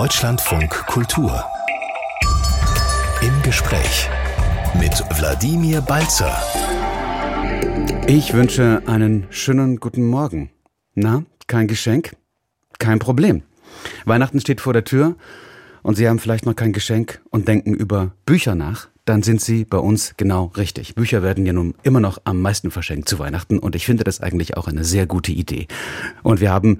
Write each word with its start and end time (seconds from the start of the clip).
Deutschlandfunk 0.00 0.70
Kultur. 0.86 1.44
Im 3.20 3.42
Gespräch 3.42 4.08
mit 4.80 4.92
Wladimir 5.18 5.82
Balzer. 5.82 6.34
Ich 8.06 8.32
wünsche 8.32 8.82
einen 8.86 9.26
schönen 9.28 9.76
guten 9.76 10.06
Morgen. 10.06 10.48
Na, 10.94 11.24
kein 11.46 11.68
Geschenk? 11.68 12.16
Kein 12.78 12.98
Problem. 12.98 13.42
Weihnachten 14.06 14.40
steht 14.40 14.62
vor 14.62 14.72
der 14.72 14.84
Tür 14.84 15.16
und 15.82 15.96
Sie 15.96 16.08
haben 16.08 16.18
vielleicht 16.18 16.46
noch 16.46 16.56
kein 16.56 16.72
Geschenk 16.72 17.20
und 17.28 17.46
denken 17.46 17.74
über 17.74 18.12
Bücher 18.24 18.54
nach, 18.54 18.88
dann 19.04 19.22
sind 19.22 19.40
Sie 19.40 19.64
bei 19.64 19.78
uns 19.78 20.14
genau 20.16 20.52
richtig. 20.56 20.94
Bücher 20.94 21.22
werden 21.22 21.46
ja 21.46 21.52
nun 21.52 21.74
immer 21.82 22.00
noch 22.00 22.18
am 22.24 22.40
meisten 22.40 22.70
verschenkt 22.70 23.08
zu 23.08 23.18
Weihnachten 23.18 23.58
und 23.58 23.74
ich 23.74 23.86
finde 23.86 24.04
das 24.04 24.20
eigentlich 24.20 24.56
auch 24.56 24.68
eine 24.68 24.84
sehr 24.84 25.06
gute 25.06 25.32
Idee. 25.32 25.66
Und 26.22 26.40
wir 26.40 26.50
haben 26.50 26.78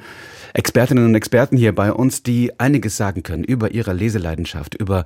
Expertinnen 0.52 1.04
und 1.04 1.14
Experten 1.14 1.56
hier 1.56 1.74
bei 1.74 1.92
uns, 1.92 2.22
die 2.22 2.58
einiges 2.58 2.96
sagen 2.96 3.22
können 3.22 3.44
über 3.44 3.72
ihre 3.72 3.92
Leseleidenschaft, 3.92 4.74
über 4.74 5.04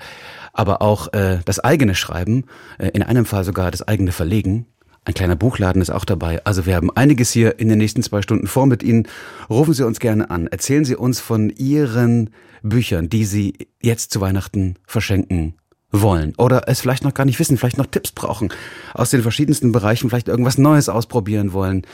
aber 0.53 0.83
auch 0.83 1.13
äh, 1.13 1.39
das 1.45 1.61
eigene 1.61 1.95
Schreiben, 1.95 2.45
äh, 2.79 2.89
in 2.89 3.03
einem 3.03 3.27
Fall 3.27 3.45
sogar 3.45 3.71
das 3.71 3.87
eigene 3.87 4.13
Verlegen. 4.13 4.67
Ein 5.05 5.15
kleiner 5.15 5.37
Buchladen 5.37 5.83
ist 5.83 5.91
auch 5.91 6.07
dabei. 6.07 6.43
Also 6.45 6.65
wir 6.65 6.77
haben 6.77 6.91
einiges 6.91 7.31
hier 7.31 7.59
in 7.59 7.69
den 7.69 7.77
nächsten 7.77 8.03
zwei 8.03 8.23
Stunden 8.23 8.47
vor 8.47 8.67
mit 8.67 8.83
Ihnen. 8.83 9.07
Rufen 9.51 9.75
Sie 9.75 9.87
uns 9.87 10.01
gerne 10.01 10.31
an. 10.31 10.47
Erzählen 10.47 10.87
Sie 10.87 10.97
uns 10.97 11.21
von 11.21 11.51
Ihren 11.51 12.31
Büchern, 12.63 13.11
die 13.11 13.27
Sie 13.27 13.69
jetzt 13.83 14.13
zu 14.13 14.23
Weihnachten 14.23 14.77
verschenken 14.87 15.57
wollen 16.03 16.35
oder 16.37 16.69
es 16.69 16.81
vielleicht 16.81 17.05
noch 17.05 17.15
gar 17.15 17.25
nicht 17.25 17.39
wissen, 17.39 17.57
vielleicht 17.57 17.79
noch 17.79 17.87
Tipps 17.87 18.13
brauchen 18.13 18.53
aus 18.93 19.11
den 19.11 19.23
verschiedensten 19.23 19.73
Bereichen, 19.73 20.11
vielleicht 20.11 20.29
irgendwas 20.29 20.59
Neues 20.59 20.89
ausprobieren 20.89 21.53
wollen. 21.53 21.87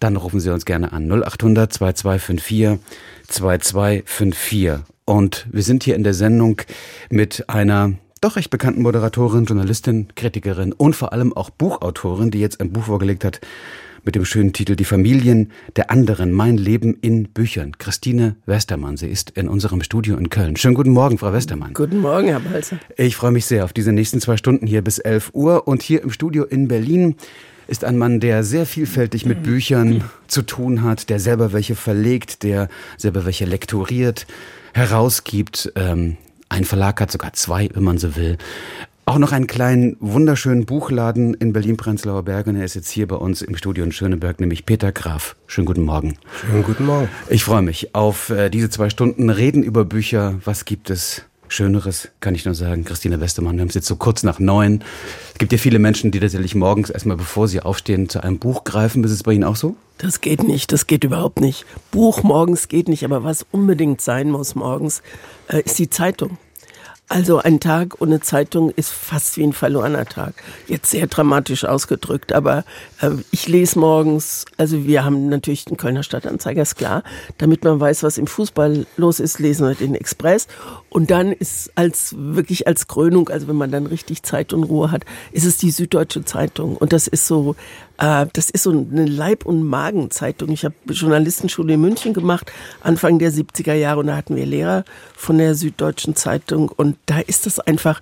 Dann 0.00 0.16
rufen 0.16 0.40
Sie 0.40 0.52
uns 0.52 0.64
gerne 0.64 0.92
an 0.92 1.10
0800 1.10 1.72
2254 1.72 2.78
2254. 3.28 4.84
Und 5.04 5.46
wir 5.50 5.62
sind 5.62 5.84
hier 5.84 5.96
in 5.96 6.04
der 6.04 6.14
Sendung 6.14 6.62
mit 7.10 7.48
einer 7.48 7.92
doch 8.20 8.36
recht 8.36 8.50
bekannten 8.50 8.82
Moderatorin, 8.82 9.44
Journalistin, 9.44 10.08
Kritikerin 10.14 10.72
und 10.72 10.96
vor 10.96 11.12
allem 11.12 11.36
auch 11.36 11.50
Buchautorin, 11.50 12.30
die 12.30 12.40
jetzt 12.40 12.60
ein 12.60 12.72
Buch 12.72 12.84
vorgelegt 12.84 13.24
hat 13.24 13.40
mit 14.04 14.14
dem 14.14 14.24
schönen 14.24 14.52
Titel 14.52 14.76
Die 14.76 14.84
Familien 14.84 15.50
der 15.76 15.90
anderen, 15.90 16.32
mein 16.32 16.56
Leben 16.56 16.96
in 17.00 17.24
Büchern. 17.28 17.78
Christine 17.78 18.36
Westermann, 18.46 18.96
sie 18.96 19.08
ist 19.08 19.30
in 19.30 19.48
unserem 19.48 19.82
Studio 19.82 20.16
in 20.16 20.30
Köln. 20.30 20.56
Schönen 20.56 20.74
guten 20.74 20.90
Morgen, 20.90 21.18
Frau 21.18 21.32
Westermann. 21.32 21.74
Guten 21.74 21.98
Morgen, 21.98 22.28
Herr 22.28 22.40
Balzer. 22.40 22.78
Ich 22.96 23.16
freue 23.16 23.30
mich 23.30 23.46
sehr 23.46 23.64
auf 23.64 23.72
diese 23.72 23.92
nächsten 23.92 24.20
zwei 24.20 24.36
Stunden 24.36 24.66
hier 24.66 24.82
bis 24.82 24.98
11 24.98 25.30
Uhr 25.32 25.66
und 25.66 25.82
hier 25.82 26.02
im 26.02 26.10
Studio 26.10 26.44
in 26.44 26.68
Berlin 26.68 27.16
ist 27.66 27.84
ein 27.84 27.96
Mann, 27.96 28.20
der 28.20 28.44
sehr 28.44 28.66
vielfältig 28.66 29.24
mit 29.24 29.42
Büchern 29.42 30.04
zu 30.26 30.42
tun 30.42 30.82
hat, 30.82 31.08
der 31.08 31.18
selber 31.18 31.52
welche 31.52 31.74
verlegt, 31.74 32.42
der 32.42 32.68
selber 32.98 33.24
welche 33.24 33.46
lektoriert, 33.46 34.26
herausgibt. 34.74 35.72
Ähm, 35.76 36.18
ein 36.50 36.64
Verlag 36.64 37.00
hat 37.00 37.10
sogar 37.10 37.32
zwei, 37.32 37.70
wenn 37.72 37.82
man 37.82 37.96
so 37.96 38.16
will. 38.16 38.36
Auch 39.06 39.18
noch 39.18 39.32
einen 39.32 39.46
kleinen, 39.46 39.98
wunderschönen 40.00 40.64
Buchladen 40.64 41.34
in 41.34 41.52
Berlin-Prenzlauer 41.52 42.22
Berg. 42.22 42.46
Und 42.46 42.56
er 42.56 42.64
ist 42.64 42.74
jetzt 42.74 42.88
hier 42.88 43.06
bei 43.06 43.16
uns 43.16 43.42
im 43.42 43.54
Studio 43.54 43.84
in 43.84 43.92
Schöneberg, 43.92 44.40
nämlich 44.40 44.64
Peter 44.64 44.92
Graf. 44.92 45.36
Schönen 45.46 45.66
guten 45.66 45.82
Morgen. 45.82 46.16
Schönen 46.40 46.62
guten 46.62 46.86
Morgen. 46.86 47.08
Ich 47.28 47.44
freue 47.44 47.60
mich 47.60 47.94
auf 47.94 48.30
äh, 48.30 48.48
diese 48.48 48.70
zwei 48.70 48.88
Stunden 48.88 49.28
Reden 49.28 49.62
über 49.62 49.84
Bücher. 49.84 50.36
Was 50.44 50.64
gibt 50.64 50.88
es 50.88 51.26
Schöneres, 51.48 52.08
kann 52.20 52.34
ich 52.34 52.46
nur 52.46 52.54
sagen. 52.54 52.84
Christine 52.84 53.20
Westermann, 53.20 53.56
wir 53.56 53.60
haben 53.60 53.68
es 53.68 53.74
jetzt 53.74 53.86
so 53.86 53.96
kurz 53.96 54.22
nach 54.22 54.38
neun. 54.38 54.82
Es 55.32 55.38
gibt 55.38 55.52
ja 55.52 55.58
viele 55.58 55.78
Menschen, 55.78 56.10
die 56.10 56.18
tatsächlich 56.18 56.54
morgens 56.54 56.88
erstmal, 56.88 57.18
bevor 57.18 57.46
sie 57.46 57.60
aufstehen, 57.60 58.08
zu 58.08 58.22
einem 58.22 58.38
Buch 58.38 58.64
greifen. 58.64 59.04
Ist 59.04 59.10
es 59.10 59.22
bei 59.22 59.34
Ihnen 59.34 59.44
auch 59.44 59.56
so? 59.56 59.76
Das 59.98 60.22
geht 60.22 60.42
nicht, 60.42 60.72
das 60.72 60.86
geht 60.86 61.04
überhaupt 61.04 61.40
nicht. 61.40 61.66
Buch 61.90 62.22
morgens 62.22 62.68
geht 62.68 62.88
nicht, 62.88 63.04
aber 63.04 63.22
was 63.22 63.46
unbedingt 63.52 64.00
sein 64.00 64.30
muss 64.30 64.54
morgens, 64.54 65.02
äh, 65.48 65.60
ist 65.60 65.78
die 65.78 65.90
Zeitung. 65.90 66.38
Also 67.08 67.38
ein 67.38 67.60
Tag 67.60 68.00
ohne 68.00 68.20
Zeitung 68.20 68.70
ist 68.70 68.90
fast 68.90 69.36
wie 69.36 69.44
ein 69.44 69.52
verlorener 69.52 70.06
Tag. 70.06 70.34
Jetzt 70.66 70.90
sehr 70.90 71.06
dramatisch 71.06 71.64
ausgedrückt, 71.64 72.32
aber 72.32 72.64
ich 73.30 73.48
lese 73.48 73.78
morgens, 73.78 74.44
also 74.56 74.84
wir 74.84 75.04
haben 75.04 75.28
natürlich 75.28 75.64
den 75.64 75.76
Kölner 75.76 76.02
Stadtanzeiger, 76.02 76.62
ist 76.62 76.76
klar. 76.76 77.02
Damit 77.38 77.64
man 77.64 77.80
weiß, 77.80 78.02
was 78.02 78.18
im 78.18 78.26
Fußball 78.26 78.86
los 78.96 79.20
ist, 79.20 79.38
lesen 79.38 79.66
wir 79.66 79.74
den 79.74 79.94
Express. 79.94 80.46
Und 80.90 81.10
dann 81.10 81.32
ist 81.32 81.72
als 81.74 82.14
wirklich 82.16 82.66
als 82.66 82.86
Krönung, 82.86 83.28
also 83.28 83.48
wenn 83.48 83.56
man 83.56 83.70
dann 83.70 83.86
richtig 83.86 84.22
Zeit 84.22 84.52
und 84.52 84.64
Ruhe 84.64 84.90
hat, 84.90 85.04
ist 85.32 85.44
es 85.44 85.56
die 85.56 85.70
Süddeutsche 85.70 86.24
Zeitung. 86.24 86.76
Und 86.76 86.92
das 86.92 87.08
ist 87.08 87.26
so 87.26 87.56
äh, 87.98 88.26
das 88.32 88.50
ist 88.50 88.64
so 88.64 88.70
eine 88.70 89.06
Leib- 89.06 89.46
und 89.46 89.62
Magenzeitung. 89.62 90.50
Ich 90.50 90.64
habe 90.64 90.74
Journalistenschule 90.86 91.74
in 91.74 91.80
München 91.80 92.12
gemacht, 92.12 92.52
Anfang 92.80 93.18
der 93.18 93.32
70er 93.32 93.74
Jahre, 93.74 94.00
und 94.00 94.08
da 94.08 94.16
hatten 94.16 94.36
wir 94.36 94.46
Lehrer 94.46 94.84
von 95.14 95.38
der 95.38 95.54
Süddeutschen 95.54 96.16
Zeitung. 96.16 96.68
Und 96.68 96.96
da 97.06 97.20
ist 97.20 97.46
das 97.46 97.60
einfach 97.60 98.00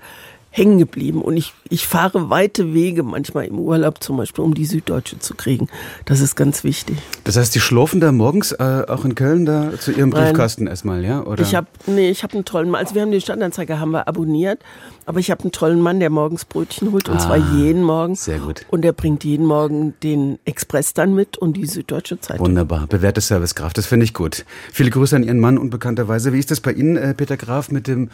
hängen 0.53 0.79
geblieben. 0.79 1.23
Und 1.23 1.37
ich, 1.37 1.55
ich 1.71 1.87
fahre 1.87 2.29
weite 2.31 2.75
Wege, 2.75 3.03
manchmal 3.03 3.47
im 3.47 3.59
Urlaub 3.59 4.03
zum 4.03 4.19
Beispiel, 4.19 4.45
um 4.45 4.55
die 4.55 4.67
Süddeutsche 4.67 5.19
zu 5.19 5.35
kriegen. 5.35 5.69
Das 6.05 6.21
ist 6.21 6.37
ganz 6.37 6.63
wichtig. 6.63 6.99
Das 7.25 7.37
heißt, 7.37 7.55
die 7.55 7.61
schlurfen 7.61 8.01
da 8.01 8.13
morgens 8.13 8.53
äh, 8.53 8.85
auch 8.87 9.07
in 9.07 9.15
Köln 9.15 9.47
da 9.47 9.73
zu 9.79 9.93
ihrem 9.93 10.11
Briefkasten 10.11 10.65
Nein. 10.65 10.71
erstmal, 10.71 11.05
ja? 11.05 11.25
Oder? 11.25 11.43
Ich 11.43 11.55
habe 11.55 11.67
nee, 11.87 12.11
ich 12.11 12.23
habe 12.23 12.35
einen 12.35 12.45
tollen 12.45 12.69
Mann. 12.69 12.83
Also 12.83 12.95
wir 12.95 13.01
haben 13.01 13.11
den 13.11 13.23
Stadtanzeiger 13.23 13.81
haben 13.81 13.93
wir 13.93 14.07
abonniert, 14.07 14.61
aber 15.07 15.21
ich 15.21 15.31
habe 15.31 15.43
einen 15.43 15.53
tollen 15.53 15.81
Mann, 15.81 16.01
der 16.01 16.11
morgens 16.11 16.45
Brötchen 16.45 16.93
holt 16.93 17.09
und 17.09 17.17
ah, 17.17 17.21
zwar 17.21 17.39
jeden 17.57 17.83
Morgen. 17.83 18.15
Sehr 18.15 18.39
gut. 18.39 18.67
Und 18.69 18.83
der 18.83 18.93
bringt 18.93 19.25
jeden 19.25 19.47
Morgen 19.47 19.95
den 20.03 20.39
Express 20.45 20.93
dann 20.93 21.15
mit 21.15 21.39
und 21.39 21.57
die 21.57 21.65
Süddeutsche 21.67 22.21
Zeitung. 22.21 22.45
Wunderbar, 22.45 22.87
bewährte 22.87 23.23
Servicekraft, 23.23 23.79
das 23.79 23.87
finde 23.87 24.05
ich 24.05 24.13
gut. 24.13 24.45
Viele 24.71 24.91
Grüße 24.91 25.17
an 25.17 25.23
Ihren 25.23 25.41
Mann 25.41 25.57
und 25.57 25.71
bekannterweise. 25.71 26.35
Wie 26.35 26.39
ist 26.39 26.51
das 26.51 26.61
bei 26.61 26.73
Ihnen, 26.73 26.97
äh, 26.97 27.15
Peter 27.15 27.39
Graf, 27.39 27.71
mit 27.71 27.87
dem 27.87 28.11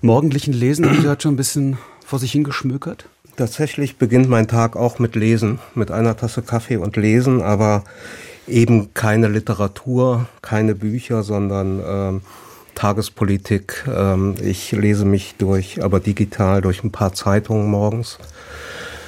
morgendlichen 0.00 0.52
Lesen? 0.52 0.88
Haben 0.88 1.00
Sie 1.00 1.08
heute 1.08 1.22
schon 1.22 1.34
ein 1.34 1.36
bisschen 1.36 1.78
vor 2.04 2.18
sich 2.18 2.32
hingeschmökert? 2.32 3.08
Tatsächlich 3.36 3.98
beginnt 3.98 4.28
mein 4.28 4.48
Tag 4.48 4.76
auch 4.76 4.98
mit 4.98 5.14
Lesen, 5.14 5.58
mit 5.74 5.90
einer 5.90 6.16
Tasse 6.16 6.42
Kaffee 6.42 6.76
und 6.76 6.96
Lesen, 6.96 7.42
aber 7.42 7.84
eben 8.48 8.94
keine 8.94 9.28
Literatur, 9.28 10.26
keine 10.40 10.74
Bücher, 10.74 11.22
sondern 11.22 11.82
ähm, 11.86 12.20
Tagespolitik. 12.74 13.84
Ähm, 13.88 14.36
ich 14.42 14.72
lese 14.72 15.04
mich 15.04 15.34
durch, 15.36 15.82
aber 15.82 16.00
digital 16.00 16.62
durch 16.62 16.84
ein 16.84 16.92
paar 16.92 17.12
Zeitungen 17.12 17.68
morgens. 17.68 18.18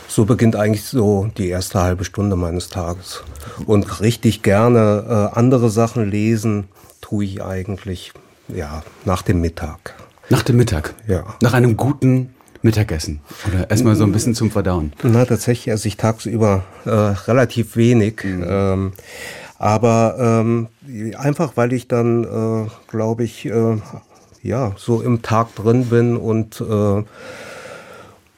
So 0.08 0.24
beginnt 0.24 0.56
eigentlich 0.56 0.84
so 0.84 1.30
die 1.36 1.48
erste 1.48 1.80
halbe 1.80 2.04
Stunde 2.04 2.34
meines 2.34 2.68
Tages. 2.68 3.22
Und 3.66 4.00
richtig 4.00 4.42
gerne 4.42 5.30
äh, 5.32 5.38
andere 5.38 5.70
Sachen 5.70 6.10
lesen 6.10 6.68
tue 7.00 7.24
ich 7.24 7.42
eigentlich 7.42 8.12
ja 8.48 8.82
nach 9.04 9.22
dem 9.22 9.40
Mittag. 9.40 9.94
Nach 10.30 10.42
dem 10.42 10.56
Mittag? 10.56 10.94
Ja. 11.06 11.24
Nach 11.40 11.54
einem 11.54 11.76
guten 11.76 12.34
Mittagessen 12.60 13.20
oder 13.46 13.70
erstmal 13.70 13.96
so 13.96 14.04
ein 14.04 14.12
bisschen 14.12 14.34
zum 14.34 14.50
Verdauen? 14.50 14.92
Na, 15.02 15.24
tatsächlich 15.24 15.72
esse 15.72 15.88
ich 15.88 15.96
tagsüber 15.96 16.64
äh, 16.84 16.90
relativ 16.90 17.76
wenig. 17.76 18.24
Mhm. 18.24 18.44
Ähm, 18.46 18.92
aber 19.58 20.16
ähm, 20.18 20.68
einfach, 21.16 21.52
weil 21.56 21.72
ich 21.72 21.88
dann, 21.88 22.24
äh, 22.24 22.68
glaube 22.88 23.24
ich, 23.24 23.46
äh, 23.46 23.76
ja, 24.42 24.72
so 24.76 25.00
im 25.00 25.22
Tag 25.22 25.54
drin 25.56 25.86
bin 25.86 26.16
und 26.16 26.60
äh, 26.60 27.04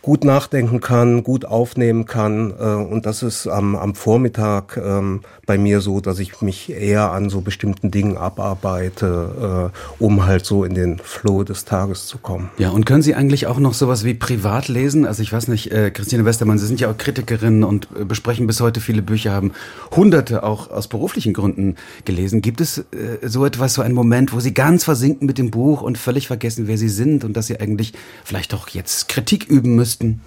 gut 0.03 0.25
nachdenken 0.25 0.81
kann, 0.81 1.23
gut 1.23 1.45
aufnehmen 1.45 2.07
kann. 2.07 2.53
Äh, 2.59 2.63
und 2.63 3.07
das 3.07 3.23
ist 3.23 3.47
am, 3.47 3.77
am 3.77 3.95
Vormittag 3.95 4.81
ähm, 4.83 5.21
bei 5.45 5.59
mir 5.59 5.81
so, 5.81 6.01
dass 6.01 6.19
ich 6.19 6.41
mich 6.41 6.71
eher 6.71 7.13
an 7.13 7.29
so 7.29 7.43
bestimmten 7.43 7.91
Dingen 7.91 8.17
abarbeite, 8.17 9.71
äh, 10.01 10.03
um 10.03 10.25
halt 10.25 10.47
so 10.47 10.65
in 10.65 10.75
den 10.75 10.99
Flow 10.99 11.45
des 11.45 11.65
Tages 11.67 12.07
zu 12.07 12.19
kommen. 12.19 12.51
Ja, 12.57 12.71
und 12.71 12.87
können 12.87 13.03
Sie 13.03 13.15
eigentlich 13.15 13.47
auch 13.47 13.59
noch 13.59 13.75
sowas 13.75 14.05
wie 14.05 14.15
privat 14.15 14.69
lesen? 14.69 15.07
Also 15.07 15.23
ich 15.23 15.33
weiß 15.33 15.49
nicht, 15.49 15.71
äh, 15.71 15.91
Christine 15.91 16.25
Westermann, 16.25 16.59
Sie 16.59 16.67
sind 16.67 16.81
ja 16.81 16.91
auch 16.91 16.97
Kritikerin 16.97 17.63
und 17.63 17.89
äh, 17.99 18.05
besprechen 18.05 18.47
bis 18.47 18.61
heute 18.61 18.81
viele 18.81 19.03
Bücher, 19.03 19.33
haben 19.33 19.53
hunderte 19.95 20.45
auch 20.45 20.71
aus 20.71 20.89
beruflichen 20.89 21.35
Gründen 21.35 21.77
gelesen. 22.07 22.41
Gibt 22.41 22.63
es 22.63 22.79
äh, 22.79 22.85
so 23.23 23.45
etwas, 23.45 23.75
so 23.75 23.83
einen 23.83 23.95
Moment, 23.95 24.33
wo 24.33 24.41
Sie 24.41 24.55
ganz 24.55 24.85
versinken 24.85 25.27
mit 25.27 25.37
dem 25.37 25.51
Buch 25.51 25.83
und 25.83 25.99
völlig 25.99 26.27
vergessen, 26.27 26.69
wer 26.69 26.79
Sie 26.79 26.89
sind 26.89 27.23
und 27.25 27.37
dass 27.37 27.49
Sie 27.49 27.61
eigentlich 27.61 27.93
vielleicht 28.25 28.55
doch 28.55 28.69
jetzt 28.71 29.09
Kritik 29.09 29.47
üben 29.47 29.75
müssen? 29.75 29.90
Müssten? 29.91 30.21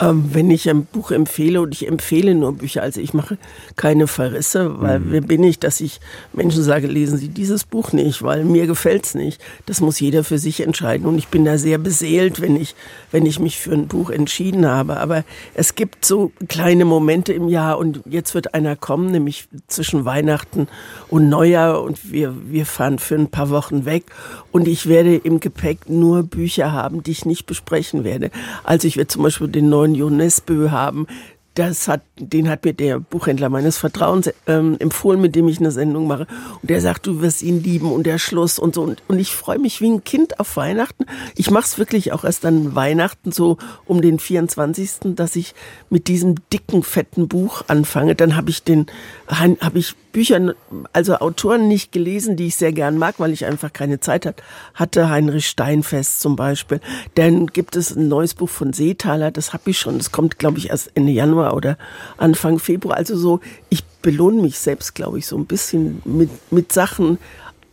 Ähm, 0.00 0.30
wenn 0.32 0.50
ich 0.50 0.68
ein 0.68 0.86
Buch 0.86 1.12
empfehle 1.12 1.60
und 1.60 1.72
ich 1.72 1.86
empfehle 1.86 2.34
nur 2.34 2.52
Bücher, 2.54 2.82
also 2.82 3.00
ich 3.00 3.14
mache 3.14 3.38
keine 3.76 4.08
Verrisse, 4.08 4.80
weil 4.80 4.98
mhm. 4.98 5.12
wer 5.12 5.20
bin 5.20 5.44
ich, 5.44 5.60
dass 5.60 5.80
ich 5.80 6.00
Menschen 6.32 6.64
sage, 6.64 6.88
lesen 6.88 7.16
Sie 7.16 7.28
dieses 7.28 7.62
Buch 7.62 7.92
nicht, 7.92 8.20
weil 8.24 8.44
mir 8.44 8.66
gefällt 8.66 9.04
es 9.04 9.14
nicht. 9.14 9.40
Das 9.66 9.80
muss 9.80 10.00
jeder 10.00 10.24
für 10.24 10.38
sich 10.38 10.62
entscheiden 10.62 11.06
und 11.06 11.16
ich 11.16 11.28
bin 11.28 11.44
da 11.44 11.58
sehr 11.58 11.78
beseelt, 11.78 12.40
wenn 12.40 12.56
ich, 12.56 12.74
wenn 13.12 13.24
ich 13.24 13.38
mich 13.38 13.58
für 13.58 13.72
ein 13.72 13.86
Buch 13.86 14.10
entschieden 14.10 14.66
habe. 14.66 14.96
Aber 14.96 15.22
es 15.54 15.76
gibt 15.76 16.04
so 16.04 16.32
kleine 16.48 16.84
Momente 16.84 17.32
im 17.32 17.48
Jahr 17.48 17.78
und 17.78 18.00
jetzt 18.04 18.34
wird 18.34 18.52
einer 18.52 18.74
kommen, 18.74 19.12
nämlich 19.12 19.46
zwischen 19.68 20.04
Weihnachten 20.04 20.66
und 21.08 21.28
Neujahr 21.28 21.80
und 21.80 22.10
wir, 22.10 22.34
wir 22.50 22.66
fahren 22.66 22.98
für 22.98 23.14
ein 23.14 23.28
paar 23.28 23.50
Wochen 23.50 23.84
weg 23.84 24.06
und 24.50 24.66
ich 24.66 24.88
werde 24.88 25.14
im 25.14 25.38
Gepäck 25.38 25.88
nur 25.88 26.24
Bücher 26.24 26.72
haben, 26.72 27.04
die 27.04 27.12
ich 27.12 27.26
nicht 27.26 27.46
besprechen 27.46 28.02
werde. 28.02 28.32
Also 28.64 28.88
ich 28.88 28.96
werde 28.96 29.08
zum 29.08 29.22
Beispiel 29.22 29.46
den 29.46 29.68
neuen 29.68 29.83
neuen 29.84 29.94
Jonesbö 29.94 30.70
haben, 30.70 31.06
das 31.54 31.86
hat, 31.86 32.02
den 32.18 32.48
hat 32.48 32.64
mir 32.64 32.72
der 32.72 32.98
Buchhändler 32.98 33.48
meines 33.48 33.78
Vertrauens 33.78 34.28
ähm, 34.48 34.76
empfohlen, 34.80 35.20
mit 35.20 35.36
dem 35.36 35.46
ich 35.46 35.60
eine 35.60 35.70
Sendung 35.70 36.08
mache. 36.08 36.26
Und 36.60 36.68
der 36.68 36.80
sagt, 36.80 37.06
du 37.06 37.20
wirst 37.20 37.42
ihn 37.42 37.62
lieben 37.62 37.92
und 37.92 38.04
der 38.04 38.18
Schluss 38.18 38.58
und 38.58 38.74
so. 38.74 38.82
Und, 38.82 39.02
und 39.06 39.20
ich 39.20 39.36
freue 39.36 39.60
mich 39.60 39.80
wie 39.80 39.88
ein 39.88 40.02
Kind 40.02 40.40
auf 40.40 40.56
Weihnachten. 40.56 41.06
Ich 41.36 41.52
mache 41.52 41.66
es 41.66 41.78
wirklich 41.78 42.12
auch 42.12 42.24
erst 42.24 42.44
an 42.44 42.74
Weihnachten, 42.74 43.30
so 43.30 43.58
um 43.84 44.02
den 44.02 44.18
24., 44.18 45.14
dass 45.14 45.36
ich 45.36 45.54
mit 45.90 46.08
diesem 46.08 46.34
dicken, 46.52 46.82
fetten 46.82 47.28
Buch 47.28 47.62
anfange. 47.68 48.16
Dann 48.16 48.34
habe 48.34 48.50
ich 48.50 48.64
den, 48.64 48.86
habe 49.28 49.78
ich 49.78 49.94
Bücher, 50.12 50.54
also 50.92 51.16
Autoren 51.16 51.66
nicht 51.66 51.92
gelesen, 51.92 52.36
die 52.36 52.46
ich 52.46 52.56
sehr 52.56 52.72
gern 52.72 52.98
mag, 52.98 53.16
weil 53.18 53.32
ich 53.32 53.46
einfach 53.46 53.72
keine 53.72 54.00
Zeit 54.00 54.26
hat, 54.26 54.42
hatte. 54.74 55.08
Heinrich 55.08 55.48
Steinfest 55.48 56.20
zum 56.20 56.36
Beispiel. 56.36 56.80
Dann 57.14 57.46
gibt 57.46 57.76
es 57.76 57.94
ein 57.94 58.08
neues 58.08 58.34
Buch 58.34 58.48
von 58.48 58.72
Seethaler, 58.72 59.30
das 59.30 59.52
habe 59.52 59.70
ich 59.70 59.78
schon. 59.78 59.98
Das 59.98 60.12
kommt, 60.12 60.38
glaube 60.38 60.58
ich, 60.58 60.70
erst 60.70 60.90
Ende 60.94 61.12
Januar 61.12 61.54
oder 61.54 61.78
Anfang 62.16 62.58
Februar. 62.58 62.96
Also 62.96 63.16
so, 63.16 63.40
ich 63.70 63.84
belohne 64.02 64.42
mich 64.42 64.58
selbst, 64.58 64.94
glaube 64.94 65.18
ich, 65.18 65.26
so 65.26 65.36
ein 65.36 65.46
bisschen 65.46 66.02
mit, 66.04 66.30
mit 66.52 66.72
Sachen, 66.72 67.18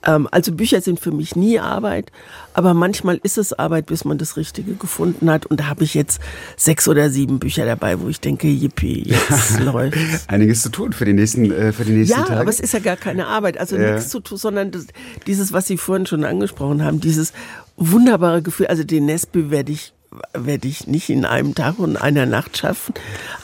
ähm, 0.06 0.28
also 0.32 0.52
Bücher 0.52 0.82
sind 0.82 1.00
für 1.00 1.12
mich 1.12 1.36
nie 1.36 1.60
Arbeit, 1.60 2.12
aber 2.54 2.74
manchmal 2.74 3.20
ist 3.24 3.38
es 3.38 3.54
Arbeit, 3.54 3.86
bis 3.88 4.06
man 4.06 4.18
das 4.18 4.38
Richtige 4.38 4.74
gefunden 4.74 5.30
hat. 5.30 5.46
Und 5.46 5.60
da 5.60 5.68
habe 5.68 5.84
ich 5.84 5.94
jetzt 5.94 6.20
sechs 6.58 6.88
oder 6.88 7.10
sieben 7.10 7.40
Bücher 7.40 7.66
dabei, 7.66 8.00
wo 8.00 8.08
ich 8.08 8.20
denke, 8.20 8.48
yippie, 8.48 9.04
jetzt 9.08 9.60
läuft. 9.66 9.98
Einiges 10.28 10.64
zu 10.64 10.70
tun 10.70 10.94
für 10.94 11.06
die 11.06 11.14
nächsten, 11.14 11.52
äh, 11.52 11.72
für 11.72 11.86
die 11.86 11.94
nächsten 11.94 12.20
ja, 12.20 12.26
Tage. 12.26 12.40
aber 12.40 12.50
es 12.50 12.60
ist 12.60 12.74
ja 12.74 12.80
gar 12.80 12.98
keine 12.98 13.28
Arbeit, 13.28 13.58
also 13.58 13.78
ja. 13.78 13.94
nichts 13.94 14.10
zu 14.10 14.20
tun, 14.20 14.38
sondern 14.38 14.72
das, 14.72 14.88
dieses, 15.28 15.54
was 15.54 15.68
Sie 15.68 15.78
vorhin 15.78 16.06
schon 16.06 16.24
angesprochen 16.24 16.84
haben, 16.84 17.00
dieses 17.00 17.34
wunderbare 17.78 18.42
Gefühl. 18.42 18.68
Also 18.68 18.84
den 18.84 19.06
Nesby 19.06 19.52
werde 19.52 19.72
ich 19.72 19.94
werde 20.34 20.68
ich 20.68 20.88
nicht 20.88 21.10
in 21.10 21.26
einem 21.26 21.56
Tag 21.56 21.80
und 21.80 21.96
einer 21.96 22.26
Nacht 22.26 22.58
schaffen. 22.58 22.94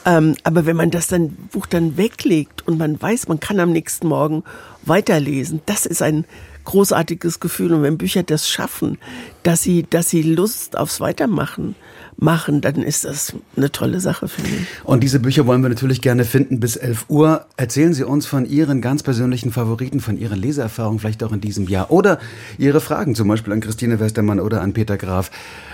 Ähm, 0.04 0.36
aber 0.44 0.66
wenn 0.66 0.76
man 0.76 0.90
das 0.90 1.06
dann 1.06 1.30
Buch 1.30 1.66
dann 1.66 1.96
weglegt 1.96 2.66
und 2.66 2.78
man 2.78 3.00
weiß, 3.00 3.28
man 3.28 3.40
kann 3.40 3.58
am 3.58 3.72
nächsten 3.72 4.06
Morgen 4.06 4.44
weiterlesen, 4.88 5.60
das 5.66 5.86
ist 5.86 6.02
ein 6.02 6.24
großartiges 6.64 7.40
Gefühl. 7.40 7.72
Und 7.72 7.82
wenn 7.82 7.98
Bücher 7.98 8.22
das 8.22 8.48
schaffen, 8.48 8.98
dass 9.42 9.62
sie, 9.62 9.86
dass 9.88 10.10
sie 10.10 10.22
Lust 10.22 10.76
aufs 10.76 11.00
Weitermachen 11.00 11.74
machen, 12.18 12.60
dann 12.60 12.82
ist 12.82 13.04
das 13.04 13.34
eine 13.56 13.70
tolle 13.70 14.00
Sache, 14.00 14.28
finde 14.28 14.50
ich. 14.50 14.84
Und 14.84 15.02
diese 15.02 15.20
Bücher 15.20 15.46
wollen 15.46 15.62
wir 15.62 15.68
natürlich 15.68 16.00
gerne 16.02 16.24
finden 16.24 16.60
bis 16.60 16.76
11 16.76 17.06
Uhr. 17.08 17.46
Erzählen 17.56 17.94
Sie 17.94 18.04
uns 18.04 18.26
von 18.26 18.44
Ihren 18.44 18.80
ganz 18.80 19.02
persönlichen 19.02 19.52
Favoriten, 19.52 20.00
von 20.00 20.18
Ihren 20.18 20.38
Leseerfahrungen, 20.38 20.98
vielleicht 20.98 21.22
auch 21.22 21.32
in 21.32 21.40
diesem 21.40 21.68
Jahr. 21.68 21.90
Oder 21.90 22.18
Ihre 22.58 22.80
Fragen, 22.80 23.14
zum 23.14 23.28
Beispiel 23.28 23.52
an 23.52 23.60
Christine 23.60 24.00
Westermann 24.00 24.40
oder 24.40 24.60
an 24.60 24.72
Peter 24.72 24.96
Graf, 24.96 25.30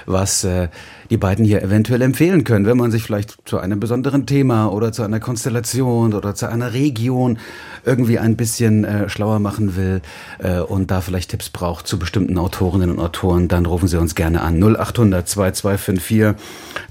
was 0.06 0.44
äh, 0.44 0.68
die 1.10 1.16
beiden 1.16 1.44
hier 1.44 1.62
eventuell 1.62 2.02
empfehlen 2.02 2.44
können, 2.44 2.66
wenn 2.66 2.76
man 2.76 2.90
sich 2.90 3.02
vielleicht 3.02 3.36
zu 3.44 3.58
einem 3.58 3.80
besonderen 3.80 4.26
Thema 4.26 4.66
oder 4.66 4.92
zu 4.92 5.02
einer 5.02 5.20
Konstellation 5.20 6.14
oder 6.14 6.34
zu 6.34 6.48
einer 6.48 6.72
Region 6.72 7.38
irgendwie 7.84 8.18
ein 8.18 8.36
bisschen 8.36 8.84
äh, 8.84 9.08
schlauer 9.08 9.38
machen 9.38 9.76
will 9.76 10.00
äh, 10.38 10.60
und 10.60 10.90
da 10.90 11.00
vielleicht 11.00 11.30
Tipps 11.30 11.50
braucht 11.50 11.86
zu 11.86 11.98
bestimmten 11.98 12.38
Autorinnen 12.38 12.90
und 12.90 12.98
Autoren, 12.98 13.48
dann 13.48 13.66
rufen 13.66 13.88
Sie 13.88 13.98
uns 13.98 14.14
gerne 14.14 14.40
an 14.40 14.62
0800 14.62 15.28
2254 15.28 16.34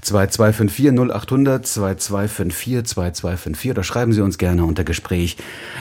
2254 0.02 0.86
0800 0.92 1.66
2254 1.66 2.84
2254 2.84 3.70
oder 3.70 3.82
schreiben 3.82 4.12
Sie 4.12 4.20
uns 4.20 4.38
gerne 4.38 4.64
unter 4.64 4.84
Gespräch 4.84 5.36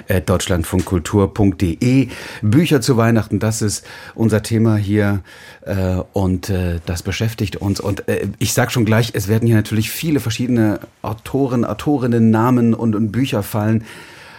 äh, 0.07 0.21
deutschlandfunkkultur.de. 0.21 2.07
Bücher 2.41 2.81
zu 2.81 2.97
Weihnachten, 2.97 3.39
das 3.39 3.61
ist 3.61 3.85
unser 4.15 4.41
Thema 4.41 4.75
hier 4.77 5.21
äh, 5.61 5.97
und 6.13 6.49
äh, 6.49 6.79
das 6.85 7.03
beschäftigt 7.03 7.57
uns. 7.57 7.79
Und 7.79 8.07
äh, 8.07 8.22
ich 8.39 8.53
sage 8.53 8.71
schon 8.71 8.85
gleich, 8.85 9.11
es 9.13 9.27
werden 9.27 9.45
hier 9.45 9.55
natürlich 9.55 9.91
viele 9.91 10.19
verschiedene 10.19 10.79
Autoren, 11.01 11.65
Autorinnen, 11.65 12.29
Namen 12.29 12.73
und, 12.73 12.95
und 12.95 13.11
Bücher 13.11 13.43
fallen. 13.43 13.83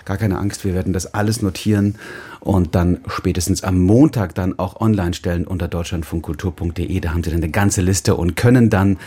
Gar 0.05 0.19
keine 0.19 0.39
Angst, 0.39 0.65
wir 0.65 0.75
werden 0.75 0.93
das 0.93 1.15
alles 1.15 1.41
notieren 1.41 1.97
und 2.45 2.75
dann 2.75 3.01
spätestens 3.07 3.65
am 3.65 3.81
Montag 3.81 4.35
dann 4.35 4.59
auch 4.59 4.81
online 4.81 5.15
stellen 5.15 5.47
unter 5.47 5.67
deutschlandfunkkultur.de. 5.67 7.01
Da 7.01 7.11
haben 7.11 7.25
Sie 7.25 7.31
dann 7.31 7.43
eine 7.43 7.51
ganze 7.51 7.81
Liste 7.81 8.15
und 8.15 8.37
können 8.37 8.69
dann 8.69 8.99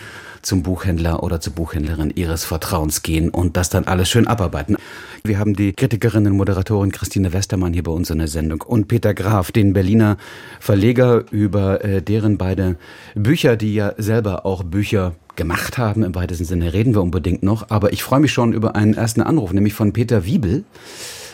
zum 0.42 0.64
Buchhändler 0.64 1.22
oder 1.24 1.40
zur 1.40 1.54
Buchhändlerin 1.54 2.12
Ihres 2.16 2.46
Vertrauens 2.46 3.04
gehen 3.04 3.30
und 3.30 3.56
das 3.56 3.70
dann 3.70 3.86
alles 3.86 4.10
schön 4.10 4.28
abarbeiten. 4.28 4.76
Wir 5.24 5.38
haben 5.38 5.56
die 5.56 5.74
Kritikerin 5.74 6.26
und 6.26 6.38
Moderatorin 6.38 6.92
Christine 6.92 7.32
Westermann 7.32 7.74
hier 7.74 7.84
bei 7.84 7.92
uns 7.92 8.10
in 8.10 8.18
der 8.18 8.28
Sendung 8.28 8.62
und 8.62 8.88
Peter 8.88 9.14
Graf, 9.14 9.52
den 9.52 9.74
Berliner 9.74 10.18
Verleger, 10.60 11.24
über 11.32 11.84
äh, 11.84 12.02
deren 12.02 12.38
beide 12.38 12.78
Bücher, 13.14 13.56
die 13.56 13.76
ja 13.76 13.94
selber 13.98 14.46
auch 14.46 14.64
Bücher 14.64 15.14
gemacht 15.36 15.78
haben, 15.78 16.04
im 16.04 16.16
weitesten 16.16 16.46
Sinne 16.46 16.74
reden 16.74 16.96
wir 16.96 17.04
unbedingt 17.04 17.44
noch. 17.44 17.70
Aber 17.70 17.94
ich 17.94 18.02
freue 18.02 18.20
mich 18.20 18.34
schon 18.34 18.54
über 18.54 18.76
einen 18.76 18.96
ersten 18.96 19.22
Anruf, 19.22 19.54
nämlich 19.54 19.74
von 19.74 19.94
Peter 19.94 20.26
Wiebel 20.26 20.64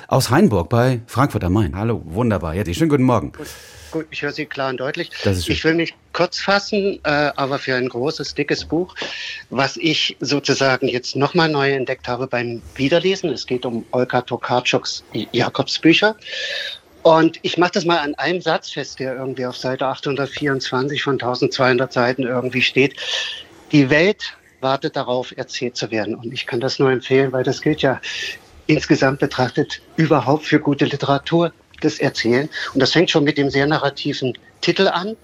aus 0.07 0.29
Hainburg 0.29 0.69
bei 0.69 1.01
Frankfurt 1.07 1.44
am 1.44 1.53
Main. 1.53 1.75
Hallo, 1.75 2.01
wunderbar. 2.05 2.53
Ja, 2.53 2.63
schönen 2.73 2.89
guten 2.89 3.03
Morgen. 3.03 3.31
Gut. 3.31 3.47
Gut, 3.94 4.07
ich 4.09 4.23
höre 4.23 4.31
Sie 4.31 4.47
klar 4.47 4.71
und 4.71 4.77
deutlich. 4.77 5.11
Ich 5.23 5.63
will 5.63 5.75
mich 5.75 5.94
kurz 6.13 6.39
fassen, 6.39 7.00
äh, 7.03 7.31
aber 7.35 7.59
für 7.59 7.75
ein 7.75 7.88
großes, 7.88 8.33
dickes 8.33 8.65
Buch, 8.65 8.95
was 9.51 9.77
ich 9.77 10.17
sozusagen 10.19 10.88
jetzt 10.88 11.15
nochmal 11.15 11.47
neu 11.47 11.71
entdeckt 11.71 12.07
habe 12.07 12.25
beim 12.25 12.63
Wiederlesen. 12.73 13.29
Es 13.29 13.45
geht 13.45 13.67
um 13.67 13.85
Olga 13.91 14.21
Tokarczuks 14.21 15.03
Jakobsbücher. 15.31 16.15
Und 17.03 17.38
ich 17.44 17.59
mache 17.59 17.73
das 17.73 17.85
mal 17.85 18.00
an 18.00 18.15
einem 18.15 18.41
Satz 18.41 18.71
fest, 18.71 18.97
der 18.97 19.15
irgendwie 19.15 19.45
auf 19.45 19.57
Seite 19.57 19.85
824 19.85 21.03
von 21.03 21.13
1200 21.13 21.94
Seiten 21.94 22.23
irgendwie 22.23 22.63
steht. 22.63 22.95
Die 23.71 23.91
Welt 23.91 24.35
wartet 24.59 24.95
darauf, 24.95 25.38
erzählt 25.38 25.77
zu 25.77 25.91
werden. 25.91 26.15
Und 26.15 26.33
ich 26.33 26.47
kann 26.47 26.59
das 26.59 26.79
nur 26.79 26.89
empfehlen, 26.89 27.31
weil 27.31 27.44
das 27.44 27.61
gilt 27.61 27.83
ja 27.83 28.01
insgesamt 28.74 29.20
betrachtet 29.20 29.81
überhaupt 29.96 30.46
für 30.46 30.60
gute 30.60 30.86
Literatur 30.86 31.54
das 31.81 32.00
Erzählen. 32.00 32.50
Und 32.74 32.80
das 32.80 32.92
fängt 32.92 33.10
schon 33.12 33.24
mit 33.24 33.38
dem 33.38 33.50
sehr 33.50 33.68
narrativen 33.68 34.38
Titel 34.62 34.88
an 34.88 35.16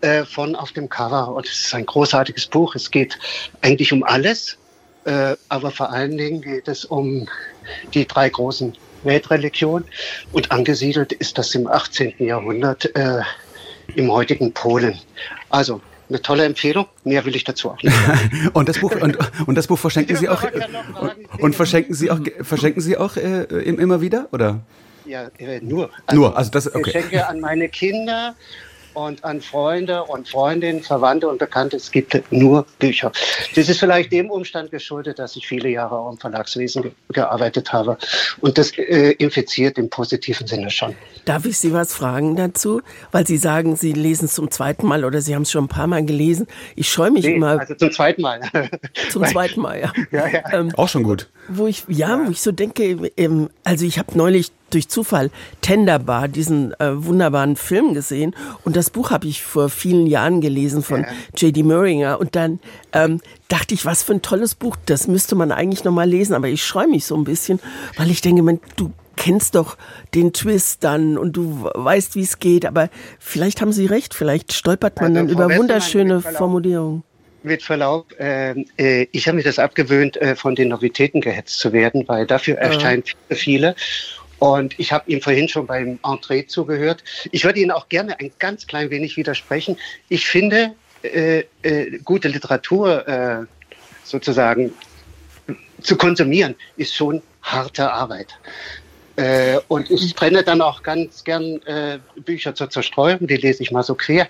äh, 0.00 0.24
von 0.24 0.54
auf 0.54 0.72
dem 0.72 0.88
Cover. 0.88 1.34
Und 1.34 1.46
es 1.46 1.66
ist 1.66 1.74
ein 1.74 1.86
großartiges 1.86 2.46
Buch. 2.46 2.74
Es 2.74 2.90
geht 2.90 3.18
eigentlich 3.62 3.92
um 3.92 4.02
alles, 4.04 4.58
äh, 5.04 5.34
aber 5.48 5.70
vor 5.70 5.90
allen 5.90 6.16
Dingen 6.16 6.42
geht 6.42 6.68
es 6.68 6.84
um 6.84 7.28
die 7.94 8.06
drei 8.06 8.28
großen 8.28 8.76
Weltreligionen. 9.02 9.86
Und 10.32 10.50
angesiedelt 10.50 11.12
ist 11.12 11.38
das 11.38 11.54
im 11.54 11.66
18. 11.66 12.14
Jahrhundert 12.18 12.94
äh, 12.94 13.22
im 13.96 14.10
heutigen 14.10 14.52
Polen. 14.52 14.98
Also 15.50 15.80
eine 16.08 16.20
tolle 16.22 16.44
Empfehlung. 16.44 16.86
Mehr 17.04 17.24
will 17.24 17.34
ich 17.36 17.44
dazu 17.44 17.70
auch 17.70 17.82
nicht. 17.82 17.96
und 18.52 18.68
das 18.68 18.78
Buch 18.78 18.94
und, 19.00 19.18
und 19.46 19.54
das 19.54 19.66
Buch 19.66 19.78
verschenken 19.78 20.16
Sie 20.16 20.28
auch 20.28 20.42
und, 20.42 21.40
und 21.40 21.54
verschenken 21.54 21.94
Sie 21.94 22.10
auch 22.10 22.20
verschenken 22.42 22.82
Sie 22.82 22.96
auch 22.96 23.16
äh, 23.16 23.44
immer 23.44 24.00
wieder 24.00 24.28
oder? 24.32 24.60
Ja, 25.06 25.30
äh, 25.38 25.60
nur. 25.60 25.90
Also 26.06 26.20
nur, 26.20 26.36
also 26.36 26.50
das, 26.50 26.74
okay. 26.74 26.82
Geschenke 26.82 27.28
an 27.28 27.40
meine 27.40 27.68
Kinder 27.68 28.34
und 28.94 29.24
an 29.24 29.40
Freunde 29.40 30.04
und 30.04 30.28
Freundinnen, 30.28 30.82
Verwandte 30.82 31.28
und 31.28 31.38
Bekannte. 31.38 31.76
Es 31.76 31.90
gibt 31.90 32.20
nur 32.32 32.66
Bücher. 32.78 33.12
Das 33.54 33.68
ist 33.68 33.78
vielleicht 33.78 34.12
dem 34.12 34.30
Umstand 34.30 34.70
geschuldet, 34.70 35.18
dass 35.18 35.36
ich 35.36 35.46
viele 35.46 35.68
Jahre 35.68 35.98
auch 35.98 36.12
im 36.12 36.18
Verlagswesen 36.18 36.82
ge 36.82 36.92
gearbeitet 37.12 37.72
habe. 37.72 37.98
Und 38.40 38.58
das 38.58 38.76
äh, 38.78 39.12
infiziert 39.12 39.78
im 39.78 39.90
positiven 39.90 40.46
Sinne 40.46 40.70
schon. 40.70 40.94
Darf 41.24 41.44
ich 41.44 41.58
Sie 41.58 41.72
was 41.72 41.94
fragen 41.94 42.36
dazu? 42.36 42.80
Weil 43.12 43.26
Sie 43.26 43.36
sagen, 43.36 43.76
Sie 43.76 43.92
lesen 43.92 44.26
es 44.26 44.34
zum 44.34 44.50
zweiten 44.50 44.86
Mal 44.86 45.04
oder 45.04 45.20
Sie 45.20 45.34
haben 45.34 45.42
es 45.42 45.50
schon 45.50 45.64
ein 45.64 45.68
paar 45.68 45.86
Mal 45.86 46.04
gelesen. 46.04 46.46
Ich 46.76 46.88
scheue 46.88 47.10
mich 47.10 47.24
nee, 47.24 47.34
immer. 47.34 47.60
Also 47.60 47.74
zum 47.74 47.92
zweiten 47.92 48.22
Mal. 48.22 48.40
zum 49.10 49.24
zweiten 49.24 49.60
Mal, 49.60 49.80
ja. 49.80 49.92
ja, 50.10 50.28
ja. 50.28 50.52
Ähm, 50.52 50.72
auch 50.76 50.88
schon 50.88 51.02
gut. 51.02 51.28
Wo 51.48 51.66
ich, 51.66 51.84
ja, 51.88 52.08
ja. 52.08 52.26
wo 52.26 52.30
ich 52.30 52.40
so 52.40 52.52
denke, 52.52 53.10
ähm, 53.16 53.50
also 53.64 53.84
ich 53.84 53.98
habe 53.98 54.16
neulich 54.16 54.50
durch 54.70 54.88
Zufall 54.88 55.30
Tenderbar, 55.60 56.28
diesen 56.28 56.72
äh, 56.80 57.04
wunderbaren 57.04 57.56
Film 57.56 57.94
gesehen. 57.94 58.34
Und 58.64 58.76
das 58.76 58.90
Buch 58.90 59.10
habe 59.10 59.26
ich 59.26 59.42
vor 59.42 59.68
vielen 59.68 60.06
Jahren 60.06 60.40
gelesen 60.40 60.82
von 60.82 61.02
ja. 61.02 61.08
J.D. 61.36 61.62
Muringer. 61.62 62.20
Und 62.20 62.36
dann 62.36 62.60
ähm, 62.92 63.20
dachte 63.48 63.74
ich, 63.74 63.86
was 63.86 64.02
für 64.02 64.14
ein 64.14 64.22
tolles 64.22 64.54
Buch. 64.54 64.76
Das 64.86 65.08
müsste 65.08 65.34
man 65.34 65.52
eigentlich 65.52 65.84
noch 65.84 65.92
mal 65.92 66.08
lesen. 66.08 66.34
Aber 66.34 66.48
ich 66.48 66.64
scheue 66.64 66.88
mich 66.88 67.06
so 67.06 67.16
ein 67.16 67.24
bisschen, 67.24 67.60
weil 67.96 68.10
ich 68.10 68.20
denke, 68.20 68.42
man, 68.42 68.60
du 68.76 68.92
kennst 69.16 69.54
doch 69.54 69.76
den 70.14 70.32
Twist 70.32 70.82
dann 70.82 71.16
und 71.16 71.34
du 71.36 71.70
weißt, 71.74 72.16
wie 72.16 72.22
es 72.22 72.38
geht. 72.38 72.66
Aber 72.66 72.88
vielleicht 73.18 73.60
haben 73.60 73.72
Sie 73.72 73.86
recht. 73.86 74.14
Vielleicht 74.14 74.52
stolpert 74.52 75.00
man 75.00 75.16
also, 75.16 75.34
dann 75.34 75.46
über 75.46 75.56
wunderschöne 75.56 76.20
Formulierungen 76.20 77.04
mit 77.44 77.62
Verlaub, 77.62 78.06
ähm, 78.18 78.66
äh, 78.78 79.06
ich 79.12 79.28
habe 79.28 79.36
mir 79.36 79.42
das 79.42 79.58
abgewöhnt, 79.58 80.16
äh, 80.16 80.34
von 80.34 80.54
den 80.54 80.68
Novitäten 80.68 81.20
gehetzt 81.20 81.58
zu 81.58 81.72
werden, 81.72 82.04
weil 82.08 82.26
dafür 82.26 82.56
erscheinen 82.56 83.04
viele, 83.04 83.38
viele. 83.38 83.76
Und 84.38 84.78
ich 84.78 84.92
habe 84.92 85.10
ihm 85.10 85.20
vorhin 85.20 85.48
schon 85.48 85.66
beim 85.66 85.98
Entree 86.04 86.46
zugehört. 86.46 87.02
Ich 87.32 87.44
würde 87.44 87.60
Ihnen 87.60 87.70
auch 87.70 87.88
gerne 87.88 88.18
ein 88.20 88.30
ganz 88.38 88.66
klein 88.66 88.90
wenig 88.90 89.16
widersprechen. 89.16 89.76
Ich 90.08 90.26
finde, 90.26 90.74
äh, 91.02 91.44
äh, 91.62 91.98
gute 92.04 92.28
Literatur 92.28 93.06
äh, 93.08 93.44
sozusagen 94.04 94.72
zu 95.80 95.96
konsumieren, 95.96 96.54
ist 96.76 96.94
schon 96.94 97.22
harte 97.42 97.90
Arbeit. 97.92 98.28
Äh, 99.16 99.58
und 99.68 99.90
ich 99.90 100.14
trenne 100.14 100.42
dann 100.42 100.60
auch 100.60 100.82
ganz 100.82 101.22
gern 101.24 101.62
äh, 101.66 101.98
Bücher 102.24 102.54
zur 102.54 102.70
Zerstreuung, 102.70 103.26
die 103.26 103.36
lese 103.36 103.62
ich 103.62 103.70
mal 103.70 103.82
so 103.82 103.94
quer. 103.94 104.26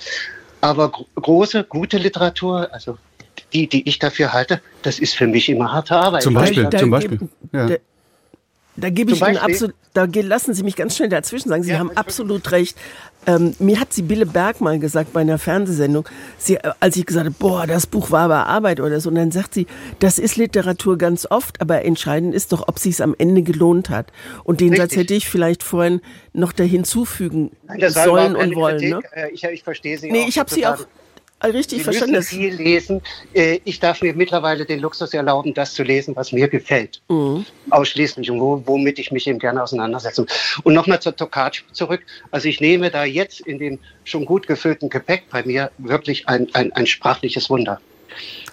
Aber 0.61 0.91
gro 0.91 1.07
große, 1.17 1.65
gute 1.65 1.97
Literatur, 1.99 2.69
also 2.73 2.99
die, 3.53 3.67
die 3.69 3.89
ich 3.89 3.99
dafür 3.99 4.33
halte, 4.33 4.61
das 4.83 4.99
ist 4.99 5.15
für 5.15 5.27
mich 5.27 5.49
immer 5.49 5.73
harte 5.73 5.97
Arbeit. 5.97 6.23
Zum 6.23 6.35
Beispiel, 6.35 6.65
Da- 6.65 6.79
zum 6.79 6.91
Beispiel. 6.91 7.19
Ja. 7.53 7.67
da- 7.67 7.77
Da 8.77 8.91
gebe 8.91 9.13
ich 9.13 9.21
Ihnen 9.23 9.37
absolut, 9.37 9.75
da 9.93 10.07
lassen 10.13 10.55
Sie 10.55 10.63
mich 10.65 10.77
ganz 10.77 10.97
schnell 10.97 11.09
dazwischen 11.09 11.49
sagen. 11.49 11.63
Sie 11.63 11.71
Ja, 11.71 11.79
haben 11.79 11.97
absolut 11.97 12.51
recht. 12.51 12.77
Ähm, 13.27 13.55
mir 13.59 13.81
hat 13.81 13.93
Sibylle 13.93 14.27
Berg 14.27 14.61
mal 14.61 14.79
gesagt 14.79 15.13
bei 15.13 15.21
einer 15.23 15.39
Fernsehsendung, 15.39 16.07
sie, 16.37 16.57
äh, 16.57 16.73
als 16.81 16.97
ich 16.97 17.07
gesagt 17.07 17.27
habe, 17.27 17.37
boah, 17.39 17.67
das 17.67 17.87
Buch 17.87 18.11
war 18.11 18.25
aber 18.25 18.47
Arbeit 18.47 18.81
oder 18.81 19.01
so, 19.01 19.09
und 19.09 19.15
dann 19.15 19.31
sagt 19.31 19.55
sie, 19.55 19.67
das 19.99 20.19
ist 20.19 20.37
Literatur 20.37 20.99
ganz 20.99 21.27
oft, 21.31 21.61
aber 21.61 21.85
entscheidend 21.85 22.35
ist 22.35 22.53
doch, 22.53 22.69
ob 22.69 22.79
sie 22.79 22.91
es 22.91 23.01
am 23.01 23.15
Ende 23.17 23.43
gelohnt 23.43 23.89
hat. 23.89 24.13
Und 24.43 24.61
den 24.61 24.71
Satz 24.71 24.81
Richtig. 24.91 24.99
hätte 24.99 25.15
ich 25.15 25.29
vielleicht 25.29 25.63
vorhin 25.63 26.03
noch 26.35 26.53
da 26.53 26.65
hinzufügen 26.65 27.53
Nein, 27.67 27.89
sollen 27.91 28.37
und 28.37 28.55
wollen. 28.57 28.91
Ne? 28.91 29.01
Äh, 29.13 29.31
Ich, 29.33 29.45
ich 29.45 29.63
verstehe 29.63 29.97
Sie 29.97 30.11
Nee, 30.11 30.25
auch 30.25 30.29
ich 30.29 30.39
habe 30.39 30.53
sie 30.53 30.67
auch. 30.67 30.85
Richtig 31.53 31.79
Sie 31.79 31.85
verstanden. 31.85 32.17
müssen 32.17 32.39
viel 32.39 32.55
lesen. 32.55 33.03
Äh, 33.33 33.61
Ich 33.65 33.81
darf 33.81 34.03
mir 34.03 34.15
mittlerweile 34.15 34.65
den 34.65 34.81
Luxus 34.81 35.13
erlauben, 35.15 35.55
das 35.55 35.75
zu 35.75 35.83
lesen, 35.83 36.17
was 36.17 36.33
mir 36.33 36.49
gefällt. 36.49 37.01
Mhm. 37.09 37.45
Ausschließlich 37.71 38.31
und 38.31 38.41
wo, 38.41 38.63
womit 38.67 38.99
ich 38.99 39.11
mich 39.13 39.27
eben 39.27 39.39
gerne 39.39 39.63
auseinandersetze. 39.63 40.27
Und 40.63 40.75
nochmal 40.75 41.01
zur 41.01 41.15
Tokac 41.17 41.63
zurück. 41.73 42.03
Also 42.31 42.49
ich 42.49 42.61
nehme 42.61 42.91
da 42.91 43.05
jetzt 43.05 43.41
in 43.41 43.59
dem 43.59 43.79
schon 44.05 44.25
gut 44.25 44.47
gefüllten 44.47 44.89
Gepäck 44.89 45.25
bei 45.31 45.43
mir 45.45 45.71
wirklich 45.79 46.29
ein, 46.29 46.49
ein, 46.55 46.73
ein 46.73 46.87
sprachliches 46.87 47.51
Wunder. 47.51 47.81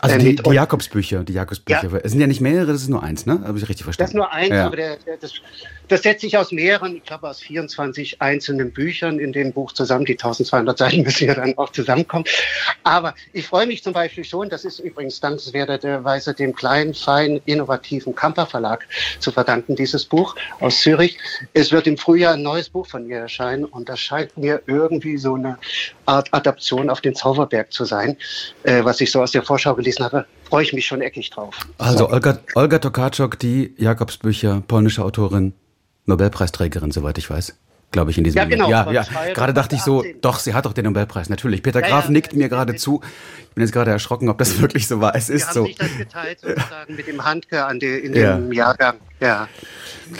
Also 0.01 0.15
Äh, 0.15 0.19
die, 0.19 0.35
die 0.35 0.49
Jakobsbücher, 0.51 1.23
die 1.23 1.33
Jakobsbücher. 1.33 1.89
Ja. 1.91 1.97
Es 2.03 2.11
sind 2.11 2.19
ja 2.21 2.27
nicht 2.27 2.41
mehrere, 2.41 2.65
das 2.71 2.81
ist 2.81 2.89
nur 2.89 3.03
eins, 3.03 3.25
ne? 3.27 3.39
Habe 3.45 3.57
ich 3.59 3.69
richtig 3.69 3.83
verstanden? 3.83 3.99
Das 4.03 4.09
ist 4.09 4.15
nur 4.15 4.31
eins, 4.33 4.49
Ja. 4.49 4.65
aber 4.65 4.75
der, 4.75 4.97
der, 4.97 5.17
das, 5.17 5.33
das 5.87 6.01
setzt 6.01 6.21
sich 6.21 6.35
aus 6.37 6.51
mehreren, 6.51 6.95
ich 6.97 7.03
glaube 7.03 7.29
aus 7.29 7.39
24 7.39 8.19
einzelnen 8.19 8.71
Büchern 8.71 9.19
in 9.19 9.31
dem 9.31 9.53
Buch 9.53 9.71
zusammen. 9.73 10.05
Die 10.05 10.13
1200 10.13 10.75
Seiten 10.77 11.01
müssen 11.03 11.27
ja 11.27 11.35
dann 11.35 11.55
auch 11.57 11.69
zusammenkommen. 11.71 12.25
Aber 12.83 13.13
ich 13.31 13.45
freue 13.45 13.67
mich 13.67 13.83
zum 13.83 13.93
Beispiel 13.93 14.23
schon, 14.23 14.49
das 14.49 14.65
ist 14.65 14.79
übrigens 14.79 15.19
dankenswerterweise 15.19 16.33
dem 16.33 16.55
kleinen, 16.55 16.95
feinen, 16.95 17.39
innovativen 17.45 18.15
Kamper 18.15 18.47
Verlag 18.47 18.87
zu 19.19 19.31
verdanken, 19.31 19.75
dieses 19.75 20.05
Buch 20.05 20.35
aus 20.59 20.81
Zürich. 20.81 21.19
Es 21.53 21.71
wird 21.71 21.85
im 21.85 21.97
Frühjahr 21.97 22.33
ein 22.33 22.41
neues 22.41 22.69
Buch 22.69 22.87
von 22.87 23.07
ihr 23.07 23.17
erscheinen 23.19 23.65
und 23.65 23.87
das 23.87 23.99
scheint 23.99 24.35
mir 24.35 24.61
irgendwie 24.65 25.17
so 25.17 25.35
eine 25.35 25.59
Art 26.07 26.33
Adaption 26.33 26.89
auf 26.89 27.01
den 27.01 27.13
Zauberberg 27.13 27.71
zu 27.71 27.85
sein, 27.85 28.17
äh, 28.63 28.83
was 28.83 28.99
ich 28.99 29.11
so 29.11 29.21
aus 29.21 29.31
der 29.31 29.43
Vorschau 29.43 29.75
gelesen 29.75 29.90
habe. 29.99 30.25
Freue 30.43 30.63
ich 30.63 30.73
mich 30.73 30.85
schon 30.85 31.01
eckig 31.01 31.29
drauf. 31.29 31.55
Also 31.77 32.09
Olga, 32.09 32.39
Olga 32.55 32.79
Tokarczuk, 32.79 33.39
die 33.39 33.73
Jakobsbücher, 33.77 34.63
polnische 34.67 35.03
Autorin, 35.03 35.53
Nobelpreisträgerin, 36.05 36.91
soweit 36.91 37.17
ich 37.17 37.29
weiß. 37.29 37.55
Glaube 37.91 38.11
ich 38.11 38.17
in 38.17 38.23
diesem 38.23 38.37
Ja, 38.37 38.43
Moment. 38.45 38.61
genau, 38.61 38.69
Ja, 38.69 38.91
ja. 38.91 39.33
Gerade 39.33 39.53
dachte 39.53 39.75
ich 39.75 39.81
so, 39.81 40.01
2018. 40.01 40.21
doch, 40.21 40.39
sie 40.39 40.53
hat 40.53 40.65
doch 40.65 40.73
den 40.73 40.85
Nobelpreis, 40.85 41.29
natürlich. 41.29 41.61
Peter 41.61 41.81
Ja, 41.81 41.87
Graf 41.87 42.05
ja, 42.05 42.11
nickt 42.11 42.33
mir 42.33 42.47
gerade 42.47 42.75
zu. 42.75 43.01
Ich 43.49 43.55
bin 43.55 43.63
jetzt 43.63 43.73
gerade 43.73 43.91
erschrocken, 43.91 44.29
ob 44.29 44.37
das 44.37 44.61
wirklich 44.61 44.87
so 44.87 45.01
war. 45.01 45.13
Es 45.15 45.29
ist 45.29 45.47
haben 45.49 45.53
so. 45.53 45.65
sich 45.65 45.75
das 45.75 45.97
geteilt 45.97 46.39
sozusagen 46.39 46.95
mit 46.95 47.07
dem 47.07 47.23
Handke 47.25 47.65
an 47.65 47.79
die, 47.79 47.87
in 47.87 48.13
dem 48.13 48.51
Jahrgang. 48.53 48.95
Ja, 49.19 49.47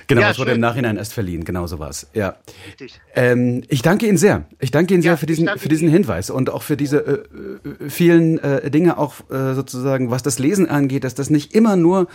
Genau, 0.08 0.22
es 0.30 0.40
wurde 0.40 0.52
im 0.52 0.60
Nachhinein 0.60 0.96
erst 0.98 1.14
verliehen. 1.14 1.44
Genau 1.44 1.68
so 1.68 1.80
war 1.80 1.90
es. 1.90 2.08
Ja. 2.14 2.36
Ähm, 3.16 3.64
ich 3.68 3.82
danke 3.82 4.06
Ihnen 4.08 4.18
sehr. 4.18 4.46
Ich 4.60 4.72
danke 4.72 4.94
Ihnen 4.94 5.04
sehr 5.04 5.18
für 5.18 5.26
diesen, 5.26 5.50
für 5.58 5.68
diesen. 5.70 5.90
Hinweis 5.90 6.30
und 6.30 6.50
auch 6.50 6.64
für 6.64 6.78
diese 6.78 6.98
äh, 7.00 7.14
äh, 7.86 7.90
vielen 7.90 8.38
äh, 8.40 8.70
Dinge, 8.72 8.98
auch 8.98 9.16
äh, 9.30 9.54
sozusagen, 9.54 10.10
was 10.12 10.24
das 10.24 10.40
Lesen 10.40 10.70
angeht, 10.70 11.04
dass 11.04 11.16
das 11.16 11.30
nicht 11.30 11.54
immer 11.54 11.76
nur 11.76 12.08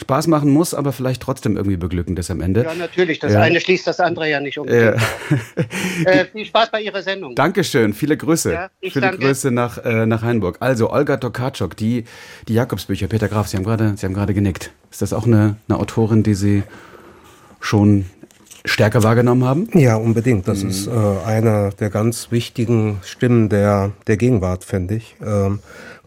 Spaß 0.00 0.26
machen 0.28 0.50
muss, 0.50 0.72
aber 0.74 0.92
vielleicht 0.92 1.20
trotzdem 1.22 1.56
irgendwie 1.56 1.76
beglückend 1.76 2.18
ist 2.18 2.30
am 2.30 2.40
Ende. 2.40 2.64
Ja, 2.64 2.74
natürlich. 2.74 3.18
Das 3.18 3.32
Ja. 3.34 3.40
eine 3.42 3.60
schließt 3.60 3.86
das 3.86 4.00
andere 4.00 4.28
ja 4.30 4.40
nicht 4.40 4.58
um. 4.58 4.66
Ja. 4.68 4.94
Äh, 6.04 6.24
viel 6.32 6.44
Spaß 6.46 6.70
bei 6.70 6.80
Ihrer 6.82 7.02
Sendung. 7.02 7.34
Dankeschön, 7.34 7.92
viele 7.92 8.16
Grüße. 8.16 8.52
Ja, 8.52 8.70
ich 8.80 8.94
viele 8.94 9.06
danke. 9.06 9.26
Grüße 9.26 9.50
nach, 9.50 9.78
äh, 9.84 10.06
nach 10.06 10.22
Hainburg. 10.22 10.56
Also 10.60 10.90
Olga 10.90 11.18
Tokarczuk, 11.18 11.76
die, 11.76 12.04
die 12.48 12.54
Jakobsbücher, 12.54 13.08
Peter 13.08 13.28
Graf, 13.28 13.48
Sie 13.48 13.56
haben 13.58 13.64
gerade, 13.64 13.94
Sie 13.96 14.06
haben 14.06 14.14
gerade 14.14 14.32
genickt. 14.34 14.70
Ist 14.90 15.02
das 15.02 15.12
auch 15.12 15.26
eine, 15.26 15.56
eine 15.68 15.78
Autorin, 15.78 16.22
die 16.22 16.34
Sie 16.34 16.62
schon 17.60 18.06
stärker 18.64 19.02
wahrgenommen 19.02 19.44
haben? 19.44 19.68
Ja, 19.74 19.96
unbedingt. 19.96 20.48
Das 20.48 20.62
Mhm. 20.64 20.70
ist 20.70 20.86
äh, 20.86 20.90
eine 21.26 21.70
der 21.78 21.90
ganz 21.90 22.30
wichtigen 22.30 22.98
Stimmen 23.04 23.48
der, 23.48 23.92
der 24.06 24.16
Gegenwart, 24.16 24.64
finde 24.64 24.94
ich. 24.96 25.16
Ähm, 25.24 25.60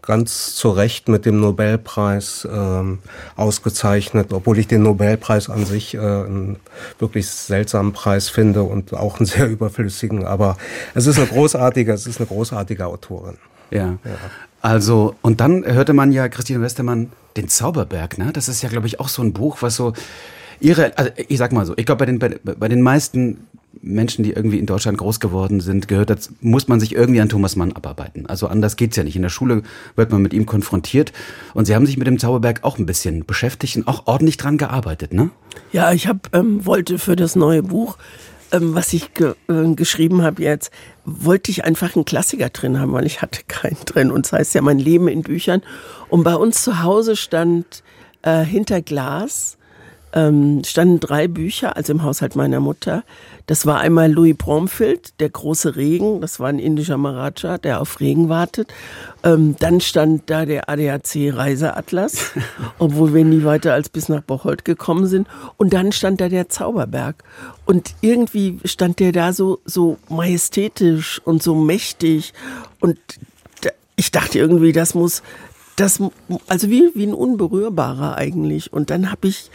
ganz 0.06 0.54
zu 0.54 0.70
Recht 0.70 1.08
mit 1.08 1.26
dem 1.26 1.40
Nobelpreis 1.40 2.46
ähm, 2.50 2.98
ausgezeichnet, 3.36 4.32
obwohl 4.32 4.58
ich 4.58 4.66
den 4.66 4.82
Nobelpreis 4.82 5.50
an 5.50 5.64
sich 5.64 5.94
äh, 5.94 5.98
einen 5.98 6.56
wirklich 6.98 7.28
seltsamen 7.28 7.92
Preis 7.92 8.28
finde 8.28 8.62
und 8.62 8.94
auch 8.94 9.18
einen 9.18 9.26
sehr 9.26 9.48
überflüssigen. 9.48 10.24
Aber 10.24 10.56
es 10.94 11.06
ist 11.06 11.18
eine 11.18 11.26
großartige, 11.26 11.92
es 11.92 12.06
ist 12.06 12.18
eine 12.18 12.26
großartige 12.26 12.86
Autorin. 12.86 13.36
Ja. 13.70 13.98
Also, 14.60 15.14
und 15.20 15.40
dann 15.40 15.64
hörte 15.64 15.92
man 15.92 16.12
ja 16.12 16.28
Christine 16.28 16.60
Westermann 16.62 17.10
den 17.36 17.48
Zauberberg, 17.48 18.18
ne? 18.18 18.32
Das 18.32 18.48
ist 18.48 18.62
ja, 18.62 18.68
glaube 18.68 18.86
ich, 18.86 19.00
auch 19.00 19.08
so 19.08 19.22
ein 19.22 19.32
Buch, 19.32 19.58
was 19.60 19.76
so 19.76 19.92
ihre, 20.60 20.96
also 20.96 21.10
ich 21.16 21.38
sag 21.38 21.52
mal 21.52 21.66
so, 21.66 21.74
ich 21.76 21.84
glaube, 21.86 21.98
bei 21.98 22.06
den, 22.06 22.18
bei, 22.18 22.28
bei 22.54 22.68
den 22.68 22.80
meisten 22.80 23.46
Menschen, 23.82 24.22
die 24.24 24.32
irgendwie 24.32 24.58
in 24.58 24.66
Deutschland 24.66 24.98
groß 24.98 25.20
geworden 25.20 25.60
sind, 25.60 25.88
gehört 25.88 26.10
das, 26.10 26.30
muss 26.40 26.68
man 26.68 26.80
sich 26.80 26.94
irgendwie 26.94 27.20
an 27.20 27.28
Thomas 27.28 27.56
Mann 27.56 27.72
abarbeiten. 27.72 28.26
Also 28.26 28.46
anders 28.46 28.76
geht's 28.76 28.96
ja 28.96 29.04
nicht. 29.04 29.16
In 29.16 29.22
der 29.22 29.28
Schule 29.28 29.62
wird 29.96 30.10
man 30.10 30.22
mit 30.22 30.32
ihm 30.32 30.46
konfrontiert. 30.46 31.12
Und 31.54 31.66
sie 31.66 31.74
haben 31.74 31.86
sich 31.86 31.96
mit 31.96 32.06
dem 32.06 32.18
Zauberberg 32.18 32.64
auch 32.64 32.78
ein 32.78 32.86
bisschen 32.86 33.24
beschäftigt 33.24 33.76
und 33.76 33.88
auch 33.88 34.06
ordentlich 34.06 34.36
dran 34.36 34.58
gearbeitet, 34.58 35.12
ne? 35.12 35.30
Ja, 35.72 35.92
ich 35.92 36.06
hab, 36.06 36.34
ähm, 36.34 36.64
wollte 36.66 36.98
für 36.98 37.16
das 37.16 37.36
neue 37.36 37.62
Buch, 37.62 37.96
ähm, 38.52 38.74
was 38.74 38.92
ich 38.92 39.14
ge 39.14 39.34
äh, 39.48 39.74
geschrieben 39.74 40.22
habe 40.22 40.42
jetzt, 40.42 40.70
wollte 41.04 41.50
ich 41.50 41.64
einfach 41.64 41.94
einen 41.96 42.04
Klassiker 42.04 42.48
drin 42.48 42.78
haben, 42.80 42.92
weil 42.92 43.06
ich 43.06 43.22
hatte 43.22 43.40
keinen 43.46 43.78
drin. 43.84 44.10
Und 44.10 44.26
das 44.26 44.32
heißt 44.32 44.54
ja 44.54 44.62
mein 44.62 44.78
Leben 44.78 45.08
in 45.08 45.22
Büchern. 45.22 45.62
Und 46.08 46.24
bei 46.24 46.34
uns 46.34 46.62
zu 46.62 46.82
Hause 46.82 47.16
stand 47.16 47.82
äh, 48.22 48.44
hinter 48.44 48.82
Glas 48.82 49.58
ähm, 50.14 50.62
standen 50.64 51.00
drei 51.00 51.28
Bücher, 51.28 51.76
also 51.76 51.92
im 51.92 52.02
Haushalt 52.02 52.36
meiner 52.36 52.60
Mutter. 52.60 53.04
Das 53.46 53.66
war 53.66 53.80
einmal 53.80 54.10
Louis 54.10 54.34
Bromfield, 54.36 55.20
Der 55.20 55.28
große 55.28 55.76
Regen, 55.76 56.20
das 56.22 56.40
war 56.40 56.48
ein 56.48 56.58
indischer 56.58 56.96
Maharaja, 56.96 57.58
der 57.58 57.80
auf 57.80 58.00
Regen 58.00 58.28
wartet. 58.30 58.72
Ähm, 59.22 59.56
dann 59.58 59.80
stand 59.80 60.30
da 60.30 60.46
der 60.46 60.70
ADAC 60.70 61.34
Reiseatlas, 61.34 62.32
obwohl 62.78 63.12
wir 63.12 63.24
nie 63.24 63.44
weiter 63.44 63.74
als 63.74 63.90
bis 63.90 64.08
nach 64.08 64.22
Bocholt 64.22 64.64
gekommen 64.64 65.06
sind. 65.06 65.28
Und 65.58 65.74
dann 65.74 65.92
stand 65.92 66.20
da 66.22 66.28
der 66.28 66.48
Zauberberg. 66.48 67.16
Und 67.66 67.94
irgendwie 68.00 68.58
stand 68.64 68.98
der 68.98 69.12
da 69.12 69.32
so, 69.32 69.60
so 69.66 69.98
majestätisch 70.08 71.20
und 71.24 71.42
so 71.42 71.54
mächtig. 71.54 72.32
Und 72.80 72.98
ich 73.96 74.10
dachte 74.10 74.38
irgendwie, 74.38 74.72
das 74.72 74.94
muss, 74.94 75.22
das, 75.76 76.00
also 76.46 76.70
wie, 76.70 76.90
wie 76.94 77.06
ein 77.06 77.14
Unberührbarer 77.14 78.16
eigentlich. 78.16 78.72
Und 78.72 78.88
dann 78.90 79.10
habe 79.10 79.28
ich 79.28 79.50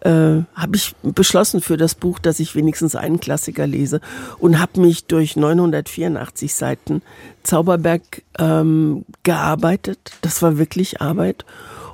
äh, 0.00 0.42
habe 0.54 0.76
ich 0.76 0.94
beschlossen 1.02 1.60
für 1.60 1.76
das 1.76 1.94
Buch, 1.94 2.18
dass 2.18 2.40
ich 2.40 2.54
wenigstens 2.54 2.96
einen 2.96 3.20
Klassiker 3.20 3.66
lese 3.66 4.00
und 4.38 4.58
habe 4.58 4.80
mich 4.80 5.06
durch 5.06 5.36
984 5.36 6.54
Seiten 6.54 7.02
Zauberberg 7.42 8.22
ähm, 8.38 9.04
gearbeitet. 9.22 10.12
Das 10.22 10.42
war 10.42 10.58
wirklich 10.58 11.00
Arbeit. 11.00 11.44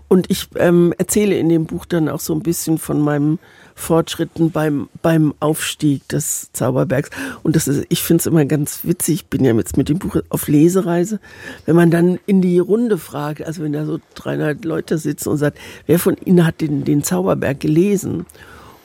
Und 0.09 0.31
ich 0.31 0.49
ähm, 0.57 0.95
erzähle 0.99 1.37
in 1.37 1.49
dem 1.49 1.67
Buch 1.67 1.85
dann 1.85 2.09
auch 2.09 2.21
so 2.21 2.33
ein 2.33 2.43
bisschen 2.43 2.79
von 2.79 3.01
meinem 3.01 3.39
Fortschritten 3.79 4.51
beim, 4.51 4.89
beim 5.03 5.35
Aufstieg 5.39 6.09
des 6.09 6.51
Zauberbergs. 6.53 7.11
Und 7.43 7.55
das 7.57 7.69
ist, 7.69 7.85
ich 7.91 8.03
finde 8.03 8.23
es 8.23 8.27
immer 8.27 8.45
ganz 8.47 8.81
witzig, 8.85 9.15
ich 9.17 9.27
bin 9.27 9.45
ja 9.45 9.55
jetzt 9.55 9.77
mit 9.77 9.89
dem 9.91 9.99
Buch 9.99 10.17
auf 10.31 10.49
Lesereise, 10.49 11.21
wenn 11.67 11.77
man 11.77 11.91
dann 11.91 12.19
in 12.27 12.41
die 12.41 12.59
Runde 12.59 12.97
fragt, 12.99 13.43
also 13.43 13.63
wenn 13.63 13.73
da 13.75 13.85
so 13.85 14.01
300 14.15 14.65
Leute 14.65 14.97
sitzen 14.99 15.29
und 15.29 15.37
sagt, 15.37 15.59
wer 15.87 15.99
von 15.99 16.17
Ihnen 16.25 16.45
hat 16.47 16.61
den, 16.63 16.85
den 16.85 17.05
Zauberberg 17.05 17.61
gelesen? 17.61 18.25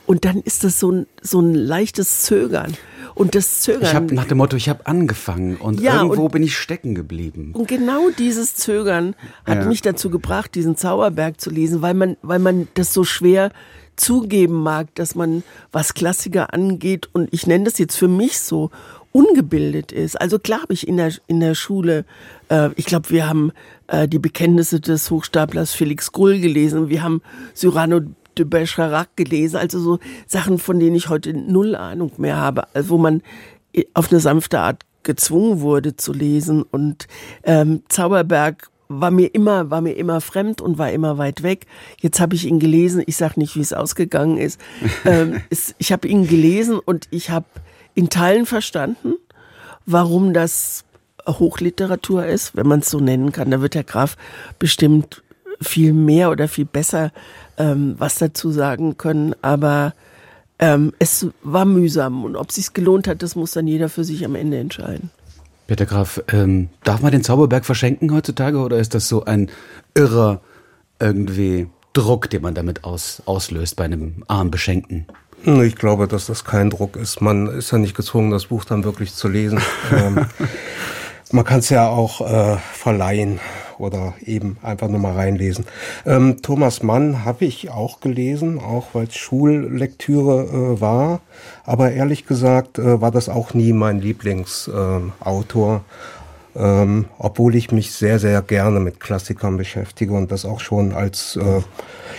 Und 0.07 0.25
dann 0.25 0.41
ist 0.41 0.65
das 0.65 0.77
so 0.77 0.91
ein, 0.91 1.05
so 1.21 1.39
ein 1.39 1.53
leichtes 1.55 2.23
Zögern. 2.23 2.73
Und 3.15 3.33
das 3.33 3.61
Zögern. 3.61 3.83
Ich 3.83 3.93
habe 3.95 4.13
nach 4.13 4.25
dem 4.25 4.39
Motto, 4.39 4.57
ich 4.57 4.67
habe 4.67 4.85
angefangen 4.85 5.55
und 5.55 5.79
Ja, 5.79 6.01
irgendwo 6.01 6.25
und- 6.25 6.31
bin 6.33 6.43
ich 6.43 6.57
stecken 6.57 6.95
geblieben. 6.95 7.51
Und 7.53 7.69
genau 7.69 8.09
dieses 8.17 8.55
Zögern 8.55 9.15
hat 9.45 9.59
Ja. 9.59 9.65
mich 9.65 9.81
dazu 9.81 10.09
gebracht, 10.09 10.53
diesen 10.55 10.75
Zauberberg 10.75 11.39
zu 11.39 11.49
lesen, 11.49 11.81
weil 11.81 11.93
man, 11.93 12.17
weil 12.23 12.39
man 12.39 12.67
das 12.73 12.93
so 12.93 13.05
schwer 13.05 13.51
zugeben 13.95 14.61
mag, 14.63 14.93
dass 14.95 15.15
man, 15.15 15.43
was 15.71 15.93
Klassiker 15.93 16.53
angeht, 16.53 17.09
und 17.13 17.29
ich 17.31 17.47
nenne 17.47 17.65
das 17.65 17.77
jetzt 17.77 17.95
für 17.95 18.07
mich 18.07 18.39
so, 18.39 18.71
ungebildet 19.11 19.91
ist. 19.91 20.19
Also 20.19 20.39
klar 20.39 20.61
habe 20.61 20.73
ich 20.73 20.87
in 20.87 20.97
der, 20.97 21.11
in 21.27 21.39
der 21.39 21.55
Schule, 21.55 22.05
äh, 22.49 22.69
ich 22.75 22.85
glaube, 22.85 23.09
wir 23.09 23.27
haben 23.27 23.51
äh, 23.87 24.07
die 24.07 24.19
Bekenntnisse 24.19 24.79
des 24.79 25.11
Hochstaplers 25.11 25.73
Felix 25.73 26.11
Grull 26.11 26.39
gelesen, 26.39 26.89
wir 26.89 27.03
haben 27.03 27.21
Cyrano 27.53 28.01
de 28.37 28.45
Bergerac 28.45 29.09
gelesen, 29.17 29.57
also 29.57 29.79
so 29.79 29.99
Sachen, 30.27 30.57
von 30.57 30.79
denen 30.79 30.95
ich 30.95 31.09
heute 31.09 31.33
null 31.33 31.75
Ahnung 31.75 32.13
mehr 32.17 32.37
habe, 32.37 32.73
also 32.73 32.89
wo 32.89 32.97
man 32.97 33.21
äh, 33.73 33.83
auf 33.93 34.11
eine 34.11 34.21
sanfte 34.21 34.59
Art 34.59 34.83
gezwungen 35.03 35.61
wurde 35.61 35.95
zu 35.97 36.13
lesen 36.13 36.63
und 36.63 37.07
ähm, 37.43 37.83
Zauberberg 37.89 38.69
war 38.99 39.11
mir 39.11 39.33
immer 39.33 39.69
war 39.69 39.81
mir 39.81 39.93
immer 39.93 40.21
fremd 40.21 40.61
und 40.61 40.77
war 40.77 40.91
immer 40.91 41.17
weit 41.17 41.43
weg. 41.43 41.67
Jetzt 41.99 42.19
habe 42.19 42.35
ich 42.35 42.45
ihn 42.45 42.59
gelesen. 42.59 43.03
Ich 43.05 43.17
sage 43.17 43.39
nicht, 43.39 43.55
wie 43.55 43.61
es 43.61 43.73
ausgegangen 43.73 44.37
ist. 44.37 44.59
ähm, 45.05 45.41
es, 45.49 45.75
ich 45.77 45.91
habe 45.91 46.07
ihn 46.07 46.27
gelesen 46.27 46.79
und 46.79 47.07
ich 47.11 47.29
habe 47.29 47.45
in 47.93 48.09
Teilen 48.09 48.45
verstanden, 48.45 49.15
warum 49.85 50.33
das 50.33 50.85
Hochliteratur 51.27 52.25
ist, 52.25 52.55
wenn 52.55 52.67
man 52.67 52.79
es 52.79 52.89
so 52.89 52.99
nennen 52.99 53.31
kann. 53.31 53.51
Da 53.51 53.61
wird 53.61 53.75
Herr 53.75 53.83
Graf 53.83 54.17
bestimmt 54.59 55.21
viel 55.61 55.93
mehr 55.93 56.31
oder 56.31 56.47
viel 56.47 56.65
besser 56.65 57.11
ähm, 57.61 57.95
was 57.97 58.15
dazu 58.15 58.51
sagen 58.51 58.97
können. 58.97 59.35
Aber 59.41 59.93
ähm, 60.59 60.93
es 60.99 61.27
war 61.43 61.65
mühsam 61.65 62.23
und 62.23 62.35
ob 62.35 62.49
es 62.49 62.55
sich 62.55 62.73
gelohnt 62.73 63.07
hat, 63.07 63.21
das 63.23 63.35
muss 63.35 63.51
dann 63.51 63.67
jeder 63.67 63.89
für 63.89 64.03
sich 64.03 64.25
am 64.25 64.35
Ende 64.35 64.57
entscheiden. 64.57 65.11
Peter 65.71 65.85
Graf, 65.85 66.21
ähm, 66.33 66.67
darf 66.83 66.99
man 66.99 67.13
den 67.13 67.23
Zauberberg 67.23 67.63
verschenken 67.63 68.13
heutzutage 68.13 68.57
oder 68.57 68.77
ist 68.77 68.93
das 68.93 69.07
so 69.07 69.23
ein 69.23 69.49
irrer 69.93 70.41
irgendwie 70.99 71.69
Druck, 71.93 72.29
den 72.29 72.41
man 72.41 72.53
damit 72.53 72.83
aus, 72.83 73.21
auslöst 73.25 73.77
bei 73.77 73.85
einem 73.85 74.25
armen 74.27 74.51
Beschenkten? 74.51 75.07
Ich 75.45 75.77
glaube, 75.77 76.09
dass 76.09 76.25
das 76.25 76.43
kein 76.43 76.71
Druck 76.71 76.97
ist. 76.97 77.21
Man 77.21 77.47
ist 77.47 77.71
ja 77.71 77.77
nicht 77.77 77.95
gezwungen, 77.95 78.31
das 78.31 78.47
Buch 78.47 78.65
dann 78.65 78.83
wirklich 78.83 79.13
zu 79.13 79.29
lesen. 79.29 79.61
ähm, 79.97 80.25
man 81.31 81.45
kann 81.45 81.59
es 81.59 81.69
ja 81.69 81.87
auch 81.87 82.19
äh, 82.19 82.57
verleihen 82.73 83.39
oder 83.81 84.13
eben 84.25 84.57
einfach 84.61 84.87
nur 84.87 84.99
mal 84.99 85.13
reinlesen. 85.13 85.65
Ähm, 86.05 86.41
Thomas 86.41 86.83
Mann 86.83 87.25
habe 87.25 87.45
ich 87.45 87.69
auch 87.69 87.99
gelesen, 87.99 88.59
auch 88.59 88.87
weil 88.93 89.07
es 89.07 89.15
Schullektüre 89.15 90.43
äh, 90.77 90.81
war. 90.81 91.21
Aber 91.65 91.91
ehrlich 91.91 92.25
gesagt 92.25 92.79
äh, 92.79 93.01
war 93.01 93.11
das 93.11 93.27
auch 93.27 93.53
nie 93.53 93.73
mein 93.73 93.99
Lieblingsautor. 93.99 95.83
Ähm, 96.53 97.05
obwohl 97.17 97.55
ich 97.55 97.71
mich 97.71 97.93
sehr, 97.93 98.19
sehr 98.19 98.41
gerne 98.41 98.81
mit 98.81 98.99
Klassikern 98.99 99.55
beschäftige 99.55 100.13
und 100.13 100.33
das 100.33 100.43
auch 100.43 100.59
schon 100.59 100.91
als 100.91 101.37
äh, 101.37 101.61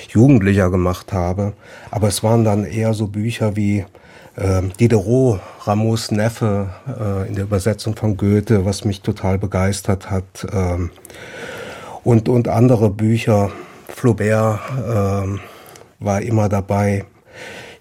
Jugendlicher 0.09 0.71
gemacht 0.71 1.13
habe. 1.13 1.53
Aber 1.91 2.09
es 2.09 2.23
waren 2.23 2.43
dann 2.43 2.65
eher 2.65 2.95
so 2.95 3.09
Bücher 3.09 3.57
wie 3.57 3.85
äh, 4.37 4.63
Diderot, 4.81 5.41
Rameaus 5.65 6.11
Neffe 6.11 6.71
äh, 6.89 7.29
in 7.29 7.35
der 7.35 7.45
Übersetzung 7.45 7.97
von 7.97 8.17
Goethe, 8.17 8.65
was 8.65 8.85
mich 8.85 9.03
total 9.03 9.39
begeistert 9.39 10.11
hat. 10.11 10.47
Ähm, 10.53 10.91
und, 12.05 12.29
und 12.29 12.49
andere 12.49 12.91
Bücher. 12.91 13.51
Flaubert 13.89 14.61
äh, 14.79 15.39
war 16.01 16.23
immer 16.23 16.49
dabei. 16.49 17.05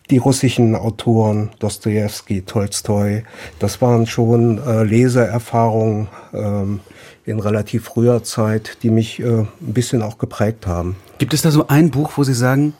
Die 0.09 0.17
russischen 0.17 0.75
Autoren, 0.75 1.51
Dostoevsky, 1.59 2.41
Tolstoi, 2.41 3.23
das 3.59 3.81
waren 3.81 4.05
schon 4.07 4.57
äh, 4.57 4.83
Leseerfahrungen 4.83 6.09
ähm, 6.33 6.81
in 7.23 7.39
relativ 7.39 7.85
früher 7.85 8.23
Zeit, 8.23 8.79
die 8.83 8.89
mich 8.89 9.21
äh, 9.21 9.25
ein 9.25 9.47
bisschen 9.59 10.01
auch 10.01 10.17
geprägt 10.17 10.67
haben. 10.67 10.97
Gibt 11.17 11.33
es 11.33 11.43
da 11.43 11.51
so 11.51 11.67
ein 11.67 11.91
Buch, 11.91 12.11
wo 12.17 12.23
Sie 12.23 12.33
sagen, 12.33 12.73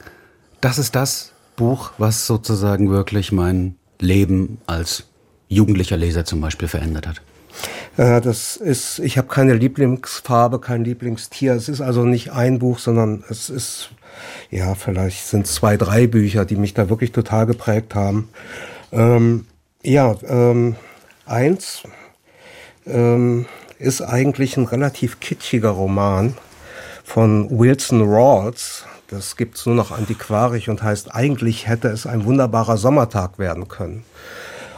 das 0.59 0.77
ist 0.77 0.95
das 0.95 1.31
Buch, 1.55 1.91
was 1.97 2.27
sozusagen 2.27 2.89
wirklich 2.89 3.31
mein 3.31 3.75
Leben 3.99 4.57
als 4.67 5.05
jugendlicher 5.47 5.95
Leser 5.95 6.25
zum 6.25 6.41
Beispiel 6.41 6.67
verändert 6.67 7.07
hat? 7.07 7.21
Äh, 7.97 8.21
das 8.21 8.55
ist, 8.55 8.99
ich 8.99 9.17
habe 9.17 9.27
keine 9.27 9.53
Lieblingsfarbe, 9.53 10.59
kein 10.59 10.83
Lieblingstier. 10.83 11.53
Es 11.53 11.69
ist 11.69 11.81
also 11.81 12.03
nicht 12.03 12.31
ein 12.31 12.59
Buch, 12.59 12.79
sondern 12.79 13.23
es 13.29 13.49
ist, 13.49 13.91
ja, 14.49 14.75
vielleicht 14.75 15.25
sind 15.25 15.47
zwei, 15.47 15.77
drei 15.77 16.07
Bücher, 16.07 16.45
die 16.45 16.55
mich 16.55 16.73
da 16.73 16.89
wirklich 16.89 17.11
total 17.11 17.45
geprägt 17.45 17.95
haben. 17.95 18.29
Ähm, 18.91 19.45
ja, 19.83 20.15
ähm, 20.27 20.75
eins 21.25 21.83
ähm, 22.85 23.45
ist 23.79 24.01
eigentlich 24.01 24.57
ein 24.57 24.65
relativ 24.65 25.19
kitschiger 25.19 25.69
Roman 25.69 26.35
von 27.03 27.49
Wilson 27.49 28.01
Rawls. 28.03 28.85
Das 29.09 29.35
gibt's 29.35 29.65
nur 29.65 29.75
noch 29.75 29.91
antiquarisch 29.91 30.69
und 30.69 30.83
heißt, 30.83 31.13
eigentlich 31.13 31.67
hätte 31.67 31.89
es 31.89 32.05
ein 32.05 32.25
wunderbarer 32.25 32.77
Sommertag 32.77 33.39
werden 33.39 33.67
können. 33.67 34.05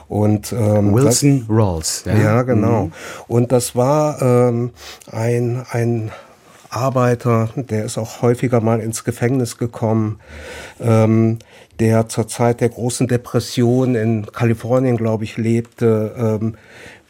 Und 0.07 0.51
ähm, 0.53 0.93
Wilson 0.93 1.39
das, 1.39 1.49
Rawls. 1.49 2.03
Ja, 2.05 2.17
ja 2.17 2.41
genau. 2.43 2.85
Mhm. 2.85 2.91
Und 3.27 3.51
das 3.51 3.75
war 3.75 4.21
ähm, 4.21 4.71
ein 5.11 5.65
ein 5.69 6.11
Arbeiter, 6.73 7.49
der 7.55 7.85
ist 7.85 7.97
auch 7.97 8.21
häufiger 8.21 8.59
mal 8.59 8.79
ins 8.79 9.03
Gefängnis 9.03 9.57
gekommen, 9.57 10.19
ähm, 10.81 11.39
der 11.79 12.09
zur 12.09 12.27
Zeit 12.27 12.61
der 12.61 12.69
großen 12.69 13.07
Depression 13.07 13.95
in 13.95 14.25
Kalifornien, 14.25 14.97
glaube 14.97 15.23
ich, 15.23 15.37
lebte, 15.37 16.39
ähm, 16.41 16.55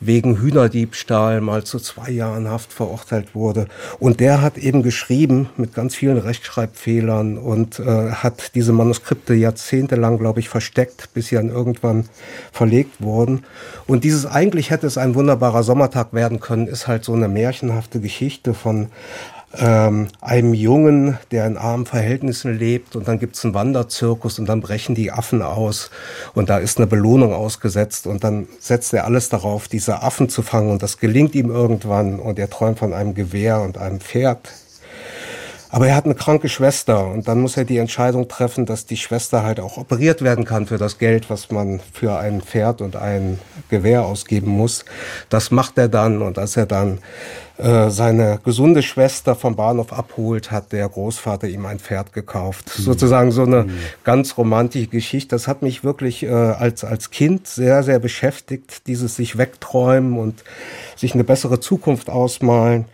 wegen 0.06 0.40
Hühnerdiebstahl 0.40 1.42
mal 1.42 1.64
zu 1.64 1.80
zwei 1.80 2.10
Jahren 2.10 2.50
Haft 2.50 2.74
verurteilt 2.74 3.36
wurde. 3.36 3.68
Und 4.00 4.20
der 4.20 4.42
hat 4.42 4.58
eben 4.58 4.84
geschrieben 4.84 5.50
mit 5.58 5.74
ganz 5.74 5.96
vielen 5.96 6.18
Rechtschreibfehlern 6.18 7.38
und 7.38 7.80
äh, 7.80 8.12
hat 8.12 8.56
diese 8.56 8.74
Manuskripte 8.74 9.34
jahrzehntelang, 9.34 10.18
glaube 10.18 10.40
ich, 10.40 10.50
versteckt, 10.50 11.10
bis 11.14 11.28
sie 11.28 11.36
dann 11.36 11.50
irgendwann 11.50 12.06
verlegt 12.52 13.02
wurden. 13.02 13.44
Und 13.88 14.04
dieses 14.04 14.26
eigentlich 14.26 14.70
hätte 14.70 14.88
es 14.88 14.98
ein 14.98 15.16
wunderbarer 15.16 15.64
Sommertag 15.64 16.14
werden 16.14 16.40
können, 16.40 16.68
ist 16.68 16.88
halt 16.88 17.04
so 17.04 17.14
eine 17.14 17.28
märchenhafte 17.28 18.00
Geschichte 18.00 18.54
von 18.54 18.88
ähm, 19.58 20.08
einem 20.22 20.54
Jungen, 20.54 21.18
der 21.32 21.46
in 21.46 21.58
armen 21.58 21.86
Verhältnissen 21.86 22.58
lebt 22.58 22.96
und 22.96 23.08
dann 23.08 23.20
gibt's 23.20 23.44
einen 23.46 23.54
Wanderzirkus 23.54 24.40
und 24.40 24.48
dann 24.48 24.62
brechen 24.62 24.96
die 24.96 25.12
Affen 25.12 25.42
aus 25.42 25.92
und 26.34 26.50
da 26.50 26.58
ist 26.58 26.78
eine 26.78 26.88
Belohnung 26.88 27.34
ausgesetzt 27.34 28.08
und 28.08 28.24
dann 28.24 28.48
setzt 28.60 28.94
er 28.94 29.06
alles 29.06 29.30
darauf, 29.30 29.68
diese 29.68 30.02
Affen 30.02 30.30
zu 30.30 30.42
fangen 30.42 30.72
und 30.72 30.82
das 30.82 30.98
gelingt 30.98 31.36
ihm 31.36 31.52
irgendwann 31.52 32.20
und 32.20 32.40
er 32.40 32.50
träumt 32.50 32.80
von 32.80 32.94
einem 32.94 33.14
Gewehr 33.14 33.62
und 33.62 33.78
einem 33.78 34.00
Pferd. 34.00 34.50
Aber 35.74 35.88
er 35.88 35.96
hat 35.96 36.06
eine 36.06 36.14
kranke 36.14 36.50
Schwester 36.50 37.08
und 37.08 37.28
dann 37.28 37.42
muss 37.42 37.58
er 37.58 37.66
die 37.66 37.80
Entscheidung 37.80 38.28
treffen, 38.28 38.68
dass 38.68 38.86
die 38.86 38.96
Schwester 38.96 39.42
halt 39.42 39.60
auch 39.60 39.78
operiert 39.78 40.22
werden 40.22 40.46
kann 40.46 40.68
für 40.68 40.78
das 40.78 41.00
Geld, 41.00 41.32
was 41.32 41.50
man 41.50 41.80
für 41.92 42.20
ein 42.20 42.42
Pferd 42.44 42.80
und 42.80 42.96
ein 42.96 43.40
Gewehr 43.70 44.06
ausgeben 44.06 44.52
muss. 44.52 44.86
Das 45.30 45.50
macht 45.50 45.80
er 45.80 45.88
dann 45.88 46.22
und 46.22 46.38
als 46.38 46.58
er 46.58 46.68
dann 46.68 47.00
äh, 47.58 47.92
seine 47.92 48.40
gesunde 48.44 48.82
Schwester 48.82 49.36
vom 49.36 49.56
Bahnhof 49.56 49.94
abholt, 49.94 50.50
hat 50.50 50.72
der 50.72 50.90
Großvater 50.90 51.48
ihm 51.48 51.68
ein 51.68 51.78
Pferd 51.78 52.12
gekauft. 52.12 52.72
Mhm. 52.78 52.84
Sozusagen 52.84 53.32
so 53.32 53.44
eine 53.44 53.66
mhm. 53.66 53.78
ganz 54.04 54.38
romantische 54.38 54.88
Geschichte. 54.88 55.36
Das 55.36 55.48
hat 55.48 55.62
mich 55.62 55.84
wirklich 55.84 56.24
äh, 56.24 56.30
als, 56.32 56.84
als 56.84 57.12
Kind 57.12 57.48
sehr, 57.48 57.84
sehr 57.84 58.00
beschäftigt, 58.00 58.88
dieses 58.88 59.16
sich 59.16 59.38
wegträumen 59.38 60.18
und 60.18 60.44
sich 60.96 61.14
eine 61.14 61.24
bessere 61.24 61.60
Zukunft 61.60 62.10
ausmalen. 62.10 62.86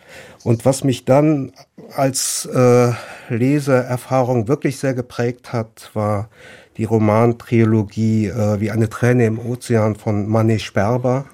Und 0.44 0.66
was 0.66 0.84
mich 0.84 1.06
dann 1.06 1.52
als 1.96 2.46
äh, 2.46 2.92
Leseerfahrung 3.30 4.46
wirklich 4.46 4.78
sehr 4.78 4.92
geprägt 4.92 5.54
hat, 5.54 5.90
war 5.94 6.28
die 6.76 6.84
Romantrilogie 6.84 8.26
äh, 8.26 8.60
Wie 8.60 8.70
eine 8.70 8.90
Träne 8.90 9.26
im 9.26 9.38
Ozean 9.38 9.96
von 9.96 10.28
Manet 10.28 10.60
Sperber. 10.60 11.24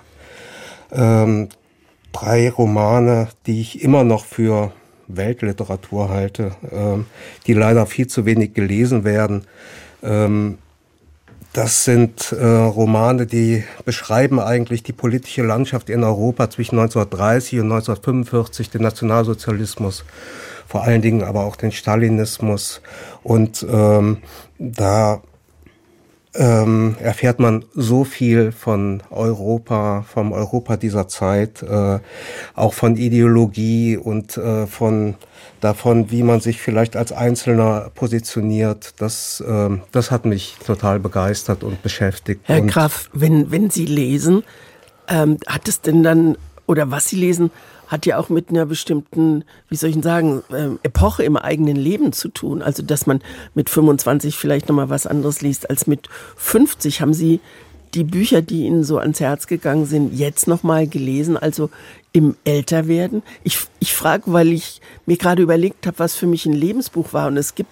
Ähm, 0.93 1.49
drei 2.13 2.51
Romane, 2.51 3.29
die 3.47 3.61
ich 3.61 3.83
immer 3.83 4.05
noch 4.05 4.25
für 4.25 4.73
Weltliteratur 5.09 6.09
halte, 6.09 6.53
ähm, 6.73 7.07
die 7.47 7.53
leider 7.53 7.87
viel 7.87 8.07
zu 8.07 8.25
wenig 8.25 8.55
gelesen 8.55 9.05
werden. 9.05 9.47
Ähm, 10.03 10.59
das 11.53 11.85
sind 11.85 12.33
äh, 12.33 12.45
Romane, 12.45 13.27
die 13.27 13.65
beschreiben 13.87 14.41
eigentlich 14.41 14.83
die 14.83 14.93
politische 14.93 15.43
Landschaft 15.43 15.89
in 15.89 16.05
Europa 16.05 16.51
zwischen 16.51 16.79
1930 16.79 17.61
und 17.61 17.73
1945, 17.73 18.69
den 18.69 18.83
Nationalsozialismus, 18.83 20.05
vor 20.67 20.83
allen 20.83 21.01
Dingen 21.01 21.23
aber 21.23 21.45
auch 21.45 21.57
den 21.57 21.73
Stalinismus. 21.73 22.83
Und 23.23 23.65
ähm, 23.71 24.19
da 24.59 25.23
ähm, 26.39 26.97
erfährt 27.01 27.39
man 27.39 27.65
so 27.75 28.05
viel 28.05 28.53
von 28.53 29.03
Europa, 29.11 30.05
vom 30.09 30.33
Europa 30.33 30.77
dieser 30.77 31.09
Zeit, 31.09 31.63
äh, 31.63 31.99
auch 32.55 32.75
von 32.75 32.97
Ideologie 32.97 33.97
und 33.97 34.37
äh, 34.37 34.67
von 34.67 35.15
davon, 35.61 36.11
wie 36.11 36.23
man 36.23 36.41
sich 36.41 36.61
vielleicht 36.61 36.97
als 36.97 37.13
Einzelner 37.13 37.91
positioniert. 37.95 38.95
Das, 38.99 39.41
äh, 39.41 39.71
das 39.93 40.11
hat 40.11 40.25
mich 40.25 40.57
total 40.65 41.01
begeistert 41.01 41.65
und 41.65 41.83
beschäftigt. 41.83 42.43
Herr 42.45 42.63
Graf, 42.63 43.09
wenn, 43.13 43.51
wenn 43.51 43.71
Sie 43.71 43.87
lesen, 43.87 44.43
ähm, 45.09 45.39
hat 45.47 45.69
es 45.69 45.81
denn 45.81 46.03
dann, 46.03 46.37
oder 46.67 46.91
was 46.91 47.09
Sie 47.09 47.17
lesen, 47.17 47.51
hat 47.89 48.07
ja 48.07 48.19
auch 48.19 48.29
mit 48.29 48.51
einer 48.51 48.67
bestimmten, 48.67 49.45
wie 49.69 49.77
soll 49.77 49.91
ich 49.91 50.03
sagen, 50.03 50.43
ähm, 50.53 50.79
Epoche 50.83 51.23
im 51.23 51.37
eigenen 51.37 51.77
Leben 51.77 52.13
zu 52.13 52.29
tun. 52.29 52.63
Also, 52.63 52.83
dass 52.83 53.07
man 53.07 53.21
mit 53.55 53.71
25 53.71 54.37
vielleicht 54.37 54.69
nochmal 54.69 54.91
was 54.91 55.07
anderes 55.07 55.41
liest 55.41 55.71
als 55.71 55.87
mit 55.87 56.09
50. 56.37 57.01
Haben 57.01 57.15
Sie 57.15 57.41
die 57.95 58.05
Bücher, 58.05 58.43
die 58.43 58.67
Ihnen 58.67 58.85
so 58.85 58.99
ans 58.99 59.21
Herz 59.21 59.47
gegangen 59.47 59.87
sind, 59.87 60.13
jetzt 60.13 60.49
nochmal 60.49 60.87
gelesen, 60.87 61.37
also 61.37 61.71
im 62.13 62.37
Älterwerden? 62.45 63.23
Ich, 63.45 63.59
ich 63.79 63.95
frage, 63.95 64.33
weil 64.33 64.49
ich 64.49 64.81
mir 65.07 65.17
gerade 65.17 65.43
überlegt 65.43 65.87
habe, 65.87 65.99
was 65.99 66.15
für 66.15 66.27
mich 66.27 66.47
ein 66.47 66.53
Lebensbuch 66.53 67.13
war. 67.13 67.29
Und 67.29 67.37
es 67.37 67.55
gibt 67.55 67.71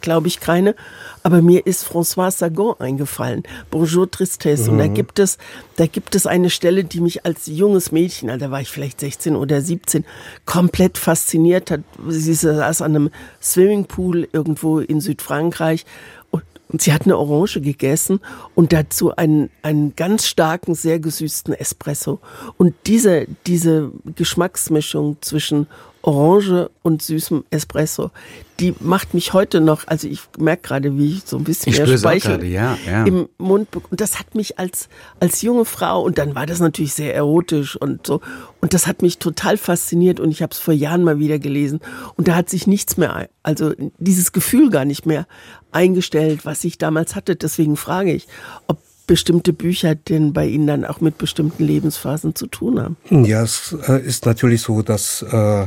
glaube 0.00 0.28
ich, 0.28 0.40
keine. 0.40 0.74
Aber 1.22 1.42
mir 1.42 1.66
ist 1.66 1.86
François 1.86 2.30
Sagan 2.30 2.74
eingefallen. 2.78 3.42
Bonjour 3.70 4.10
Tristesse. 4.10 4.64
Mhm. 4.64 4.70
Und 4.70 4.78
da 4.78 4.86
mhm. 4.86 4.94
gibt 4.94 5.18
es, 5.18 5.38
da 5.76 5.86
gibt 5.86 6.14
es 6.14 6.26
eine 6.26 6.50
Stelle, 6.50 6.84
die 6.84 7.00
mich 7.00 7.24
als 7.26 7.46
junges 7.46 7.92
Mädchen, 7.92 8.30
also 8.30 8.46
da 8.46 8.50
war 8.50 8.60
ich 8.60 8.70
vielleicht 8.70 9.00
16 9.00 9.36
oder 9.36 9.60
17, 9.60 10.04
komplett 10.44 10.98
fasziniert 10.98 11.70
hat. 11.70 11.80
Sie 12.08 12.34
saß 12.34 12.82
an 12.82 12.94
einem 12.94 13.10
Swimmingpool 13.42 14.28
irgendwo 14.32 14.80
in 14.80 15.00
Südfrankreich 15.00 15.84
und, 16.30 16.44
Und 16.68 16.82
sie 16.82 16.92
hat 16.92 17.02
eine 17.02 17.16
Orange 17.16 17.60
gegessen 17.60 18.20
und 18.54 18.72
dazu 18.72 19.14
einen, 19.14 19.50
einen 19.62 19.94
ganz 19.96 20.26
starken, 20.26 20.74
sehr 20.74 20.98
gesüßten 20.98 21.54
Espresso. 21.54 22.20
Und 22.56 22.74
diese, 22.86 23.26
diese 23.46 23.90
Geschmacksmischung 24.16 25.16
zwischen 25.20 25.66
Orange 26.06 26.70
und 26.82 27.02
süßem 27.02 27.44
Espresso, 27.50 28.12
die 28.60 28.74
macht 28.78 29.12
mich 29.12 29.32
heute 29.32 29.60
noch, 29.60 29.88
also 29.88 30.06
ich 30.06 30.20
merke 30.38 30.68
gerade, 30.68 30.96
wie 30.96 31.14
ich 31.14 31.24
so 31.26 31.36
ein 31.36 31.42
bisschen 31.42 31.72
ich 31.72 31.78
mehr 31.80 31.98
Speichel 31.98 32.36
grade, 32.36 32.46
ja, 32.46 32.78
ja. 32.86 33.04
im 33.04 33.28
Mund 33.38 33.68
und 33.90 34.00
das 34.00 34.20
hat 34.20 34.36
mich 34.36 34.56
als 34.56 34.88
als 35.18 35.42
junge 35.42 35.64
Frau 35.64 36.02
und 36.02 36.16
dann 36.18 36.36
war 36.36 36.46
das 36.46 36.60
natürlich 36.60 36.94
sehr 36.94 37.12
erotisch 37.12 37.74
und 37.74 38.06
so 38.06 38.20
und 38.60 38.72
das 38.72 38.86
hat 38.86 39.02
mich 39.02 39.18
total 39.18 39.56
fasziniert 39.56 40.20
und 40.20 40.30
ich 40.30 40.42
habe 40.42 40.52
es 40.52 40.58
vor 40.58 40.74
Jahren 40.74 41.02
mal 41.02 41.18
wieder 41.18 41.40
gelesen 41.40 41.80
und 42.16 42.28
da 42.28 42.36
hat 42.36 42.48
sich 42.50 42.68
nichts 42.68 42.96
mehr, 42.96 43.28
also 43.42 43.72
dieses 43.98 44.30
Gefühl 44.30 44.70
gar 44.70 44.84
nicht 44.84 45.06
mehr 45.06 45.26
eingestellt, 45.72 46.46
was 46.46 46.62
ich 46.62 46.78
damals 46.78 47.16
hatte. 47.16 47.36
Deswegen 47.36 47.76
frage 47.76 48.12
ich, 48.12 48.28
ob 48.68 48.78
bestimmte 49.06 49.52
Bücher 49.52 49.94
denn 49.94 50.32
bei 50.32 50.46
Ihnen 50.46 50.66
dann 50.66 50.84
auch 50.84 51.00
mit 51.00 51.18
bestimmten 51.18 51.64
Lebensphasen 51.64 52.34
zu 52.34 52.46
tun 52.46 52.80
haben? 52.80 52.96
Ja, 53.10 53.42
es 53.42 53.76
äh, 53.88 54.00
ist 54.00 54.26
natürlich 54.26 54.62
so, 54.62 54.82
dass 54.82 55.22
äh, 55.22 55.66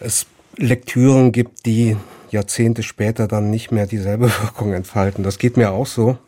es 0.00 0.26
Lektüren 0.56 1.32
gibt, 1.32 1.66
die 1.66 1.96
Jahrzehnte 2.30 2.82
später 2.82 3.28
dann 3.28 3.50
nicht 3.50 3.72
mehr 3.72 3.86
dieselbe 3.86 4.26
Wirkung 4.42 4.72
entfalten. 4.72 5.24
Das 5.24 5.38
geht 5.38 5.56
mir 5.56 5.70
auch 5.70 5.86
so. 5.86 6.18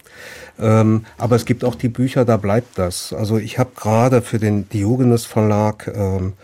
Ähm, 0.59 1.05
aber 1.19 1.37
es 1.37 1.45
gibt 1.45 1.65
auch 1.65 1.75
die 1.75 1.89
Bücher, 1.89 2.25
da 2.25 2.37
bleibt 2.37 2.79
das. 2.79 3.13
Also 3.13 3.39
ich 3.39 3.59
habe 3.59 3.71
gerade 3.75 4.23
für 4.23 4.39
den 4.39 4.69
Diogenes 4.69 5.25
Verlag 5.25 5.91
ähm, 5.95 6.35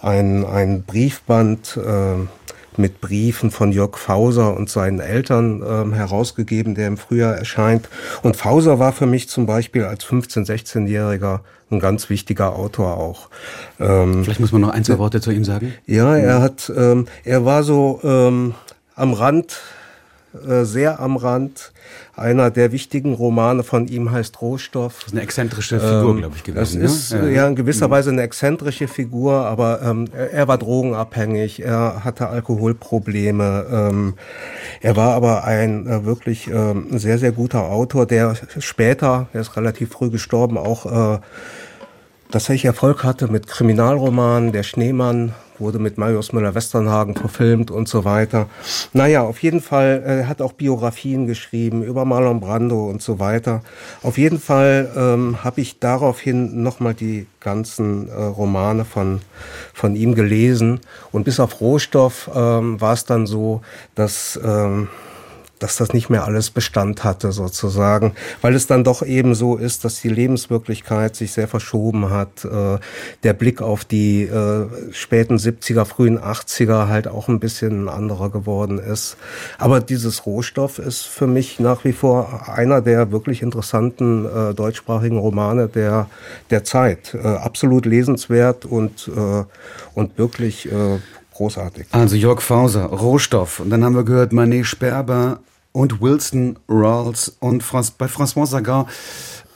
ein, 0.00 0.44
ein 0.44 0.82
Briefband 0.82 1.78
äh, 1.78 2.26
mit 2.78 3.00
Briefen 3.00 3.50
von 3.50 3.72
Jörg 3.72 3.96
Fauser 3.96 4.56
und 4.56 4.70
seinen 4.70 5.00
Eltern 5.00 5.62
ähm, 5.66 5.92
herausgegeben, 5.92 6.74
der 6.74 6.88
im 6.88 6.96
Frühjahr 6.96 7.36
erscheint. 7.36 7.88
Und 8.22 8.36
Fauser 8.36 8.78
war 8.78 8.92
für 8.92 9.06
mich 9.06 9.28
zum 9.28 9.46
Beispiel 9.46 9.84
als 9.84 10.04
15-, 10.04 10.46
16-Jähriger 10.46 11.40
ein 11.70 11.80
ganz 11.80 12.10
wichtiger 12.10 12.54
Autor 12.54 12.96
auch. 12.96 13.28
Ähm, 13.80 14.24
Vielleicht 14.24 14.40
muss 14.40 14.52
man 14.52 14.60
noch 14.60 14.70
ein, 14.70 14.84
zwei 14.84 14.98
Worte 14.98 15.20
zu 15.20 15.30
ihm 15.30 15.44
sagen. 15.44 15.74
Ja, 15.86 16.16
er 16.16 16.40
hat, 16.40 16.72
ähm, 16.76 17.06
er 17.24 17.44
war 17.44 17.62
so 17.62 18.00
ähm, 18.04 18.54
am 18.94 19.12
Rand, 19.12 19.60
äh, 20.46 20.64
sehr 20.64 21.00
am 21.00 21.16
Rand 21.16 21.72
einer 22.16 22.50
der 22.50 22.72
wichtigen 22.72 23.12
Romane 23.12 23.62
von 23.62 23.88
ihm 23.88 24.10
heißt 24.10 24.40
Rohstoff. 24.40 25.00
Das 25.00 25.08
ist 25.08 25.12
eine 25.12 25.22
exzentrische 25.22 25.78
Figur, 25.78 26.12
ähm, 26.12 26.16
glaube 26.18 26.36
ich, 26.36 26.44
gewesen. 26.44 26.80
Das 26.80 26.92
ist 26.92 27.12
ne? 27.12 27.32
ja. 27.32 27.46
in 27.46 27.54
gewisser 27.54 27.88
mhm. 27.88 27.92
Weise 27.92 28.10
eine 28.10 28.22
exzentrische 28.22 28.88
Figur, 28.88 29.44
aber 29.46 29.82
ähm, 29.82 30.06
er 30.14 30.48
war 30.48 30.56
drogenabhängig, 30.56 31.62
er 31.62 32.04
hatte 32.04 32.28
Alkoholprobleme. 32.28 33.66
Ähm, 33.70 34.14
er 34.80 34.96
war 34.96 35.14
aber 35.14 35.44
ein 35.44 35.86
äh, 35.86 36.04
wirklich 36.06 36.48
ähm, 36.48 36.86
sehr, 36.98 37.18
sehr 37.18 37.32
guter 37.32 37.64
Autor, 37.64 38.06
der 38.06 38.34
später, 38.58 39.28
er 39.34 39.42
ist 39.42 39.56
relativ 39.56 39.90
früh 39.90 40.08
gestorben, 40.08 40.56
auch 40.56 40.86
äh, 40.86 41.18
tatsächlich 42.30 42.64
Erfolg 42.64 43.04
hatte 43.04 43.30
mit 43.30 43.46
Kriminalromanen, 43.46 44.52
Der 44.52 44.62
Schneemann 44.62 45.34
wurde 45.60 45.78
mit 45.78 45.98
Marius 45.98 46.32
Müller-Westernhagen 46.32 47.14
verfilmt 47.14 47.70
und 47.70 47.88
so 47.88 48.04
weiter. 48.04 48.48
Naja, 48.92 49.22
auf 49.22 49.42
jeden 49.42 49.60
Fall, 49.60 50.02
er 50.04 50.20
äh, 50.20 50.24
hat 50.24 50.42
auch 50.42 50.52
Biografien 50.52 51.26
geschrieben 51.26 51.82
über 51.82 52.04
Marlon 52.04 52.40
Brando 52.40 52.88
und 52.88 53.02
so 53.02 53.18
weiter. 53.18 53.62
Auf 54.02 54.18
jeden 54.18 54.38
Fall 54.38 54.90
ähm, 54.96 55.44
habe 55.44 55.60
ich 55.60 55.78
daraufhin 55.78 56.62
nochmal 56.62 56.94
die 56.94 57.26
ganzen 57.40 58.08
äh, 58.08 58.12
Romane 58.12 58.84
von, 58.84 59.20
von 59.72 59.96
ihm 59.96 60.14
gelesen. 60.14 60.80
Und 61.12 61.24
bis 61.24 61.40
auf 61.40 61.60
Rohstoff 61.60 62.30
ähm, 62.34 62.80
war 62.80 62.92
es 62.92 63.04
dann 63.04 63.26
so, 63.26 63.62
dass... 63.94 64.38
Ähm, 64.42 64.88
dass 65.58 65.76
das 65.76 65.92
nicht 65.92 66.10
mehr 66.10 66.24
alles 66.24 66.50
Bestand 66.50 67.04
hatte 67.04 67.32
sozusagen, 67.32 68.12
weil 68.42 68.54
es 68.54 68.66
dann 68.66 68.84
doch 68.84 69.02
eben 69.02 69.34
so 69.34 69.56
ist, 69.56 69.84
dass 69.84 70.00
die 70.00 70.08
Lebenswirklichkeit 70.08 71.16
sich 71.16 71.32
sehr 71.32 71.48
verschoben 71.48 72.10
hat, 72.10 72.44
äh, 72.44 72.78
der 73.22 73.32
Blick 73.32 73.62
auf 73.62 73.84
die 73.84 74.24
äh, 74.24 74.66
späten 74.92 75.36
70er, 75.36 75.84
frühen 75.84 76.18
80er 76.18 76.88
halt 76.88 77.08
auch 77.08 77.28
ein 77.28 77.40
bisschen 77.40 77.88
anderer 77.88 78.30
geworden 78.30 78.78
ist. 78.78 79.16
Aber 79.58 79.80
dieses 79.80 80.26
Rohstoff 80.26 80.78
ist 80.78 81.06
für 81.06 81.26
mich 81.26 81.58
nach 81.58 81.84
wie 81.84 81.92
vor 81.92 82.48
einer 82.48 82.82
der 82.82 83.10
wirklich 83.10 83.42
interessanten 83.42 84.26
äh, 84.26 84.54
deutschsprachigen 84.54 85.18
Romane 85.18 85.68
der, 85.68 86.08
der 86.50 86.64
Zeit. 86.64 87.14
Absolut 87.14 87.86
lesenswert 87.86 88.64
und, 88.64 89.10
und 89.94 90.18
wirklich 90.18 90.68
großartig. 91.36 91.86
Also 91.92 92.16
Jörg 92.16 92.40
Fauser, 92.40 92.86
Rohstoff. 92.86 93.60
Und 93.60 93.70
dann 93.70 93.84
haben 93.84 93.94
wir 93.94 94.04
gehört 94.04 94.32
Manet 94.32 94.66
Sperber 94.66 95.40
und 95.72 96.00
Wilson 96.00 96.58
Rawls 96.68 97.36
und 97.40 97.62
bei 97.98 98.06
François 98.06 98.46
Sagan. 98.46 98.86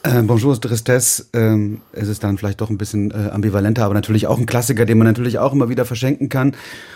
Äh, 0.03 0.23
Bonjour 0.23 0.59
Tristesse 0.59 1.27
ähm, 1.35 1.83
es 1.93 2.09
ist 2.09 2.25
dann 2.25 2.39
vielleicht 2.39 2.63
doch 2.63 2.71
ein 2.71 2.79
bisschen 2.79 3.11
äh, 3.11 3.29
ambivalenter, 3.31 3.85
aber 3.85 3.93
natürlich 3.93 4.27
auch 4.27 4.39
ein 4.39 4.47
Klassiker, 4.47 4.87
den 4.87 4.97
man 4.97 5.07
natürlich 5.07 5.39
auch 5.39 5.53
immer 5.53 5.69
wieder 5.69 5.85
verschenken 5.85 6.31
kann. 6.31 6.55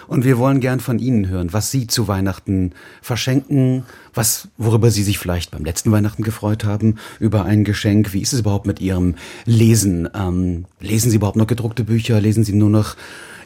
Und 0.09 0.25
wir 0.25 0.39
wollen 0.39 0.61
gern 0.61 0.81
von 0.81 0.99
Ihnen 0.99 1.29
hören, 1.29 1.53
was 1.53 1.71
Sie 1.71 1.87
zu 1.87 2.09
Weihnachten 2.09 2.73
verschenken, 3.03 3.83
was, 4.15 4.49
worüber 4.57 4.91
Sie 4.91 5.03
sich 5.03 5.19
vielleicht 5.19 5.51
beim 5.51 5.67
letzten 5.67 5.93
Weihnachten 5.93 6.23
gefreut 6.23 6.65
haben, 6.65 6.97
über 7.21 7.45
ein 7.45 7.65
Geschenk. 7.65 8.15
Wie 8.15 8.23
ist 8.23 8.33
es 8.33 8.41
überhaupt 8.41 8.67
mit 8.67 8.81
Ihrem 8.81 9.17
Lesen? 9.45 10.09
Ähm, 10.15 10.65
lesen 10.81 11.11
Sie 11.11 11.17
überhaupt 11.17 11.37
noch 11.37 11.47
gedruckte 11.47 11.85
Bücher? 11.85 12.23
Lesen 12.23 12.45
Sie 12.45 12.55
nur 12.55 12.71
noch 12.71 12.97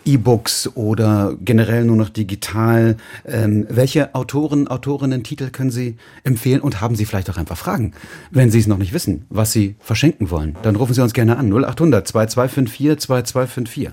E-Books 0.04 0.76
oder 0.76 1.34
generell 1.40 1.84
nur 1.84 1.96
noch 1.96 2.08
digital. 2.08 2.96
Ähm, 3.26 3.66
welche 3.68 4.14
Autoren, 4.14 4.68
Autorinnen, 4.68 5.24
Titel 5.24 5.50
können 5.50 5.70
Sie 5.70 5.96
empfehlen 6.24 6.61
und 6.61 6.80
haben 6.80 6.96
Sie 6.96 7.04
vielleicht 7.04 7.30
auch 7.30 7.37
einfach 7.37 7.56
Fragen, 7.56 7.92
wenn 8.30 8.50
Sie 8.50 8.58
es 8.58 8.66
noch 8.66 8.78
nicht 8.78 8.92
wissen, 8.92 9.26
was 9.30 9.52
Sie 9.52 9.76
verschenken 9.80 10.30
wollen? 10.30 10.56
Dann 10.62 10.76
rufen 10.76 10.94
Sie 10.94 11.02
uns 11.02 11.12
gerne 11.12 11.37
an 11.37 11.52
0800 11.52 12.06
2254 12.06 12.98
2254 13.00 13.90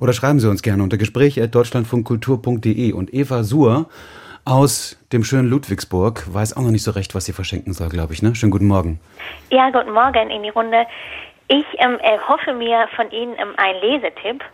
oder 0.00 0.12
schreiben 0.12 0.40
Sie 0.40 0.48
uns 0.48 0.62
gerne 0.62 0.82
unter 0.82 0.96
gespräch@deutschlandfunkkultur.de 0.96 2.92
und 2.92 3.14
Eva 3.14 3.44
Suhr 3.44 3.88
aus 4.44 4.98
dem 5.12 5.24
schönen 5.24 5.48
Ludwigsburg 5.48 6.24
weiß 6.32 6.56
auch 6.56 6.62
noch 6.62 6.70
nicht 6.70 6.82
so 6.82 6.90
recht, 6.90 7.14
was 7.14 7.24
sie 7.24 7.32
verschenken 7.32 7.72
soll, 7.72 7.88
glaube 7.88 8.12
ich. 8.12 8.22
Ne? 8.22 8.34
Schönen 8.34 8.52
guten 8.52 8.66
Morgen. 8.66 9.00
Ja, 9.50 9.70
guten 9.70 9.92
Morgen 9.92 10.28
in 10.28 10.42
die 10.42 10.50
Runde. 10.50 10.84
Ich 11.48 11.64
ähm, 11.78 11.98
erhoffe 12.00 12.52
mir 12.52 12.86
von 12.94 13.10
Ihnen 13.10 13.34
ähm, 13.38 13.54
einen 13.56 13.80
Lesetipp. 13.80 14.44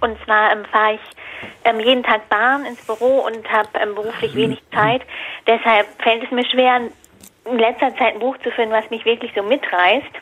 Und 0.00 0.22
zwar 0.24 0.52
ähm, 0.52 0.64
fahre 0.66 0.94
ich 0.94 1.00
ähm, 1.64 1.80
jeden 1.80 2.02
Tag 2.02 2.28
Bahn 2.28 2.64
ins 2.64 2.84
Büro 2.86 3.20
und 3.20 3.50
habe 3.50 3.68
ähm, 3.80 3.94
beruflich 3.94 4.34
wenig 4.34 4.62
Zeit. 4.72 5.02
Deshalb 5.46 5.86
fällt 6.02 6.24
es 6.24 6.30
mir 6.30 6.44
schwer, 6.46 6.80
in 7.44 7.58
letzter 7.58 7.94
Zeit 7.96 8.14
ein 8.14 8.20
Buch 8.20 8.36
zu 8.38 8.50
finden, 8.50 8.72
was 8.72 8.88
mich 8.90 9.04
wirklich 9.04 9.32
so 9.34 9.42
mitreißt. 9.42 10.12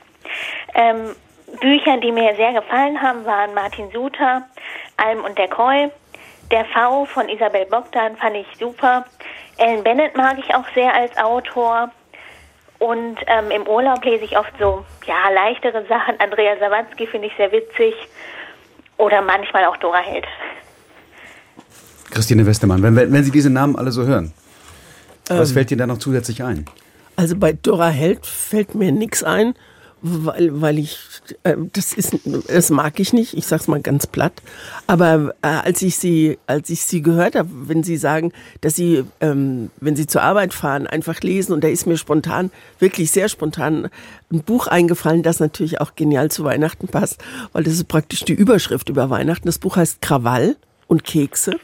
Ähm, 0.75 1.15
Bücher, 1.61 1.97
die 1.99 2.13
mir 2.13 2.35
sehr 2.37 2.53
gefallen 2.53 3.01
haben, 3.01 3.25
waren 3.25 3.55
Martin 3.55 3.91
Suter, 3.91 4.47
Alm 4.97 5.25
und 5.25 5.39
der 5.39 5.49
Koi. 5.49 5.91
Der 6.51 6.65
V 6.67 7.05
von 7.07 7.29
Isabel 7.29 7.67
Bogdan 7.67 8.17
fand 8.17 8.37
ich 8.37 8.47
super. 8.59 9.05
Ellen 9.59 9.83
Bennett 9.83 10.17
mag 10.17 10.39
ich 10.39 10.55
auch 10.55 10.65
sehr 10.75 10.95
als 10.95 11.17
Autor. 11.19 11.91
Und 12.79 13.19
ähm, 13.27 13.51
im 13.51 13.67
Urlaub 13.67 14.05
lese 14.05 14.25
ich 14.25 14.39
oft 14.39 14.53
so, 14.59 14.85
ja, 15.05 15.31
leichtere 15.31 15.85
Sachen. 15.87 16.21
Andrea 16.21 16.57
Sawatzki 16.59 17.07
finde 17.07 17.27
ich 17.27 17.37
sehr 17.37 17.51
witzig. 17.51 17.95
Oder 18.99 19.23
manchmal 19.23 19.65
auch 19.65 19.77
Dora 19.79 19.99
Held. 19.99 20.27
Christine 22.11 22.45
Westermann, 22.47 22.83
wenn, 22.83 22.97
wenn 22.97 23.25
Sie 23.25 23.31
diese 23.31 23.51
Namen 23.51 23.77
alle 23.77 23.93
so 23.93 24.05
hören, 24.05 24.33
was 25.29 25.51
ähm, 25.51 25.55
fällt 25.55 25.71
Ihnen 25.71 25.79
da 25.79 25.87
noch 25.87 25.99
zusätzlich 25.99 26.43
ein? 26.43 26.65
Also 27.17 27.37
bei 27.37 27.53
Dora 27.53 27.89
Held 27.89 28.27
fällt 28.27 28.75
mir 28.75 28.93
nichts 28.93 29.23
ein 29.23 29.55
weil, 30.03 30.61
weil 30.61 30.79
ich, 30.79 30.99
äh, 31.43 31.57
das 31.73 31.93
ist, 31.93 32.19
das 32.49 32.71
mag 32.71 33.01
ich 33.01 33.13
nicht, 33.13 33.37
ich 33.37 33.47
sag's 33.47 33.69
mal 33.69 33.81
ganz 33.81 34.07
platt. 34.07 34.33
Aber 34.87 35.35
äh, 35.43 35.47
als 35.47 35.83
ich 35.83 35.97
sie, 35.97 36.39
als 36.47 36.71
ich 36.71 36.83
sie 36.83 37.03
gehört 37.03 37.35
habe, 37.35 37.49
wenn 37.53 37.83
sie 37.83 37.97
sagen, 37.97 38.33
dass 38.61 38.77
sie, 38.77 39.05
ähm, 39.21 39.71
wenn 39.81 39.97
sie 39.97 40.07
zur 40.07 40.23
Arbeit 40.23 40.55
fahren, 40.55 40.87
einfach 40.87 41.21
lesen 41.21 41.53
und 41.53 41.65
da 41.65 41.69
ist 41.69 41.87
mir 41.87 41.97
spontan, 41.97 42.51
wirklich 42.79 43.11
sehr 43.11 43.29
spontan, 43.29 43.89
ein 44.33 44.43
Buch 44.43 44.67
eingefallen, 44.67 45.23
das 45.23 45.41
natürlich 45.41 45.81
auch 45.81 45.95
genial 45.97 46.31
zu 46.31 46.45
Weihnachten 46.45 46.89
passt, 46.89 47.19
weil 47.53 47.65
das 47.65 47.75
ist 47.75 47.89
praktisch 47.89 48.25
die 48.25 48.35
Überschrift 48.35 48.89
über 48.89 49.11
Weihnachten. 49.11 49.47
Das 49.47 49.59
Buch 49.59 49.77
heißt 49.77 50.01
Krawall 50.01 50.57
und 50.87 51.05
Kekse. 51.05 51.59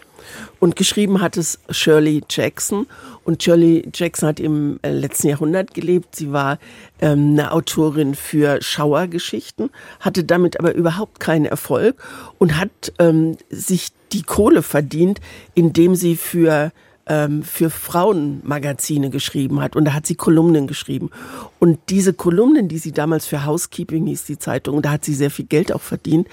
Und 0.60 0.76
geschrieben 0.76 1.20
hat 1.20 1.36
es 1.36 1.58
Shirley 1.70 2.22
Jackson. 2.28 2.86
Und 3.24 3.42
Shirley 3.42 3.88
Jackson 3.92 4.28
hat 4.28 4.40
im 4.40 4.78
äh, 4.82 4.90
letzten 4.90 5.28
Jahrhundert 5.28 5.74
gelebt. 5.74 6.16
Sie 6.16 6.32
war 6.32 6.58
ähm, 7.00 7.32
eine 7.32 7.52
Autorin 7.52 8.14
für 8.14 8.60
Schauergeschichten, 8.60 9.70
hatte 10.00 10.24
damit 10.24 10.58
aber 10.58 10.74
überhaupt 10.74 11.20
keinen 11.20 11.46
Erfolg 11.46 12.02
und 12.38 12.58
hat 12.58 12.92
ähm, 12.98 13.36
sich 13.50 13.88
die 14.12 14.22
Kohle 14.22 14.62
verdient, 14.62 15.20
indem 15.54 15.94
sie 15.94 16.16
für 16.16 16.72
ähm, 17.06 17.42
für 17.42 17.70
Frauenmagazine 17.70 19.10
geschrieben 19.10 19.60
hat 19.60 19.76
und 19.76 19.84
da 19.84 19.92
hat 19.92 20.06
sie 20.06 20.14
Kolumnen 20.14 20.66
geschrieben 20.66 21.10
und 21.58 21.78
diese 21.90 22.14
Kolumnen, 22.14 22.68
die 22.68 22.78
sie 22.78 22.92
damals 22.92 23.26
für 23.26 23.44
Housekeeping 23.44 24.06
hieß 24.06 24.24
die 24.24 24.38
Zeitung, 24.38 24.80
da 24.82 24.92
hat 24.92 25.04
sie 25.04 25.14
sehr 25.14 25.30
viel 25.30 25.44
Geld 25.44 25.72
auch 25.72 25.82
verdient 25.82 26.28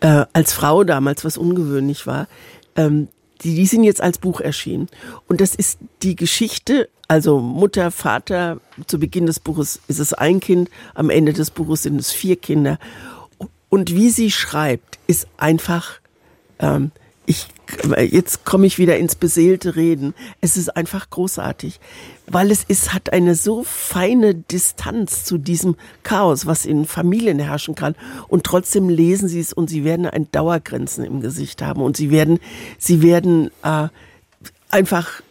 äh, 0.00 0.24
als 0.32 0.52
Frau 0.52 0.84
damals, 0.84 1.24
was 1.24 1.38
ungewöhnlich 1.38 2.06
war. 2.06 2.26
Ähm, 2.76 3.08
die, 3.42 3.54
die 3.54 3.66
sind 3.66 3.84
jetzt 3.84 4.00
als 4.00 4.18
Buch 4.18 4.40
erschienen. 4.40 4.88
Und 5.26 5.40
das 5.40 5.54
ist 5.54 5.78
die 6.02 6.16
Geschichte, 6.16 6.88
also 7.08 7.40
Mutter, 7.40 7.90
Vater, 7.90 8.60
zu 8.86 8.98
Beginn 8.98 9.26
des 9.26 9.40
Buches 9.40 9.80
ist 9.88 9.98
es 9.98 10.12
ein 10.12 10.40
Kind, 10.40 10.70
am 10.94 11.10
Ende 11.10 11.32
des 11.32 11.50
Buches 11.50 11.82
sind 11.82 11.98
es 11.98 12.12
vier 12.12 12.36
Kinder. 12.36 12.78
Und 13.68 13.94
wie 13.94 14.10
sie 14.10 14.30
schreibt, 14.30 14.98
ist 15.06 15.26
einfach, 15.36 16.00
ähm, 16.58 16.90
ich, 17.26 17.48
jetzt 17.98 18.44
komme 18.44 18.66
ich 18.66 18.78
wieder 18.78 18.96
ins 18.96 19.14
beseelte 19.14 19.76
Reden. 19.76 20.14
Es 20.40 20.56
ist 20.56 20.74
einfach 20.76 21.10
großartig, 21.10 21.80
weil 22.26 22.50
es 22.50 22.64
ist, 22.64 22.94
hat 22.94 23.12
eine 23.12 23.34
so 23.34 23.62
feine 23.62 24.34
Distanz 24.34 25.24
zu 25.24 25.38
diesem 25.38 25.76
Chaos, 26.02 26.46
was 26.46 26.64
in 26.64 26.86
Familien 26.86 27.38
herrschen 27.38 27.74
kann. 27.74 27.94
Und 28.28 28.44
trotzdem 28.44 28.88
lesen 28.88 29.28
sie 29.28 29.40
es 29.40 29.52
und 29.52 29.68
sie 29.68 29.84
werden 29.84 30.06
ein 30.06 30.30
Dauergrenzen 30.32 31.04
im 31.04 31.20
Gesicht 31.20 31.62
haben 31.62 31.82
und 31.82 31.96
sie 31.96 32.10
werden, 32.10 32.38
sie 32.78 33.02
werden 33.02 33.50
äh, 33.62 33.88
einfach 34.70 35.22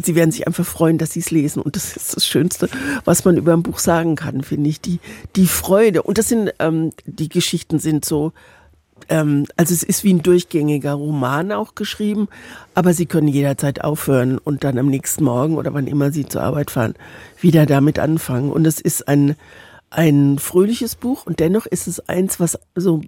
sie 0.00 0.14
werden 0.14 0.30
sich 0.30 0.46
einfach 0.46 0.64
freuen, 0.64 0.96
dass 0.96 1.12
sie 1.12 1.20
es 1.20 1.32
lesen. 1.32 1.60
Und 1.60 1.74
das 1.74 1.96
ist 1.96 2.16
das 2.16 2.24
Schönste, 2.24 2.68
was 3.04 3.24
man 3.24 3.36
über 3.36 3.52
ein 3.52 3.64
Buch 3.64 3.80
sagen 3.80 4.14
kann, 4.14 4.42
finde 4.42 4.70
ich. 4.70 4.80
Die, 4.80 5.00
die 5.34 5.48
Freude. 5.48 6.02
Und 6.02 6.18
das 6.18 6.28
sind, 6.28 6.52
ähm, 6.60 6.92
die 7.04 7.28
Geschichten 7.28 7.80
sind 7.80 8.04
so 8.04 8.32
ähm, 9.08 9.46
also 9.56 9.74
es 9.74 9.82
ist 9.82 10.04
wie 10.04 10.12
ein 10.12 10.22
durchgängiger 10.22 10.92
Roman 10.92 11.52
auch 11.52 11.74
geschrieben, 11.74 12.28
aber 12.74 12.92
Sie 12.92 13.06
können 13.06 13.28
jederzeit 13.28 13.82
aufhören 13.82 14.38
und 14.38 14.64
dann 14.64 14.78
am 14.78 14.86
nächsten 14.86 15.24
Morgen 15.24 15.56
oder 15.56 15.74
wann 15.74 15.86
immer 15.86 16.12
Sie 16.12 16.26
zur 16.26 16.42
Arbeit 16.42 16.70
fahren, 16.70 16.94
wieder 17.40 17.66
damit 17.66 17.98
anfangen. 17.98 18.50
Und 18.50 18.66
es 18.66 18.80
ist 18.80 19.08
ein, 19.08 19.36
ein 19.90 20.38
fröhliches 20.38 20.96
Buch 20.96 21.24
und 21.24 21.40
dennoch 21.40 21.64
ist 21.64 21.88
es 21.88 22.08
eins, 22.08 22.38
was 22.38 22.58
so 22.74 23.00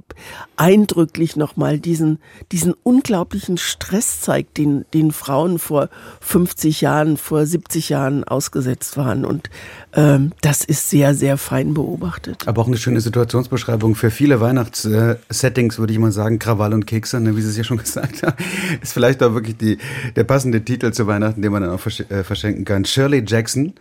eindrücklich 0.57 1.37
nochmal 1.37 1.79
diesen, 1.79 2.19
diesen 2.53 2.75
unglaublichen 2.83 3.59
Stress 3.59 4.21
zeigt, 4.21 4.57
den, 4.57 4.87
den 4.95 5.13
Frauen 5.13 5.59
vor 5.59 5.91
50 6.21 6.81
Jahren, 6.81 7.19
vor 7.19 7.45
70 7.45 7.91
Jahren 7.91 8.25
ausgesetzt 8.25 8.97
waren. 8.97 9.27
Und 9.27 9.51
ähm, 9.93 10.33
das 10.41 10.65
ist 10.65 10.89
sehr, 10.89 11.15
sehr 11.15 11.37
fein 11.37 11.75
beobachtet. 11.75 12.49
Aber 12.49 12.63
auch 12.63 12.67
eine 12.67 12.79
schöne 12.79 13.01
Situationsbeschreibung 13.03 13.95
für 13.95 14.11
viele 14.11 14.41
Weihnachtssettings, 14.41 15.79
würde 15.79 15.93
ich 15.93 15.99
mal 15.99 16.13
sagen. 16.13 16.39
Krawall 16.39 16.73
und 16.73 16.87
Kekse, 16.87 17.21
ne, 17.21 17.37
wie 17.37 17.43
Sie 17.43 17.51
es 17.51 17.57
ja 17.59 17.65
schon 17.65 17.79
gesagt 17.79 18.23
haben, 18.23 18.37
ist 18.81 18.95
vielleicht 18.95 19.23
auch 19.23 19.35
wirklich 19.35 19.59
die, 19.59 19.79
der 20.17 20.25
passende 20.25 20.65
Titel 20.65 20.93
zu 20.93 21.07
Weihnachten, 21.07 21.43
den 21.43 21.53
man 21.53 21.63
dann 21.63 21.73
auch 21.73 21.87
äh, 21.87 22.25
verschenken 22.25 22.65
kann. 22.65 22.87
Shirley 22.87 23.23
Jackson. 23.27 23.75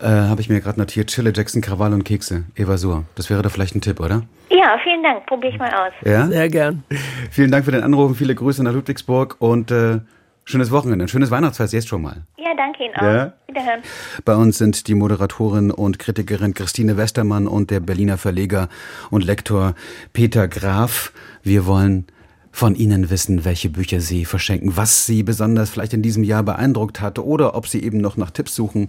Äh, 0.00 0.06
Habe 0.06 0.40
ich 0.40 0.48
mir 0.48 0.60
gerade 0.60 0.78
notiert. 0.78 1.10
Chille, 1.10 1.32
Jackson, 1.34 1.62
Krawall 1.62 1.92
und 1.92 2.04
Kekse. 2.04 2.44
Eva 2.56 2.76
Suhr. 2.76 3.04
Das 3.14 3.30
wäre 3.30 3.42
doch 3.42 3.50
vielleicht 3.50 3.74
ein 3.74 3.80
Tipp, 3.80 4.00
oder? 4.00 4.22
Ja, 4.50 4.78
vielen 4.82 5.02
Dank. 5.02 5.26
Probiere 5.26 5.52
ich 5.52 5.58
mal 5.58 5.72
aus. 5.72 5.92
Ja? 6.04 6.26
Sehr 6.26 6.48
gern. 6.48 6.84
Vielen 7.30 7.50
Dank 7.50 7.64
für 7.64 7.72
den 7.72 7.82
Anruf. 7.82 8.16
Viele 8.16 8.34
Grüße 8.34 8.62
nach 8.62 8.72
Ludwigsburg 8.72 9.36
und 9.38 9.70
äh, 9.70 10.00
schönes 10.44 10.70
Wochenende. 10.70 11.04
Ein 11.04 11.08
schönes 11.08 11.30
Weihnachtsfest 11.30 11.72
jetzt 11.72 11.88
schon 11.88 12.02
mal. 12.02 12.22
Ja, 12.36 12.54
danke 12.56 12.84
Ihnen 12.84 12.94
auch. 12.96 13.02
Ja. 13.02 13.32
Wiederhören. 13.48 13.80
Bei 14.24 14.34
uns 14.36 14.58
sind 14.58 14.86
die 14.88 14.94
Moderatorin 14.94 15.70
und 15.70 15.98
Kritikerin 15.98 16.54
Christine 16.54 16.96
Westermann 16.96 17.46
und 17.46 17.70
der 17.70 17.80
Berliner 17.80 18.18
Verleger 18.18 18.68
und 19.10 19.24
Lektor 19.24 19.74
Peter 20.12 20.48
Graf. 20.48 21.12
Wir 21.42 21.66
wollen 21.66 22.06
von 22.52 22.76
Ihnen 22.76 23.10
wissen, 23.10 23.44
welche 23.44 23.68
Bücher 23.68 24.00
Sie 24.00 24.24
verschenken, 24.24 24.76
was 24.76 25.06
Sie 25.06 25.24
besonders 25.24 25.70
vielleicht 25.70 25.92
in 25.92 26.02
diesem 26.02 26.22
Jahr 26.22 26.44
beeindruckt 26.44 27.00
hat 27.00 27.18
oder 27.18 27.56
ob 27.56 27.66
Sie 27.66 27.82
eben 27.82 27.98
noch 27.98 28.16
nach 28.16 28.30
Tipps 28.30 28.54
suchen 28.54 28.88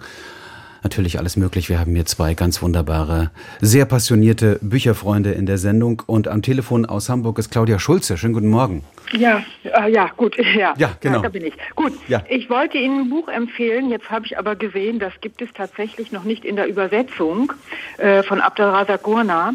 natürlich 0.86 1.18
alles 1.18 1.36
möglich. 1.36 1.68
Wir 1.68 1.80
haben 1.80 1.96
hier 1.96 2.06
zwei 2.06 2.36
ganz 2.36 2.62
wunderbare, 2.62 3.32
sehr 3.60 3.86
passionierte 3.86 4.60
Bücherfreunde 4.62 5.32
in 5.32 5.48
der 5.48 5.58
Sendung. 5.58 6.04
Und 6.06 6.28
am 6.28 6.44
Telefon 6.44 6.86
aus 6.86 7.10
Hamburg 7.10 7.40
ist 7.40 7.50
Claudia 7.50 7.80
Schulze. 7.80 8.18
Schönen 8.18 8.36
guten 8.36 8.50
Morgen. 8.50 8.84
Ja, 9.12 9.44
äh, 9.64 9.92
ja, 9.92 10.10
gut, 10.18 10.36
ja. 10.56 10.74
Ja, 10.78 10.92
genau. 11.00 11.22
da 11.22 11.30
bin 11.30 11.46
ich. 11.46 11.54
Gut, 11.76 11.94
Ja. 12.08 12.24
ich 12.30 12.50
wollte 12.50 12.78
Ihnen 12.78 13.02
ein 13.02 13.10
Buch 13.10 13.28
empfehlen. 13.28 13.90
Jetzt 13.90 14.10
habe 14.10 14.26
ich 14.26 14.38
aber 14.38 14.56
gesehen, 14.56 15.00
das 15.00 15.14
gibt 15.22 15.42
es 15.42 15.52
tatsächlich 15.54 16.12
noch 16.12 16.24
nicht 16.24 16.44
in 16.46 16.56
der 16.56 16.68
Übersetzung 16.68 17.54
äh, 17.98 18.24
von 18.24 18.42
Abdelrazak 18.42 19.04
Gurna. 19.04 19.54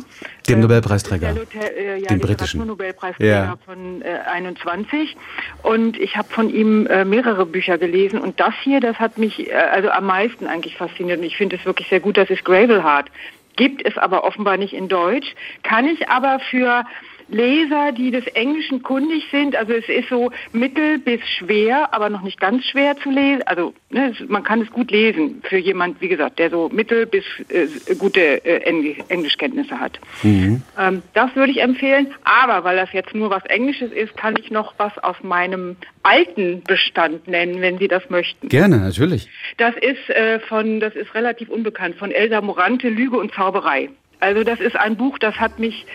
Dem 0.49 0.59
Äh, 0.59 0.63
Nobelpreisträger. 0.63 1.35
der 1.35 1.77
äh, 1.77 2.01
ja, 2.01 2.07
Den 2.09 2.21
britischen. 2.21 2.67
Nobelpreisträger 2.67 3.31
Ja. 3.31 3.59
von 3.65 4.03
äh, 4.03 4.07
21. 4.33 5.17
Und 5.63 5.99
ich 5.99 6.17
habe 6.17 6.29
von 6.29 6.49
ihm 6.49 6.87
äh, 6.87 7.05
mehrere 7.05 7.47
Bücher 7.47 7.79
gelesen. 7.79 8.21
Und 8.21 8.41
das 8.41 8.55
hier, 8.63 8.81
das 8.81 8.99
hat 8.99 9.19
mich 9.19 9.51
äh, 9.51 9.55
also 9.55 9.91
am 9.91 10.07
meisten 10.07 10.47
eigentlich 10.47 10.77
fasziniert. 10.77 11.19
Und 11.19 11.25
ich 11.25 11.37
finde 11.37 11.57
es 11.57 11.65
wirklich 11.65 11.89
sehr 11.89 12.01
gut. 12.01 12.17
Das 12.17 12.31
ist 12.31 12.45
Gravelheart. 12.45 13.11
Gibt 13.57 13.85
es 13.87 13.99
aber 13.99 14.25
offenbar 14.25 14.57
nicht 14.57 14.73
in 14.73 14.89
Deutsch. 14.89 15.35
Kann 15.63 15.87
ich 15.87 16.09
aber 16.09 16.39
für 16.51 16.85
Leser, 17.31 17.93
die 17.93 18.11
des 18.11 18.27
Englischen 18.29 18.83
kundig 18.83 19.25
sind, 19.31 19.57
also 19.57 19.73
es 19.73 19.89
ist 19.89 20.09
so 20.09 20.31
mittel 20.53 20.99
bis 20.99 21.21
schwer, 21.39 21.93
aber 21.93 22.11
noch 22.11 22.23
nicht 22.23 22.41
ganz 22.41 22.65
schwer 22.65 22.97
zu 22.97 23.11
lesen. 23.11 23.43
Also 23.47 23.75
ne, 23.91 24.15
man 24.29 24.43
kann 24.43 24.61
es 24.61 24.71
gut 24.71 24.91
lesen 24.91 25.43
für 25.49 25.59
jemand, 25.59 26.01
wie 26.01 26.09
gesagt, 26.09 26.39
der 26.39 26.51
so 26.51 26.69
mittel 26.73 27.07
bis 27.07 27.25
äh, 27.49 27.95
gute 27.97 28.21
äh, 28.45 28.63
Engl 28.63 28.97
Englischkenntnisse 29.09 29.79
hat. 29.79 29.99
Ähm, 30.79 31.03
das 31.15 31.35
würde 31.37 31.53
ich 31.53 31.61
empfehlen. 31.61 32.09
Aber 32.25 32.65
weil 32.65 32.77
das 32.77 32.93
jetzt 32.93 33.15
nur 33.15 33.31
was 33.31 33.45
Englisches 33.47 33.93
ist, 33.93 34.17
kann 34.17 34.37
ich 34.37 34.51
noch 34.51 34.75
was 34.79 34.97
aus 34.99 35.17
meinem 35.23 35.77
alten 36.03 36.63
Bestand 36.63 37.29
nennen, 37.29 37.61
wenn 37.61 37.79
Sie 37.79 37.89
das 37.89 38.09
möchten. 38.11 38.49
Gerne, 38.49 38.79
natürlich. 38.79 39.29
Das 39.57 39.75
ist 39.77 40.09
äh, 40.11 40.41
von, 40.41 40.81
das 40.81 40.95
ist 40.95 41.15
relativ 41.15 41.49
unbekannt, 41.49 41.97
von 41.97 42.11
Elsa 42.11 42.41
Morante, 42.41 42.89
Lüge 42.89 43.19
und 43.19 43.33
Zauberei. 43.35 43.91
Also 44.21 44.45
das 44.45 44.61
ist 44.61 44.77
ein 44.77 44.97
Buch, 44.97 45.19
das 45.19 45.37
hat 45.37 45.59
mich 45.59 45.87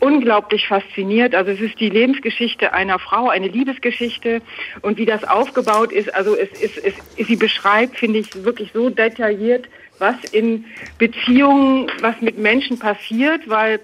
unglaublich 0.00 0.66
fasziniert. 0.66 1.34
Also 1.34 1.52
es 1.52 1.60
ist 1.60 1.78
die 1.78 1.90
Lebensgeschichte 1.90 2.72
einer 2.72 2.98
Frau, 2.98 3.28
eine 3.28 3.48
Liebesgeschichte 3.48 4.40
und 4.82 4.98
wie 4.98 5.06
das 5.06 5.22
aufgebaut 5.24 5.92
ist. 5.92 6.12
Also 6.14 6.36
es 6.36 6.50
ist, 6.60 6.78
es, 6.78 6.94
es, 7.16 7.26
sie 7.26 7.36
beschreibt, 7.36 7.98
finde 7.98 8.18
ich, 8.18 8.44
wirklich 8.44 8.70
so 8.72 8.90
detailliert, 8.90 9.68
was 9.98 10.16
in 10.32 10.64
Beziehungen, 10.98 11.90
was 12.00 12.20
mit 12.20 12.38
Menschen 12.38 12.78
passiert, 12.78 13.48
weil 13.48 13.80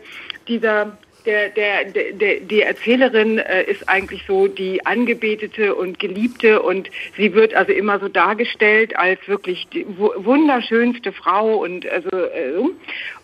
dieser 0.49 0.99
der, 1.27 1.49
der, 1.49 2.13
der, 2.13 2.41
die 2.41 2.63
Erzählerin 2.63 3.39
äh, 3.39 3.65
ist 3.65 3.89
eigentlich 3.89 4.23
so 4.29 4.47
die 4.47 4.87
Angebetete 4.87 5.75
und 5.75 5.99
Geliebte 5.99 6.63
und 6.63 6.89
sie 7.17 7.35
wird 7.35 7.53
also 7.53 7.73
immer 7.73 7.99
so 7.99 8.07
dargestellt 8.09 8.97
als 8.97 9.19
wirklich 9.27 9.67
die 9.73 9.85
wu- 9.99 10.13
wunderschönste 10.19 11.13
Frau 11.13 11.57
und 11.57 11.87
also 11.89 12.11
äh. 12.11 12.71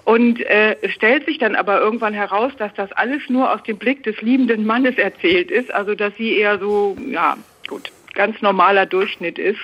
Und 0.04 0.40
äh, 0.40 0.76
es 0.82 0.92
stellt 0.92 1.26
sich 1.26 1.38
dann 1.38 1.54
aber 1.54 1.80
irgendwann 1.80 2.14
heraus, 2.14 2.52
dass 2.58 2.74
das 2.74 2.90
alles 2.92 3.22
nur 3.28 3.52
aus 3.52 3.62
dem 3.62 3.78
Blick 3.78 4.02
des 4.02 4.20
liebenden 4.20 4.66
Mannes 4.66 4.98
erzählt 4.98 5.50
ist, 5.50 5.72
also 5.72 5.94
dass 5.94 6.14
sie 6.16 6.36
eher 6.36 6.58
so 6.58 6.96
ja 7.08 7.36
gut 7.68 7.92
ganz 8.14 8.40
normaler 8.42 8.86
Durchschnitt 8.86 9.38
ist. 9.38 9.60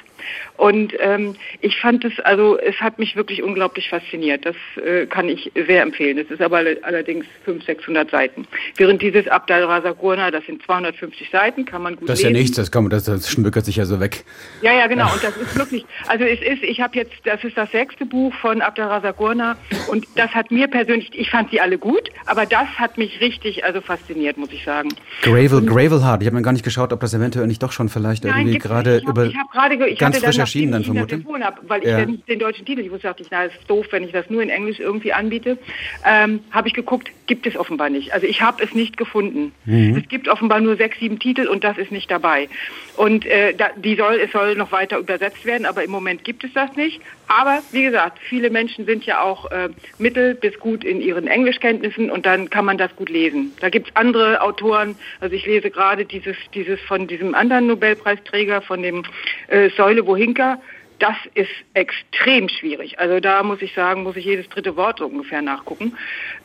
Und 0.57 0.93
ähm, 1.01 1.37
ich 1.61 1.79
fand 1.81 2.05
es, 2.05 2.19
also 2.21 2.59
es 2.59 2.77
hat 2.81 2.99
mich 2.99 3.17
wirklich 3.17 3.43
unglaublich 3.43 3.89
fasziniert. 3.89 4.45
Das 4.45 4.57
äh, 4.85 5.07
kann 5.07 5.29
ich 5.29 5.51
sehr 5.55 5.83
empfehlen. 5.83 6.19
Es 6.19 6.31
ist 6.31 6.41
aber 6.41 6.59
alle- 6.59 6.79
allerdings 6.83 7.25
500, 7.45 7.67
600 7.79 8.11
Seiten. 8.11 8.47
Während 8.77 9.01
dieses 9.03 9.29
Abdal 9.29 9.65
Rasagurna, 9.65 10.31
das 10.31 10.45
sind 10.47 10.63
250 10.65 11.31
Seiten, 11.31 11.65
kann 11.65 11.83
man 11.83 11.97
gut 11.97 12.09
Das 12.09 12.19
ist 12.19 12.25
ja 12.25 12.31
lesen. 12.31 12.41
nichts, 12.43 12.57
das, 12.57 12.71
kann 12.73 12.85
man, 12.85 12.91
das, 12.91 13.05
das 13.05 13.31
schmückert 13.31 13.65
sich 13.65 13.77
ja 13.77 13.85
so 13.85 14.01
weg. 14.01 14.25
Ja, 14.63 14.73
ja, 14.73 14.87
genau. 14.87 15.13
Und 15.13 15.23
das 15.23 15.37
ist 15.41 15.57
wirklich, 15.59 15.85
also 16.07 16.25
es 16.25 16.41
ist, 16.41 16.63
ich 16.63 16.81
habe 16.81 16.97
jetzt, 16.97 17.13
das 17.25 17.43
ist 17.45 17.57
das 17.57 17.71
sechste 17.71 18.07
Buch 18.07 18.33
von 18.35 18.61
Abdelrazak 18.61 19.17
Gurna 19.17 19.57
und 19.89 20.07
das 20.17 20.31
hat 20.35 20.51
mir 20.51 20.67
persönlich, 20.69 21.11
ich 21.15 21.31
fand 21.31 21.51
sie 21.51 21.61
alle 21.61 21.79
gut, 21.79 22.11
aber 22.27 22.47
das 22.47 22.67
hat 22.77 22.99
mich 22.99 23.21
richtig, 23.21 23.65
also 23.65 23.81
fasziniert, 23.81 24.37
muss 24.37 24.51
ich 24.53 24.65
sagen. 24.65 24.89
Gravel, 25.23 25.65
Gravelheart. 25.65 26.23
Ich 26.23 26.27
habe 26.27 26.37
mir 26.37 26.43
gar 26.43 26.53
nicht 26.53 26.65
geschaut, 26.65 26.93
ob 26.93 27.01
das 27.01 27.15
eventuell 27.15 27.47
nicht 27.47 27.63
doch 27.63 27.73
schon 27.73 27.89
vielleicht 27.89 28.25
irgendwie 28.25 28.53
gibt's 28.53 28.67
gerade 28.67 28.99
über 29.09 29.25
ich 29.27 29.37
hab 29.37 29.51
gerade, 29.51 29.77
ganz 30.13 30.25
frisch 30.25 30.39
erschienen 30.39 30.73
dann 30.73 30.81
nachdem 30.83 30.95
ich 30.97 31.03
ihn 31.03 31.09
vermute. 31.09 31.15
empfohlen 31.17 31.45
hab, 31.45 31.69
weil 31.69 31.81
ich 31.83 31.89
Ja. 31.89 31.99
ja 32.01 32.07
nicht 32.07 32.29
den 32.29 32.39
deutschen 32.39 32.65
Titel, 32.67 32.81
ich 32.81 32.91
wusste, 32.91 33.09
dachte 33.09 33.23
ich, 33.23 33.29
na, 33.31 33.45
ist 33.45 33.57
doof, 33.69 33.87
wenn 33.91 34.05
ich 34.05 34.13
das 34.13 34.29
nur 34.31 34.43
in 34.43 34.49
Englisch 34.51 34.81
irgendwie 34.81 35.13
anbiete, 35.13 35.59
ähm, 36.05 36.41
habe 36.51 36.69
ich 36.69 36.75
geguckt, 36.75 37.11
gibt 37.27 37.47
es 37.47 37.57
offenbar 37.57 37.91
nicht. 37.91 38.13
Also 38.13 38.27
ich 38.27 38.41
habe 38.43 38.63
es 38.63 38.75
nicht 38.75 38.97
gefunden. 38.97 39.53
Mhm. 39.65 39.97
Es 39.97 40.09
gibt 40.09 40.29
offenbar 40.29 40.61
nur 40.61 40.77
sechs, 40.77 40.99
sieben 40.99 41.19
Titel 41.19 41.47
und 41.47 41.65
das 41.65 41.79
ist 41.79 41.93
nicht 41.93 42.11
dabei. 42.11 42.49
Und 42.97 43.27
äh, 43.27 43.55
da, 43.55 43.69
die 43.77 43.97
soll, 43.97 44.15
es 44.17 44.33
soll 44.33 44.55
noch 44.55 44.73
weiter 44.73 44.99
übersetzt 44.99 45.45
werden, 45.45 45.67
aber 45.67 45.85
im 45.85 45.91
Moment 45.91 46.25
gibt 46.25 46.45
es 46.45 46.53
das 46.53 46.75
nicht. 46.77 47.01
Aber 47.29 47.63
wie 47.73 47.83
gesagt, 47.83 48.19
viele 48.21 48.49
Menschen 48.49 48.87
sind 48.87 49.05
ja 49.05 49.23
auch 49.23 49.51
äh, 49.51 49.69
mittel 49.99 50.35
bis 50.35 50.59
gut 50.59 50.83
in 50.83 51.01
ihren 51.01 51.27
Englischkenntnissen 51.27 52.11
und 52.11 52.25
dann 52.25 52.49
kann 52.49 52.65
man 52.65 52.79
das 52.79 52.95
gut 52.97 53.11
lesen. 53.11 53.53
Da 53.61 53.69
gibt's 53.69 53.91
andere 53.95 54.41
Autoren, 54.41 54.97
also 55.21 55.37
ich 55.37 55.45
lese 55.45 55.71
gerade 55.71 56.07
dieses, 56.07 56.37
dieses 56.55 56.81
von 56.81 57.07
diesem 57.07 57.35
anderen 57.35 57.67
Nobelpreisträger, 57.67 58.63
von 58.63 58.83
dem 58.83 59.05
äh, 59.49 59.69
Säule 59.77 60.07
Wohinka. 60.07 60.59
Das 60.99 61.17
ist 61.35 61.51
extrem 61.75 62.49
schwierig. 62.49 62.99
Also 62.99 63.21
da 63.21 63.43
muss 63.43 63.63
ich 63.63 63.73
sagen, 63.75 64.03
muss 64.03 64.17
ich 64.17 64.25
jedes 64.25 64.49
dritte 64.49 64.77
Wort 64.77 64.99
so 64.99 65.07
ungefähr 65.07 65.43
nachgucken. 65.43 65.93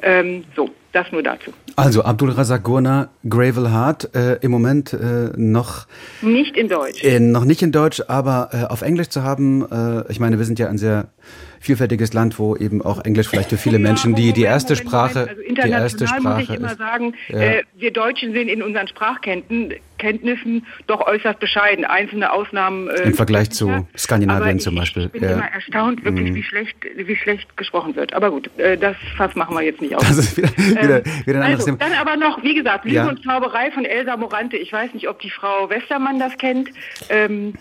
Ähm, 0.02 0.44
so. 0.56 0.70
Das 0.92 1.12
nur 1.12 1.24
dazu. 1.24 1.52
Also 1.76 2.04
Abdul 2.04 2.30
Razak 2.30 2.64
Gurna, 2.64 3.10
Gravel 3.28 3.72
Heart, 3.72 4.14
äh, 4.16 4.36
im 4.42 4.52
Moment 4.52 4.94
äh, 4.94 5.32
noch 5.36 5.88
nicht 6.22 6.56
in 6.56 6.70
Deutsch. 6.70 7.04
Äh, 7.04 7.20
noch 7.20 7.46
nicht 7.46 7.64
in 7.64 7.72
Deutsch, 7.72 8.00
aber 8.08 8.50
äh, 8.54 8.72
auf 8.72 8.84
Englisch 8.84 9.10
zu 9.10 9.24
haben. 9.24 9.66
Äh, 9.72 10.12
ich 10.12 10.20
meine, 10.20 10.38
wir 10.38 10.46
sind 10.46 10.60
ja 10.60 10.68
ein 10.70 10.78
sehr 10.78 11.08
vielfältiges 11.60 12.14
Land, 12.14 12.38
wo 12.38 12.56
eben 12.56 12.84
auch 12.84 13.04
Englisch 13.04 13.28
vielleicht 13.28 13.50
für 13.50 13.58
viele 13.58 13.80
Menschen 13.80 14.14
die, 14.14 14.34
die 14.34 14.44
erste 14.44 14.74
Moment, 14.74 14.88
Sprache. 14.88 15.20
Also 15.30 15.42
international 15.42 15.66
die 15.66 15.84
erste 15.84 16.08
Sprache 16.08 16.40
muss 16.42 16.44
ich 16.44 16.56
immer 16.56 16.72
ist. 16.74 16.78
sagen, 16.78 17.16
Ja. 17.30 17.40
äh, 17.40 17.64
wir 17.76 17.92
Deutschen 17.92 18.34
sind 18.34 18.48
in 18.48 18.62
unseren 18.62 18.88
Sprachkenntnissen 18.88 19.74
doch 20.88 21.02
äußerst 21.08 21.40
bescheiden. 21.40 21.86
Einzelne 21.86 22.32
Ausnahmen. 22.32 22.90
Äh, 22.90 23.04
Im 23.04 23.14
Vergleich 23.14 23.50
zu. 23.52 23.88
Skandinavien 23.98 24.58
ich, 24.58 24.64
zum 24.64 24.76
Beispiel, 24.76 25.06
Ich 25.06 25.12
bin 25.12 25.24
ja. 25.24 25.34
immer 25.34 25.48
erstaunt, 25.52 26.04
wirklich, 26.04 26.32
Mhm. 26.32 26.36
wie 26.36 26.44
schlecht, 26.44 26.76
wie 26.96 27.16
schlecht 27.16 27.56
gesprochen 27.58 27.96
wird. 27.96 28.14
Aber 28.14 28.32
gut, 28.32 28.50
äh, 28.60 28.78
das 28.78 28.96
Fass 29.18 29.36
machen 29.36 29.56
wir 29.56 29.62
jetzt 29.64 29.82
nicht 29.82 29.96
auf. 29.96 30.02
Das 30.08 30.18
ist 30.18 30.38
wieder, 30.38 30.50
wieder, 30.58 31.04
wieder 31.26 31.40
ein 31.40 31.44
anderes 31.44 31.66
also, 31.66 31.66
Thema. 31.66 31.78
dann 31.78 31.94
aber 31.94 32.18
noch, 32.18 32.44
wie 32.44 32.56
gesagt, 32.56 32.86
Lüge 32.86 32.98
Ja. 32.98 33.08
und 33.08 33.24
Zauberei 33.24 33.72
von 33.72 33.86
Elsa 33.86 34.18
Morante. 34.18 34.58
Ich 34.58 34.72
weiß 34.72 34.94
nicht, 34.94 35.08
ob 35.10 35.20
die 35.20 35.30
Frau 35.30 35.70
Westermann 35.70 36.20
das 36.20 36.38
kennt. 36.38 36.70
Ähm, 37.10 37.54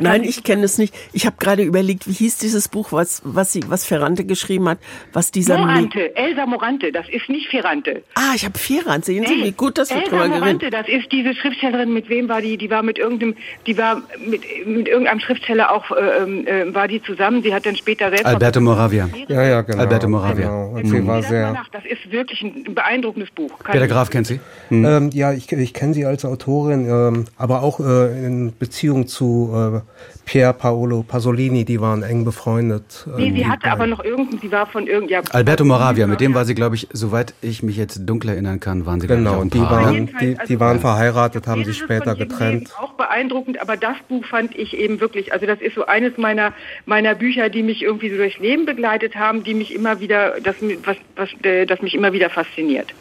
Nein, 0.00 0.24
ich 0.24 0.44
kenne 0.44 0.64
es 0.64 0.78
nicht. 0.78 0.94
Ich 1.12 1.26
habe 1.26 1.36
gerade 1.38 1.62
überlegt, 1.62 2.08
wie 2.08 2.12
hieß 2.12 2.38
dieses 2.38 2.68
Buch, 2.68 2.92
was, 2.92 3.22
was, 3.24 3.52
sie, 3.52 3.62
was 3.68 3.84
Ferrante 3.84 4.24
geschrieben 4.24 4.68
hat, 4.68 4.78
was 5.12 5.30
dieser... 5.30 5.58
Morante, 5.58 6.14
Elsa 6.16 6.46
Morante, 6.46 6.92
das 6.92 7.08
ist 7.08 7.28
nicht 7.28 7.48
Ferrante. 7.48 8.02
Ah, 8.14 8.32
ich 8.34 8.44
habe 8.44 8.58
Ferrante. 8.58 9.06
Sehen 9.06 9.24
Sie, 9.26 9.44
wie 9.44 9.52
gut, 9.52 9.78
dass 9.78 9.90
wir 9.90 9.98
Elsa 9.98 10.10
drüber 10.10 10.28
Morante, 10.28 10.70
das 10.70 10.88
ist 10.88 11.10
diese 11.12 11.34
Schriftstellerin, 11.34 11.92
mit 11.92 12.08
wem 12.08 12.28
war 12.28 12.40
die? 12.40 12.56
Die 12.56 12.70
war 12.70 12.82
mit 12.82 12.98
irgendeinem, 12.98 13.34
die 13.66 13.78
war 13.78 14.02
mit, 14.18 14.42
mit 14.66 14.88
irgendeinem 14.88 15.20
Schriftsteller 15.20 15.72
auch, 15.72 15.90
äh, 15.90 16.24
äh, 16.42 16.74
war 16.74 16.88
die 16.88 17.02
zusammen. 17.02 17.42
Sie 17.42 17.54
hat 17.54 17.66
dann 17.66 17.76
später 17.76 18.08
selbst... 18.08 18.26
Alberto 18.26 18.60
Moravia. 18.60 19.08
Ja, 19.28 19.42
ja, 19.42 19.62
genau. 19.62 19.78
Alberto 19.78 20.08
Moravia. 20.08 20.48
Genau. 20.48 20.70
Und 20.70 20.86
sie 20.86 21.06
war 21.06 21.22
sehr. 21.22 21.64
Das 21.72 21.84
ist 21.84 22.10
wirklich 22.10 22.42
ein 22.42 22.74
beeindruckendes 22.74 23.30
Buch. 23.30 23.58
Kann 23.60 23.72
Peter 23.72 23.88
Graf 23.88 24.10
kennt 24.10 24.26
Sie? 24.26 24.40
Ähm, 24.70 25.10
ja, 25.12 25.32
ich, 25.32 25.50
ich 25.50 25.72
kenne 25.74 25.94
sie 25.94 26.04
als 26.04 26.24
Autorin, 26.24 26.88
ähm, 26.88 27.24
aber 27.36 27.62
auch 27.62 27.80
äh, 27.80 28.26
in 28.26 28.52
Beziehung 28.58 29.06
zu 29.06 29.75
äh, 29.78 30.18
Pier 30.24 30.52
Paolo 30.52 31.02
Pasolini, 31.06 31.64
die 31.64 31.80
waren 31.80 32.02
eng 32.02 32.24
befreundet. 32.24 33.06
Nee, 33.16 33.28
ähm, 33.28 33.36
sie 33.36 33.46
hatte 33.46 33.66
aber 33.68 33.78
beiden. 33.80 33.90
noch 33.90 34.04
irgendeinen, 34.04 34.40
sie 34.40 34.50
war 34.50 34.66
von 34.66 34.86
irgend, 34.86 35.10
ja, 35.10 35.20
Alberto 35.30 35.64
Moravia, 35.64 36.06
mit 36.06 36.20
dem 36.20 36.34
war 36.34 36.44
sie, 36.44 36.54
glaube 36.54 36.74
ich, 36.74 36.88
soweit 36.92 37.34
ich 37.42 37.62
mich 37.62 37.76
jetzt 37.76 38.00
dunkel 38.04 38.30
erinnern 38.30 38.60
kann, 38.60 38.86
waren 38.86 39.00
sie 39.00 39.06
Genau, 39.06 39.40
ein 39.40 39.50
die 39.50 39.60
waren, 39.60 40.10
die, 40.20 40.36
also- 40.38 40.46
die 40.48 40.60
waren 40.60 40.80
verheiratet, 40.80 41.46
haben 41.46 41.64
sich 41.64 41.78
später 41.78 42.14
getrennt. 42.16 42.70
Auch 42.80 42.92
beeindruckend, 42.94 43.60
aber 43.60 43.76
das 43.76 43.96
Buch 44.08 44.24
fand 44.24 44.56
ich 44.56 44.76
eben 44.76 45.00
wirklich, 45.00 45.32
also 45.32 45.46
das 45.46 45.60
ist 45.60 45.74
so 45.74 45.86
eines 45.86 46.16
meiner 46.18 46.52
meiner 46.86 47.14
Bücher, 47.14 47.48
die 47.48 47.62
mich 47.62 47.82
irgendwie 47.82 48.10
so 48.10 48.16
durchs 48.16 48.38
Leben 48.38 48.66
begleitet 48.66 49.16
haben, 49.16 49.44
die 49.44 49.54
mich 49.54 49.74
immer 49.74 50.00
wieder, 50.00 50.40
das 50.42 50.56
was 50.84 50.96
was 51.14 51.28
äh, 51.44 51.66
das 51.66 51.82
mich 51.82 51.94
immer 51.94 52.12
wieder 52.12 52.30
fasziniert. 52.30 52.92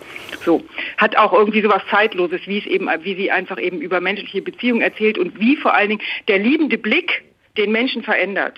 So 0.44 0.64
hat 0.98 1.18
auch 1.18 1.34
irgendwie 1.34 1.62
so 1.62 1.70
was 1.70 1.82
Zeitloses, 1.90 2.42
wie 2.46 2.60
es 2.60 2.66
eben, 2.66 2.88
wie 3.02 3.16
sie 3.16 3.32
einfach 3.32 3.60
eben 3.60 3.82
über 3.82 4.00
menschliche 4.02 4.42
Beziehungen 4.42 4.82
erzählt 4.82 5.18
und 5.18 5.40
wie 5.40 5.56
vor 5.56 5.74
allen 5.74 5.90
Dingen 5.90 6.02
der 6.28 6.40
liebende 6.66 6.78
Blick 6.78 7.24
den 7.58 7.72
Menschen 7.72 8.04
verändert. 8.04 8.58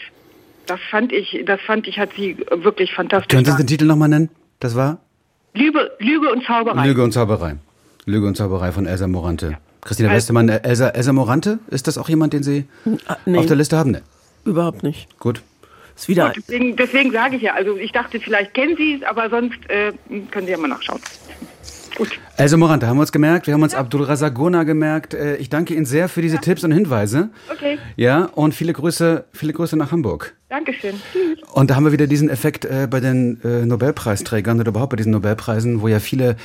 Das 0.65 0.79
fand 0.91 1.11
ich, 1.13 1.43
das 1.45 1.61
fand 1.61 1.87
ich, 1.87 1.97
hat 1.99 2.09
sie 2.15 2.37
wirklich 2.51 2.93
fantastisch. 2.93 3.29
Können 3.29 3.45
Sie 3.45 3.55
den 3.55 3.67
Titel 3.67 3.85
nochmal 3.85 4.09
nennen? 4.09 4.29
Das 4.59 4.75
war 4.75 4.99
Lüge, 5.53 5.91
Lüge 5.99 6.29
und 6.31 6.43
Zauberei. 6.45 6.85
Lüge 6.85 7.03
und 7.03 7.11
Zauberei. 7.13 7.55
Lüge 8.05 8.27
und 8.27 8.35
Zauberei 8.35 8.71
von 8.71 8.85
Elsa 8.85 9.07
Morante. 9.07 9.57
Christina 9.81 10.09
Also- 10.09 10.17
Westermann, 10.17 10.49
äh, 10.49 10.59
Elsa, 10.63 10.89
Elsa 10.89 11.13
Morante, 11.13 11.59
ist 11.69 11.87
das 11.87 11.97
auch 11.97 12.09
jemand, 12.09 12.33
den 12.33 12.43
Sie 12.43 12.65
Ah, 13.07 13.17
nee, 13.25 13.37
auf 13.37 13.45
der 13.45 13.55
Liste 13.55 13.77
haben? 13.77 13.91
Ne. 13.91 14.01
überhaupt 14.45 14.83
nicht. 14.83 15.07
Gut. 15.19 15.41
Ist 15.95 16.07
wieder... 16.09 16.27
Gut, 16.27 16.37
deswegen, 16.37 16.75
deswegen 16.75 17.11
sage 17.11 17.35
ich 17.37 17.41
ja, 17.41 17.53
also 17.53 17.75
ich 17.77 17.91
dachte, 17.91 18.19
vielleicht 18.19 18.53
kennen 18.53 18.75
Sie 18.77 18.95
es, 18.95 19.03
aber 19.03 19.29
sonst 19.29 19.57
äh, 19.69 19.93
können 20.31 20.45
Sie 20.45 20.51
ja 20.51 20.57
mal 20.57 20.67
nachschauen. 20.67 21.01
Gut. 21.97 22.19
Elsa 22.37 22.57
Morante, 22.57 22.85
haben 22.85 22.97
wir 22.97 23.01
uns 23.01 23.11
gemerkt. 23.11 23.47
Wir 23.47 23.55
haben 23.55 23.63
uns 23.63 23.73
Abdul 23.73 24.03
Razak 24.03 24.35
Gurna 24.35 24.63
gemerkt. 24.63 25.15
Äh, 25.15 25.37
Ich 25.37 25.49
danke 25.49 25.73
Ihnen 25.73 25.87
sehr 25.87 26.09
für 26.09 26.21
diese 26.21 26.37
Tipps 26.37 26.63
und 26.63 26.71
Hinweise. 26.71 27.29
Okay. 27.51 27.79
Ja, 27.95 28.25
und 28.25 28.53
viele 28.53 28.71
Grüße, 28.71 29.25
viele 29.33 29.51
Grüße 29.53 29.75
nach 29.75 29.91
Hamburg. 29.91 30.35
Dankeschön. 30.49 30.93
Tschüss. 31.11 31.39
Und 31.51 31.71
da 31.71 31.75
haben 31.75 31.85
wir 31.85 31.91
wieder 31.91 32.05
diesen 32.05 32.29
Effekt 32.29 32.65
äh, 32.65 32.87
bei 32.87 32.99
den 32.99 33.41
äh, 33.43 33.65
Nobelpreisträgern 33.65 34.59
oder 34.59 34.69
überhaupt 34.69 34.91
bei 34.91 34.97
diesen 34.97 35.11
Nobelpreisen, 35.11 35.81
wo 35.81 35.87
ja 35.87 35.99
viele 35.99 36.35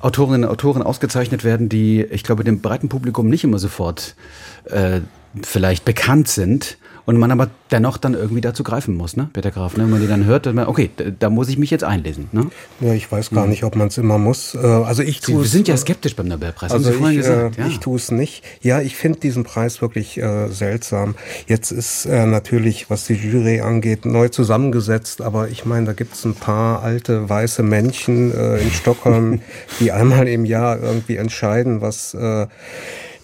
Autorinnen 0.00 0.42
und 0.42 0.50
Autoren 0.50 0.82
ausgezeichnet 0.82 1.44
werden, 1.44 1.68
die, 1.68 2.02
ich 2.02 2.24
glaube, 2.24 2.42
dem 2.42 2.60
breiten 2.60 2.88
Publikum 2.88 3.28
nicht 3.28 3.44
immer 3.44 3.58
sofort 3.58 4.16
äh, 4.64 5.00
vielleicht 5.40 5.84
bekannt 5.84 6.26
sind. 6.26 6.78
Und 7.06 7.18
man 7.18 7.30
aber 7.30 7.48
dennoch 7.70 7.98
dann 7.98 8.14
irgendwie 8.14 8.40
dazu 8.40 8.64
greifen 8.64 8.96
muss, 8.96 9.16
ne, 9.16 9.30
Peter 9.32 9.52
Graf, 9.52 9.76
ne? 9.76 9.84
Wenn 9.84 9.90
man 9.90 10.00
die 10.00 10.08
dann 10.08 10.24
hört, 10.24 10.46
dann 10.46 10.56
man, 10.56 10.66
okay, 10.66 10.90
da, 11.20 11.30
muss 11.30 11.48
ich 11.48 11.56
mich 11.56 11.70
jetzt 11.70 11.84
einlesen, 11.84 12.28
ne? 12.32 12.48
Ja, 12.80 12.94
ich 12.94 13.10
weiß 13.10 13.30
gar 13.30 13.46
nicht, 13.46 13.62
ob 13.62 13.76
man 13.76 13.88
es 13.88 13.96
immer 13.96 14.18
muss. 14.18 14.56
Äh, 14.56 14.58
also 14.58 15.04
ich 15.04 15.20
Sie, 15.20 15.32
tue 15.32 15.42
wir 15.42 15.48
sind 15.48 15.68
ja 15.68 15.74
äh, 15.74 15.78
skeptisch 15.78 16.16
beim 16.16 16.26
Nobelpreis, 16.26 16.72
Also 16.72 16.86
haben 16.86 16.92
Sie 16.92 16.98
vorhin 16.98 17.20
ich, 17.20 17.24
gesagt. 17.24 17.58
äh, 17.58 17.60
ja. 17.60 17.68
ich 17.68 17.78
tue 17.78 17.96
es 17.96 18.10
nicht. 18.10 18.42
Ja, 18.60 18.80
ich 18.80 18.96
finde 18.96 19.20
diesen 19.20 19.44
Preis 19.44 19.80
wirklich 19.80 20.18
äh, 20.18 20.48
seltsam. 20.48 21.14
Jetzt 21.46 21.70
ist 21.70 22.06
er 22.06 22.26
natürlich, 22.26 22.90
was 22.90 23.06
die 23.06 23.14
Jury 23.14 23.60
angeht, 23.60 24.04
neu 24.04 24.28
zusammengesetzt, 24.28 25.22
aber 25.22 25.48
ich 25.48 25.64
meine, 25.64 25.86
da 25.86 25.92
gibt 25.92 26.14
es 26.14 26.24
ein 26.24 26.34
paar 26.34 26.82
alte 26.82 27.28
weiße 27.28 27.62
Männchen 27.62 28.34
äh, 28.36 28.58
in 28.58 28.72
Stockholm, 28.72 29.42
die 29.78 29.92
einmal 29.92 30.26
im 30.26 30.44
Jahr 30.44 30.80
irgendwie 30.80 31.16
entscheiden, 31.16 31.80
was 31.80 32.14
äh, 32.14 32.48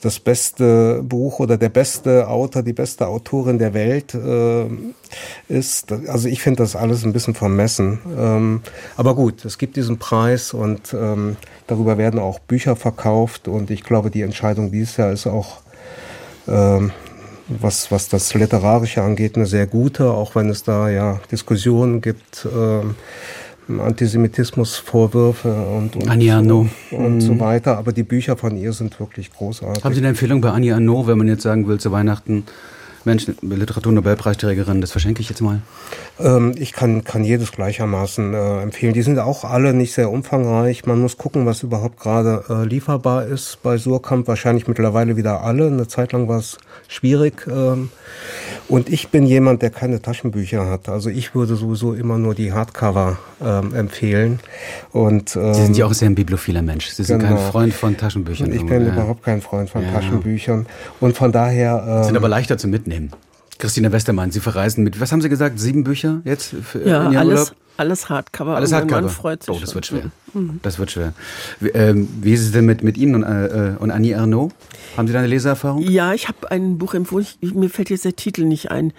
das 0.03 0.19
beste 0.19 1.01
Buch 1.03 1.38
oder 1.38 1.57
der 1.57 1.69
beste 1.69 2.29
Autor, 2.29 2.62
die 2.62 2.73
beste 2.73 3.07
Autorin 3.07 3.59
der 3.59 3.73
Welt 3.73 4.15
äh, 4.15 4.67
ist. 5.49 5.93
Also 5.93 6.29
ich 6.29 6.43
finde 6.43 6.62
das 6.62 6.75
alles 6.75 7.05
ein 7.05 7.12
bisschen 7.12 7.35
vermessen. 7.35 8.01
Ähm, 8.19 8.62
aber 8.97 9.15
gut, 9.15 9.45
es 9.45 9.59
gibt 9.59 9.77
diesen 9.77 9.99
Preis 9.99 10.53
und 10.53 10.93
ähm, 10.93 11.37
darüber 11.69 11.99
werden 11.99 12.19
auch 12.19 12.41
Bücher 12.41 12.75
verkauft 12.75 13.47
und 13.47 13.71
ich 13.71 13.85
glaube, 13.85 14.11
die 14.11 14.23
Entscheidung 14.23 14.73
dieses 14.73 14.97
Jahr 14.97 15.12
ist 15.12 15.29
auch 15.29 15.61
ähm, 16.49 16.91
was, 17.49 17.93
was 17.93 18.09
das 18.09 18.35
Literarische 18.35 19.03
angeht, 19.03 19.37
eine 19.37 19.47
sehr 19.47 19.69
gute, 19.69 20.11
auch 20.11 20.35
wenn 20.35 20.49
es 20.49 20.65
da 20.65 20.88
ja 20.88 21.21
Diskussionen 21.31 22.01
gibt, 22.01 22.47
ähm, 22.53 22.97
Antisemitismusvorwürfe 23.68 25.66
und, 25.66 25.96
und, 25.96 26.09
Annie 26.09 26.33
Arnaud. 26.33 26.68
und 26.90 27.20
so 27.20 27.38
weiter. 27.38 27.79
Aber 27.79 27.92
die 27.92 28.03
Bücher 28.03 28.37
von 28.37 28.57
ihr 28.57 28.72
sind 28.72 28.98
wirklich 28.98 29.33
großartig. 29.33 29.85
Haben 29.85 29.94
Sie 29.94 30.01
eine 30.01 30.09
Empfehlung 30.09 30.40
bei 30.40 30.51
Annie 30.51 30.75
Arnaud, 30.75 31.07
wenn 31.07 31.18
man 31.18 31.29
jetzt 31.29 31.42
sagen 31.42 31.68
will, 31.68 31.79
zu 31.79 31.92
Weihnachten, 31.92 32.44
Mensch, 33.05 33.27
Literatur-Nobelpreisträgerin, 33.41 34.81
das 34.81 34.93
verschenke 34.93 35.21
ich 35.21 35.29
jetzt 35.29 35.41
mal? 35.41 35.61
Ähm, 36.21 36.55
ich 36.57 36.73
kann, 36.73 37.05
kann 37.05 37.25
jedes 37.25 37.53
gleichermaßen 37.53 38.35
äh, 38.35 38.62
empfehlen. 38.62 38.93
Die 38.93 39.03
sind 39.03 39.19
auch 39.19 39.45
alle 39.45 39.75
nicht 39.75 39.93
sehr 39.93 40.11
umfangreich. 40.11 40.87
Man 40.87 41.01
muss 41.01 41.17
gucken, 41.17 41.47
was 41.47 41.62
überhaupt 41.62 41.99
gerade 41.99 42.45
äh, 42.49 42.65
lieferbar 42.65 43.27
ist. 43.27 43.62
Bei 43.62 43.77
Surkamp 43.77 44.29
wahrscheinlich 44.29 44.69
mittlerweile 44.69 45.17
wieder 45.17 45.43
alle. 45.43 45.67
Eine 45.67 45.88
Zeit 45.88 46.12
lang 46.12 46.29
war 46.29 46.38
es 46.38 46.59
schwierig. 46.88 47.47
Ähm, 47.49 47.91
und 48.69 48.88
ich 48.88 49.09
bin 49.09 49.27
jemand, 49.27 49.62
der 49.62 49.71
keine 49.71 50.01
Taschenbücher 50.01 50.69
hat. 50.69 50.88
Also 50.88 51.11
ich 51.11 51.35
würde 51.35 51.57
sowieso 51.57 51.95
immer 51.95 52.19
nur 52.19 52.35
die 52.35 52.53
Hardcover 52.53 53.19
ähm, 53.45 53.75
empfehlen. 53.75 54.38
Und, 54.93 55.35
ähm, 55.37 55.55
Sie 55.55 55.62
sind 55.65 55.77
ja 55.77 55.87
auch 55.87 55.93
sehr 55.93 56.09
ein 56.09 56.15
bibliophiler 56.15 56.62
Mensch. 56.62 56.88
Sie 56.88 57.03
sind 57.03 57.21
genau. 57.21 57.37
kein 57.37 57.51
Freund 57.51 57.75
von 57.75 57.97
Taschenbüchern. 57.97 58.53
ich 58.53 58.65
bin 58.65 58.87
ja. 58.87 58.93
überhaupt 58.93 59.25
kein 59.25 59.41
Freund 59.41 59.71
von 59.71 59.83
Ja. 59.83 59.93
Taschenbüchern. 59.93 60.67
Und 61.01 61.17
von 61.17 61.33
daher... 61.33 61.85
Ähm, 61.87 62.05
Sind 62.05 62.17
aber 62.17 62.29
leichter 62.29 62.59
zu 62.59 62.69
mitnehmen. 62.69 62.91
Christina 63.59 63.92
Westermann, 63.92 64.31
Sie 64.33 64.40
verreisen 64.40 64.83
mit, 64.83 65.00
was 65.00 65.12
haben 65.12 65.22
Sie 65.22 65.28
gesagt, 65.28 65.61
sieben 65.61 65.85
Bücher 65.85 66.20
jetzt 66.24 66.55
für 66.62 66.81
Ja, 66.87 67.07
in 67.07 67.12
Ihrem 67.12 67.16
alles, 67.28 67.40
Urlaub? 67.50 67.57
alles 67.76 68.09
Hardcover. 68.09 68.57
Alles 68.57 68.72
Hardcover. 68.72 69.02
Mann 69.02 69.11
freut 69.11 69.42
sich 69.44 69.55
oh, 69.55 69.59
das 69.61 69.74
wird 69.74 69.87
schwer. 69.87 70.11
Das 70.62 70.78
wird 70.78 70.90
schwer. 70.90 71.12
Wie, 71.61 71.68
ähm, 71.70 72.09
wie 72.22 72.33
ist 72.33 72.40
es 72.42 72.50
denn 72.52 72.64
mit, 72.66 72.83
mit 72.83 72.96
Ihnen 72.98 73.14
und, 73.16 73.22
äh, 73.22 73.74
und 73.78 73.90
Annie 73.90 74.14
Ernaux? 74.14 74.52
Haben 74.96 75.07
Sie 75.07 75.12
da 75.12 75.20
eine 75.20 75.28
Leseerfahrung? 75.28 75.83
Ja, 75.83 76.12
ich 76.12 76.26
habe 76.28 76.50
ein 76.50 76.78
Buch 76.78 76.94
empfohlen, 76.94 77.26
ich, 77.40 77.55
mir 77.55 77.70
fällt 77.70 77.90
jetzt 77.90 78.05
der 78.05 78.16
Titel 78.16 78.44
nicht 78.44 78.70
ein, 78.70 78.92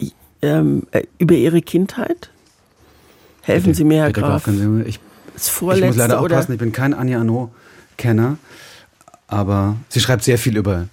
I- 0.00 0.12
ähm, 0.42 0.82
äh, 0.90 1.04
über 1.18 1.34
Ihre 1.34 1.62
Kindheit. 1.62 2.30
Helfen 3.42 3.74
Sie 3.74 3.84
mir, 3.84 4.00
Herr 4.00 4.06
Bitte, 4.08 4.20
Graf. 4.22 4.44
können 4.44 4.82
Sie 4.84 4.88
Ich, 4.88 5.00
Das 5.34 5.46
ich 5.46 5.52
vorletzte 5.52 5.86
muss 5.86 5.96
leider 5.96 6.22
oder 6.22 6.36
aufpassen, 6.36 6.52
ich 6.52 6.58
bin 6.58 6.72
kein 6.72 6.94
Annie 6.94 7.14
Ernaux-Kenner, 7.16 8.38
aber 9.28 9.76
sie 9.88 10.00
schreibt 10.00 10.24
sehr 10.24 10.36
viel 10.38 10.56
über 10.56 10.88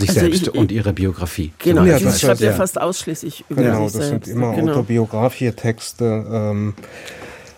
sich 0.00 0.08
Also 0.10 0.20
selbst 0.20 0.42
ich- 0.42 0.54
und 0.54 0.72
ihre 0.72 0.92
Biografie. 0.92 1.52
Genau, 1.58 1.84
Ja, 1.84 1.98
sie 1.98 2.04
das 2.06 2.20
schreibt 2.20 2.40
ist- 2.40 2.46
ja 2.46 2.52
fast 2.52 2.80
ausschließlich 2.80 3.44
über 3.48 3.62
Genau, 3.62 3.88
sich 3.88 3.98
das 3.98 4.08
selbst. 4.08 4.26
sind 4.26 4.36
immer 4.36 4.54
genau. 4.54 4.72
autobiografische 4.72 5.54
Texte. 5.54 6.04
Ähm, 6.30 6.74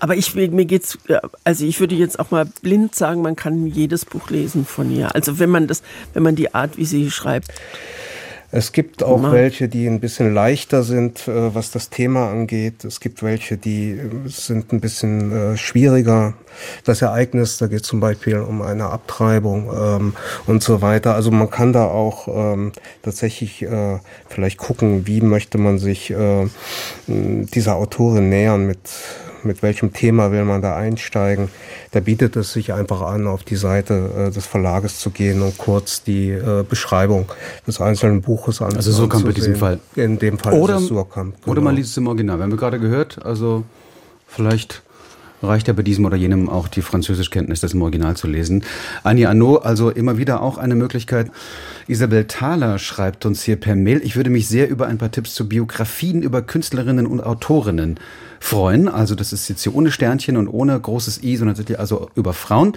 Aber 0.00 0.16
ich 0.16 0.34
will- 0.34 0.50
mir 0.50 0.64
geht's, 0.64 0.98
ja, 1.08 1.20
also 1.44 1.64
ich 1.64 1.78
würde 1.78 1.94
jetzt 1.94 2.18
auch 2.18 2.32
mal 2.32 2.44
blind 2.62 2.92
sagen, 2.94 3.22
man 3.22 3.36
kann 3.36 3.66
jedes 3.68 4.04
Buch 4.04 4.30
lesen 4.30 4.66
von 4.66 4.90
ihr. 4.90 5.14
Also 5.14 5.38
wenn 5.38 5.48
man 5.48 5.68
das, 5.68 5.82
wenn 6.12 6.24
man 6.24 6.34
die 6.34 6.52
Art, 6.54 6.76
wie 6.76 6.84
sie 6.84 7.08
schreibt, 7.12 7.52
Es 8.54 8.72
gibt 8.72 9.02
auch 9.02 9.22
Mal. 9.22 9.32
welche, 9.32 9.66
die 9.66 9.86
ein 9.86 9.98
bisschen 9.98 10.34
leichter 10.34 10.82
sind, 10.82 11.26
äh, 11.26 11.54
was 11.54 11.70
das 11.70 11.88
Thema 11.88 12.30
angeht. 12.30 12.84
Es 12.84 13.00
gibt 13.00 13.22
welche, 13.22 13.56
die 13.56 13.92
äh, 13.92 14.10
sind 14.26 14.74
ein 14.74 14.80
bisschen 14.80 15.32
äh, 15.32 15.56
schwieriger. 15.56 16.34
Das 16.84 17.00
Ereignis, 17.00 17.56
da 17.56 17.66
geht 17.66 17.86
zum 17.86 18.00
Beispiel 18.00 18.36
um 18.40 18.60
eine 18.60 18.90
Abtreibung 18.90 19.70
ähm, 19.74 20.14
und 20.46 20.62
so 20.62 20.82
weiter. 20.82 21.14
Also 21.14 21.30
man 21.30 21.48
kann 21.48 21.72
da 21.72 21.86
auch 21.86 22.28
ähm, 22.28 22.72
tatsächlich 23.02 23.62
äh, 23.62 23.98
vielleicht 24.28 24.58
gucken, 24.58 25.06
wie 25.06 25.22
möchte 25.22 25.56
man 25.56 25.78
sich 25.78 26.10
äh, 26.10 26.46
dieser 27.06 27.76
Autorin 27.76 28.28
nähern 28.28 28.66
mit 28.66 28.80
mit 29.44 29.62
welchem 29.62 29.92
Thema 29.92 30.32
will 30.32 30.44
man 30.44 30.62
da 30.62 30.76
einsteigen, 30.76 31.48
da 31.92 32.00
bietet 32.00 32.36
es 32.36 32.52
sich 32.52 32.72
einfach 32.72 33.02
an, 33.02 33.26
auf 33.26 33.44
die 33.44 33.56
Seite 33.56 34.10
äh, 34.16 34.30
des 34.30 34.46
Verlages 34.46 34.98
zu 34.98 35.10
gehen 35.10 35.42
und 35.42 35.58
kurz 35.58 36.02
die 36.02 36.30
äh, 36.30 36.64
Beschreibung 36.68 37.26
des 37.66 37.80
einzelnen 37.80 38.22
Buches 38.22 38.60
anzusehen. 38.60 38.76
Also 38.76 38.92
Surkamp 38.92 39.26
in 39.26 39.34
diesem 39.34 39.56
Fall. 39.56 39.78
In 39.94 40.18
dem 40.18 40.38
Fall 40.38 40.54
oder, 40.54 40.76
ist 40.76 40.82
es 40.82 40.88
Surkamp. 40.88 41.34
Genau. 41.40 41.52
Oder 41.52 41.60
man 41.60 41.76
liest 41.76 41.90
es 41.90 41.96
im 41.96 42.06
Original. 42.06 42.38
Wir 42.38 42.44
haben 42.44 42.56
gerade 42.56 42.78
gehört, 42.78 43.24
also 43.24 43.64
vielleicht 44.26 44.82
reicht 45.42 45.68
ja 45.68 45.74
bei 45.74 45.82
diesem 45.82 46.04
oder 46.04 46.16
jenem 46.16 46.48
auch 46.48 46.68
die 46.68 46.82
Französischkenntnis, 46.82 47.60
das 47.60 47.74
im 47.74 47.82
Original 47.82 48.16
zu 48.16 48.26
lesen. 48.26 48.64
Annie 49.02 49.28
Arnaud, 49.28 49.64
also 49.64 49.90
immer 49.90 50.18
wieder 50.18 50.42
auch 50.42 50.58
eine 50.58 50.74
Möglichkeit. 50.74 51.30
Isabel 51.88 52.26
Thaler 52.26 52.78
schreibt 52.78 53.26
uns 53.26 53.42
hier 53.42 53.56
per 53.56 53.74
Mail, 53.74 54.00
ich 54.04 54.16
würde 54.16 54.30
mich 54.30 54.48
sehr 54.48 54.68
über 54.68 54.86
ein 54.86 54.98
paar 54.98 55.10
Tipps 55.10 55.34
zu 55.34 55.48
Biografien 55.48 56.22
über 56.22 56.42
Künstlerinnen 56.42 57.06
und 57.06 57.20
Autorinnen 57.20 57.98
freuen. 58.42 58.88
Also 58.88 59.14
das 59.14 59.32
ist 59.32 59.48
jetzt 59.48 59.62
hier 59.62 59.74
ohne 59.74 59.90
Sternchen 59.90 60.36
und 60.36 60.48
ohne 60.48 60.78
großes 60.78 61.22
I, 61.22 61.36
sondern 61.36 61.56
also 61.78 62.10
über 62.14 62.32
Frauen. 62.32 62.76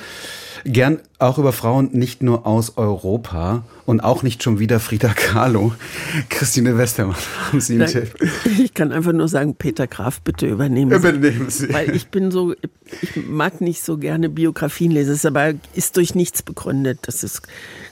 Gern 0.63 0.99
auch 1.20 1.38
über 1.38 1.51
Frauen 1.51 1.89
nicht 1.91 2.24
nur 2.24 2.47
aus 2.47 2.78
Europa 2.78 3.63
und 3.86 3.99
auch 3.99 4.24
nicht 4.24 4.41
schon 4.41 4.57
wieder 4.59 4.80
Frida 4.80 5.09
Kahlo. 5.09 5.74
Christine 6.30 6.78
Westermann, 6.78 7.16
haben 7.47 7.61
Sie 7.61 7.76
einen 7.76 7.88
Tipp? 7.88 8.16
Ich 8.57 8.74
kann 8.74 8.91
einfach 8.91 9.11
nur 9.11 9.28
sagen, 9.28 9.55
Peter 9.55 9.86
Graf, 9.86 10.22
bitte 10.22 10.47
übernehmen 10.47 10.91
Sie. 10.91 10.97
Übernehmen 10.97 11.49
Sie. 11.49 11.74
Weil 11.74 11.95
ich 11.95 12.07
bin 12.07 12.32
so, 12.32 12.53
ich 13.01 13.16
mag 13.28 13.61
nicht 13.61 13.84
so 13.84 13.97
gerne 13.97 14.30
Biografien 14.30 14.91
lesen, 14.91 15.13
es 15.13 15.26
aber 15.26 15.53
ist 15.74 15.97
durch 15.97 16.16
nichts 16.16 16.41
begründet. 16.41 16.99
Das 17.03 17.24
ist, 17.24 17.41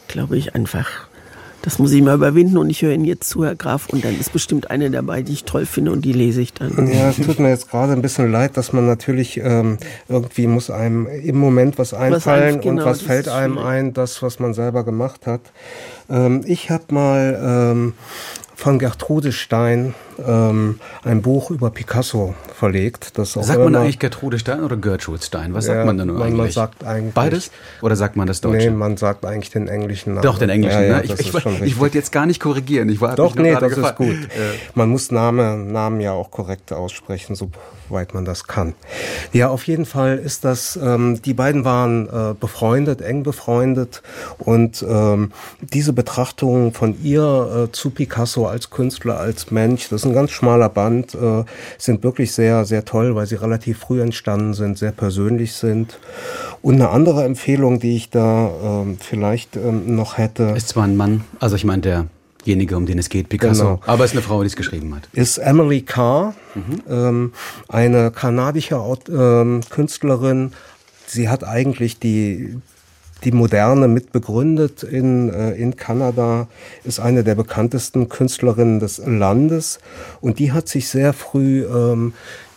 glaube 0.08 0.38
ich, 0.38 0.56
einfach 0.56 1.08
das 1.64 1.80
muss 1.80 1.94
ich 1.94 2.02
mal 2.02 2.16
überwinden 2.16 2.58
und 2.58 2.70
ich 2.70 2.82
höre 2.82 2.92
Ihnen 2.92 3.06
jetzt 3.06 3.30
zu, 3.30 3.46
Herr 3.46 3.56
Graf, 3.56 3.88
und 3.90 4.04
dann 4.04 4.20
ist 4.20 4.34
bestimmt 4.34 4.70
eine 4.70 4.92
dabei, 4.92 5.22
die 5.22 5.32
ich 5.32 5.46
toll 5.46 5.66
finde 5.66 5.94
und 5.94 6.04
die 6.04 6.12
lese 6.12 6.42
ich 6.42 6.54
dann. 6.54 6.88
Ja, 6.92 7.10
es 7.10 7.16
tut 7.16 7.40
mir 7.40 7.50
jetzt 7.50 7.70
gerade 7.70 7.94
ein 7.94 8.02
bisschen 8.02 8.30
leid, 8.30 8.58
dass 8.58 8.74
man 8.74 8.86
natürlich 8.86 9.38
ähm, 9.38 9.78
irgendwie 10.10 10.48
muss 10.48 10.70
einem 10.70 11.08
im 11.08 11.38
Moment 11.38 11.80
was 11.80 11.94
einfallen 11.94 12.58
was 12.58 12.62
genau, 12.64 12.82
und 12.82 12.90
was 12.90 13.02
fällt 13.02 13.30
einem 13.30 13.58
ein, 13.58 13.94
das, 13.94 14.22
was 14.22 14.40
man 14.40 14.54
selber 14.54 14.84
gemacht 14.84 15.26
hat. 15.26 15.42
Ähm, 16.10 16.42
ich 16.46 16.70
habe 16.70 16.84
mal 16.90 17.40
ähm, 17.42 17.94
von 18.56 18.78
Gertrude 18.78 19.32
Stein 19.32 19.94
ähm, 20.26 20.80
ein 21.04 21.22
Buch 21.22 21.52
über 21.52 21.70
Picasso 21.70 22.36
verlegt. 22.54 23.18
Das 23.18 23.34
sagt 23.34 23.60
man 23.60 23.76
eigentlich 23.76 24.00
Gertrude 24.00 24.40
Stein 24.40 24.64
oder 24.64 24.78
Gertrude 24.78 25.22
Stein? 25.22 25.54
Was 25.54 25.66
sagt 25.66 25.80
ja, 25.80 25.86
man 25.86 25.98
denn 25.98 26.10
eigentlich? 26.10 26.34
Man 26.34 26.52
sagt 26.52 26.84
eigentlich 26.84 27.14
Beides? 27.14 27.52
Oder 27.82 27.96
sagt 27.96 28.16
man 28.16 28.28
das 28.28 28.42
Deutsche? 28.42 28.70
Nee, 28.70 28.78
man 28.78 28.98
sagt 28.98 29.26
eigentlich 29.26 29.52
den 29.52 29.68
englischen 29.68 30.14
Namen. 30.14 30.24
Doch, 30.24 30.38
den 30.38 30.50
englischen. 30.50 30.82
Ja, 30.82 30.88
ja, 30.88 30.98
ne? 30.98 31.04
ich, 31.04 31.20
ich, 31.20 31.34
ich 31.64 31.80
wollte 31.80 31.98
jetzt 31.98 32.12
gar 32.12 32.26
nicht 32.26 32.40
korrigieren. 32.40 32.90
Ich 32.90 33.02
war, 33.02 33.16
Doch, 33.16 33.36
nee, 33.36 33.52
das 33.54 33.76
gefragt. 33.76 34.00
ist 34.00 34.08
gut. 34.08 34.30
man 34.76 34.90
muss 34.90 35.12
Name, 35.12 35.58
Namen 35.58 36.00
ja 36.02 36.12
auch 36.12 36.32
korrekt 36.32 36.72
aussprechen, 36.72 37.36
soweit 37.36 38.14
man 38.14 38.26
das 38.26 38.46
kann. 38.46 38.74
Ja, 39.32 39.50
auf 39.50 39.66
jeden 39.68 39.86
Fall 39.86 40.18
ist 40.18 40.46
das, 40.46 40.80
ähm, 40.82 41.22
die 41.22 41.34
beiden 41.34 41.66
waren 41.66 42.08
äh, 42.08 42.34
befreundet, 42.40 43.02
eng 43.02 43.24
befreundet 43.24 44.02
und 44.40 44.86
ähm, 44.88 45.32
diese 45.62 45.94
Betrachtung 45.94 46.74
von 46.74 46.96
ihr 47.04 47.68
äh, 47.68 47.72
zu 47.72 47.90
Picasso 47.90 48.48
als 48.48 48.70
Künstler, 48.70 49.20
als 49.20 49.52
Mensch, 49.52 49.90
das 49.90 50.03
ist 50.04 50.10
ein 50.10 50.14
ganz 50.14 50.32
schmaler 50.32 50.70
Band, 50.70 51.16
äh, 51.16 51.44
sind 51.78 52.04
wirklich 52.04 52.32
sehr, 52.32 52.66
sehr 52.66 52.86
toll, 52.86 53.16
weil 53.16 53.26
sie 53.26 53.36
relativ 53.36 53.80
früh 53.80 54.02
entstanden 54.02 54.54
sind, 54.54 54.78
sehr 54.78 54.92
persönlich 54.92 55.54
sind. 55.54 56.00
Und 56.62 56.76
eine 56.76 56.90
andere 56.90 57.24
Empfehlung, 57.24 57.80
die 57.80 57.96
ich 57.96 58.10
da 58.10 58.52
ähm, 58.64 58.98
vielleicht 59.00 59.56
ähm, 59.56 59.96
noch 59.96 60.18
hätte. 60.18 60.54
Ist 60.56 60.70
zwar 60.70 60.84
ein 60.84 60.96
Mann, 60.96 61.24
also 61.40 61.56
ich 61.56 61.64
meine 61.64 62.08
derjenige, 62.46 62.76
um 62.76 62.86
den 62.86 63.00
es 63.00 63.10
geht, 63.10 63.30
Picasso, 63.30 63.64
genau. 63.64 63.80
aber 63.86 64.04
es 64.04 64.12
ist 64.12 64.18
eine 64.18 64.24
Frau, 64.24 64.42
die 64.42 64.48
es 64.48 64.56
geschrieben 64.56 64.94
hat. 64.96 65.08
Ist 65.14 65.38
Emily 65.38 65.82
Carr, 65.82 66.34
mhm. 66.56 66.84
ähm, 66.90 67.34
eine 67.70 68.12
kanadische 68.12 68.82
Künstlerin. 69.70 70.52
Sie 71.06 71.30
hat 71.30 71.44
eigentlich 71.44 72.00
die, 72.00 72.58
die 73.24 73.32
Moderne 73.32 73.88
mit 73.88 74.12
begründet 74.12 74.84
in, 74.84 75.30
äh, 75.30 75.52
in 75.54 75.76
Kanada, 75.76 76.48
ist 76.84 77.00
eine 77.00 77.24
der 77.24 77.36
bekanntesten 77.36 78.10
Künstlerinnen 78.10 78.80
des 78.80 79.00
Landes. 79.06 79.80
Und 80.22 80.40
die 80.40 80.52
hat 80.52 80.68
sich 80.68 80.88
sehr 80.90 81.14
früh 81.14 81.66
ähm, 81.66 82.14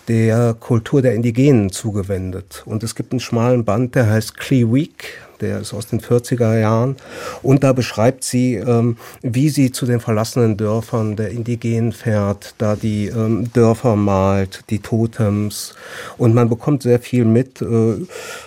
der 0.09 0.55
Kultur 0.55 1.03
der 1.03 1.15
Indigenen 1.15 1.71
zugewendet. 1.71 2.63
Und 2.67 2.83
es 2.83 2.95
gibt 2.95 3.13
einen 3.13 3.21
schmalen 3.21 3.65
Band, 3.65 3.95
der 3.95 4.09
heißt 4.09 4.35
Week, 4.51 5.19
der 5.41 5.61
ist 5.61 5.75
aus 5.75 5.87
den 5.87 6.01
40er 6.01 6.59
Jahren. 6.59 6.97
Und 7.43 7.65
da 7.65 7.73
beschreibt 7.73 8.25
sie, 8.25 8.55
ähm, 8.55 8.97
wie 9.23 9.49
sie 9.49 9.73
zu 9.73 9.87
den 9.87 10.01
verlassenen 10.01 10.57
Dörfern 10.57 11.17
der 11.17 11.31
Indigenen 11.31 11.93
fährt, 11.93 12.55
da 12.59 12.77
die 12.77 13.07
ähm, 13.07 13.53
Dörfer 13.53 13.97
malt, 13.97 14.65
die 14.71 14.79
Totems. 14.79 15.75
Und 16.17 16.35
man 16.35 16.49
bekommt 16.49 16.83
sehr 16.83 17.01
viel 17.01 17.25
mit 17.25 17.61
äh, 17.61 17.97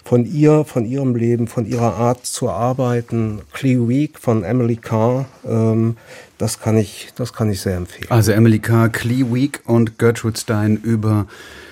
von 0.04 0.26
ihr, 0.26 0.66
von 0.66 0.86
ihrem 0.86 1.16
Leben, 1.16 1.48
von 1.48 1.66
ihrer 1.66 1.96
Art 1.96 2.26
zu 2.26 2.50
arbeiten. 2.50 3.42
Clee 3.54 3.88
Week 3.88 4.18
von 4.20 4.44
Emily 4.44 4.78
Carr. 4.78 5.26
Ähm, 5.48 5.98
das 6.40 6.60
kann 6.60 6.78
ich, 6.78 7.10
das 7.16 7.34
kann 7.34 7.52
ich 7.52 7.62
sehr 7.62 7.76
empfehlen. 7.76 8.10
Also 8.10 8.32
Emily 8.32 8.60
Carr, 8.60 8.90
Clee 8.90 9.26
Week 9.32 9.60
und 9.66 10.00
Gertrude 10.00 10.40
Stein 10.40 10.78
über 10.78 11.28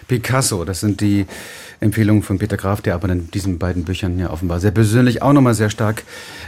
Picasso. 0.08 0.66
Das 0.66 0.82
sind 0.82 1.02
die 1.02 1.26
Empfehlungen 1.80 2.22
von 2.22 2.38
Peter 2.38 2.58
Graf, 2.58 2.82
der 2.82 2.96
aber 2.96 3.10
in 3.10 3.32
diesen 3.32 3.60
beiden 3.60 3.86
Büchern 3.86 4.20
ja 4.20 4.30
offenbar 4.30 4.60
sehr 4.60 4.72
persönlich 4.72 5.22
auch 5.22 5.32
nochmal 5.32 5.54
sehr 5.54 5.70
stark 5.70 6.04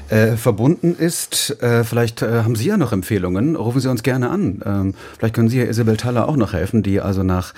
äh, 0.10 0.36
verbunden 0.36 0.96
ist. 0.98 1.62
Äh, 1.62 1.86
vielleicht 1.86 2.22
äh, 2.22 2.44
haben 2.44 2.56
Sie 2.56 2.68
ja 2.68 2.78
noch 2.78 2.92
Empfehlungen. 2.92 3.56
Rufen 3.56 3.80
Sie 3.80 3.90
uns 3.90 4.04
gerne 4.04 4.30
an. 4.30 4.62
Ähm, 4.66 4.94
vielleicht 5.18 5.36
können 5.36 5.50
Sie 5.50 5.60
ja 5.60 5.66
Isabel 5.66 5.96
Thaler 5.96 6.28
auch 6.28 6.36
noch 6.36 6.52
helfen, 6.54 6.84
die 6.84 7.00
also 7.00 7.24
nach 7.24 7.54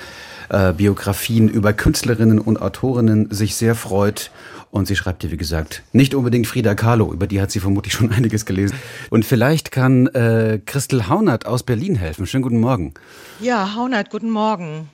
äh, 0.51 0.73
Biografien 0.73 1.47
über 1.47 1.73
Künstlerinnen 1.73 2.39
und 2.39 2.61
Autorinnen 2.61 3.31
sich 3.31 3.55
sehr 3.55 3.75
freut. 3.75 4.31
Und 4.69 4.87
sie 4.87 4.95
schreibt 4.95 5.21
hier, 5.23 5.31
wie 5.31 5.37
gesagt, 5.37 5.83
nicht 5.91 6.15
unbedingt 6.15 6.47
Frida 6.47 6.75
Kahlo, 6.75 7.11
über 7.11 7.27
die 7.27 7.41
hat 7.41 7.51
sie 7.51 7.59
vermutlich 7.59 7.93
schon 7.93 8.11
einiges 8.13 8.45
gelesen. 8.45 8.75
Und 9.09 9.25
vielleicht 9.25 9.71
kann 9.71 10.07
äh, 10.07 10.59
Christel 10.65 11.07
Haunert 11.07 11.45
aus 11.45 11.63
Berlin 11.63 11.95
helfen. 11.95 12.25
Schönen 12.25 12.43
guten 12.43 12.59
Morgen. 12.59 12.93
Ja, 13.39 13.75
Haunert, 13.75 14.09
guten 14.09 14.29
Morgen. 14.29 14.89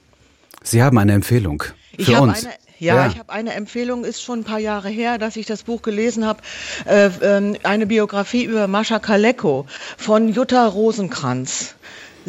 Sie 0.63 0.81
haben 0.81 0.97
eine 0.97 1.13
Empfehlung 1.13 1.63
für 1.95 2.11
ich 2.11 2.17
uns. 2.17 2.45
Eine, 2.45 2.53
ja, 2.79 2.95
ja, 2.95 3.07
ich 3.07 3.17
habe 3.17 3.31
eine 3.31 3.53
Empfehlung, 3.53 4.03
ist 4.03 4.21
schon 4.21 4.39
ein 4.39 4.43
paar 4.43 4.59
Jahre 4.59 4.89
her, 4.89 5.17
dass 5.17 5.35
ich 5.35 5.47
das 5.47 5.63
Buch 5.63 5.81
gelesen 5.81 6.25
habe, 6.25 6.41
äh, 6.85 7.07
äh, 7.07 7.57
eine 7.63 7.87
Biografie 7.87 8.43
über 8.43 8.67
Mascha 8.67 8.99
Kaleko 8.99 9.65
von 9.97 10.29
Jutta 10.29 10.67
Rosenkranz. 10.67 11.75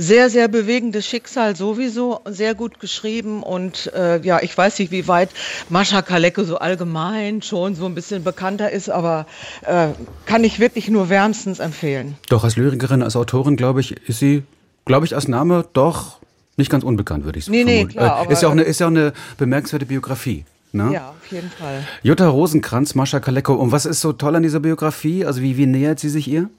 Sehr, 0.01 0.31
sehr 0.31 0.47
bewegendes 0.47 1.07
Schicksal 1.07 1.57
sowieso, 1.57 2.21
sehr 2.25 2.55
gut 2.55 2.79
geschrieben 2.79 3.43
und 3.43 3.93
äh, 3.97 4.21
ja, 4.21 4.41
ich 4.41 4.57
weiß 4.57 4.79
nicht, 4.79 4.93
wie 4.93 5.09
weit 5.09 5.31
Mascha 5.71 6.03
Kaleko 6.03 6.45
so 6.45 6.59
allgemein 6.59 7.43
schon 7.43 7.75
so 7.75 7.85
ein 7.87 7.97
bisschen 7.97 8.23
bekannter 8.23 8.71
ist, 8.71 8.91
aber 8.91 9.27
äh, 9.67 9.89
kann 10.25 10.45
ich 10.45 10.61
wirklich 10.61 10.89
nur 10.89 11.09
wärmstens 11.09 11.59
empfehlen. 11.59 12.17
Doch 12.29 12.45
als 12.45 12.55
Lyrikerin, 12.55 13.03
als 13.03 13.17
Autorin, 13.17 13.57
glaube 13.57 13.81
ich, 13.81 13.97
ist 14.09 14.21
sie, 14.21 14.45
glaube 14.85 15.05
ich, 15.05 15.17
als 15.17 15.27
Name 15.27 15.65
doch 15.73 16.21
nicht 16.57 16.71
ganz 16.71 16.85
unbekannt, 16.85 17.25
würde 17.25 17.41
ich 17.41 17.47
sagen. 17.47 17.59
Nee, 17.59 17.65
nee, 17.65 17.85
klar. 17.87 18.25
Äh, 18.29 18.33
ist, 18.33 18.43
ja 18.43 18.49
auch 18.49 18.53
eine, 18.53 18.63
ist 18.63 18.79
ja 18.79 18.87
auch 18.87 18.93
eine 18.93 19.13
bemerkenswerte 19.37 19.87
Biografie. 19.87 20.45
Ne? 20.71 20.93
Ja, 20.93 21.09
auf 21.09 21.33
jeden 21.33 21.51
Fall. 21.51 21.83
Jutta 22.05 22.29
Rosenkranz, 22.29 22.95
Mascha 22.95 23.19
Kaleko. 23.19 23.55
Und 23.55 23.73
was 23.73 23.85
ist 23.85 24.01
so 24.01 24.13
toll 24.13 24.37
an 24.37 24.45
dieser 24.45 24.61
Biografie? 24.61 25.25
Also 25.25 25.43
wie, 25.43 25.57
wie 25.57 25.67
nähert 25.67 25.99
sie 25.99 26.09
sich 26.09 26.29
ihr? 26.29 26.51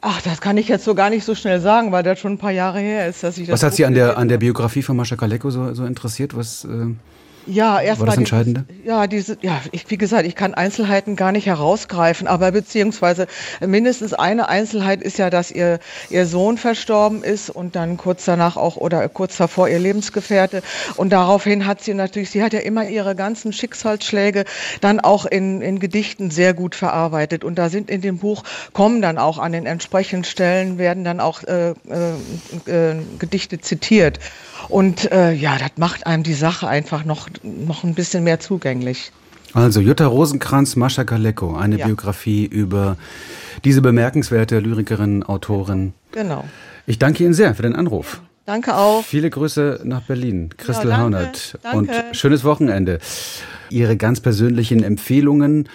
Ach, 0.00 0.22
das 0.22 0.40
kann 0.40 0.56
ich 0.56 0.68
jetzt 0.68 0.84
so 0.84 0.94
gar 0.94 1.10
nicht 1.10 1.24
so 1.24 1.34
schnell 1.34 1.60
sagen, 1.60 1.90
weil 1.90 2.02
das 2.02 2.20
schon 2.20 2.34
ein 2.34 2.38
paar 2.38 2.52
Jahre 2.52 2.78
her 2.78 3.08
ist, 3.08 3.22
dass 3.22 3.36
ich 3.36 3.48
das. 3.48 3.54
Was 3.54 3.62
hat 3.64 3.74
Sie 3.74 3.84
an 3.84 3.94
der, 3.94 4.16
an 4.16 4.28
der 4.28 4.38
Biografie 4.38 4.82
von 4.82 4.96
Mascha 4.96 5.16
Kaleko 5.16 5.50
so, 5.50 5.74
so 5.74 5.84
interessiert? 5.84 6.36
Was, 6.36 6.64
äh 6.64 6.94
ja, 7.48 7.80
erst 7.80 8.00
war 8.00 8.06
das 8.06 8.18
Entscheidende? 8.18 8.64
Dieses, 8.68 8.84
ja, 8.86 9.06
diese, 9.06 9.38
ja, 9.40 9.60
ich, 9.72 9.90
wie 9.90 9.96
gesagt, 9.96 10.26
ich 10.26 10.34
kann 10.34 10.54
Einzelheiten 10.54 11.16
gar 11.16 11.32
nicht 11.32 11.46
herausgreifen, 11.46 12.28
aber 12.28 12.52
beziehungsweise 12.52 13.26
mindestens 13.60 14.12
eine 14.12 14.48
Einzelheit 14.48 15.02
ist 15.02 15.18
ja, 15.18 15.30
dass 15.30 15.50
ihr, 15.50 15.78
ihr 16.10 16.26
Sohn 16.26 16.58
verstorben 16.58 17.24
ist 17.24 17.48
und 17.48 17.74
dann 17.74 17.96
kurz 17.96 18.24
danach 18.26 18.56
auch 18.56 18.76
oder 18.76 19.08
kurz 19.08 19.36
davor 19.36 19.68
ihr 19.68 19.78
Lebensgefährte. 19.78 20.62
Und 20.96 21.10
daraufhin 21.10 21.66
hat 21.66 21.82
sie 21.82 21.94
natürlich, 21.94 22.30
sie 22.30 22.42
hat 22.42 22.52
ja 22.52 22.60
immer 22.60 22.88
ihre 22.88 23.16
ganzen 23.16 23.52
Schicksalsschläge 23.52 24.44
dann 24.80 25.00
auch 25.00 25.24
in, 25.24 25.62
in 25.62 25.78
Gedichten 25.78 26.30
sehr 26.30 26.52
gut 26.52 26.74
verarbeitet. 26.74 27.44
Und 27.44 27.56
da 27.56 27.70
sind 27.70 27.88
in 27.88 28.02
dem 28.02 28.18
Buch, 28.18 28.44
kommen 28.72 29.00
dann 29.00 29.16
auch 29.16 29.38
an 29.38 29.52
den 29.52 29.64
entsprechenden 29.64 30.24
Stellen, 30.24 30.78
werden 30.78 31.04
dann 31.04 31.20
auch 31.20 31.42
äh, 31.44 31.70
äh, 31.70 31.70
äh, 32.66 32.96
Gedichte 33.18 33.60
zitiert. 33.60 34.18
Und 34.68 35.10
äh, 35.12 35.32
ja, 35.32 35.56
das 35.58 35.72
macht 35.76 36.06
einem 36.06 36.22
die 36.22 36.34
Sache 36.34 36.68
einfach 36.68 37.04
noch, 37.04 37.28
noch 37.42 37.84
ein 37.84 37.94
bisschen 37.94 38.24
mehr 38.24 38.40
zugänglich. 38.40 39.12
Also 39.54 39.80
Jutta 39.80 40.06
Rosenkranz, 40.06 40.76
Mascha 40.76 41.04
Kaleko, 41.04 41.56
eine 41.56 41.78
ja. 41.78 41.86
Biografie 41.86 42.44
über 42.44 42.96
diese 43.64 43.80
bemerkenswerte 43.80 44.58
Lyrikerin, 44.58 45.22
Autorin. 45.22 45.94
Genau. 46.12 46.44
Ich 46.86 46.98
danke 46.98 47.24
Ihnen 47.24 47.34
sehr 47.34 47.54
für 47.54 47.62
den 47.62 47.74
Anruf. 47.74 48.20
Danke 48.44 48.76
auch. 48.76 49.04
Viele 49.04 49.28
Grüße 49.28 49.82
nach 49.84 50.02
Berlin. 50.02 50.50
Christel 50.56 50.90
ja, 50.90 50.98
Haunert. 50.98 51.58
Und 51.74 51.90
schönes 52.12 52.44
Wochenende. 52.44 52.98
Ihre 53.68 53.96
ganz 53.96 54.20
persönlichen 54.20 54.82
Empfehlungen 54.82 55.68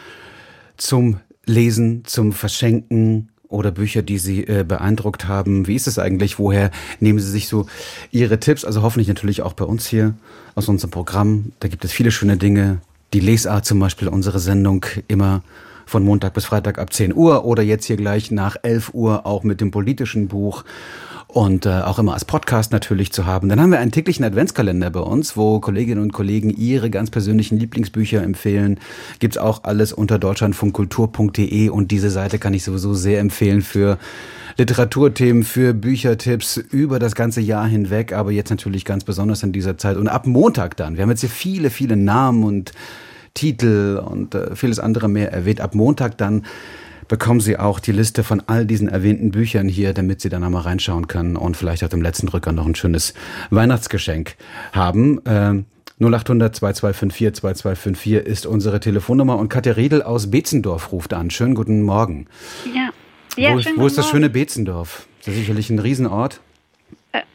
zum 0.78 1.20
Lesen, 1.46 2.04
zum 2.06 2.32
Verschenken, 2.32 3.30
oder 3.54 3.72
Bücher, 3.72 4.02
die 4.02 4.18
Sie 4.18 4.46
äh, 4.46 4.66
beeindruckt 4.68 5.28
haben? 5.28 5.68
Wie 5.68 5.76
ist 5.76 5.88
es 5.88 6.00
eigentlich? 6.00 6.40
Woher 6.40 6.72
nehmen 7.00 7.20
Sie 7.20 7.30
sich 7.30 7.48
so 7.48 7.68
Ihre 8.12 8.40
Tipps? 8.40 8.66
Also 8.66 8.82
hoffentlich 8.82 9.08
natürlich 9.08 9.42
auch 9.42 9.54
bei 9.54 9.66
uns 9.66 9.86
hier 9.88 10.14
aus 10.56 10.68
unserem 10.68 10.92
Programm. 10.92 11.54
Da 11.60 11.68
gibt 11.68 11.86
es 11.86 11.92
viele 11.92 12.12
schöne 12.12 12.38
Dinge. 12.38 12.80
Die 13.14 13.20
Lesart 13.20 13.66
zum 13.66 13.80
Beispiel, 13.80 14.08
unsere 14.08 14.40
Sendung 14.40 14.86
immer 15.08 15.44
von 15.86 16.04
Montag 16.04 16.34
bis 16.34 16.46
Freitag 16.46 16.80
ab 16.80 16.94
10 16.94 17.14
Uhr 17.14 17.46
oder 17.46 17.64
jetzt 17.64 17.86
hier 17.86 17.98
gleich 17.98 18.32
nach 18.32 18.56
11 18.62 18.94
Uhr 18.94 19.26
auch 19.26 19.44
mit 19.44 19.62
dem 19.62 19.72
politischen 19.72 20.28
Buch 20.28 20.64
und 21.34 21.66
äh, 21.66 21.82
auch 21.82 21.98
immer 21.98 22.14
als 22.14 22.26
Podcast 22.26 22.72
natürlich 22.72 23.12
zu 23.12 23.26
haben. 23.26 23.50
Dann 23.50 23.60
haben 23.60 23.72
wir 23.72 23.80
einen 23.80 23.92
täglichen 23.92 24.24
Adventskalender 24.24 24.92
bei 24.92 25.00
uns, 25.00 25.36
wo 25.36 25.60
Kolleginnen 25.60 26.02
und 26.02 26.14
Kollegen 26.14 26.52
ihre 26.52 26.92
ganz 26.92 27.10
persönlichen 27.10 27.58
Lieblingsbücher 27.58 28.22
empfehlen. 28.22 28.80
Gibt's 29.20 29.40
auch 29.40 29.64
alles 29.64 29.94
unter 29.94 30.20
deutschlandfunkkultur.de 30.20 31.70
und 31.70 31.90
diese 31.90 32.12
Seite 32.12 32.38
kann 32.38 32.54
ich 32.54 32.64
sowieso 32.64 32.94
sehr 32.94 33.20
empfehlen 33.20 33.64
für 33.64 33.98
Literaturthemen, 34.58 35.44
für 35.44 35.74
Büchertipps 35.74 36.58
über 36.58 37.00
das 37.00 37.16
ganze 37.16 37.42
Jahr 37.42 37.68
hinweg, 37.68 38.14
aber 38.14 38.32
jetzt 38.32 38.52
natürlich 38.52 38.86
ganz 38.86 39.04
besonders 39.04 39.42
in 39.42 39.52
dieser 39.52 39.80
Zeit. 39.80 39.98
Und 39.98 40.08
ab 40.08 40.28
Montag 40.28 40.78
dann, 40.78 40.98
wir 40.98 41.02
haben 41.02 41.10
jetzt 41.10 41.22
hier 41.22 41.30
viele, 41.30 41.72
viele 41.72 41.96
Namen 41.96 42.44
und 42.44 42.74
Titel 43.34 44.02
und 44.04 44.36
äh, 44.36 44.56
vieles 44.56 44.80
andere 44.80 45.08
mehr 45.08 45.32
erwähnt. 45.32 45.62
Ab 45.62 45.76
Montag 45.76 46.18
dann 46.18 46.46
bekommen 47.08 47.40
Sie 47.40 47.58
auch 47.58 47.80
die 47.80 47.92
Liste 47.92 48.24
von 48.24 48.42
all 48.48 48.66
diesen 48.66 48.88
erwähnten 48.88 49.32
Büchern 49.32 49.68
hier, 49.68 49.94
damit 49.94 50.22
Sie 50.22 50.30
dann 50.30 50.44
einmal 50.44 50.64
reinschauen 50.64 51.08
können 51.08 51.36
und 51.36 51.58
vielleicht 51.58 51.84
auch 51.84 51.92
im 51.92 52.02
letzten 52.02 52.28
Drücker 52.28 52.52
noch 52.52 52.66
ein 52.66 52.76
schönes 52.76 53.14
Weihnachtsgeschenk 53.50 54.36
haben. 54.72 55.22
Ähm, 55.26 55.66
0800 56.00 56.56
2254 56.56 57.42
2254 57.42 58.14
ist 58.26 58.46
unsere 58.46 58.80
Telefonnummer 58.80 59.38
und 59.38 59.50
Katja 59.50 59.74
Riedel 59.74 60.02
aus 60.02 60.32
Betzendorf 60.32 60.92
ruft 60.92 61.14
an. 61.14 61.30
Schönen 61.30 61.56
guten 61.56 61.84
Morgen. 61.84 62.28
Ja. 62.74 62.90
ja 63.38 63.54
wo, 63.54 63.60
ist, 63.60 63.70
wo 63.78 63.88
ist 63.88 63.98
das 63.98 64.10
schöne 64.10 64.30
Betzendorf? 64.30 65.08
Das 65.20 65.34
ist 65.34 65.40
sicherlich 65.42 65.70
ein 65.70 65.80
Riesenort. 65.80 66.42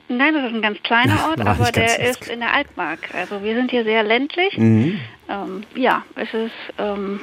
Nein, 0.09 0.35
das 0.35 0.45
ist 0.47 0.55
ein 0.55 0.63
ganz 0.63 0.83
kleiner 0.83 1.15
Ort, 1.31 1.39
War 1.39 1.49
aber 1.49 1.71
der 1.73 2.01
ist 2.09 2.29
in 2.29 2.41
der 2.41 2.55
Altmark. 2.55 3.01
Also 3.15 3.43
wir 3.43 3.55
sind 3.55 3.71
hier 3.71 3.85
sehr 3.85 4.03
ländlich. 4.03 4.57
Mhm. 4.57 5.01
Ähm, 5.29 5.63
ja, 5.75 6.03
es 6.17 6.33
ist 6.33 6.53
ähm, 6.79 7.21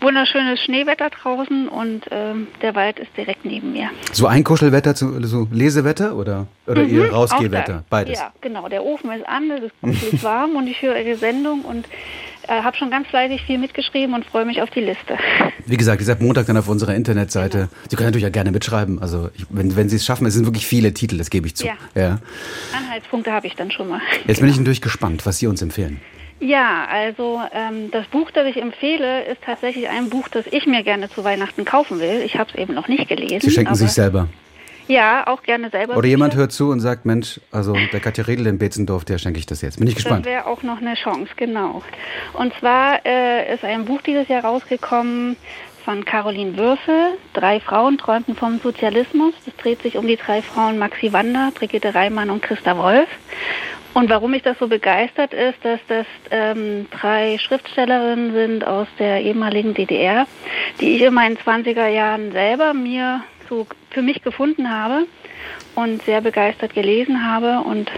wunderschönes 0.00 0.60
Schneewetter 0.60 1.10
draußen 1.10 1.68
und 1.68 2.04
ähm, 2.10 2.48
der 2.62 2.74
Wald 2.74 2.98
ist 2.98 3.16
direkt 3.16 3.44
neben 3.44 3.72
mir. 3.72 3.90
So 4.12 4.26
ein 4.26 4.44
Kuschelwetter, 4.44 4.94
zu, 4.94 5.22
so 5.26 5.48
Lesewetter 5.50 6.14
oder, 6.16 6.46
oder 6.66 6.82
Mhm, 6.82 6.94
ihr 6.94 7.12
Rausgehwetter? 7.12 7.84
Beides. 7.88 8.18
Ja, 8.18 8.32
genau. 8.40 8.68
Der 8.68 8.84
Ofen 8.84 9.10
ist 9.12 9.26
an, 9.26 9.50
es 9.50 9.64
ist 9.64 9.80
gut, 9.80 9.94
es 9.94 10.12
ist 10.12 10.22
warm 10.22 10.56
und 10.56 10.66
ich 10.66 10.82
höre 10.82 10.98
Ihre 11.00 11.16
Sendung 11.16 11.62
und 11.62 11.86
äh, 12.48 12.62
habe 12.62 12.76
schon 12.76 12.90
ganz 12.90 13.08
fleißig 13.08 13.42
viel 13.42 13.58
mitgeschrieben 13.58 14.14
und 14.14 14.24
freue 14.24 14.44
mich 14.44 14.62
auf 14.62 14.70
die 14.70 14.80
Liste. 14.80 15.18
Wie 15.66 15.76
gesagt, 15.76 16.00
ist 16.00 16.08
ab 16.08 16.20
Montag 16.20 16.46
dann 16.46 16.56
auf 16.56 16.68
unserer 16.68 16.94
Internetseite. 16.94 17.58
Genau. 17.58 17.70
Sie 17.88 17.96
können 17.96 18.08
natürlich 18.08 18.26
auch 18.26 18.32
gerne 18.32 18.50
mitschreiben. 18.50 19.00
Also 19.00 19.30
ich, 19.34 19.46
wenn, 19.50 19.76
wenn 19.76 19.88
Sie 19.88 19.96
es 19.96 20.04
schaffen, 20.04 20.26
es 20.26 20.34
sind 20.34 20.46
wirklich 20.46 20.66
viele 20.66 20.92
Titel, 20.94 21.18
das 21.18 21.30
gebe 21.30 21.46
ich 21.46 21.56
zu. 21.56 21.66
Ja. 21.66 21.74
ja. 21.94 22.18
Anhaltspunkte 22.76 23.32
habe 23.32 23.46
ich 23.46 23.54
dann 23.54 23.70
schon 23.70 23.88
mal. 23.88 24.00
Jetzt 24.26 24.40
bin 24.40 24.48
ich 24.48 24.56
natürlich 24.56 24.80
gespannt, 24.80 25.26
was 25.26 25.38
Sie 25.38 25.46
uns 25.46 25.62
empfehlen. 25.62 26.00
Ja, 26.38 26.86
also 26.90 27.40
ähm, 27.52 27.90
das 27.90 28.06
Buch, 28.08 28.30
das 28.30 28.46
ich 28.46 28.60
empfehle, 28.60 29.24
ist 29.24 29.40
tatsächlich 29.42 29.88
ein 29.88 30.10
Buch, 30.10 30.28
das 30.28 30.44
ich 30.50 30.66
mir 30.66 30.82
gerne 30.82 31.08
zu 31.08 31.24
Weihnachten 31.24 31.64
kaufen 31.64 31.98
will. 31.98 32.20
Ich 32.24 32.36
habe 32.36 32.50
es 32.52 32.58
eben 32.58 32.74
noch 32.74 32.88
nicht 32.88 33.08
gelesen. 33.08 33.40
Sie 33.40 33.50
schenken 33.50 33.74
sich 33.74 33.90
selber. 33.90 34.28
Ja, 34.88 35.26
auch 35.26 35.42
gerne 35.42 35.70
selber. 35.70 35.96
Oder 35.96 36.06
jemand 36.06 36.36
hört 36.36 36.52
zu 36.52 36.70
und 36.70 36.80
sagt, 36.80 37.06
Mensch, 37.06 37.40
also 37.50 37.76
der 37.92 38.00
Katja 38.00 38.24
Redel 38.24 38.46
in 38.46 38.58
Betzendorf, 38.58 39.04
der 39.04 39.18
schenke 39.18 39.38
ich 39.38 39.46
das 39.46 39.62
jetzt. 39.62 39.78
Bin 39.78 39.88
ich 39.88 39.94
Das 39.94 40.04
gespannt. 40.04 40.26
wäre 40.26 40.46
auch 40.46 40.62
noch 40.62 40.80
eine 40.80 40.94
Chance, 40.94 41.32
genau. 41.36 41.82
Und 42.34 42.52
zwar 42.60 43.04
äh, 43.04 43.52
ist 43.52 43.64
ein 43.64 43.84
Buch 43.84 44.00
dieses 44.02 44.28
Jahr 44.28 44.44
rausgekommen 44.44 45.36
von 45.84 46.04
Caroline 46.04 46.56
Würfel. 46.56 47.10
Drei 47.32 47.60
Frauen 47.60 47.98
träumten 47.98 48.34
vom 48.36 48.58
Sozialismus. 48.60 49.34
Das 49.44 49.56
dreht 49.56 49.82
sich 49.82 49.96
um 49.96 50.06
die 50.06 50.16
drei 50.16 50.42
Frauen 50.42 50.78
Maxi 50.78 51.12
Wander, 51.12 51.52
Brigitte 51.54 51.94
Reimann 51.94 52.30
und 52.30 52.42
Christa 52.42 52.76
Wolf. 52.76 53.08
Und 53.94 54.10
warum 54.10 54.32
mich 54.32 54.42
das 54.42 54.58
so 54.58 54.68
begeistert 54.68 55.32
ist, 55.32 55.56
dass 55.64 55.80
das 55.88 56.06
ähm, 56.30 56.86
drei 56.90 57.38
Schriftstellerinnen 57.38 58.34
sind 58.34 58.66
aus 58.66 58.86
der 58.98 59.22
ehemaligen 59.22 59.72
DDR, 59.72 60.26
die 60.80 60.96
ich 60.96 61.02
in 61.02 61.14
meinen 61.14 61.38
20er 61.38 61.86
Jahren 61.86 62.30
selber 62.32 62.74
mir 62.74 63.22
so 63.48 63.66
für 63.90 64.02
mich 64.02 64.22
gefunden 64.22 64.70
habe 64.70 65.06
und 65.74 66.02
sehr 66.02 66.20
begeistert 66.20 66.74
gelesen 66.74 67.24
habe 67.24 67.60
und 67.60 67.90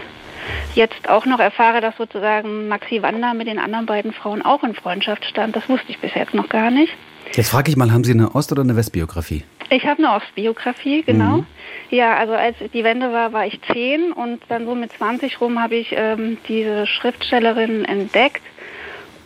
jetzt 0.75 1.09
auch 1.09 1.25
noch 1.25 1.39
erfahre, 1.39 1.81
dass 1.81 1.95
sozusagen 1.97 2.67
Maxi 2.67 3.01
Wander 3.01 3.33
mit 3.33 3.47
den 3.47 3.59
anderen 3.59 3.85
beiden 3.85 4.13
Frauen 4.13 4.41
auch 4.41 4.63
in 4.63 4.73
Freundschaft 4.73 5.25
stand. 5.25 5.55
Das 5.55 5.67
wusste 5.69 5.91
ich 5.91 5.99
bis 5.99 6.13
jetzt 6.15 6.33
noch 6.33 6.49
gar 6.49 6.71
nicht. 6.71 6.93
Jetzt 7.33 7.49
frage 7.49 7.69
ich 7.69 7.77
mal, 7.77 7.91
haben 7.91 8.03
Sie 8.03 8.13
eine 8.13 8.33
Ost- 8.33 8.51
oder 8.51 8.63
eine 8.63 8.75
Westbiografie? 8.75 9.43
Ich 9.69 9.85
habe 9.85 10.03
eine 10.03 10.15
Ostbiografie, 10.15 11.03
genau. 11.03 11.45
Ja, 11.91 12.15
also 12.15 12.33
als 12.33 12.55
die 12.73 12.83
Wende 12.83 13.11
war, 13.11 13.33
war 13.33 13.45
ich 13.45 13.59
zehn 13.71 14.11
und 14.11 14.41
dann 14.49 14.65
so 14.65 14.73
mit 14.73 14.91
20 14.93 15.39
rum 15.41 15.61
habe 15.61 15.75
ich 15.75 15.89
ähm, 15.91 16.37
diese 16.47 16.87
Schriftstellerin 16.87 17.85
entdeckt 17.85 18.41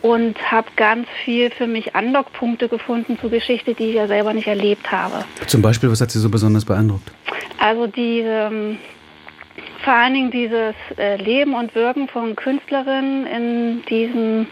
und 0.04 0.36
habe 0.52 0.68
ganz 0.76 1.08
viel 1.24 1.50
für 1.50 1.66
mich 1.66 1.96
Andockpunkte 1.96 2.68
gefunden 2.68 3.18
zur 3.18 3.30
Geschichte, 3.30 3.72
die 3.72 3.84
ich 3.84 3.94
ja 3.94 4.06
selber 4.06 4.34
nicht 4.34 4.46
erlebt 4.46 4.92
habe. 4.92 5.24
Zum 5.46 5.62
Beispiel, 5.62 5.90
was 5.90 6.02
hat 6.02 6.10
Sie 6.10 6.18
so 6.18 6.28
besonders 6.28 6.66
beeindruckt? 6.66 7.10
Also 7.58 7.86
die, 7.86 8.20
ähm, 8.20 8.76
vor 9.82 9.94
allen 9.94 10.12
Dingen 10.12 10.30
dieses 10.30 10.74
äh, 10.98 11.16
Leben 11.16 11.54
und 11.54 11.74
Wirken 11.74 12.08
von 12.08 12.36
Künstlerinnen 12.36 13.26
in 13.26 13.82
diesem 13.86 14.46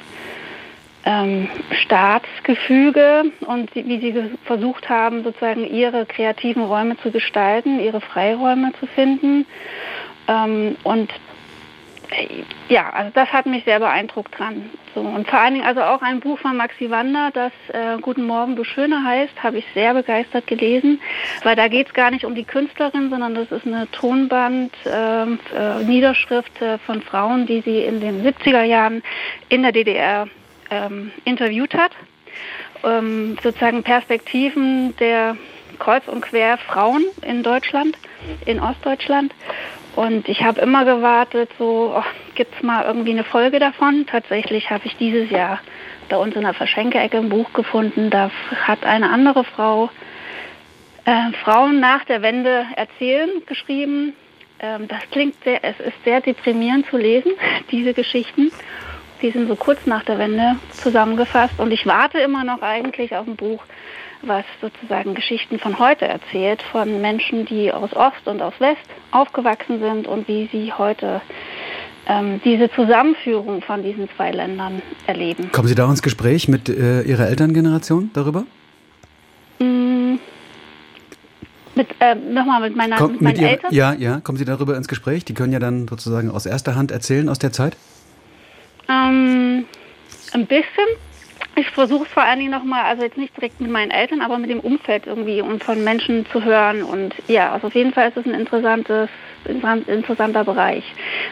ähm, 1.05 1.49
Staatsgefüge 1.85 3.25
und 3.41 3.75
wie 3.75 4.01
sie 4.01 4.31
versucht 4.45 4.89
haben, 4.89 5.23
sozusagen 5.23 5.67
ihre 5.67 6.07
kreativen 6.07 6.63
Räume 6.63 6.97
zu 7.03 7.11
gestalten, 7.11 7.79
ihre 7.79 8.01
Freiräume 8.01 8.73
zu 8.81 8.87
finden. 8.87 9.45
Ähm, 10.29 10.77
und 10.83 11.11
ja, 12.69 12.91
also 12.91 13.11
das 13.15 13.33
hat 13.33 13.47
mich 13.47 13.65
sehr 13.65 13.79
beeindruckt 13.79 14.39
dran. 14.39 14.69
So, 14.95 15.01
und 15.01 15.27
vor 15.29 15.41
allen 15.41 15.55
Dingen 15.55 15.67
also 15.67 15.83
auch 15.83 16.03
ein 16.03 16.21
Buch 16.21 16.39
von 16.39 16.57
Maxi 16.57 16.91
Wander, 16.91 17.31
das 17.33 17.53
äh, 17.73 17.97
Guten 18.01 18.27
Morgen, 18.27 18.55
du 18.57 18.65
Schöne 18.65 19.05
heißt, 19.05 19.43
habe 19.43 19.59
ich 19.59 19.67
sehr 19.75 19.93
begeistert 19.95 20.47
gelesen, 20.47 21.01
weil 21.43 21.57
da 21.57 21.69
geht 21.69 21.89
es 21.89 21.95
gar 21.95 22.11
nicht 22.11 22.25
um 22.25 22.35
die 22.35 22.45
Künstlerin, 22.45 23.11
sondern 23.11 23.35
das 23.35 23.51
ist 23.51 23.67
eine 23.67 23.91
Tonband-Niederschrift 23.91 26.61
äh, 26.61 26.79
von 26.79 27.03
Frauen, 27.03 27.47
die 27.47 27.63
sie 27.63 27.85
in 27.85 28.01
den 28.01 28.25
70er 28.25 28.63
Jahren 28.63 29.03
in 29.49 29.63
der 29.63 29.73
DDR 29.73 30.29
ähm, 30.71 31.11
interviewt 31.25 31.75
hat. 31.75 31.93
Ähm, 32.85 33.37
sozusagen 33.43 33.83
Perspektiven 33.83 34.97
der 34.97 35.37
kreuz 35.79 36.07
und 36.09 36.21
quer 36.21 36.59
Frauen 36.59 37.05
in 37.23 37.43
Deutschland, 37.43 37.97
in 38.47 38.61
Ostdeutschland. 38.61 39.33
Und 39.95 40.29
ich 40.29 40.43
habe 40.43 40.61
immer 40.61 40.85
gewartet, 40.85 41.51
so 41.59 41.95
oh, 41.97 42.03
gibt's 42.35 42.63
mal 42.63 42.85
irgendwie 42.85 43.11
eine 43.11 43.25
Folge 43.25 43.59
davon. 43.59 44.07
Tatsächlich 44.07 44.71
habe 44.71 44.87
ich 44.87 44.97
dieses 44.97 45.31
Jahr 45.31 45.61
bei 46.09 46.17
uns 46.17 46.35
in 46.35 46.43
der 46.43 46.55
Verschenkeecke 46.55 47.19
ein 47.19 47.29
Buch 47.29 47.53
gefunden. 47.53 48.09
Da 48.09 48.31
hat 48.63 48.85
eine 48.85 49.11
andere 49.11 49.45
Frau 49.45 49.91
äh, 51.05 51.33
Frauen 51.45 51.81
nach 51.81 52.05
der 52.05 52.23
Wende 52.23 52.67
erzählen 52.77 53.31
geschrieben. 53.47 54.15
Ähm, 54.61 54.89
das 54.89 55.01
klingt 55.11 55.35
sehr, 55.45 55.63
es 55.63 55.79
ist 55.81 56.05
sehr 56.05 56.21
deprimierend 56.21 56.87
zu 56.87 56.97
lesen, 56.97 57.33
diese 57.71 57.93
Geschichten. 57.93 58.51
Die 59.21 59.31
sind 59.31 59.49
so 59.49 59.57
kurz 59.57 59.87
nach 59.87 60.05
der 60.05 60.19
Wende 60.19 60.57
zusammengefasst 60.71 61.59
und 61.59 61.71
ich 61.71 61.87
warte 61.87 62.19
immer 62.19 62.45
noch 62.45 62.63
eigentlich 62.63 63.15
auf 63.15 63.27
ein 63.27 63.37
Buch, 63.37 63.63
was 64.23 64.45
sozusagen 64.61 65.15
Geschichten 65.15 65.59
von 65.59 65.79
heute 65.79 66.07
erzählt, 66.07 66.63
von 66.63 67.01
Menschen, 67.01 67.45
die 67.47 67.73
aus 67.73 67.93
Ost 67.95 68.27
und 68.27 68.41
aus 68.41 68.55
West 68.59 68.79
aufgewachsen 69.11 69.81
sind 69.81 70.07
und 70.07 70.29
wie 70.29 70.49
sie 70.53 70.73
heute 70.73 71.21
ähm, 72.07 72.41
diese 72.45 72.71
Zusammenführung 72.71 73.63
von 73.63 73.83
diesen 73.83 74.09
zwei 74.17 74.31
Ländern 74.31 74.83
erleben. 75.07 75.51
Kommen 75.53 75.69
Sie 75.69 75.75
da 75.75 75.89
ins 75.89 76.03
Gespräch 76.03 76.49
mit 76.49 76.69
äh, 76.69 77.03
Ihrer 77.03 77.29
Elterngeneration 77.29 78.11
darüber? 78.13 78.45
Mm, 79.61 80.15
Mit, 81.75 81.89
äh, 82.01 82.15
nochmal 82.15 82.61
mit 82.61 82.77
meiner 82.77 82.97
Kommt 82.97 83.13
mit 83.15 83.23
meinen 83.23 83.37
Ihrer- 83.41 83.51
Eltern? 83.51 83.73
Ja, 83.73 83.93
ja, 83.95 84.21
kommen 84.21 84.37
Sie 84.39 84.45
darüber 84.45 84.77
ins 84.77 84.89
Gespräch? 84.89 85.25
Die 85.25 85.35
können 85.35 85.53
ja 85.53 85.59
dann 85.61 85.87
sozusagen 85.89 86.31
aus 86.31 86.45
erster 86.47 86.75
Hand 86.75 86.91
erzählen 86.91 87.29
aus 87.29 87.39
der 87.39 87.53
Zeit. 87.53 87.77
Ähm, 88.89 89.65
ein 90.33 90.47
bisschen. 90.47 90.89
Ich 91.55 91.69
versuche 91.71 92.05
es 92.05 92.11
vor 92.11 92.23
allen 92.23 92.39
Dingen 92.39 92.51
nochmal, 92.51 92.85
also 92.85 93.03
jetzt 93.03 93.19
nicht 93.19 93.37
direkt 93.37 93.61
mit 93.61 93.71
meinen 93.71 93.91
Eltern, 93.91 94.23
aber 94.23 94.39
mit 94.39 94.49
dem 94.49 94.61
Umfeld 94.61 95.07
irgendwie, 95.07 95.43
um 95.43 95.61
von 95.61 95.85
Menschen 95.85 96.25
zu 96.33 96.43
hören. 96.43 96.83
Und 96.83 97.15
ja, 97.29 97.53
also 97.53 97.67
auf 97.67 97.75
jeden 97.75 97.93
Fall 97.93 98.09
ist 98.09 98.17
es 98.17 98.25
ein 98.25 98.33
interessantes, 98.33 99.11
interessant- 99.45 99.87
interessanter 99.87 100.45
Bereich. 100.45 100.83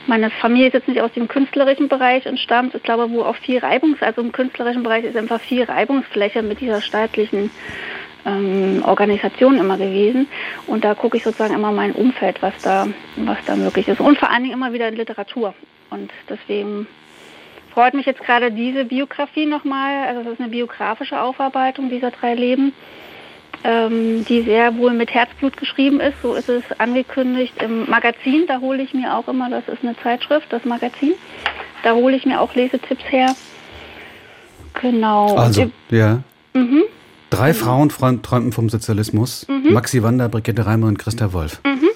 Meine 0.06 0.28
Familie 0.28 0.66
ist 0.66 0.74
jetzt 0.74 0.88
nicht 0.88 1.00
aus 1.00 1.12
dem 1.12 1.26
künstlerischen 1.26 1.88
Bereich 1.88 2.26
entstammt. 2.26 2.74
Ich 2.74 2.82
glaube, 2.82 3.10
wo 3.10 3.22
auch 3.22 3.36
viel 3.36 3.58
Reibungs, 3.58 4.02
also 4.02 4.20
im 4.20 4.30
künstlerischen 4.30 4.82
Bereich 4.82 5.04
ist 5.04 5.16
einfach 5.16 5.40
viel 5.40 5.62
Reibungsfläche 5.62 6.42
mit 6.42 6.60
dieser 6.60 6.82
staatlichen 6.82 7.50
ähm, 8.26 8.82
Organisation 8.84 9.56
immer 9.56 9.78
gewesen. 9.78 10.28
Und 10.66 10.84
da 10.84 10.94
gucke 10.94 11.16
ich 11.16 11.22
sozusagen 11.24 11.54
immer 11.54 11.72
mein 11.72 11.92
Umfeld, 11.92 12.42
was 12.42 12.52
da, 12.62 12.88
was 13.16 13.38
da 13.46 13.56
möglich 13.56 13.88
ist. 13.88 14.00
Und 14.00 14.18
vor 14.18 14.30
allen 14.30 14.42
Dingen 14.42 14.54
immer 14.54 14.74
wieder 14.74 14.88
in 14.88 14.96
Literatur. 14.96 15.54
Und 15.88 16.10
deswegen 16.28 16.86
freut 17.80 17.94
mich 17.94 18.04
jetzt 18.04 18.20
gerade 18.20 18.52
diese 18.52 18.84
Biografie 18.84 19.46
nochmal. 19.46 20.06
Also 20.06 20.22
das 20.22 20.34
ist 20.34 20.40
eine 20.40 20.50
biografische 20.50 21.18
Aufarbeitung 21.18 21.88
dieser 21.88 22.10
drei 22.10 22.34
Leben. 22.34 22.74
ähm, 23.64 24.24
die 24.26 24.42
sehr 24.42 24.76
wohl 24.76 24.92
mit 24.92 25.12
Herzblut 25.12 25.56
geschrieben 25.56 26.00
ist. 26.00 26.14
So 26.22 26.34
ist 26.34 26.48
es 26.48 26.62
angekündigt 26.78 27.54
im 27.62 27.88
Magazin. 27.88 28.44
Da 28.46 28.60
hole 28.60 28.82
ich 28.82 28.92
mir 28.92 29.16
auch 29.16 29.28
immer, 29.28 29.48
das 29.50 29.66
ist 29.68 29.82
eine 29.82 29.96
Zeitschrift, 30.02 30.46
das 30.50 30.64
Magazin. 30.64 31.12
Da 31.82 31.94
hole 31.94 32.16
ich 32.16 32.26
mir 32.26 32.40
auch 32.40 32.54
Lesetipps 32.54 33.04
her. 33.10 33.34
Genau. 34.80 35.36
Also, 35.36 35.70
ja. 35.90 36.22
Mhm. 36.52 36.84
Drei 37.30 37.54
Frauen 37.54 37.90
träumten 37.90 38.52
vom 38.52 38.68
Sozialismus. 38.68 39.46
Mhm. 39.48 39.72
Maxi 39.72 40.02
Wander, 40.02 40.28
Brigitte 40.28 40.66
Reimer 40.66 40.88
und 40.88 40.98
Christa 40.98 41.32
Wolf. 41.32 41.60
Mhm. 41.64 41.88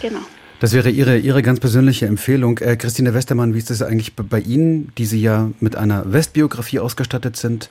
Genau. 0.00 0.20
Das 0.62 0.74
wäre 0.74 0.90
Ihre, 0.90 1.18
Ihre 1.18 1.42
ganz 1.42 1.58
persönliche 1.58 2.06
Empfehlung. 2.06 2.58
Äh, 2.58 2.76
Christine 2.76 3.14
Westermann, 3.14 3.52
wie 3.52 3.58
ist 3.58 3.70
das 3.70 3.82
eigentlich 3.82 4.14
bei 4.14 4.38
Ihnen, 4.38 4.92
die 4.96 5.06
Sie 5.06 5.20
ja 5.20 5.50
mit 5.58 5.74
einer 5.74 6.12
Westbiografie 6.12 6.78
ausgestattet 6.78 7.36
sind? 7.36 7.68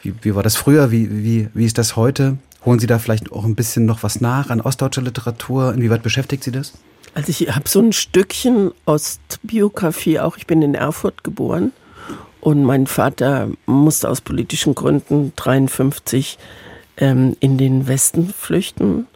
Wie, 0.00 0.14
wie 0.22 0.34
war 0.34 0.42
das 0.42 0.56
früher? 0.56 0.90
Wie, 0.90 1.10
wie, 1.22 1.48
wie 1.52 1.66
ist 1.66 1.76
das 1.76 1.94
heute? 1.94 2.38
Holen 2.64 2.78
Sie 2.78 2.86
da 2.86 2.98
vielleicht 2.98 3.30
auch 3.32 3.44
ein 3.44 3.54
bisschen 3.54 3.84
noch 3.84 4.02
was 4.02 4.22
nach 4.22 4.48
an 4.48 4.62
ostdeutscher 4.62 5.02
Literatur? 5.02 5.74
Inwieweit 5.74 6.02
beschäftigt 6.02 6.42
Sie 6.42 6.52
das? 6.52 6.72
Also 7.12 7.28
ich 7.28 7.54
habe 7.54 7.68
so 7.68 7.80
ein 7.80 7.92
Stückchen 7.92 8.70
Ostbiografie 8.86 10.18
auch. 10.18 10.38
Ich 10.38 10.46
bin 10.46 10.62
in 10.62 10.74
Erfurt 10.74 11.24
geboren 11.24 11.72
und 12.40 12.64
mein 12.64 12.86
Vater 12.86 13.50
musste 13.66 14.08
aus 14.08 14.22
politischen 14.22 14.74
Gründen 14.74 15.34
53 15.36 16.38
ähm, 16.96 17.36
in 17.40 17.58
den 17.58 17.88
Westen 17.88 18.32
flüchten 18.32 19.06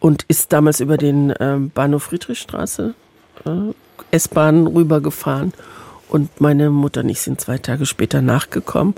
und 0.00 0.24
ist 0.28 0.52
damals 0.52 0.80
über 0.80 0.96
den 0.96 1.30
äh, 1.30 1.56
Bahnhof 1.74 2.04
Friedrichstraße 2.04 2.94
äh, 3.44 3.50
S-Bahn 4.10 4.66
rübergefahren. 4.66 5.52
Und 6.08 6.40
meine 6.40 6.70
Mutter 6.70 7.00
und 7.00 7.10
ich 7.10 7.20
sind 7.20 7.38
zwei 7.38 7.58
Tage 7.58 7.84
später 7.84 8.22
nachgekommen. 8.22 8.94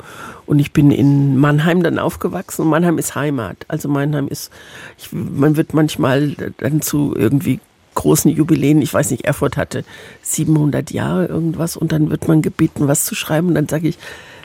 Und 0.46 0.60
ich 0.60 0.72
bin 0.72 0.92
in 0.92 1.36
Mannheim 1.38 1.82
dann 1.82 1.98
aufgewachsen. 1.98 2.62
Und 2.62 2.68
Mannheim 2.68 2.98
ist 2.98 3.16
Heimat. 3.16 3.56
Also 3.66 3.88
Mannheim 3.88 4.28
ist, 4.28 4.52
ich, 4.96 5.10
man 5.12 5.56
wird 5.56 5.74
manchmal 5.74 6.36
dann 6.58 6.82
zu 6.82 7.14
irgendwie 7.16 7.58
großen 7.94 8.30
Jubiläen, 8.30 8.80
ich 8.80 8.94
weiß 8.94 9.10
nicht, 9.10 9.24
Erfurt 9.24 9.56
hatte 9.56 9.84
700 10.22 10.92
Jahre 10.92 11.26
irgendwas. 11.26 11.76
Und 11.76 11.90
dann 11.90 12.10
wird 12.10 12.28
man 12.28 12.42
gebeten, 12.42 12.86
was 12.86 13.04
zu 13.04 13.16
schreiben. 13.16 13.48
Und 13.48 13.54
dann 13.56 13.68
sage 13.68 13.88
ich, 13.88 13.98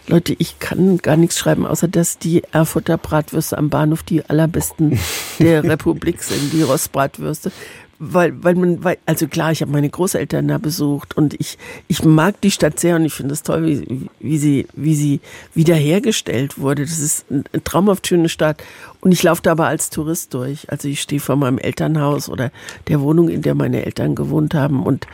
Leute, 0.07 0.35
ich 0.37 0.59
kann 0.59 0.97
gar 0.99 1.17
nichts 1.17 1.39
schreiben, 1.39 1.65
außer 1.65 1.87
dass 1.87 2.19
die 2.19 2.43
Erfurter 2.51 2.97
Bratwürste 2.97 3.57
am 3.57 3.69
Bahnhof 3.69 4.03
die 4.03 4.23
allerbesten 4.23 4.99
der 5.39 5.63
Republik 5.65 6.21
sind, 6.21 6.53
die 6.53 6.61
Rostbratwürste. 6.61 7.51
Weil, 7.97 8.43
weil 8.43 8.55
man, 8.55 8.83
weil, 8.83 8.97
also 9.05 9.25
klar, 9.27 9.53
ich 9.53 9.61
habe 9.61 9.71
meine 9.71 9.89
Großeltern 9.89 10.49
da 10.49 10.57
besucht 10.57 11.15
und 11.15 11.33
ich, 11.39 11.57
ich 11.87 12.03
mag 12.03 12.39
die 12.41 12.51
Stadt 12.51 12.77
sehr 12.77 12.97
und 12.97 13.05
ich 13.05 13.13
finde 13.13 13.33
es 13.33 13.41
toll, 13.41 13.65
wie, 13.65 14.09
wie 14.19 14.37
sie, 14.37 14.67
wie 14.73 14.95
sie 14.95 15.21
wiederhergestellt 15.53 16.59
wurde. 16.59 16.83
Das 16.83 16.99
ist 16.99 17.25
eine 17.29 17.63
traumhaft 17.63 18.05
schöne 18.05 18.27
Stadt. 18.27 18.61
Und 18.99 19.13
ich 19.13 19.23
laufe 19.23 19.41
da 19.41 19.53
aber 19.53 19.67
als 19.67 19.91
Tourist 19.91 20.33
durch. 20.33 20.69
Also 20.69 20.89
ich 20.89 21.01
stehe 21.01 21.21
vor 21.21 21.37
meinem 21.37 21.57
Elternhaus 21.57 22.27
oder 22.27 22.51
der 22.89 22.99
Wohnung, 22.99 23.29
in 23.29 23.41
der 23.41 23.55
meine 23.55 23.85
Eltern 23.85 24.13
gewohnt 24.13 24.53
haben 24.53 24.83
und 24.83 25.07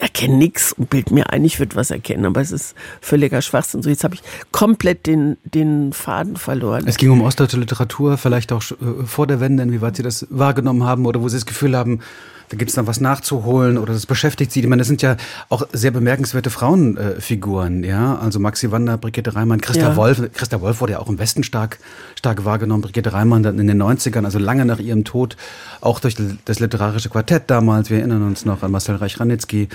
erkenne 0.00 0.36
nichts 0.36 0.72
und 0.72 0.90
bild 0.90 1.10
mir 1.10 1.30
ein, 1.30 1.44
ich 1.44 1.58
würde 1.58 1.76
was 1.76 1.90
erkennen, 1.90 2.24
aber 2.24 2.40
es 2.40 2.52
ist 2.52 2.74
völliger 3.00 3.42
Schwachsinn. 3.42 3.82
So, 3.82 3.90
jetzt 3.90 4.04
habe 4.04 4.14
ich 4.14 4.22
komplett 4.52 5.06
den, 5.06 5.36
den 5.44 5.92
Faden 5.92 6.36
verloren. 6.36 6.84
Es 6.86 6.96
ging 6.96 7.10
um 7.10 7.22
ostdeutsche 7.22 7.58
Literatur, 7.58 8.18
vielleicht 8.18 8.52
auch 8.52 8.62
äh, 8.62 9.04
vor 9.04 9.26
der 9.26 9.40
Wende, 9.40 9.62
inwieweit 9.62 9.96
Sie 9.96 10.02
das 10.02 10.26
wahrgenommen 10.30 10.84
haben 10.84 11.06
oder 11.06 11.22
wo 11.22 11.28
Sie 11.28 11.36
das 11.36 11.46
Gefühl 11.46 11.76
haben, 11.76 12.00
da 12.48 12.56
gibt 12.56 12.70
es 12.70 12.76
noch 12.76 12.86
was 12.86 13.00
nachzuholen 13.00 13.78
oder 13.78 13.92
das 13.92 14.06
beschäftigt 14.06 14.52
sie. 14.52 14.60
Ich 14.60 14.66
meine, 14.66 14.80
das 14.80 14.88
sind 14.88 15.02
ja 15.02 15.16
auch 15.48 15.66
sehr 15.72 15.90
bemerkenswerte 15.90 16.50
Frauenfiguren, 16.50 17.84
äh, 17.84 17.88
ja. 17.88 18.16
Also 18.16 18.40
Maxi 18.40 18.70
Wander, 18.70 18.98
Brigitte 18.98 19.34
Reimann, 19.34 19.60
Christa 19.60 19.90
ja. 19.90 19.96
Wolf. 19.96 20.22
Christa 20.34 20.60
Wolf 20.60 20.80
wurde 20.80 20.94
ja 20.94 20.98
auch 20.98 21.08
im 21.08 21.18
Westen 21.18 21.42
stark, 21.42 21.78
stark 22.16 22.44
wahrgenommen. 22.44 22.82
Brigitte 22.82 23.12
Reimann 23.12 23.42
dann 23.42 23.58
in 23.58 23.66
den 23.66 23.82
90ern, 23.82 24.24
also 24.24 24.38
lange 24.38 24.64
nach 24.64 24.78
ihrem 24.78 25.04
Tod, 25.04 25.36
auch 25.80 26.00
durch 26.00 26.16
das 26.44 26.60
literarische 26.60 27.08
Quartett 27.08 27.44
damals. 27.48 27.90
Wir 27.90 27.98
erinnern 27.98 28.22
uns 28.22 28.44
noch 28.44 28.62
an 28.62 28.70
Marcel 28.70 28.96
Reich-Ranitzky. 28.96 29.68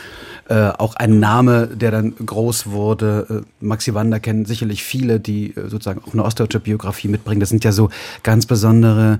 Äh, 0.47 0.69
auch 0.77 0.95
ein 0.95 1.19
Name, 1.19 1.67
der 1.67 1.91
dann 1.91 2.15
groß 2.15 2.67
wurde. 2.67 3.43
Äh, 3.61 3.65
Maxi 3.65 3.93
Wander 3.93 4.19
kennen 4.19 4.45
sicherlich 4.45 4.83
viele, 4.83 5.19
die 5.19 5.55
äh, 5.55 5.69
sozusagen 5.69 6.01
auch 6.05 6.13
eine 6.13 6.23
ostdeutsche 6.23 6.59
Biografie 6.59 7.07
mitbringen. 7.07 7.39
Das 7.39 7.49
sind 7.49 7.63
ja 7.63 7.71
so 7.71 7.89
ganz 8.23 8.45
besondere 8.45 9.19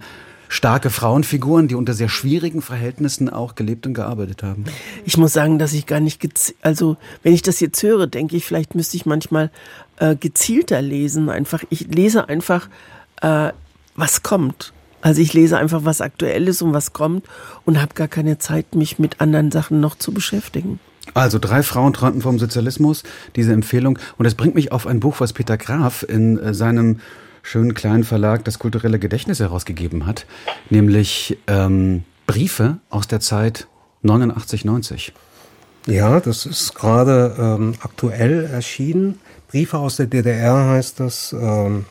starke 0.50 0.90
Frauenfiguren, 0.90 1.68
die 1.68 1.76
unter 1.76 1.94
sehr 1.94 2.10
schwierigen 2.10 2.62
Verhältnissen 2.62 3.30
auch 3.30 3.56
gelebt 3.56 3.86
und 3.86 3.94
gearbeitet 3.94 4.44
haben. 4.44 4.66
Ich 5.06 5.16
muss 5.16 5.32
sagen, 5.32 5.60
dass 5.60 5.72
ich 5.74 5.86
gar 5.86 6.02
nicht, 6.02 6.28
also 6.62 6.98
wenn 7.24 7.34
ich 7.34 7.44
das 7.44 7.60
jetzt 7.62 7.82
höre, 7.82 8.08
denke 8.08 8.36
ich, 8.36 8.44
vielleicht 8.44 8.76
müsste 8.76 8.98
ich 8.98 9.06
manchmal 9.06 9.52
äh, 9.98 10.16
gezielter 10.16 10.82
lesen. 10.82 11.30
Einfach, 11.30 11.64
ich 11.70 11.88
lese 11.88 12.28
einfach, 12.28 12.68
äh, 13.22 13.52
was 13.96 14.24
kommt. 14.24 14.74
Also 15.02 15.22
ich 15.22 15.34
lese 15.34 15.58
einfach, 15.58 15.86
was 15.86 16.02
aktuell 16.02 16.48
ist 16.48 16.62
und 16.62 16.74
was 16.74 16.94
kommt 16.94 17.26
und 17.64 17.80
habe 17.80 17.94
gar 17.94 18.08
keine 18.08 18.40
Zeit, 18.40 18.76
mich 18.76 19.00
mit 19.00 19.22
anderen 19.22 19.52
Sachen 19.52 19.80
noch 19.80 19.96
zu 19.96 20.12
beschäftigen. 20.12 20.80
Also 21.14 21.40
drei 21.40 21.64
Frauen 21.64 21.94
träumten 21.94 22.22
vom 22.22 22.40
Sozialismus, 22.40 23.04
diese 23.36 23.54
Empfehlung. 23.54 23.98
Und 24.18 24.26
das 24.26 24.36
bringt 24.36 24.56
mich 24.56 24.72
auf 24.72 24.88
ein 24.88 25.00
Buch, 25.00 25.20
was 25.20 25.34
Peter 25.34 25.58
Graf 25.58 26.04
in 26.08 26.38
äh, 26.40 26.54
seinem 26.54 27.00
schönen 27.50 27.74
kleinen 27.74 28.04
Verlag 28.04 28.46
das 28.46 28.60
kulturelle 28.60 29.00
Gedächtnis 29.00 29.40
herausgegeben 29.40 30.06
hat, 30.06 30.28
nämlich 30.70 31.40
ähm, 31.48 32.04
Briefe 32.28 32.78
aus 32.92 33.08
der 33.08 33.22
Zeit 33.22 33.68
89, 34.04 34.66
90. 34.66 35.14
Ja, 35.88 36.20
das 36.20 36.46
ist 36.46 36.76
gerade 36.76 37.36
ähm, 37.40 37.74
aktuell 37.82 38.46
erschienen. 38.46 39.20
Briefe 39.48 39.80
aus 39.80 39.96
der 39.96 40.06
DDR 40.06 40.68
heißt 40.68 41.00
das, 41.00 41.34
ähm, 41.34 41.86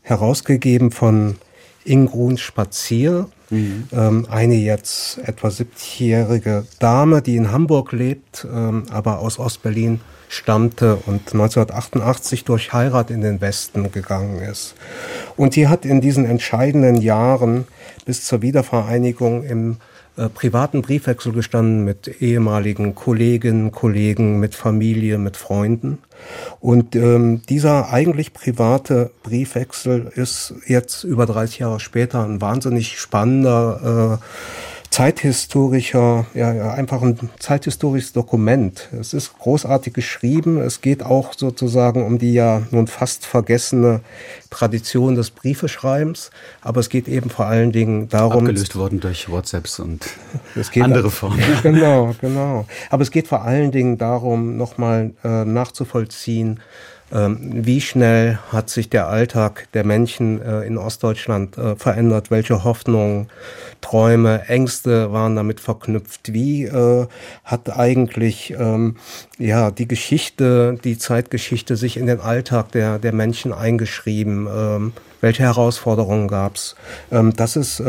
herausgegeben 0.00 0.92
von 0.92 1.36
Ingrun 1.84 2.38
Spazier, 2.38 3.28
mhm. 3.50 3.86
ähm, 3.92 4.26
eine 4.30 4.54
jetzt 4.54 5.18
etwa 5.18 5.48
70-jährige 5.48 6.64
Dame, 6.78 7.20
die 7.20 7.36
in 7.36 7.52
Hamburg 7.52 7.92
lebt, 7.92 8.46
ähm, 8.50 8.84
aber 8.90 9.18
aus 9.18 9.38
Ostberlin 9.38 10.00
stammte 10.30 10.94
und 11.06 11.32
1988 11.32 12.44
durch 12.44 12.72
Heirat 12.72 13.10
in 13.10 13.20
den 13.20 13.40
Westen 13.40 13.90
gegangen 13.90 14.40
ist. 14.40 14.74
Und 15.36 15.56
die 15.56 15.66
hat 15.66 15.84
in 15.84 16.00
diesen 16.00 16.24
entscheidenden 16.24 17.02
Jahren 17.02 17.66
bis 18.04 18.24
zur 18.24 18.40
Wiedervereinigung 18.40 19.42
im 19.42 19.78
äh, 20.16 20.28
privaten 20.28 20.82
Briefwechsel 20.82 21.32
gestanden 21.32 21.84
mit 21.84 22.22
ehemaligen 22.22 22.94
Kolleginnen, 22.94 23.72
Kollegen, 23.72 24.38
mit 24.38 24.54
Familie, 24.54 25.18
mit 25.18 25.36
Freunden. 25.36 25.98
Und 26.60 26.94
ähm, 26.94 27.42
dieser 27.48 27.90
eigentlich 27.90 28.32
private 28.32 29.10
Briefwechsel 29.24 30.12
ist 30.14 30.54
jetzt 30.64 31.02
über 31.02 31.26
30 31.26 31.58
Jahre 31.58 31.80
später 31.80 32.24
ein 32.24 32.40
wahnsinnig 32.40 33.00
spannender 33.00 34.20
äh, 34.20 34.69
zeithistorischer, 34.90 36.26
ja, 36.34 36.52
ja, 36.52 36.74
einfach 36.74 37.00
ein 37.02 37.30
zeithistorisches 37.38 38.12
Dokument. 38.12 38.88
Es 38.98 39.14
ist 39.14 39.38
großartig 39.38 39.92
geschrieben. 39.92 40.60
Es 40.60 40.80
geht 40.80 41.04
auch 41.04 41.32
sozusagen 41.36 42.04
um 42.04 42.18
die 42.18 42.32
ja 42.32 42.62
nun 42.72 42.88
fast 42.88 43.24
vergessene 43.24 44.00
Tradition 44.50 45.14
des 45.14 45.30
Briefeschreibens. 45.30 46.30
Aber 46.60 46.80
es 46.80 46.88
geht 46.88 47.06
eben 47.06 47.30
vor 47.30 47.46
allen 47.46 47.70
Dingen 47.70 48.08
darum. 48.08 48.40
Abgelöst 48.40 48.74
worden 48.74 48.98
durch 48.98 49.28
WhatsApps 49.30 49.78
und 49.78 50.06
andere 50.80 51.10
Formen. 51.10 51.40
genau, 51.62 52.14
genau. 52.20 52.66
Aber 52.90 53.02
es 53.02 53.12
geht 53.12 53.28
vor 53.28 53.42
allen 53.42 53.70
Dingen 53.70 53.96
darum, 53.96 54.56
nochmal 54.56 55.12
äh, 55.22 55.44
nachzuvollziehen, 55.44 56.58
wie 57.10 57.80
schnell 57.80 58.38
hat 58.52 58.70
sich 58.70 58.88
der 58.88 59.08
Alltag 59.08 59.68
der 59.74 59.84
Menschen 59.84 60.40
äh, 60.40 60.62
in 60.62 60.78
Ostdeutschland 60.78 61.58
äh, 61.58 61.76
verändert? 61.76 62.30
Welche 62.30 62.64
Hoffnungen, 62.64 63.28
Träume, 63.80 64.48
Ängste 64.48 65.12
waren 65.12 65.36
damit 65.36 65.60
verknüpft? 65.60 66.32
Wie 66.32 66.64
äh, 66.64 67.06
hat 67.44 67.76
eigentlich 67.76 68.54
ähm, 68.58 68.96
ja 69.38 69.70
die 69.70 69.88
Geschichte, 69.88 70.78
die 70.84 70.98
Zeitgeschichte 70.98 71.76
sich 71.76 71.96
in 71.96 72.06
den 72.06 72.20
Alltag 72.20 72.72
der 72.72 72.98
der 72.98 73.12
Menschen 73.12 73.52
eingeschrieben? 73.52 74.46
Ähm, 74.46 74.92
welche 75.20 75.42
Herausforderungen 75.42 76.28
gab 76.28 76.54
es? 76.54 76.76
das 77.10 77.56
ist 77.56 77.82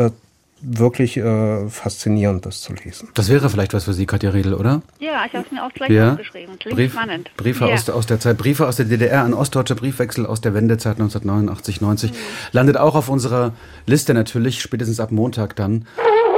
wirklich 0.62 1.16
äh, 1.16 1.68
faszinierend, 1.68 2.46
das 2.46 2.60
zu 2.60 2.72
lesen. 2.72 3.08
Das 3.14 3.28
wäre 3.28 3.50
vielleicht 3.50 3.74
was 3.74 3.84
für 3.84 3.92
Sie, 3.92 4.06
Katja 4.06 4.30
Riedel, 4.30 4.54
oder? 4.54 4.82
Ja, 4.98 5.24
ich 5.26 5.32
habe 5.34 5.44
es 5.44 5.52
mir 5.52 5.64
auch 5.64 5.72
gleich 5.72 5.90
ja. 5.90 6.12
aufgeschrieben. 6.12 6.58
Klingt 6.58 6.76
Brief, 6.76 6.92
spannend. 6.92 7.30
Briefe 7.36 7.66
ja. 7.66 7.74
aus, 7.74 7.90
aus, 7.90 8.06
der 8.06 8.20
Zeit, 8.20 8.38
Briefe 8.38 8.66
aus 8.66 8.76
der 8.76 8.86
DDR, 8.86 9.24
ein 9.24 9.34
ostdeutscher 9.34 9.74
Briefwechsel 9.74 10.26
aus 10.26 10.40
der 10.40 10.54
Wendezeit 10.54 10.94
1989, 10.94 11.80
90. 11.80 12.12
Mhm. 12.12 12.16
Landet 12.52 12.76
auch 12.76 12.94
auf 12.94 13.08
unserer 13.08 13.52
Liste 13.86 14.14
natürlich, 14.14 14.62
spätestens 14.62 15.00
ab 15.00 15.10
Montag 15.10 15.56
dann. 15.56 15.86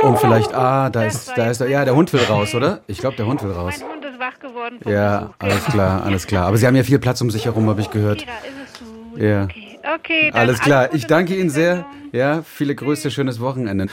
Und 0.03 0.19
vielleicht, 0.19 0.53
ah, 0.55 0.91
da 0.91 1.05
ist, 1.05 1.33
da 1.37 1.51
ist, 1.51 1.61
ja, 1.61 1.85
der 1.85 1.95
Hund 1.95 2.13
will 2.13 2.21
raus, 2.21 2.55
oder? 2.55 2.81
Ich 2.87 2.99
glaube, 2.99 3.17
der 3.17 3.27
Hund 3.27 3.43
will 3.43 3.53
raus. 3.53 3.75
Mein 3.81 3.89
Hund 3.91 4.05
ist 4.05 4.19
wach 4.19 4.39
geworden. 4.39 4.79
Ja, 4.87 5.31
alles 5.39 5.65
klar, 5.65 6.05
alles 6.05 6.27
klar. 6.27 6.47
Aber 6.47 6.57
Sie 6.57 6.67
haben 6.67 6.77
ja 6.77 6.83
viel 6.83 6.99
Platz 6.99 7.21
um 7.21 7.31
sich 7.31 7.47
herum, 7.47 7.69
habe 7.69 7.81
ich 7.81 7.91
gehört. 7.91 8.23
Da 8.23 8.33
ist 8.47 8.73
es 8.73 8.79
so. 8.79 9.25
Ja. 9.25 9.45
Okay. 9.45 9.74
Okay, 9.97 10.31
alles 10.33 10.61
klar. 10.61 10.95
Ich 10.95 11.07
danke 11.07 11.37
Ihnen 11.37 11.51
sehr. 11.51 11.87
Ja, 12.13 12.43
viele 12.43 12.75
Grüße, 12.75 13.11
schönes 13.11 13.41
Wochenende. 13.41 13.87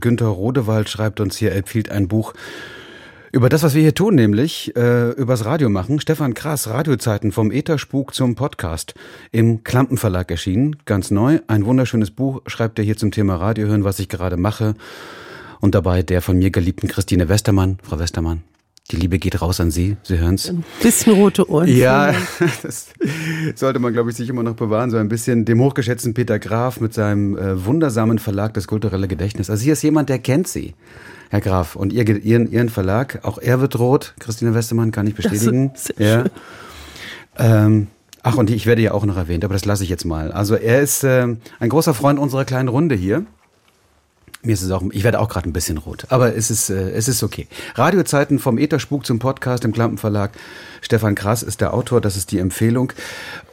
Günter 0.00 0.26
Rodewald 0.26 0.88
schreibt 0.88 1.20
uns 1.20 1.36
hier, 1.36 1.50
er 1.52 1.58
empfiehlt 1.58 1.90
ein 1.90 2.08
Buch 2.08 2.34
Über 3.32 3.50
das, 3.50 3.62
was 3.62 3.74
wir 3.74 3.82
hier 3.82 3.94
tun, 3.94 4.14
nämlich 4.14 4.74
äh, 4.76 5.10
übers 5.10 5.44
Radio 5.44 5.68
machen. 5.68 6.00
Stefan 6.00 6.32
Krass, 6.32 6.68
Radiozeiten 6.68 7.32
vom 7.32 7.50
Etherspuk 7.50 8.14
zum 8.14 8.34
Podcast. 8.34 8.94
Im 9.30 9.62
Klampenverlag 9.62 10.30
erschienen, 10.30 10.76
ganz 10.86 11.10
neu. 11.10 11.40
Ein 11.46 11.66
wunderschönes 11.66 12.10
Buch 12.10 12.40
schreibt 12.46 12.78
er 12.78 12.84
hier 12.84 12.96
zum 12.96 13.10
Thema 13.10 13.36
Radio 13.36 13.66
hören, 13.66 13.84
was 13.84 13.98
ich 13.98 14.08
gerade 14.08 14.38
mache. 14.38 14.74
Und 15.60 15.74
dabei 15.74 16.02
der 16.02 16.22
von 16.22 16.38
mir 16.38 16.50
geliebten 16.50 16.88
Christine 16.88 17.28
Westermann. 17.28 17.78
Frau 17.82 17.98
Westermann, 17.98 18.42
die 18.90 18.96
Liebe 18.96 19.18
geht 19.18 19.40
raus 19.42 19.58
an 19.60 19.70
Sie. 19.70 19.96
Sie 20.02 20.18
hören 20.18 20.34
es. 20.34 20.48
Ein 20.48 20.64
bisschen 20.80 21.14
rote 21.14 21.50
Ohren. 21.50 21.68
Ja, 21.68 22.14
das 22.62 22.88
sollte 23.56 23.80
man, 23.80 23.92
glaube 23.92 24.10
ich, 24.10 24.16
sich 24.16 24.28
immer 24.28 24.44
noch 24.44 24.54
bewahren. 24.54 24.90
So 24.90 24.96
ein 24.96 25.08
bisschen 25.08 25.44
dem 25.44 25.60
hochgeschätzten 25.60 26.14
Peter 26.14 26.38
Graf 26.38 26.80
mit 26.80 26.94
seinem 26.94 27.36
äh, 27.36 27.64
wundersamen 27.64 28.18
Verlag 28.18 28.54
Das 28.54 28.68
kulturelle 28.68 29.08
Gedächtnis. 29.08 29.50
Also 29.50 29.64
hier 29.64 29.72
ist 29.72 29.82
jemand, 29.82 30.08
der 30.08 30.20
kennt 30.20 30.46
Sie. 30.46 30.74
Herr 31.30 31.40
Graf, 31.40 31.74
und 31.74 31.92
ihr, 31.92 32.06
ihren, 32.08 32.50
ihren 32.52 32.68
Verlag, 32.68 33.20
auch 33.24 33.38
er 33.38 33.60
wird 33.60 33.76
rot. 33.78 34.14
Christine 34.20 34.54
Westermann 34.54 34.92
kann 34.92 35.08
ich 35.08 35.16
bestätigen. 35.16 35.72
ja. 35.98 36.24
Ähm, 37.36 37.88
ach, 38.22 38.36
und 38.36 38.50
ich 38.50 38.66
werde 38.66 38.82
ja 38.82 38.92
auch 38.92 39.04
noch 39.04 39.16
erwähnt, 39.16 39.44
aber 39.44 39.54
das 39.54 39.64
lasse 39.64 39.82
ich 39.82 39.90
jetzt 39.90 40.04
mal. 40.04 40.30
Also 40.30 40.54
er 40.54 40.80
ist 40.80 41.02
äh, 41.02 41.26
ein 41.58 41.68
großer 41.68 41.94
Freund 41.94 42.20
unserer 42.20 42.44
kleinen 42.44 42.68
Runde 42.68 42.94
hier. 42.94 43.26
Mir 44.42 44.52
ist 44.52 44.62
es 44.62 44.70
auch, 44.70 44.82
ich 44.92 45.02
werde 45.02 45.18
auch 45.18 45.28
gerade 45.28 45.48
ein 45.48 45.52
bisschen 45.52 45.78
rot, 45.78 46.06
aber 46.08 46.36
es 46.36 46.50
ist, 46.50 46.70
äh, 46.70 46.90
es 46.90 47.08
ist 47.08 47.22
okay. 47.22 47.48
Radiozeiten 47.74 48.38
vom 48.38 48.58
Etherspuk 48.58 49.04
zum 49.04 49.18
Podcast 49.18 49.64
im 49.64 49.72
Klampenverlag. 49.72 50.32
Stefan 50.82 51.14
Krass 51.14 51.42
ist 51.42 51.60
der 51.60 51.74
Autor, 51.74 52.00
das 52.00 52.16
ist 52.16 52.30
die 52.30 52.38
Empfehlung. 52.38 52.92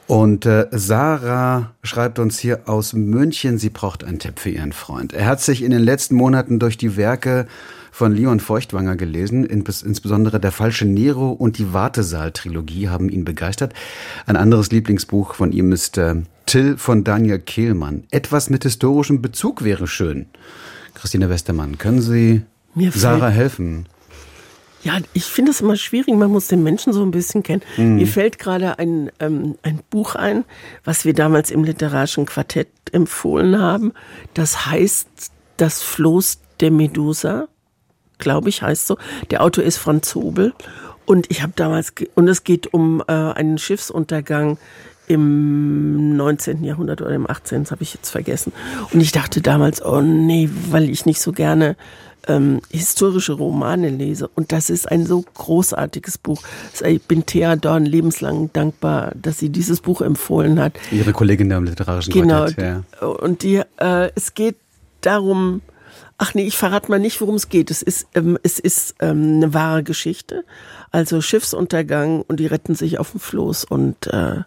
Und 0.06 0.46
äh, 0.46 0.68
Sarah 0.72 1.72
schreibt 1.82 2.20
uns 2.20 2.38
hier 2.38 2.68
aus 2.68 2.94
München, 2.94 3.58
sie 3.58 3.70
braucht 3.70 4.04
einen 4.04 4.20
Tipp 4.20 4.40
für 4.40 4.50
ihren 4.50 4.74
Freund. 4.74 5.14
Er 5.14 5.26
hat 5.26 5.42
sich 5.42 5.64
in 5.64 5.72
den 5.72 5.82
letzten 5.82 6.16
Monaten 6.16 6.60
durch 6.60 6.78
die 6.78 6.98
Werke 6.98 7.48
von 7.92 8.12
Leon 8.12 8.40
Feuchtwanger 8.40 8.96
gelesen. 8.96 9.46
Insbesondere 9.46 10.40
Der 10.40 10.52
falsche 10.52 10.86
Nero 10.86 11.32
und 11.32 11.58
die 11.58 11.74
Wartesaal-Trilogie 11.74 12.90
haben 12.90 13.08
ihn 13.10 13.24
begeistert. 13.24 13.74
Ein 14.26 14.36
anderes 14.36 14.72
Lieblingsbuch 14.72 15.36
von 15.36 15.52
ihm 15.52 15.72
ist 15.72 15.98
äh, 15.98 16.16
Till 16.46 16.78
von 16.78 17.04
Daniel 17.04 17.40
Kehlmann. 17.40 18.04
Etwas 18.12 18.50
mit 18.50 18.64
historischem 18.64 19.22
Bezug 19.22 19.64
wäre 19.64 19.88
schön. 19.88 20.26
Christine 20.96 21.30
Westermann, 21.30 21.78
können 21.78 22.02
Sie 22.02 22.44
Mir 22.76 22.91
Sarah 22.91 23.30
helfen? 23.30 23.88
Ja, 24.84 24.98
ich 25.14 25.24
finde 25.24 25.52
es 25.52 25.62
immer 25.62 25.78
schwierig. 25.78 26.14
Man 26.14 26.30
muss 26.30 26.48
den 26.48 26.62
Menschen 26.62 26.91
so 26.91 27.04
ein 27.04 27.12
bisschen 27.12 27.41
kennen. 27.41 27.62
Mhm. 27.78 27.96
Mir 27.96 28.08
fällt 28.08 28.38
gerade 28.38 28.80
ein, 28.80 29.12
ähm, 29.20 29.56
ein 29.64 29.80
Buch 29.89 30.16
ein, 30.16 30.44
was 30.84 31.06
wir 31.06 31.14
damals 31.14 31.52
im 31.52 31.64
literarischen 31.64 32.26
Quartett 32.26 32.68
empfohlen 32.91 33.60
haben. 33.60 33.94
Das 34.34 34.66
heißt 34.66 35.08
Das 35.56 35.82
Floß 35.82 36.39
der 36.60 36.72
Medusa, 36.72 37.48
glaube 38.18 38.50
ich, 38.50 38.62
heißt 38.62 38.88
so. 38.88 38.98
Der 39.32 39.41
Autor 39.41 39.64
ist 39.64 39.78
Franz 39.78 40.16
Hobel. 40.16 40.54
Und 41.06 41.30
ich 41.30 41.41
habe 41.41 41.54
damals, 41.56 41.94
und 42.16 42.28
es 42.28 42.44
geht 42.44 42.74
um 42.74 43.02
äh, 43.08 43.12
einen 43.12 43.58
Schiffsuntergang 43.58 44.58
im 45.14 46.16
19. 46.18 46.64
Jahrhundert 46.64 47.01
oder 47.01 47.16
im 47.16 47.30
18. 47.30 47.64
Das 47.64 47.72
habe 47.72 47.84
ich 47.84 47.93
jetzt 47.93 48.09
vergessen. 48.09 48.53
Und 48.91 49.01
ich 49.01 49.11
dachte 49.11 49.41
damals, 49.41 49.84
oh 49.84 50.01
nee, 50.01 50.49
weil 50.70 50.89
ich 50.89 51.05
nicht 51.05 51.22
so 51.22 51.32
gerne 51.32 51.76
ähm, 52.28 52.61
historische 52.70 53.34
Romane 53.34 53.89
lese. 53.89 54.28
Und 54.28 54.51
das 54.51 54.70
ist 54.70 54.89
ein 54.89 55.05
so 55.05 55.24
großartiges 55.34 56.18
Buch. 56.18 56.41
Ich 56.86 57.01
bin 57.03 57.26
Thea 57.26 57.55
Dorn 57.55 57.86
lebenslang 57.86 58.51
dankbar, 58.53 59.11
dass 59.16 59.39
sie 59.39 59.49
dieses 59.49 59.82
Buch 59.82 60.01
empfohlen 60.01 60.59
hat. 60.59 60.74
Ihre 60.91 61.14
Kollegin 61.14 61.49
da 61.49 61.57
im 61.57 61.66
literarischen 61.66 62.14
genau, 62.14 62.45
Quartett. 62.45 62.84
Ja. 63.01 63.07
Und 63.07 63.43
die, 63.43 63.61
äh, 63.78 64.09
es 64.16 64.34
geht 64.34 64.55
darum, 65.01 65.61
ach 66.18 66.34
nee, 66.34 66.45
ich 66.45 66.57
verrate 66.57 66.89
mal 66.89 66.99
nicht, 66.99 67.20
worum 67.22 67.36
es 67.36 67.49
geht. 67.49 67.72
Es 67.72 67.82
ist, 67.82 68.07
ähm, 68.16 68.38
es 68.43 68.59
ist 68.59 68.95
ähm, 68.99 69.38
eine 69.38 69.53
wahre 69.53 69.84
Geschichte. 69.84 70.45
Also 70.91 71.22
Schiffsuntergang 71.22 72.22
und 72.22 72.39
die 72.39 72.47
retten 72.47 72.76
sich 72.76 72.99
auf 72.99 73.11
dem 73.11 73.20
Floß 73.20 73.66
und 73.66 74.07
äh, 74.07 74.41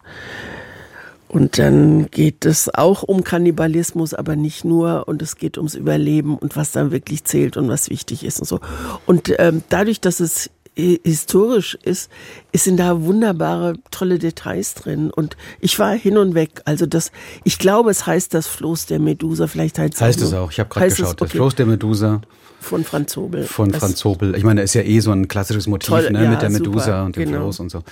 und 1.27 1.57
dann 1.57 2.09
geht 2.09 2.45
es 2.45 2.73
auch 2.73 3.03
um 3.03 3.23
Kannibalismus, 3.23 4.13
aber 4.13 4.35
nicht 4.35 4.63
nur. 4.63 5.07
Und 5.07 5.21
es 5.21 5.35
geht 5.35 5.57
ums 5.57 5.75
Überleben 5.75 6.37
und 6.37 6.55
was 6.55 6.71
dann 6.71 6.91
wirklich 6.91 7.25
zählt 7.25 7.57
und 7.57 7.67
was 7.67 7.89
wichtig 7.89 8.23
ist 8.23 8.39
und 8.39 8.47
so. 8.47 8.59
Und 9.05 9.33
ähm, 9.37 9.63
dadurch, 9.69 9.99
dass 9.99 10.19
es 10.19 10.49
historisch 10.77 11.75
ist, 11.81 12.11
sind 12.53 12.77
da 12.77 13.01
wunderbare, 13.01 13.73
tolle 13.89 14.19
Details 14.19 14.75
drin. 14.75 15.09
Und 15.09 15.35
ich 15.59 15.79
war 15.79 15.93
hin 15.93 16.17
und 16.17 16.35
weg. 16.35 16.61
Also 16.65 16.85
das, 16.85 17.11
ich 17.43 17.57
glaube, 17.57 17.89
es 17.89 18.05
heißt 18.05 18.33
das 18.33 18.47
Floß 18.47 18.85
der 18.85 18.99
Medusa. 18.99 19.47
Vielleicht 19.47 19.79
heißt, 19.79 19.99
heißt 19.99 20.21
es 20.21 20.33
auch. 20.33 20.51
Ich 20.51 20.59
habe 20.59 20.69
gerade 20.69 20.89
geschaut. 20.89 21.07
Es, 21.07 21.11
okay. 21.13 21.23
Das 21.23 21.31
Floß 21.31 21.55
der 21.55 21.65
Medusa. 21.65 22.21
Von 22.67 22.83
Franz 22.83 23.15
Hobel. 23.15 23.45
Von 23.45 23.71
das 23.71 23.79
Franz 23.79 24.03
Hobel. 24.03 24.35
Ich 24.35 24.43
meine, 24.43 24.61
ist 24.61 24.73
ja 24.73 24.81
eh 24.81 24.99
so 24.99 25.11
ein 25.11 25.27
klassisches 25.27 25.67
Motiv 25.67 25.89
toll, 25.89 26.11
ne, 26.11 26.25
ja, 26.25 26.29
mit 26.29 26.41
der 26.41 26.49
Medusa 26.49 26.83
super, 26.83 27.05
und 27.05 27.15
dem 27.15 27.25
genau. 27.25 27.39
Floß 27.43 27.61
und 27.61 27.71
so. 27.71 27.83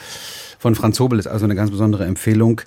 Von 0.60 0.76
Franz 0.76 1.00
Hobel 1.00 1.18
ist 1.18 1.28
also 1.28 1.46
eine 1.46 1.56
ganz 1.56 1.72
besondere 1.72 2.06
Empfehlung. 2.06 2.62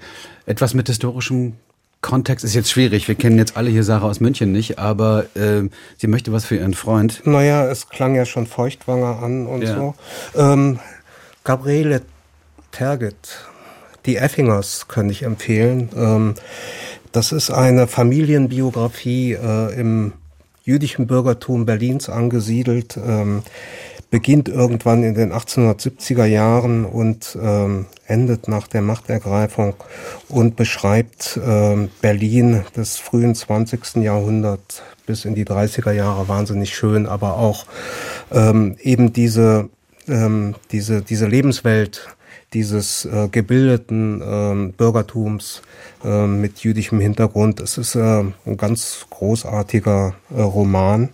Etwas 0.46 0.72
mit 0.72 0.88
historischem 0.88 1.54
Kontext 2.00 2.44
ist 2.44 2.54
jetzt 2.54 2.70
schwierig. 2.70 3.08
Wir 3.08 3.14
kennen 3.14 3.36
jetzt 3.38 3.56
alle 3.56 3.70
hier 3.70 3.84
Sarah 3.84 4.06
aus 4.06 4.20
München 4.20 4.52
nicht, 4.52 4.78
aber 4.78 5.26
äh, 5.34 5.68
sie 5.96 6.06
möchte 6.06 6.32
was 6.32 6.46
für 6.46 6.56
ihren 6.56 6.74
Freund. 6.74 7.22
Naja, 7.24 7.66
es 7.66 7.88
klang 7.88 8.14
ja 8.14 8.24
schon 8.24 8.46
Feuchtwanger 8.46 9.22
an 9.22 9.46
und 9.46 9.62
ja. 9.62 9.74
so. 9.76 9.94
Ähm, 10.34 10.78
Gabriele 11.44 12.02
Terget, 12.70 13.16
die 14.06 14.16
Effingers 14.16 14.86
könnte 14.88 15.12
ich 15.12 15.24
empfehlen. 15.24 15.88
Ähm, 15.96 16.34
das 17.12 17.32
ist 17.32 17.50
eine 17.50 17.86
Familienbiografie 17.86 19.32
äh, 19.32 19.78
im 19.78 20.12
jüdischen 20.68 21.06
Bürgertum 21.06 21.64
Berlins 21.64 22.10
angesiedelt. 22.10 22.98
Ähm, 23.02 23.42
beginnt 24.10 24.48
irgendwann 24.48 25.02
in 25.02 25.14
den 25.14 25.32
1870er 25.32 26.24
Jahren 26.24 26.84
und 26.84 27.36
ähm, 27.40 27.86
endet 28.06 28.48
nach 28.48 28.66
der 28.66 28.80
Machtergreifung 28.80 29.74
und 30.28 30.56
beschreibt 30.56 31.38
ähm, 31.44 31.90
Berlin 32.00 32.64
des 32.74 32.96
frühen 32.96 33.34
20. 33.34 33.96
Jahrhunderts 33.96 34.82
bis 35.04 35.24
in 35.24 35.34
die 35.34 35.44
30er 35.44 35.92
Jahre 35.92 36.28
wahnsinnig 36.28 36.74
schön, 36.74 37.06
aber 37.06 37.36
auch 37.36 37.66
ähm, 38.32 38.76
eben 38.80 39.12
diese, 39.12 39.68
ähm, 40.06 40.54
diese, 40.72 41.02
diese 41.02 41.26
Lebenswelt 41.26 42.08
dieses 42.54 43.04
äh, 43.04 43.28
gebildeten 43.30 44.22
ähm, 44.24 44.72
Bürgertums 44.72 45.62
äh, 46.04 46.26
mit 46.26 46.60
jüdischem 46.60 47.00
Hintergrund. 47.00 47.60
Es 47.60 47.78
ist 47.78 47.94
äh, 47.94 48.24
ein 48.46 48.56
ganz 48.56 49.06
großartiger 49.10 50.14
äh, 50.34 50.40
Roman. 50.40 51.10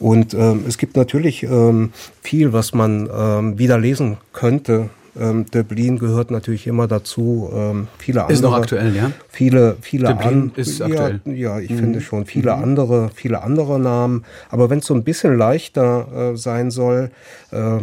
Und 0.00 0.34
ähm, 0.34 0.64
es 0.68 0.76
gibt 0.76 0.96
natürlich 0.96 1.44
ähm, 1.44 1.92
viel, 2.22 2.52
was 2.52 2.74
man 2.74 3.08
ähm, 3.16 3.58
wieder 3.58 3.78
lesen 3.78 4.18
könnte. 4.32 4.90
Ähm, 5.18 5.46
Döblin 5.46 5.98
gehört 5.98 6.30
natürlich 6.30 6.66
immer 6.66 6.88
dazu. 6.88 7.48
Ähm, 7.54 7.86
viele 7.98 8.22
andere, 8.22 8.32
ist 8.32 8.42
noch 8.42 8.54
aktuell, 8.54 8.94
ja? 8.96 9.12
Viele, 9.28 9.76
viele 9.80 10.08
Döblin 10.08 10.50
ist 10.56 10.80
ja, 10.80 10.86
aktuell. 10.86 11.20
Ja, 11.26 11.60
ich 11.60 11.70
mhm. 11.70 11.78
finde 11.78 12.00
schon 12.00 12.26
viele 12.26 12.54
mhm. 12.54 12.62
andere, 12.62 13.10
viele 13.14 13.42
andere 13.42 13.78
Namen. 13.78 14.24
Aber 14.50 14.70
wenn 14.70 14.80
es 14.80 14.86
so 14.86 14.94
ein 14.94 15.04
bisschen 15.04 15.38
leichter 15.38 16.32
äh, 16.32 16.36
sein 16.36 16.70
soll, 16.70 17.10
äh, 17.52 17.78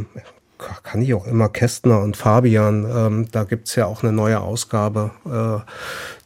kann 0.84 1.01
ich 1.01 1.14
auch 1.14 1.28
immer 1.28 1.49
Kästner 1.49 2.01
und 2.01 2.18
Fabian. 2.18 2.86
Ähm, 2.89 3.28
da 3.32 3.43
gibt's 3.43 3.76
ja 3.76 3.86
auch 3.86 4.03
eine 4.03 4.12
neue 4.12 4.39
Ausgabe 4.39 5.12
äh, 5.26 5.72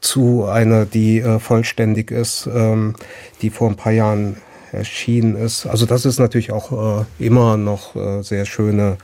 zu, 0.01 0.45
einer, 0.45 0.86
die 0.86 1.19
äh, 1.19 1.39
vollständig 1.39 2.11
ist, 2.11 2.47
ähm, 2.53 2.95
die 3.41 3.49
vor 3.49 3.69
ein 3.69 3.75
paar 3.75 3.91
Jahren 3.91 4.38
erschienen 4.71 5.36
ist. 5.36 5.65
Also 5.65 5.86
das 5.86 6.05
ist 6.05 6.19
natürlich 6.19 6.51
auch 6.51 7.01
äh, 7.01 7.25
immer 7.25 7.57
noch 7.57 7.95
äh, 7.95 8.21
sehr 8.21 8.45
schöne, 8.45 8.97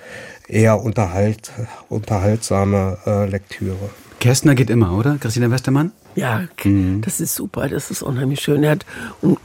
eher 0.48 0.82
unterhalt, 0.82 1.52
unterhaltsame 1.90 2.98
äh, 3.06 3.26
Lektüre. 3.26 3.90
Kästner 4.20 4.54
geht 4.54 4.70
immer, 4.70 4.98
oder? 4.98 5.18
Christina 5.20 5.50
Westermann? 5.50 5.92
Ja, 6.16 6.44
mhm. 6.64 7.02
das 7.02 7.20
ist 7.22 7.36
super, 7.36 7.70
das 7.70 7.92
ist 7.92 8.02
unheimlich 8.02 8.42
schön. 8.42 8.64
Er 8.64 8.72
hat 8.72 8.86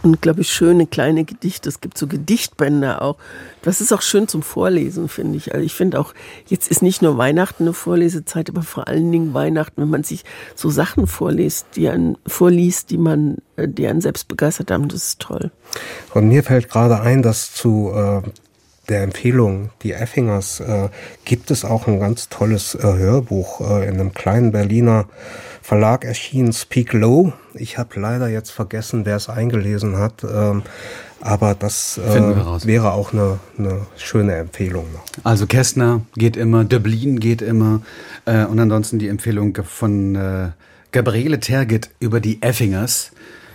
unglaublich 0.02 0.52
schöne 0.52 0.86
kleine 0.86 1.24
Gedichte. 1.24 1.68
Es 1.68 1.80
gibt 1.80 1.96
so 1.96 2.06
Gedichtbände 2.06 3.00
auch. 3.02 3.16
Das 3.62 3.80
ist 3.80 3.92
auch 3.92 4.02
schön 4.02 4.28
zum 4.28 4.42
Vorlesen, 4.42 5.08
finde 5.08 5.38
ich. 5.38 5.54
Also 5.54 5.64
ich 5.64 5.74
finde 5.74 6.00
auch, 6.00 6.12
jetzt 6.46 6.70
ist 6.70 6.82
nicht 6.82 7.02
nur 7.02 7.18
Weihnachten 7.18 7.64
eine 7.64 7.72
Vorlesezeit, 7.72 8.48
aber 8.50 8.62
vor 8.62 8.88
allen 8.88 9.10
Dingen 9.12 9.34
Weihnachten, 9.34 9.80
wenn 9.82 9.90
man 9.90 10.02
sich 10.02 10.24
so 10.54 10.70
Sachen 10.70 11.06
vorliest, 11.06 11.66
die 11.76 11.88
einen 11.88 12.16
vorliest, 12.26 12.90
die 12.90 12.98
man, 12.98 13.38
äh, 13.56 13.68
die 13.68 13.86
einen 13.86 14.00
selbst 14.00 14.28
begeistert 14.28 14.70
haben, 14.70 14.88
das 14.88 15.04
ist 15.04 15.20
toll. 15.20 15.50
Und 16.14 16.28
mir 16.28 16.42
fällt 16.42 16.68
gerade 16.68 17.00
ein, 17.00 17.22
dass 17.22 17.52
zu 17.52 17.92
äh, 17.94 18.22
der 18.88 19.02
Empfehlung, 19.02 19.70
die 19.82 19.92
Effingers, 19.92 20.60
äh, 20.60 20.88
gibt 21.24 21.50
es 21.50 21.64
auch 21.64 21.86
ein 21.86 21.98
ganz 21.98 22.28
tolles 22.28 22.74
äh, 22.74 22.82
Hörbuch 22.82 23.60
äh, 23.60 23.88
in 23.88 23.94
einem 23.94 24.14
kleinen 24.14 24.52
Berliner 24.52 25.06
Verlag 25.62 26.04
erschienen, 26.04 26.52
Speak 26.52 26.92
Low. 26.92 27.32
Ich 27.54 27.76
habe 27.76 27.98
leider 27.98 28.28
jetzt 28.28 28.50
vergessen, 28.50 29.04
wer 29.04 29.16
es 29.16 29.28
eingelesen 29.28 29.98
hat, 29.98 30.22
ähm, 30.22 30.62
aber 31.20 31.54
das 31.54 31.98
wäre 31.98 32.92
auch 32.92 33.12
eine, 33.12 33.40
eine 33.58 33.86
schöne 33.96 34.36
Empfehlung 34.36 34.84
noch. 34.92 35.02
Also 35.24 35.46
Kästner 35.46 36.02
geht 36.14 36.36
immer, 36.36 36.62
Döblin 36.62 37.18
geht 37.18 37.42
immer 37.42 37.80
und 38.26 38.60
ansonsten 38.60 38.98
die 38.98 39.08
Empfehlung 39.08 39.58
von 39.64 40.52
Gabriele 40.92 41.40
Tergit 41.40 41.90
über 41.98 42.20
die 42.20 42.42
Effingers. 42.42 43.10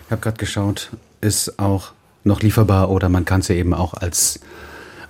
Ich 0.05 0.11
habe 0.11 0.21
gerade 0.21 0.37
geschaut, 0.37 0.91
ist 1.21 1.59
auch 1.59 1.93
noch 2.23 2.41
lieferbar 2.41 2.89
oder 2.89 3.09
man 3.09 3.25
kann 3.25 3.41
es 3.41 3.47
ja 3.47 3.55
eben 3.55 3.73
auch 3.73 3.93
als 3.93 4.39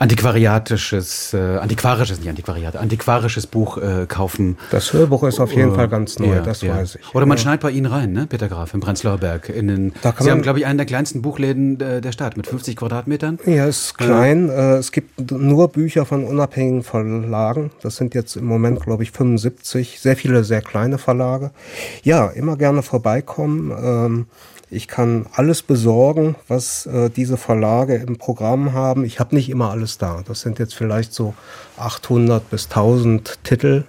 antiquariatisches, 0.02 1.34
äh, 1.34 1.58
antiquarisches, 1.58 2.18
nicht 2.20 2.30
Antiquariat, 2.30 2.76
antiquarisches 2.76 3.46
Buch 3.46 3.78
äh, 3.78 4.08
kaufen. 4.08 4.58
Das 4.72 4.94
Hörbuch 4.94 5.24
ist 5.24 5.40
auf 5.40 5.54
jeden 5.54 5.72
uh, 5.72 5.76
Fall 5.76 5.90
ganz 5.90 6.18
neu, 6.18 6.34
ja, 6.34 6.42
das 6.42 6.62
ja. 6.62 6.76
weiß 6.76 6.96
ich. 6.96 7.16
Oder 7.16 7.28
man 7.28 7.38
ja. 7.38 7.44
schneit 7.44 7.60
bei 7.60 7.70
Ihnen 7.70 7.86
rein, 7.86 8.12
ne, 8.12 8.26
Peter 8.26 8.48
Graf, 8.48 8.74
im 8.74 8.80
Prenzlauer 8.80 9.20
Berg. 9.20 9.50
In 9.50 9.68
den, 9.68 9.94
Sie 10.20 10.32
haben, 10.32 10.42
glaube 10.42 10.58
ich, 10.58 10.66
einen 10.66 10.78
der 10.78 10.88
kleinsten 10.88 11.22
Buchläden 11.22 11.78
der 11.78 12.12
Stadt 12.12 12.36
mit 12.36 12.48
50 12.48 12.76
Quadratmetern. 12.76 13.38
Ja, 13.46 13.68
ist 13.68 13.98
klein. 13.98 14.50
Äh, 14.50 14.78
es 14.78 14.92
gibt 14.92 15.32
nur 15.32 15.68
Bücher 15.68 16.06
von 16.06 16.24
unabhängigen 16.24 16.82
Verlagen. 16.82 17.72
Das 17.84 17.98
sind 17.98 18.16
jetzt 18.16 18.36
im 18.36 18.46
Moment, 18.46 18.82
glaube 18.82 19.04
ich, 19.04 19.12
75. 19.12 20.00
Sehr 20.00 20.16
viele 20.16 20.44
sehr 20.44 20.62
kleine 20.62 20.98
Verlage. 20.98 21.52
Ja, 22.02 22.28
immer 22.28 22.58
gerne 22.58 22.82
vorbeikommen. 22.82 23.72
Ähm, 23.72 24.26
ich 24.72 24.88
kann 24.88 25.26
alles 25.34 25.62
besorgen, 25.62 26.36
was 26.48 26.86
äh, 26.86 27.10
diese 27.10 27.36
Verlage 27.36 27.96
im 27.96 28.18
Programm 28.18 28.72
haben. 28.72 29.04
Ich 29.04 29.20
habe 29.20 29.36
nicht 29.36 29.50
immer 29.50 29.70
alles 29.70 29.98
da. 29.98 30.24
Das 30.26 30.40
sind 30.40 30.60
jetzt 30.60 30.74
vielleicht 30.74 31.14
so 31.14 31.34
800 31.78 32.50
bis 32.50 32.68
1000 32.68 33.44
Titel. 33.44 33.84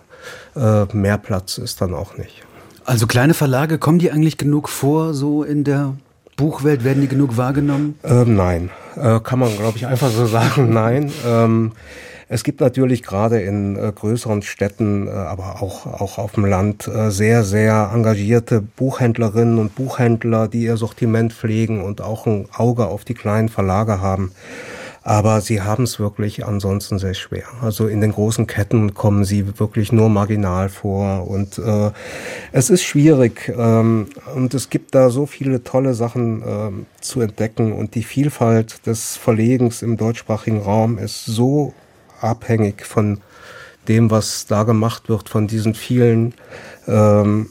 Äh, 0.56 0.84
mehr 0.92 1.18
Platz 1.18 1.58
ist 1.58 1.80
dann 1.80 1.94
auch 1.94 2.18
nicht. 2.18 2.42
Also 2.84 3.06
kleine 3.06 3.32
Verlage, 3.32 3.78
kommen 3.78 4.00
die 4.00 4.10
eigentlich 4.10 4.38
genug 4.38 4.68
vor, 4.68 5.14
so 5.14 5.44
in 5.44 5.62
der 5.62 5.94
Buchwelt? 6.36 6.82
Werden 6.82 7.00
die 7.00 7.08
genug 7.08 7.36
wahrgenommen? 7.36 7.96
Ähm, 8.02 8.34
nein, 8.34 8.70
äh, 8.96 9.20
kann 9.20 9.38
man, 9.38 9.56
glaube 9.56 9.76
ich, 9.76 9.86
einfach 9.86 10.10
so 10.10 10.26
sagen. 10.38 10.72
Nein. 10.72 11.12
Ähm, 11.24 11.72
es 12.32 12.44
gibt 12.44 12.62
natürlich 12.62 13.02
gerade 13.02 13.42
in 13.42 13.76
äh, 13.76 13.92
größeren 13.94 14.40
Städten, 14.40 15.06
äh, 15.06 15.10
aber 15.10 15.62
auch, 15.62 15.84
auch 15.86 16.16
auf 16.16 16.32
dem 16.32 16.46
Land 16.46 16.88
äh, 16.88 17.10
sehr, 17.10 17.44
sehr 17.44 17.90
engagierte 17.92 18.62
Buchhändlerinnen 18.62 19.58
und 19.58 19.74
Buchhändler, 19.74 20.48
die 20.48 20.62
ihr 20.62 20.78
Sortiment 20.78 21.34
pflegen 21.34 21.82
und 21.82 22.00
auch 22.00 22.26
ein 22.26 22.46
Auge 22.56 22.86
auf 22.86 23.04
die 23.04 23.12
kleinen 23.12 23.50
Verlage 23.50 24.00
haben. 24.00 24.32
Aber 25.04 25.42
sie 25.42 25.60
haben 25.60 25.84
es 25.84 25.98
wirklich 25.98 26.46
ansonsten 26.46 26.98
sehr 26.98 27.12
schwer. 27.12 27.44
Also 27.60 27.86
in 27.86 28.00
den 28.00 28.12
großen 28.12 28.46
Ketten 28.46 28.94
kommen 28.94 29.24
sie 29.24 29.58
wirklich 29.58 29.92
nur 29.92 30.08
marginal 30.08 30.70
vor 30.70 31.28
und 31.28 31.58
äh, 31.58 31.90
es 32.52 32.70
ist 32.70 32.84
schwierig 32.84 33.52
ähm, 33.54 34.06
und 34.34 34.54
es 34.54 34.70
gibt 34.70 34.94
da 34.94 35.10
so 35.10 35.26
viele 35.26 35.64
tolle 35.64 35.92
Sachen 35.92 36.42
ähm, 36.46 36.86
zu 37.00 37.20
entdecken 37.20 37.72
und 37.72 37.94
die 37.94 38.04
Vielfalt 38.04 38.86
des 38.86 39.16
Verlegens 39.16 39.82
im 39.82 39.98
deutschsprachigen 39.98 40.62
Raum 40.62 40.96
ist 40.98 41.26
so 41.26 41.74
abhängig 42.22 42.86
von 42.86 43.20
dem, 43.88 44.10
was 44.10 44.46
da 44.46 44.62
gemacht 44.62 45.08
wird, 45.08 45.28
von 45.28 45.46
diesen 45.46 45.74
vielen 45.74 46.34
ähm, 46.86 47.48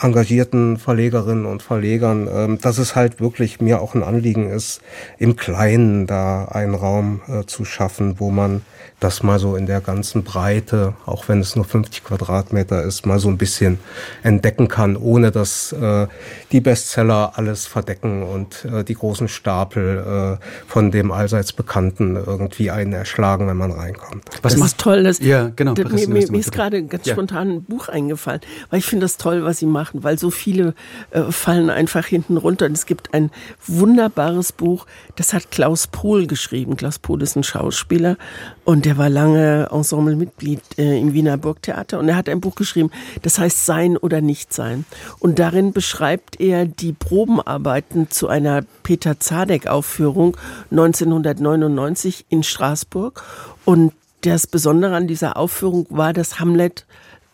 engagierten 0.00 0.76
Verlegerinnen 0.76 1.46
und 1.46 1.62
Verlegern, 1.62 2.28
ähm, 2.30 2.58
dass 2.60 2.78
es 2.78 2.96
halt 2.96 3.20
wirklich 3.20 3.60
mir 3.60 3.80
auch 3.80 3.94
ein 3.94 4.02
Anliegen 4.02 4.50
ist, 4.50 4.80
im 5.18 5.36
Kleinen 5.36 6.06
da 6.06 6.46
einen 6.46 6.74
Raum 6.74 7.20
äh, 7.28 7.44
zu 7.46 7.64
schaffen, 7.64 8.18
wo 8.18 8.30
man 8.30 8.62
das 9.06 9.22
mal 9.22 9.38
so 9.38 9.54
in 9.54 9.66
der 9.66 9.80
ganzen 9.80 10.24
Breite, 10.24 10.94
auch 11.06 11.28
wenn 11.28 11.38
es 11.38 11.54
nur 11.54 11.64
50 11.64 12.02
Quadratmeter 12.02 12.82
ist, 12.82 13.06
mal 13.06 13.20
so 13.20 13.28
ein 13.28 13.38
bisschen 13.38 13.78
entdecken 14.24 14.66
kann, 14.66 14.96
ohne 14.96 15.30
dass 15.30 15.70
äh, 15.70 16.08
die 16.50 16.60
Bestseller 16.60 17.34
alles 17.36 17.66
verdecken 17.66 18.24
und 18.24 18.64
äh, 18.64 18.82
die 18.82 18.94
großen 18.94 19.28
Stapel 19.28 20.38
äh, 20.40 20.44
von 20.66 20.90
dem 20.90 21.12
allseits 21.12 21.52
Bekannten 21.52 22.16
irgendwie 22.16 22.72
einen 22.72 22.92
erschlagen, 22.92 23.46
wenn 23.46 23.56
man 23.56 23.70
reinkommt. 23.70 24.24
Was 24.42 24.56
das 24.56 24.66
ist 24.66 24.78
toll, 24.78 25.04
dass, 25.04 25.20
ja, 25.20 25.52
genau, 25.54 25.74
das, 25.74 25.92
mir, 25.92 26.08
mir, 26.08 26.28
mir 26.28 26.38
ist 26.38 26.50
gerade 26.50 26.82
ganz 26.82 27.06
ja. 27.06 27.14
spontan 27.14 27.50
ein 27.50 27.62
Buch 27.62 27.88
eingefallen, 27.88 28.40
weil 28.70 28.80
ich 28.80 28.86
finde 28.86 29.04
das 29.04 29.18
toll, 29.18 29.44
was 29.44 29.58
Sie 29.58 29.66
machen, 29.66 30.02
weil 30.02 30.18
so 30.18 30.32
viele 30.32 30.74
äh, 31.12 31.30
fallen 31.30 31.70
einfach 31.70 32.06
hinten 32.06 32.38
runter. 32.38 32.66
Und 32.66 32.72
es 32.72 32.86
gibt 32.86 33.14
ein 33.14 33.30
wunderbares 33.68 34.50
Buch, 34.50 34.84
das 35.14 35.32
hat 35.32 35.52
Klaus 35.52 35.86
Pohl 35.86 36.26
geschrieben. 36.26 36.76
Klaus 36.76 36.98
Pohl 36.98 37.22
ist 37.22 37.36
ein 37.36 37.44
Schauspieler 37.44 38.16
und 38.64 38.84
der 38.84 38.95
war 38.98 39.08
lange 39.08 39.68
Ensemblemitglied 39.70 40.60
äh, 40.78 40.98
im 40.98 41.12
Wiener 41.12 41.36
Burgtheater 41.36 41.98
und 41.98 42.08
er 42.08 42.16
hat 42.16 42.28
ein 42.28 42.40
Buch 42.40 42.54
geschrieben, 42.54 42.90
das 43.22 43.38
heißt 43.38 43.66
Sein 43.66 43.96
oder 43.96 44.20
Nicht-Sein. 44.20 44.84
Und 45.18 45.38
darin 45.38 45.72
beschreibt 45.72 46.40
er 46.40 46.66
die 46.66 46.92
Probenarbeiten 46.92 48.10
zu 48.10 48.28
einer 48.28 48.62
Peter 48.82 49.18
Zadek-Aufführung 49.18 50.36
1999 50.70 52.26
in 52.28 52.42
Straßburg. 52.42 53.22
Und 53.64 53.92
das 54.22 54.46
Besondere 54.46 54.96
an 54.96 55.06
dieser 55.06 55.36
Aufführung 55.36 55.86
war, 55.90 56.12
dass 56.12 56.40
Hamlet 56.40 56.86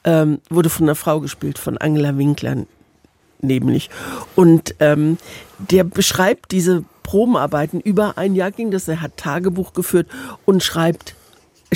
ähm, 0.04 0.40
wurde 0.50 0.68
von 0.68 0.86
einer 0.86 0.94
Frau 0.94 1.20
gespielt, 1.20 1.58
von 1.58 1.78
Angela 1.78 2.16
Winkler 2.18 2.64
nämlich. 3.40 3.90
Und 4.36 4.74
ähm, 4.80 5.18
der 5.58 5.84
beschreibt 5.84 6.52
diese 6.52 6.84
Probenarbeiten. 7.02 7.80
Über 7.80 8.16
ein 8.16 8.34
Jahr 8.34 8.50
ging 8.50 8.70
das. 8.70 8.88
Er 8.88 9.00
hat 9.00 9.16
Tagebuch 9.16 9.72
geführt 9.72 10.08
und 10.44 10.62
schreibt 10.62 11.10
er 11.10 11.21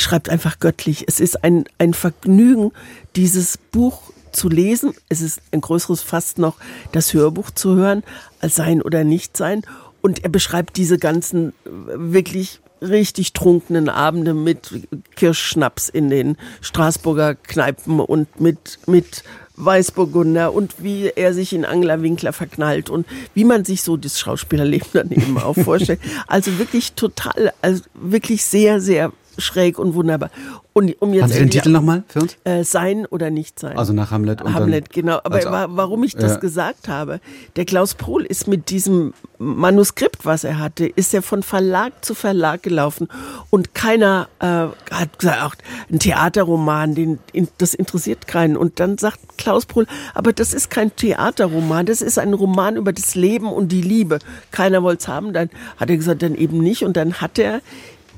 schreibt 0.00 0.28
einfach 0.28 0.58
göttlich. 0.58 1.04
Es 1.08 1.20
ist 1.20 1.42
ein, 1.44 1.64
ein 1.78 1.94
Vergnügen, 1.94 2.72
dieses 3.14 3.58
Buch 3.58 4.12
zu 4.32 4.48
lesen. 4.48 4.94
Es 5.08 5.20
ist 5.20 5.40
ein 5.52 5.60
größeres 5.60 6.02
fast 6.02 6.38
noch, 6.38 6.56
das 6.92 7.14
Hörbuch 7.14 7.50
zu 7.50 7.74
hören, 7.74 8.02
als 8.40 8.56
sein 8.56 8.82
oder 8.82 9.04
nicht 9.04 9.36
sein. 9.36 9.62
Und 10.02 10.22
er 10.22 10.30
beschreibt 10.30 10.76
diese 10.76 10.98
ganzen 10.98 11.52
wirklich 11.64 12.60
richtig 12.82 13.32
trunkenen 13.32 13.88
Abende 13.88 14.34
mit 14.34 14.70
Kirschschnaps 15.16 15.88
in 15.88 16.10
den 16.10 16.36
Straßburger 16.60 17.34
Kneipen 17.34 18.00
und 18.00 18.40
mit, 18.40 18.78
mit 18.86 19.24
Weißburgunder 19.56 20.52
und 20.52 20.82
wie 20.82 21.08
er 21.08 21.32
sich 21.32 21.54
in 21.54 21.64
Angela 21.64 22.02
Winkler 22.02 22.34
verknallt 22.34 22.90
und 22.90 23.06
wie 23.34 23.44
man 23.44 23.64
sich 23.64 23.82
so 23.82 23.96
das 23.96 24.20
Schauspielerleben 24.20 24.88
daneben 24.92 25.38
auch 25.38 25.56
vorstellt. 25.56 26.00
Also 26.26 26.58
wirklich 26.58 26.92
total, 26.92 27.52
also 27.62 27.82
wirklich 27.94 28.44
sehr, 28.44 28.80
sehr 28.80 29.12
schräg 29.38 29.78
und 29.78 29.94
wunderbar. 29.94 30.30
Und 30.72 30.94
um 31.00 31.14
jetzt 31.14 31.22
Haben 31.22 31.32
Sie 31.32 31.38
den 31.38 31.50
Titel 31.50 31.70
nochmal 31.70 32.04
für 32.06 32.20
uns? 32.20 32.36
Äh, 32.44 32.62
sein 32.62 33.06
oder 33.06 33.30
nicht 33.30 33.58
sein. 33.58 33.78
Also 33.78 33.94
nach 33.94 34.10
Hamlet. 34.10 34.42
Und 34.42 34.52
Hamlet, 34.52 34.90
genau. 34.90 35.20
Aber 35.24 35.36
also, 35.36 35.48
warum 35.50 36.04
ich 36.04 36.14
das 36.14 36.32
ja. 36.32 36.38
gesagt 36.38 36.88
habe, 36.88 37.20
der 37.56 37.64
Klaus 37.64 37.94
Pohl 37.94 38.26
ist 38.26 38.46
mit 38.46 38.68
diesem 38.68 39.14
Manuskript, 39.38 40.26
was 40.26 40.44
er 40.44 40.58
hatte, 40.58 40.86
ist 40.86 41.14
er 41.14 41.22
von 41.22 41.42
Verlag 41.42 42.04
zu 42.04 42.14
Verlag 42.14 42.62
gelaufen 42.62 43.08
und 43.48 43.74
keiner 43.74 44.28
äh, 44.38 44.66
hat 44.94 45.18
gesagt, 45.18 45.62
ein 45.90 45.98
Theaterroman, 45.98 46.94
den, 46.94 47.18
das 47.56 47.72
interessiert 47.72 48.26
keinen. 48.26 48.58
Und 48.58 48.78
dann 48.78 48.98
sagt 48.98 49.38
Klaus 49.38 49.64
Pohl, 49.64 49.86
aber 50.12 50.34
das 50.34 50.52
ist 50.52 50.68
kein 50.68 50.94
Theaterroman, 50.94 51.86
das 51.86 52.02
ist 52.02 52.18
ein 52.18 52.34
Roman 52.34 52.76
über 52.76 52.92
das 52.92 53.14
Leben 53.14 53.46
und 53.50 53.72
die 53.72 53.80
Liebe. 53.80 54.18
Keiner 54.50 54.82
wollte 54.82 55.00
es 55.02 55.08
haben, 55.08 55.32
dann 55.32 55.48
hat 55.78 55.88
er 55.88 55.96
gesagt, 55.96 56.22
dann 56.22 56.34
eben 56.34 56.58
nicht. 56.58 56.84
Und 56.84 56.98
dann 56.98 57.14
hat 57.14 57.38
er 57.38 57.62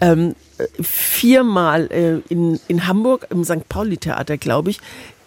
ähm, 0.01 0.35
viermal 0.81 1.91
äh, 1.91 2.33
in, 2.33 2.61
in 2.69 2.87
Hamburg 2.87 3.27
im 3.31 3.45
St. 3.45 3.69
Pauli-Theater, 3.69 4.37
glaube 4.37 4.71
ich, 4.71 4.81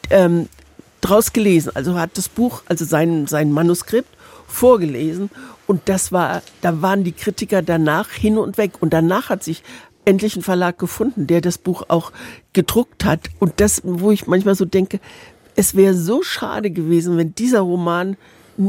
ähm, 0.10 0.48
draus 1.02 1.34
gelesen. 1.34 1.72
Also 1.76 1.98
hat 2.00 2.12
das 2.18 2.30
Buch, 2.30 2.64
also 2.68 2.86
sein, 2.86 3.28
sein 3.28 3.52
Manuskript 3.52 4.10
vorgelesen 4.48 5.30
und 5.68 5.82
das 5.86 6.12
war, 6.12 6.42
da 6.62 6.82
waren 6.82 7.04
die 7.04 7.14
Kritiker 7.14 7.62
danach 7.62 8.10
hin 8.10 8.38
und 8.38 8.58
weg 8.58 8.74
und 8.82 8.92
danach 8.92 9.30
hat 9.30 9.44
sich 9.44 9.64
endlich 10.04 10.36
ein 10.36 10.42
Verlag 10.42 10.78
gefunden, 10.78 11.28
der 11.28 11.42
das 11.42 11.58
Buch 11.58 11.84
auch 11.88 12.12
gedruckt 12.54 13.06
hat 13.06 13.30
und 13.40 13.54
das, 13.58 13.82
wo 13.84 14.12
ich 14.12 14.28
manchmal 14.28 14.56
so 14.56 14.66
denke, 14.66 15.00
es 15.56 15.76
wäre 15.76 15.94
so 15.94 16.24
schade 16.24 16.72
gewesen, 16.72 17.18
wenn 17.18 17.36
dieser 17.36 17.62
Roman 17.62 18.18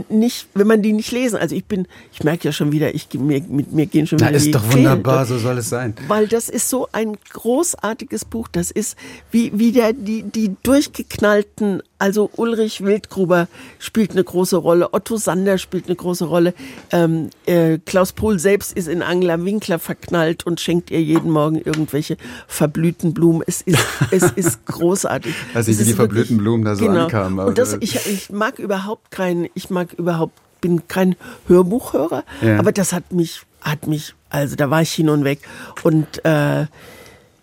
nicht, 0.08 0.48
wenn 0.54 0.66
man 0.66 0.82
die 0.82 0.92
nicht 0.92 1.12
lesen. 1.12 1.36
Also 1.36 1.54
ich 1.54 1.64
bin, 1.64 1.86
ich 2.12 2.24
merke 2.24 2.48
ja 2.48 2.52
schon 2.52 2.72
wieder, 2.72 2.94
ich 2.94 3.08
mir, 3.14 3.42
mit 3.48 3.72
mir 3.72 3.86
gehen 3.86 4.06
schon 4.06 4.18
wieder. 4.18 4.30
Na, 4.30 4.36
ist 4.36 4.54
doch 4.54 4.72
wunderbar, 4.72 5.26
so 5.26 5.38
soll 5.38 5.58
es 5.58 5.68
sein. 5.68 5.94
Weil 6.08 6.28
das 6.28 6.48
ist 6.48 6.68
so 6.68 6.88
ein 6.92 7.16
großartiges 7.30 8.24
Buch. 8.24 8.48
Das 8.48 8.70
ist 8.70 8.96
wie, 9.30 9.52
wie 9.54 9.72
der, 9.72 9.92
die, 9.92 10.22
die 10.22 10.56
durchgeknallten, 10.62 11.82
also 12.02 12.30
Ulrich 12.34 12.82
Wildgruber 12.82 13.46
spielt 13.78 14.10
eine 14.10 14.24
große 14.24 14.56
Rolle, 14.56 14.92
Otto 14.92 15.16
Sander 15.18 15.56
spielt 15.56 15.86
eine 15.86 15.94
große 15.94 16.24
Rolle, 16.24 16.52
ähm, 16.90 17.30
äh, 17.46 17.78
Klaus 17.78 18.12
Pohl 18.12 18.40
selbst 18.40 18.72
ist 18.72 18.88
in 18.88 19.02
Angela 19.02 19.44
Winkler 19.44 19.78
verknallt 19.78 20.44
und 20.44 20.60
schenkt 20.60 20.90
ihr 20.90 21.00
jeden 21.00 21.30
Morgen 21.30 21.62
irgendwelche 21.62 22.16
verblühten 22.48 23.14
Blumen. 23.14 23.44
Es 23.46 23.62
ist, 23.62 23.78
es 24.10 24.24
ist 24.32 24.66
großartig. 24.66 25.32
Weiß 25.54 25.68
ich, 25.68 25.78
wie 25.78 25.84
die 25.84 25.92
verblühten 25.92 26.38
Blumen 26.38 26.64
da 26.64 26.74
so 26.74 26.86
genau. 26.86 27.04
ankamen. 27.04 27.38
Und 27.38 27.56
das, 27.56 27.76
ich, 27.78 27.94
ich 28.06 28.30
mag 28.30 28.58
überhaupt 28.58 29.12
keinen, 29.12 29.48
ich 29.54 29.70
mag 29.70 29.92
überhaupt, 29.92 30.36
bin 30.60 30.88
kein 30.88 31.14
Hörbuchhörer, 31.46 32.24
ja. 32.40 32.58
aber 32.58 32.72
das 32.72 32.92
hat 32.92 33.12
mich, 33.12 33.42
hat 33.60 33.86
mich, 33.86 34.16
also 34.28 34.56
da 34.56 34.70
war 34.70 34.82
ich 34.82 34.90
hin 34.90 35.08
und 35.08 35.22
weg. 35.22 35.38
Und 35.84 36.24
äh, 36.24 36.66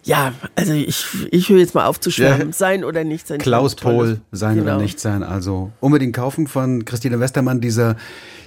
ja, 0.09 0.33
also 0.55 0.73
ich, 0.73 1.05
ich 1.29 1.49
höre 1.49 1.59
jetzt 1.59 1.75
mal 1.75 1.85
auf 1.85 1.99
zu 1.99 2.09
schwärmen. 2.09 2.47
Ja. 2.47 2.53
Sein 2.53 2.83
oder 2.83 3.03
nicht 3.03 3.27
sein. 3.27 3.37
Klaus 3.37 3.75
Pohl, 3.75 4.19
sein 4.31 4.57
genau. 4.57 4.73
oder 4.73 4.81
nicht 4.81 4.99
sein. 4.99 5.21
Also 5.21 5.69
unbedingt 5.81 6.15
kaufen 6.15 6.47
von 6.47 6.83
Christine 6.83 7.19
Westermann. 7.19 7.61
Dieser 7.61 7.95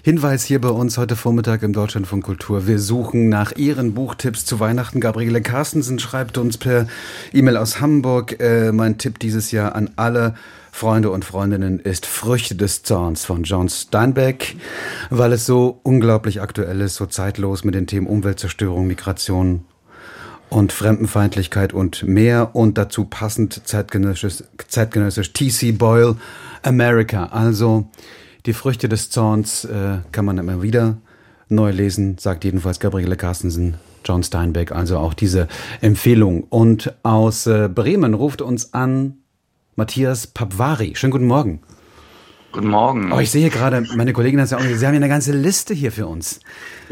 Hinweis 0.03 0.43
hier 0.43 0.61
bei 0.61 0.71
uns 0.71 0.99
heute 0.99 1.15
Vormittag 1.15 1.63
im 1.63 1.73
Deutschland 1.73 2.09
von 2.09 2.21
Kultur. 2.21 2.67
Wir 2.67 2.81
suchen 2.81 3.29
nach 3.29 3.53
Ihren 3.55 3.95
Buchtipps 3.95 4.45
zu 4.45 4.59
Weihnachten. 4.59 5.01
Gabriele 5.01 5.41
Carstensen 5.41 6.01
schreibt 6.01 6.37
uns 6.37 6.59
per 6.59 6.89
E-Mail 7.33 7.57
aus 7.57 7.81
Hamburg. 7.81 8.41
Äh, 8.41 8.73
mein 8.73 8.99
Tipp 8.99 9.21
dieses 9.21 9.53
Jahr 9.53 9.77
an 9.77 9.91
alle 9.95 10.35
Freunde 10.73 11.11
und 11.11 11.25
Freundinnen 11.25 11.79
ist 11.79 12.07
Früchte 12.07 12.57
des 12.57 12.83
Zorns 12.83 13.25
von 13.25 13.45
John 13.45 13.69
Steinbeck, 13.69 14.57
weil 15.11 15.33
es 15.33 15.47
so 15.47 15.79
unglaublich 15.85 16.41
aktuell 16.41 16.81
ist, 16.81 16.97
so 16.97 17.07
zeitlos 17.07 17.63
mit 17.63 17.77
den 17.77 17.87
Themen 17.87 18.09
Umweltzerstörung, 18.09 18.89
Migration 18.89 19.65
und 20.53 20.71
Fremdenfeindlichkeit 20.73 21.73
und 21.73 22.03
mehr 22.03 22.55
und 22.55 22.77
dazu 22.77 23.07
passend 23.07 23.67
zeitgenössisch, 23.67 24.45
zeitgenössisch 24.69 25.33
T.C. 25.33 25.73
Boyle, 25.73 26.17
America. 26.63 27.27
Also 27.27 27.89
die 28.45 28.53
Früchte 28.53 28.89
des 28.89 29.09
Zorns 29.09 29.65
äh, 29.65 29.99
kann 30.13 30.25
man 30.25 30.37
immer 30.37 30.63
wieder 30.63 30.99
neu 31.49 31.71
lesen, 31.71 32.19
sagt 32.19 32.45
jedenfalls 32.45 32.81
Gabriele 32.81 33.17
Carstensen, 33.17 33.77
John 34.05 34.23
Steinbeck, 34.23 34.73
also 34.73 34.99
auch 34.99 35.15
diese 35.15 35.49
Empfehlung. 35.81 36.45
Und 36.45 36.95
aus 37.03 37.47
äh, 37.47 37.71
Bremen 37.73 38.13
ruft 38.13 38.43
uns 38.43 38.75
an 38.75 39.15
Matthias 39.75 40.27
Papvari. 40.27 40.95
Schönen 40.97 41.13
guten 41.13 41.27
Morgen. 41.27 41.61
Guten 42.53 42.69
Morgen. 42.69 43.11
Oh, 43.11 43.21
ich 43.21 43.31
sehe 43.31 43.49
gerade, 43.49 43.87
meine 43.97 44.13
Kollegin 44.13 44.39
hat 44.39 44.51
ja 44.51 44.59
auch 44.59 44.63
gesagt, 44.63 44.81
Sie 44.81 44.87
haben 44.87 44.93
ja 44.93 44.99
eine 44.99 45.09
ganze 45.09 45.33
Liste 45.33 45.73
hier 45.73 45.93
für 45.93 46.07
uns. 46.07 46.41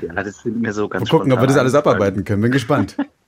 Ja, 0.01 0.15
das 0.23 0.39
sind 0.39 0.63
mir 0.63 0.73
so 0.73 0.89
ganz 0.89 1.05
Mal 1.05 1.19
gucken, 1.19 1.33
ob 1.33 1.41
wir 1.41 1.47
das 1.47 1.59
alles 1.59 1.75
abarbeiten 1.75 2.25
können. 2.25 2.41
Bin 2.41 2.53
gespannt. 2.53 2.97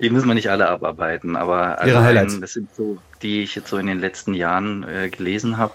Die 0.00 0.10
müssen 0.10 0.28
wir 0.28 0.34
nicht 0.34 0.48
alle 0.48 0.68
abarbeiten, 0.68 1.36
aber 1.36 1.78
Ihre 1.84 2.02
Highlights. 2.02 2.40
das 2.40 2.54
sind 2.54 2.74
so, 2.74 2.98
die 3.22 3.42
ich 3.42 3.54
jetzt 3.54 3.68
so 3.68 3.76
in 3.76 3.86
den 3.86 4.00
letzten 4.00 4.34
Jahren 4.34 4.86
äh, 4.88 5.10
gelesen 5.10 5.58
habe. 5.58 5.74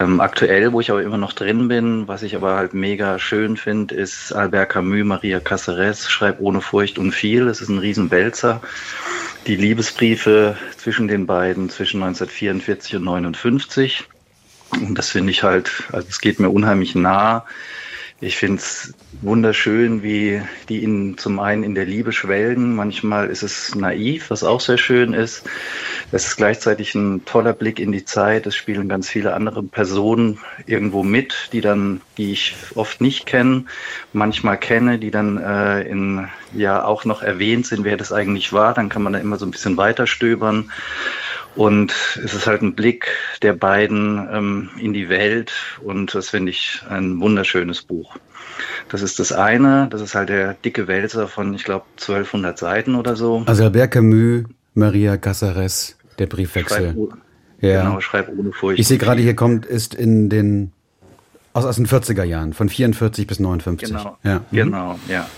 Ähm, 0.00 0.20
aktuell, 0.20 0.72
wo 0.72 0.80
ich 0.80 0.90
aber 0.90 1.02
immer 1.02 1.18
noch 1.18 1.34
drin 1.34 1.68
bin, 1.68 2.08
was 2.08 2.22
ich 2.22 2.34
aber 2.34 2.56
halt 2.56 2.72
mega 2.72 3.18
schön 3.18 3.58
finde, 3.58 3.94
ist 3.94 4.32
Albert 4.32 4.70
Camus, 4.70 5.04
Maria 5.04 5.40
Caceres, 5.40 6.10
Schreib 6.10 6.40
ohne 6.40 6.62
Furcht 6.62 6.98
und 6.98 7.12
viel. 7.12 7.46
Es 7.48 7.60
ist 7.60 7.68
ein 7.68 7.78
Riesenwälzer. 7.78 8.62
Die 9.46 9.56
Liebesbriefe 9.56 10.56
zwischen 10.76 11.06
den 11.06 11.26
beiden, 11.26 11.68
zwischen 11.68 12.02
1944 12.02 12.96
und 12.96 13.02
1959. 13.02 14.08
Und 14.72 14.94
das 14.96 15.10
finde 15.10 15.32
ich 15.32 15.42
halt, 15.42 15.70
also 15.92 16.08
es 16.08 16.20
geht 16.20 16.40
mir 16.40 16.50
unheimlich 16.50 16.94
nah. 16.94 17.44
Ich 18.22 18.36
finde 18.36 18.56
es 18.56 18.92
wunderschön, 19.22 20.02
wie 20.02 20.42
die 20.68 20.82
in, 20.84 21.16
zum 21.16 21.40
einen 21.40 21.62
in 21.62 21.74
der 21.74 21.86
Liebe 21.86 22.12
schwelgen. 22.12 22.76
Manchmal 22.76 23.30
ist 23.30 23.42
es 23.42 23.74
naiv, 23.74 24.28
was 24.28 24.44
auch 24.44 24.60
sehr 24.60 24.76
schön 24.76 25.14
ist. 25.14 25.48
Es 26.12 26.26
ist 26.26 26.36
gleichzeitig 26.36 26.94
ein 26.94 27.24
toller 27.24 27.54
Blick 27.54 27.80
in 27.80 27.92
die 27.92 28.04
Zeit. 28.04 28.46
Es 28.46 28.54
spielen 28.54 28.90
ganz 28.90 29.08
viele 29.08 29.32
andere 29.32 29.62
Personen 29.62 30.38
irgendwo 30.66 31.02
mit, 31.02 31.48
die 31.54 31.62
dann, 31.62 32.02
die 32.18 32.32
ich 32.32 32.54
oft 32.74 33.00
nicht 33.00 33.24
kenne, 33.24 33.64
manchmal 34.12 34.58
kenne, 34.58 34.98
die 34.98 35.10
dann 35.10 35.38
äh, 35.38 35.80
in, 35.82 36.28
ja 36.54 36.84
auch 36.84 37.04
noch 37.04 37.22
erwähnt 37.22 37.66
sind, 37.66 37.84
wer 37.84 37.96
das 37.96 38.12
eigentlich 38.12 38.52
war. 38.52 38.74
Dann 38.74 38.88
kann 38.88 39.02
man 39.02 39.12
da 39.12 39.18
immer 39.18 39.36
so 39.36 39.46
ein 39.46 39.50
bisschen 39.50 39.76
weiter 39.76 40.06
stöbern. 40.06 40.70
Und 41.56 41.92
es 42.24 42.32
ist 42.32 42.46
halt 42.46 42.62
ein 42.62 42.74
Blick 42.74 43.08
der 43.42 43.54
beiden 43.54 44.28
ähm, 44.32 44.70
in 44.78 44.92
die 44.92 45.08
Welt 45.08 45.52
und 45.82 46.14
das 46.14 46.30
finde 46.30 46.50
ich 46.50 46.82
ein 46.88 47.20
wunderschönes 47.20 47.82
Buch. 47.82 48.16
Das 48.88 49.02
ist 49.02 49.18
das 49.18 49.32
eine, 49.32 49.88
das 49.90 50.00
ist 50.00 50.14
halt 50.14 50.28
der 50.28 50.54
dicke 50.54 50.86
Wälzer 50.86 51.26
von, 51.26 51.52
ich 51.54 51.64
glaube, 51.64 51.86
1200 51.98 52.56
Seiten 52.56 52.94
oder 52.94 53.16
so. 53.16 53.42
Also 53.46 53.64
Albert 53.64 53.92
Camus, 53.92 54.44
Maria 54.74 55.16
Casares, 55.16 55.96
der 56.18 56.26
Briefwechsel. 56.26 56.94
Schreib, 56.94 57.18
ja. 57.60 57.82
Genau, 57.82 58.00
schreib 58.00 58.28
ohne 58.28 58.52
Furcht. 58.52 58.78
Ich 58.78 58.86
sehe 58.86 58.98
gerade, 58.98 59.20
hier 59.20 59.34
kommt, 59.34 59.66
ist 59.66 59.94
in 59.94 60.28
den, 60.28 60.72
aus, 61.52 61.64
aus 61.64 61.76
den 61.76 61.86
40er 61.86 62.24
Jahren, 62.24 62.52
von 62.52 62.68
44 62.68 63.26
bis 63.26 63.40
59. 63.40 63.88
Genau, 63.88 64.16
ja. 64.22 64.38
Mhm. 64.38 64.56
genau, 64.56 64.98
ja. 65.08 65.28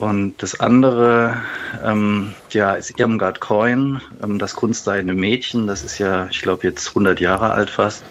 Und 0.00 0.42
das 0.42 0.58
andere, 0.60 1.36
ähm, 1.84 2.32
ja, 2.52 2.72
ist 2.72 2.98
Irmgard 2.98 3.40
Coin, 3.40 4.00
ähm, 4.22 4.38
das 4.38 4.54
kunstseidene 4.54 5.12
Mädchen. 5.12 5.66
Das 5.66 5.84
ist 5.84 5.98
ja, 5.98 6.26
ich 6.30 6.40
glaube, 6.40 6.66
jetzt 6.66 6.88
100 6.88 7.20
Jahre 7.20 7.50
alt 7.50 7.68
fast. 7.68 8.02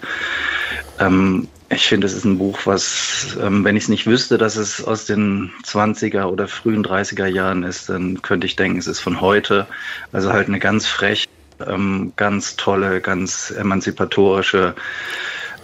Ähm, 1.00 1.48
ich 1.70 1.88
finde, 1.88 2.06
es 2.06 2.14
ist 2.14 2.26
ein 2.26 2.38
Buch, 2.38 2.60
was, 2.66 3.36
ähm, 3.42 3.64
wenn 3.64 3.76
ich 3.76 3.84
es 3.84 3.90
nicht 3.90 4.06
wüsste, 4.06 4.38
dass 4.38 4.56
es 4.56 4.84
aus 4.84 5.06
den 5.06 5.52
20er 5.66 6.26
oder 6.26 6.48
frühen 6.48 6.86
30er 6.86 7.26
Jahren 7.26 7.64
ist, 7.64 7.90
dann 7.90 8.22
könnte 8.22 8.46
ich 8.46 8.56
denken, 8.56 8.78
es 8.78 8.88
ist 8.88 9.00
von 9.00 9.20
heute. 9.20 9.66
Also 10.12 10.32
halt 10.32 10.48
eine 10.48 10.60
ganz 10.60 10.86
frech, 10.86 11.28
ähm, 11.66 12.14
ganz 12.18 12.56
tolle, 12.56 13.02
ganz 13.02 13.50
emanzipatorische 13.50 14.76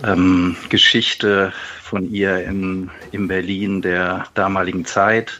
ähm, 0.03 0.55
Geschichte 0.69 1.53
von 1.85 2.11
ihr 2.11 2.43
in, 2.43 2.89
in 3.11 3.27
Berlin 3.27 3.81
der 3.83 4.25
damaligen 4.33 4.85
Zeit. 4.85 5.39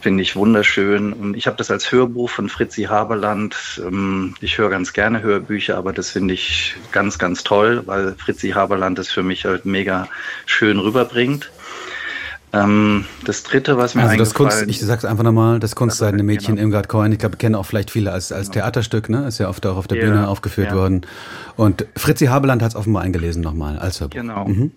Finde 0.00 0.22
ich 0.22 0.34
wunderschön. 0.34 1.12
Und 1.12 1.36
ich 1.36 1.46
habe 1.46 1.56
das 1.56 1.70
als 1.70 1.92
Hörbuch 1.92 2.28
von 2.28 2.48
Fritzi 2.48 2.84
Haberland. 2.84 3.80
Ähm, 3.86 4.34
ich 4.40 4.58
höre 4.58 4.68
ganz 4.68 4.92
gerne 4.92 5.22
Hörbücher, 5.22 5.76
aber 5.76 5.92
das 5.92 6.10
finde 6.10 6.34
ich 6.34 6.74
ganz, 6.90 7.18
ganz 7.18 7.44
toll, 7.44 7.82
weil 7.86 8.16
Fritzi 8.16 8.50
Haberland 8.50 8.98
es 8.98 9.12
für 9.12 9.22
mich 9.22 9.44
halt 9.44 9.64
mega 9.64 10.08
schön 10.44 10.80
rüberbringt. 10.80 11.52
Ähm, 12.52 13.04
das 13.24 13.44
dritte, 13.44 13.78
was 13.78 13.94
mir 13.94 14.02
Also 14.02 14.16
das 14.16 14.34
Kunst, 14.34 14.64
ich 14.66 14.80
sag's 14.80 15.04
einfach 15.04 15.22
nochmal, 15.22 15.60
das 15.60 15.76
Kunstseidene 15.76 16.24
genau. 16.24 16.32
Mädchen 16.32 16.58
Irmgard 16.58 16.88
Coin, 16.88 17.12
ich 17.12 17.20
glaube, 17.20 17.36
kennen 17.36 17.54
auch 17.54 17.64
vielleicht 17.64 17.92
viele 17.92 18.10
als, 18.10 18.32
als 18.32 18.50
Theaterstück, 18.50 19.08
ne? 19.08 19.28
Ist 19.28 19.38
ja 19.38 19.48
oft 19.48 19.64
auch 19.66 19.76
auf 19.76 19.86
der 19.86 19.98
Ja, 19.98 20.06
Bühne 20.06 20.26
aufgeführt 20.26 20.70
ja. 20.70 20.76
worden. 20.76 21.02
Und 21.54 21.86
Fritzi 21.94 22.26
Habeland 22.26 22.60
hat 22.60 22.70
es 22.70 22.76
offenbar 22.76 23.04
eingelesen 23.04 23.40
nochmal 23.40 23.78
als 23.78 24.00
Hörbuch. 24.00 24.16
Genau. 24.16 24.48
Mhm. 24.48 24.72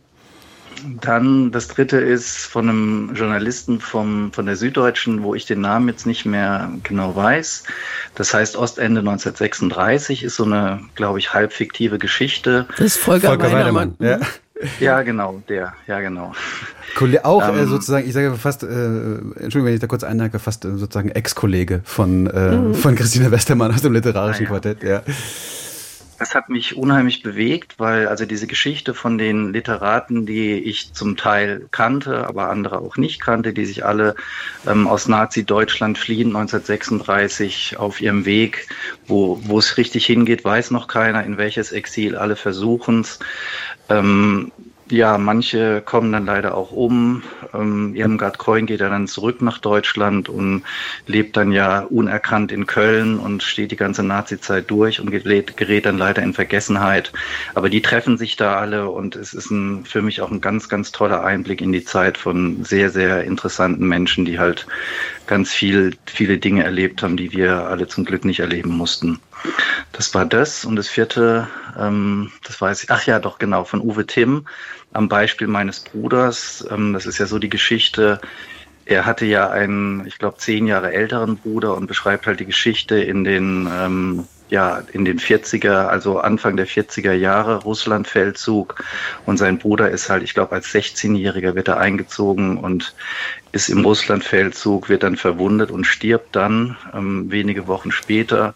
Dann 1.02 1.52
das 1.52 1.68
dritte 1.68 1.98
ist 1.98 2.46
von 2.46 2.68
einem 2.70 3.12
Journalisten 3.16 3.80
vom, 3.80 4.32
von 4.34 4.46
der 4.46 4.56
Süddeutschen, 4.56 5.24
wo 5.24 5.34
ich 5.36 5.46
den 5.46 5.62
Namen 5.62 5.88
jetzt 5.90 6.06
nicht 6.06 6.26
mehr 6.26 6.70
genau 6.84 7.16
weiß. 7.16 7.64
Das 8.16 8.34
heißt 8.34 8.58
Ostende 8.58 9.00
1936 9.00 10.24
ist 10.24 10.36
so 10.36 10.46
eine, 10.46 10.80
glaube 10.96 11.20
ich, 11.20 11.34
halbfiktive 11.34 11.98
Geschichte. 12.00 12.66
Das 12.78 12.86
ist 12.86 12.98
Volker, 12.98 13.30
Volker 13.30 13.52
Weidermann. 13.52 13.96
Weidermann. 14.00 14.22
Ja. 14.22 14.28
Ja, 14.80 15.02
genau, 15.02 15.42
der, 15.50 15.74
ja, 15.88 16.00
genau. 16.00 16.32
Kolle- 16.96 17.26
Auch 17.26 17.42
äh, 17.46 17.62
Ähm, 17.64 17.68
sozusagen, 17.68 18.08
ich 18.08 18.14
sage 18.14 18.34
fast, 18.36 18.64
äh, 18.64 18.66
Entschuldigung, 18.68 19.66
wenn 19.66 19.74
ich 19.74 19.82
da 19.82 19.88
kurz 19.88 20.04
einhacke, 20.04 20.40
fast 20.40 20.64
äh, 20.64 20.78
sozusagen 20.78 21.10
Ex-Kollege 21.10 21.82
von, 21.84 22.28
äh, 22.28 22.74
von 22.74 22.96
Christine 22.96 23.30
Westermann 23.32 23.74
aus 23.74 23.82
dem 23.82 23.92
literarischen 23.94 24.46
Ah, 24.48 24.50
ja. 24.54 24.60
Quartett. 24.60 24.84
Ja. 24.84 25.02
Das 26.24 26.36
hat 26.36 26.48
mich 26.48 26.78
unheimlich 26.78 27.22
bewegt, 27.22 27.80
weil 27.80 28.08
also 28.08 28.26
diese 28.26 28.48
Geschichte 28.48 28.94
von 28.94 29.18
den 29.18 29.52
Literaten, 29.52 30.26
die 30.26 30.54
ich 30.54 30.94
zum 30.94 31.18
Teil 31.18 31.68
kannte, 31.72 32.26
aber 32.26 32.50
andere 32.50 32.80
auch 32.80 32.96
nicht 32.96 33.20
kannte, 33.20 33.52
die 33.52 33.66
sich 33.66 33.84
alle 33.84 34.16
ähm, 34.66 34.88
aus 34.88 35.10
Nazi-Deutschland 35.10 35.98
fliehen 35.98 36.28
1936 36.28 37.76
auf 37.78 38.00
ihrem 38.00 38.24
Weg, 38.24 38.70
wo, 39.06 39.38
wo 39.44 39.60
es 39.60 39.76
richtig 39.76 40.06
hingeht, 40.06 40.46
weiß 40.46 40.72
noch 40.72 40.88
keiner, 40.88 41.26
in 41.26 41.38
welches 41.38 41.74
Exil, 41.74 42.16
alle 42.16 42.38
versuchen 42.38 43.02
es. 43.02 43.20
Ähm, 43.90 44.54
ja, 44.94 45.18
manche 45.18 45.82
kommen 45.82 46.12
dann 46.12 46.26
leider 46.26 46.56
auch 46.56 46.72
um. 46.72 47.24
Ähm, 47.54 47.96
Irmgard 47.96 48.38
Coin 48.38 48.68
geht 48.68 48.80
ja 48.80 48.90
dann 48.90 49.08
zurück 49.08 49.42
nach 49.42 49.58
Deutschland 49.58 50.30
und 50.30 50.64
lebt 51.08 51.36
dann 51.36 51.52
ja 51.52 51.80
unerkannt 51.82 52.52
in 52.52 52.68
Köln 52.68 53.18
und 53.18 53.42
steht 53.42 53.72
die 53.72 53.76
ganze 53.76 54.04
Nazi-Zeit 54.04 54.70
durch 54.70 55.00
und 55.00 55.10
gerät, 55.10 55.86
dann 55.86 55.98
leider 55.98 56.22
in 56.22 56.34
Vergessenheit. 56.34 57.12
Aber 57.56 57.70
die 57.70 57.82
treffen 57.82 58.18
sich 58.18 58.36
da 58.36 58.58
alle 58.58 58.88
und 58.90 59.16
es 59.16 59.34
ist 59.34 59.50
ein, 59.50 59.84
für 59.84 60.04
mich 60.04 60.22
auch 60.22 60.30
ein 60.30 60.42
ganz, 60.42 60.70
ganz 60.70 60.92
toller 60.92 61.24
Einblick 61.24 61.62
in 61.62 61.72
die 61.72 61.84
Zeit 61.84 62.18
von 62.18 62.64
sehr, 62.64 62.92
sehr 62.92 63.24
interessanten 63.24 63.88
Menschen, 63.88 64.26
die 64.26 64.38
halt 64.38 64.68
ganz 65.26 65.52
viel, 65.52 65.96
viele 66.06 66.38
Dinge 66.38 66.64
erlebt 66.64 67.02
haben, 67.02 67.18
die 67.18 67.32
wir 67.32 67.68
alle 67.68 67.88
zum 67.88 68.06
Glück 68.06 68.26
nicht 68.26 68.42
erleben 68.42 68.78
mussten. 68.78 69.20
Das 69.92 70.14
war 70.14 70.26
das. 70.26 70.66
Und 70.66 70.76
das 70.76 70.88
vierte, 70.88 71.48
ähm, 71.78 72.32
das 72.44 72.60
weiß 72.60 72.84
ich, 72.84 72.92
ach 72.92 73.06
ja, 73.06 73.20
doch 73.20 73.38
genau, 73.38 73.64
von 73.64 73.82
Uwe 73.82 74.06
Timm 74.06 74.48
am 74.92 75.10
Beispiel 75.10 75.48
meines 75.48 75.80
Bruders. 75.82 76.66
Ähm, 76.70 76.94
das 76.94 77.06
ist 77.06 77.18
ja 77.18 77.26
so 77.26 77.40
die 77.40 77.50
Geschichte. 77.50 78.20
Er 78.86 79.06
hatte 79.06 79.26
ja 79.26 79.50
einen, 79.50 80.06
ich 80.06 80.18
glaube, 80.18 80.38
zehn 80.38 80.68
Jahre 80.68 80.92
älteren 80.92 81.38
Bruder 81.38 81.76
und 81.76 81.88
beschreibt 81.88 82.28
halt 82.28 82.40
die 82.40 82.46
Geschichte 82.46 82.98
in 83.00 83.24
den, 83.24 83.70
ähm, 83.72 84.28
ja, 84.50 84.84
in 84.92 85.06
den 85.06 85.20
40er, 85.20 85.88
also 85.88 86.20
Anfang 86.20 86.58
der 86.58 86.68
40er 86.68 87.14
Jahre, 87.14 87.64
Russlandfeldzug. 87.64 88.84
Und 89.26 89.38
sein 89.38 89.58
Bruder 89.58 89.90
ist 89.90 90.10
halt, 90.10 90.22
ich 90.22 90.34
glaube, 90.34 90.52
als 90.52 90.68
16-Jähriger 90.68 91.56
wird 91.56 91.70
er 91.70 91.80
eingezogen 91.80 92.58
und 92.58 92.94
ist 93.54 93.70
im 93.70 93.86
Russlandfeldzug, 93.86 94.90
wird 94.90 95.04
dann 95.04 95.16
verwundet 95.16 95.72
und 95.72 95.86
stirbt 95.86 96.36
dann 96.36 96.76
ähm, 96.94 97.32
wenige 97.32 97.68
Wochen 97.68 97.92
später. 97.92 98.54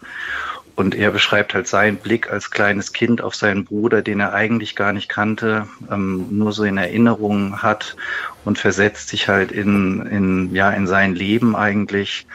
Und 0.78 0.94
er 0.94 1.10
beschreibt 1.10 1.54
halt 1.54 1.66
seinen 1.66 1.96
Blick 1.96 2.30
als 2.30 2.52
kleines 2.52 2.92
Kind 2.92 3.20
auf 3.20 3.34
seinen 3.34 3.64
Bruder, 3.64 4.00
den 4.00 4.20
er 4.20 4.32
eigentlich 4.32 4.76
gar 4.76 4.92
nicht 4.92 5.08
kannte, 5.08 5.66
ähm, 5.90 6.28
nur 6.30 6.52
so 6.52 6.62
in 6.62 6.76
Erinnerung 6.76 7.60
hat 7.62 7.96
und 8.44 8.60
versetzt 8.60 9.08
sich 9.08 9.26
halt 9.26 9.50
in, 9.50 10.06
in, 10.06 10.54
ja, 10.54 10.70
in 10.70 10.86
sein 10.86 11.16
Leben 11.16 11.56
eigentlich 11.56 12.28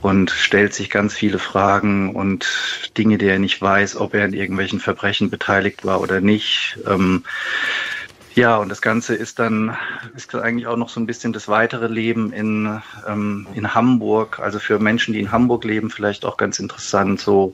und 0.00 0.30
stellt 0.30 0.74
sich 0.74 0.90
ganz 0.90 1.14
viele 1.14 1.40
Fragen 1.40 2.14
und 2.14 2.92
Dinge, 2.96 3.18
die 3.18 3.26
er 3.26 3.40
nicht 3.40 3.60
weiß, 3.60 3.96
ob 3.96 4.14
er 4.14 4.26
in 4.26 4.32
irgendwelchen 4.32 4.78
Verbrechen 4.78 5.28
beteiligt 5.28 5.84
war 5.84 6.00
oder 6.00 6.20
nicht. 6.20 6.78
Ähm, 6.86 7.24
ja, 8.34 8.56
und 8.56 8.68
das 8.68 8.80
Ganze 8.80 9.14
ist 9.14 9.38
dann 9.38 9.76
ist 10.16 10.34
eigentlich 10.34 10.66
auch 10.66 10.76
noch 10.76 10.88
so 10.88 11.00
ein 11.00 11.06
bisschen 11.06 11.32
das 11.32 11.48
weitere 11.48 11.86
Leben 11.86 12.32
in, 12.32 12.80
ähm, 13.06 13.46
in 13.54 13.74
Hamburg. 13.74 14.38
Also 14.40 14.58
für 14.58 14.78
Menschen, 14.78 15.12
die 15.12 15.20
in 15.20 15.32
Hamburg 15.32 15.64
leben, 15.64 15.90
vielleicht 15.90 16.24
auch 16.24 16.36
ganz 16.36 16.58
interessant. 16.58 17.20
So 17.20 17.52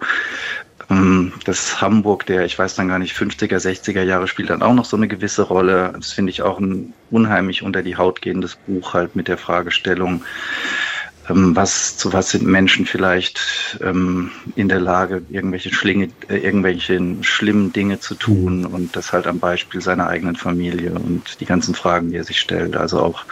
ähm, 0.91 1.33
das 1.45 1.81
Hamburg 1.81 2.27
der, 2.27 2.45
ich 2.45 2.59
weiß 2.59 2.77
dann 2.77 2.89
gar 2.89 2.99
nicht, 2.99 3.17
50er, 3.17 3.59
60er 3.59 4.03
Jahre 4.03 4.29
spielt 4.29 4.51
dann 4.51 4.63
auch 4.63 4.75
noch 4.75 4.85
so 4.85 4.97
eine 4.97 5.09
gewisse 5.09 5.43
Rolle. 5.43 5.93
Das 5.97 6.13
finde 6.13 6.31
ich 6.31 6.43
auch 6.43 6.59
ein 6.59 6.93
unheimlich 7.11 7.63
unter 7.63 7.83
die 7.83 7.97
Haut 7.97 8.23
gehendes 8.23 8.57
Buch 8.57 8.95
halt 8.95 9.17
mit 9.17 9.29
der 9.29 9.39
Fragestellung, 9.39 10.23
was, 11.29 11.97
zu 11.97 12.13
was 12.13 12.31
sind 12.31 12.47
Menschen 12.47 12.87
vielleicht 12.87 13.79
ähm, 13.83 14.31
in 14.57 14.69
der 14.69 14.81
Lage, 14.81 15.23
irgendwelche, 15.31 15.73
Schlinge, 15.73 16.09
äh, 16.29 16.39
irgendwelche 16.39 17.01
schlimmen 17.23 17.73
Dinge 17.73 18.01
zu 18.01 18.15
tun 18.15 18.65
und 18.65 18.97
das 18.97 19.13
halt 19.13 19.27
am 19.27 19.39
Beispiel 19.39 19.81
seiner 19.81 20.07
eigenen 20.07 20.37
Familie 20.37 20.93
und 20.93 21.41
die 21.41 21.45
ganzen 21.45 21.75
Fragen, 21.75 22.11
die 22.11 22.17
er 22.17 22.25
sich 22.25 22.41
stellt. 22.41 22.77
Also 22.77 23.01
auch 23.01 23.25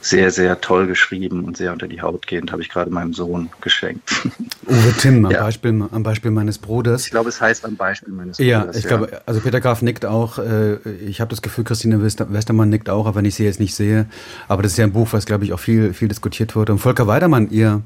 sehr, 0.00 0.30
sehr 0.30 0.60
toll 0.60 0.86
geschrieben 0.86 1.44
und 1.44 1.56
sehr 1.56 1.72
unter 1.72 1.88
die 1.88 2.02
Haut 2.02 2.26
gehend, 2.26 2.52
habe 2.52 2.62
ich 2.62 2.68
gerade 2.68 2.90
meinem 2.90 3.14
Sohn 3.14 3.50
geschenkt. 3.60 4.10
Uwe 4.66 4.94
Timm, 4.98 5.24
am, 5.24 5.32
ja. 5.32 5.42
Beispiel, 5.42 5.84
am 5.90 6.02
Beispiel 6.02 6.30
meines 6.30 6.58
Bruders. 6.58 7.04
Ich 7.04 7.10
glaube, 7.10 7.28
es 7.28 7.40
heißt 7.40 7.64
am 7.64 7.76
Beispiel 7.76 8.12
meines 8.12 8.38
ja, 8.38 8.60
Bruders. 8.60 8.76
Ich 8.76 8.84
ja, 8.84 8.90
ich 8.90 9.06
glaube, 9.06 9.22
also 9.26 9.40
Peter 9.40 9.60
Graf 9.60 9.82
nickt 9.82 10.06
auch. 10.06 10.38
Äh, 10.38 10.76
ich 11.06 11.20
habe 11.20 11.30
das 11.30 11.42
Gefühl, 11.42 11.64
Christine 11.64 12.02
Westermann 12.02 12.68
nickt 12.68 12.88
auch, 12.88 13.06
aber 13.06 13.16
wenn 13.16 13.24
ich 13.24 13.34
sie 13.34 13.44
jetzt 13.44 13.60
nicht 13.60 13.74
sehe. 13.74 14.06
Aber 14.48 14.62
das 14.62 14.72
ist 14.72 14.78
ja 14.78 14.84
ein 14.84 14.92
Buch, 14.92 15.08
was, 15.12 15.26
glaube 15.26 15.44
ich, 15.44 15.52
auch 15.52 15.60
viel, 15.60 15.92
viel 15.92 16.08
diskutiert 16.08 16.54
wurde. 16.56 16.72
Und 16.72 16.78
Volker 16.78 17.06
Weidermann, 17.06 17.39
ihr 17.50 17.82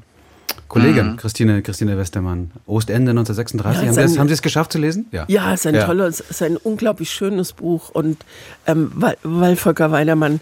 Kollege, 0.67 1.03
mhm. 1.03 1.17
Christine, 1.17 1.61
Christine 1.61 1.97
Westermann, 1.97 2.51
Ostende 2.65 3.11
1936. 3.11 3.83
Ja, 3.83 3.87
haben, 3.87 3.87
ein, 3.87 3.93
Sie 3.93 4.13
es, 4.13 4.19
haben 4.19 4.27
Sie 4.27 4.33
es 4.33 4.41
geschafft 4.41 4.71
zu 4.71 4.77
lesen? 4.77 5.07
Ja, 5.11 5.25
ja 5.27 5.53
es 5.53 5.61
ist 5.61 5.67
ein 5.67 5.75
ja. 5.75 5.85
tolles, 5.85 6.19
es 6.19 6.31
ist 6.31 6.41
ein 6.41 6.57
unglaublich 6.57 7.11
schönes 7.11 7.53
Buch. 7.53 7.89
Und 7.89 8.17
ähm, 8.65 8.91
weil, 8.95 9.17
weil 9.23 9.55
Volker 9.55 9.91
Weidermann 9.91 10.39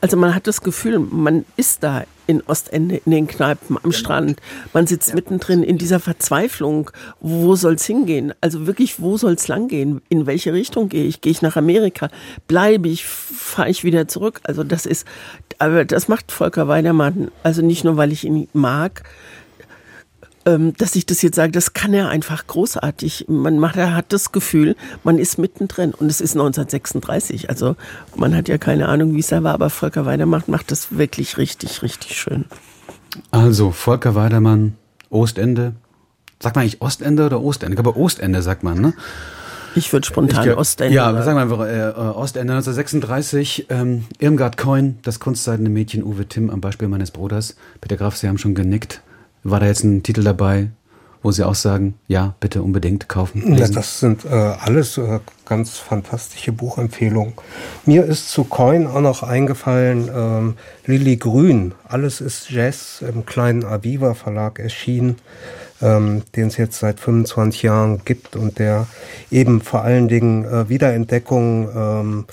also 0.00 0.16
man 0.16 0.34
hat 0.34 0.46
das 0.46 0.62
Gefühl, 0.62 0.98
man 0.98 1.44
ist 1.56 1.82
da 1.82 2.04
in 2.26 2.42
Ostende, 2.42 3.00
in 3.04 3.12
den 3.12 3.26
Kneipen, 3.26 3.76
am 3.76 3.82
genau. 3.82 3.92
Strand. 3.92 4.40
Man 4.72 4.86
sitzt 4.86 5.10
ja. 5.10 5.14
mittendrin 5.14 5.62
in 5.62 5.78
dieser 5.78 6.00
Verzweiflung. 6.00 6.90
Wo 7.20 7.54
soll's 7.54 7.84
hingehen? 7.84 8.32
Also 8.40 8.66
wirklich, 8.66 9.00
wo 9.00 9.16
soll's 9.16 9.48
langgehen? 9.48 10.00
In 10.08 10.26
welche 10.26 10.52
Richtung 10.52 10.88
gehe 10.88 11.04
ich? 11.04 11.20
Gehe 11.20 11.30
ich 11.30 11.42
nach 11.42 11.56
Amerika? 11.56 12.08
Bleibe 12.48 12.88
ich? 12.88 13.04
Fahre 13.04 13.70
ich 13.70 13.84
wieder 13.84 14.08
zurück? 14.08 14.40
Also 14.44 14.64
das 14.64 14.86
ist, 14.86 15.06
aber 15.58 15.84
das 15.84 16.08
macht 16.08 16.32
Volker 16.32 16.68
Weidermann. 16.68 17.30
Also 17.42 17.62
nicht 17.62 17.84
nur, 17.84 17.96
weil 17.96 18.12
ich 18.12 18.24
ihn 18.24 18.48
mag, 18.52 19.02
ähm, 19.02 19.06
dass 20.46 20.94
ich 20.94 21.06
das 21.06 21.22
jetzt 21.22 21.34
sage, 21.34 21.50
das 21.50 21.72
kann 21.72 21.92
er 21.92 22.08
einfach 22.08 22.46
großartig. 22.46 23.24
Man 23.28 23.58
macht, 23.58 23.76
er 23.76 23.96
hat 23.96 24.12
das 24.12 24.30
Gefühl, 24.30 24.76
man 25.02 25.18
ist 25.18 25.38
mittendrin 25.38 25.92
und 25.92 26.08
es 26.08 26.20
ist 26.20 26.34
1936. 26.36 27.50
Also 27.50 27.74
man 28.14 28.34
hat 28.34 28.48
ja 28.48 28.56
keine 28.56 28.88
Ahnung, 28.88 29.14
wie 29.14 29.20
es 29.20 29.26
da 29.26 29.42
war, 29.42 29.54
aber 29.54 29.70
Volker 29.70 30.06
Weidermann 30.06 30.44
macht 30.46 30.70
das 30.70 30.96
wirklich 30.96 31.36
richtig, 31.36 31.82
richtig 31.82 32.16
schön. 32.16 32.44
Also 33.32 33.72
Volker 33.72 34.14
Weidermann, 34.14 34.76
Ostende. 35.10 35.72
Sagt 36.40 36.54
man 36.54 36.62
eigentlich 36.62 36.80
Ostende 36.80 37.26
oder 37.26 37.42
Ostende? 37.42 37.74
Ich 37.74 37.82
glaube 37.82 37.98
Ostende 37.98 38.40
sagt 38.40 38.62
man, 38.62 38.80
ne? 38.80 38.94
Ich 39.74 39.92
würde 39.92 40.06
spontan 40.06 40.48
ich, 40.48 40.56
Ostende. 40.56 40.94
Ja, 40.94 41.12
wir 41.12 41.22
sagen 41.22 41.38
einfach 41.38 41.60
äh, 41.60 41.92
Ostende 41.98 42.52
1936. 42.52 43.66
Ähm, 43.68 44.04
Irmgard 44.20 44.56
Coin, 44.56 44.98
das 45.02 45.18
kunstseidene 45.18 45.70
Mädchen 45.70 46.04
Uwe 46.04 46.26
Timm 46.26 46.50
am 46.50 46.60
Beispiel 46.60 46.86
meines 46.86 47.10
Bruders. 47.10 47.56
Peter 47.80 47.96
Graf, 47.96 48.16
Sie 48.16 48.28
haben 48.28 48.38
schon 48.38 48.54
genickt. 48.54 49.02
War 49.48 49.60
da 49.60 49.66
jetzt 49.66 49.84
ein 49.84 50.02
Titel 50.02 50.24
dabei, 50.24 50.70
wo 51.22 51.30
Sie 51.30 51.44
auch 51.44 51.54
sagen, 51.54 51.94
ja, 52.08 52.34
bitte 52.40 52.62
unbedingt 52.62 53.08
kaufen? 53.08 53.56
Ja, 53.56 53.68
das 53.68 54.00
sind 54.00 54.24
äh, 54.24 54.28
alles 54.28 54.98
äh, 54.98 55.20
ganz 55.44 55.78
fantastische 55.78 56.50
Buchempfehlungen. 56.50 57.34
Mir 57.84 58.04
ist 58.04 58.30
zu 58.30 58.42
Coin 58.42 58.88
auch 58.88 59.00
noch 59.00 59.22
eingefallen, 59.22 60.10
ähm, 60.12 60.54
Lilly 60.84 61.16
Grün, 61.16 61.74
Alles 61.86 62.20
ist 62.20 62.50
Jazz 62.50 63.04
im 63.08 63.24
kleinen 63.24 63.64
Aviva 63.64 64.14
Verlag 64.14 64.58
erschienen, 64.58 65.16
ähm, 65.80 66.22
den 66.34 66.48
es 66.48 66.56
jetzt 66.56 66.80
seit 66.80 66.98
25 66.98 67.62
Jahren 67.62 68.00
gibt 68.04 68.34
und 68.34 68.58
der 68.58 68.88
eben 69.30 69.60
vor 69.60 69.82
allen 69.82 70.08
Dingen 70.08 70.44
äh, 70.44 70.68
Wiederentdeckungen 70.68 71.68
ähm, 71.72 72.24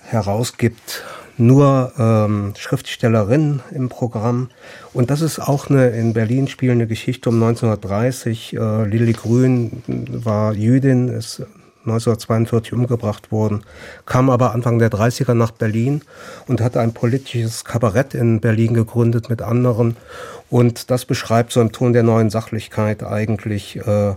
herausgibt 0.00 1.04
nur 1.38 1.92
ähm, 1.98 2.54
Schriftstellerinnen 2.56 3.60
im 3.72 3.88
Programm. 3.88 4.50
Und 4.92 5.10
das 5.10 5.20
ist 5.20 5.38
auch 5.38 5.68
eine 5.68 5.90
in 5.90 6.12
Berlin 6.12 6.48
spielende 6.48 6.86
Geschichte 6.86 7.30
um 7.30 7.42
1930. 7.42 8.54
Äh, 8.54 8.84
Lilly 8.86 9.12
Grün 9.12 9.82
war 9.86 10.52
Jüdin, 10.52 11.08
ist 11.08 11.42
1942 11.84 12.72
umgebracht 12.72 13.32
worden, 13.32 13.64
kam 14.06 14.30
aber 14.30 14.52
Anfang 14.52 14.78
der 14.78 14.90
30er 14.90 15.34
nach 15.34 15.50
Berlin 15.50 16.02
und 16.46 16.60
hatte 16.60 16.80
ein 16.80 16.94
politisches 16.94 17.64
Kabarett 17.64 18.14
in 18.14 18.40
Berlin 18.40 18.74
gegründet 18.74 19.28
mit 19.28 19.42
anderen. 19.42 19.96
Und 20.52 20.90
das 20.90 21.06
beschreibt 21.06 21.50
so 21.50 21.62
im 21.62 21.72
Ton 21.72 21.94
der 21.94 22.02
neuen 22.02 22.28
Sachlichkeit 22.28 23.02
eigentlich 23.02 23.78
äh, 23.86 24.14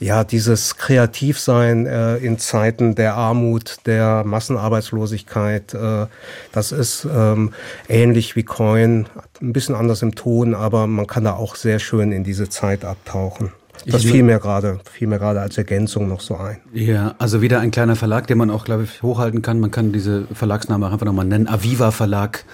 ja 0.00 0.24
dieses 0.24 0.78
Kreativsein 0.78 1.86
äh, 1.86 2.16
in 2.16 2.40
Zeiten 2.40 2.96
der 2.96 3.14
Armut, 3.14 3.76
der 3.86 4.24
Massenarbeitslosigkeit. 4.24 5.74
Äh, 5.74 6.06
das 6.50 6.72
ist 6.72 7.06
ähm, 7.08 7.52
ähnlich 7.88 8.34
wie 8.34 8.42
Coin, 8.42 9.06
ein 9.40 9.52
bisschen 9.52 9.76
anders 9.76 10.02
im 10.02 10.16
Ton, 10.16 10.56
aber 10.56 10.88
man 10.88 11.06
kann 11.06 11.22
da 11.22 11.34
auch 11.34 11.54
sehr 11.54 11.78
schön 11.78 12.10
in 12.10 12.24
diese 12.24 12.48
Zeit 12.48 12.84
abtauchen. 12.84 13.52
Das 13.86 14.02
fiel 14.02 14.22
mir 14.22 14.38
gerade, 14.38 14.80
fiel 14.90 15.06
mir 15.06 15.18
gerade 15.18 15.40
als 15.40 15.56
Ergänzung 15.56 16.08
noch 16.08 16.20
so 16.20 16.36
ein. 16.36 16.58
Ja, 16.72 17.14
also 17.18 17.40
wieder 17.40 17.60
ein 17.60 17.70
kleiner 17.70 17.96
Verlag, 17.96 18.26
den 18.26 18.38
man 18.38 18.50
auch, 18.50 18.64
glaube 18.64 18.84
ich, 18.84 19.02
hochhalten 19.02 19.42
kann. 19.42 19.60
Man 19.60 19.70
kann 19.70 19.92
diese 19.92 20.26
Verlagsname 20.32 20.86
auch 20.86 20.92
einfach 20.92 21.06
nochmal 21.06 21.24
nennen. 21.24 21.46
Aviva 21.46 21.90
Verlag. 21.92 22.44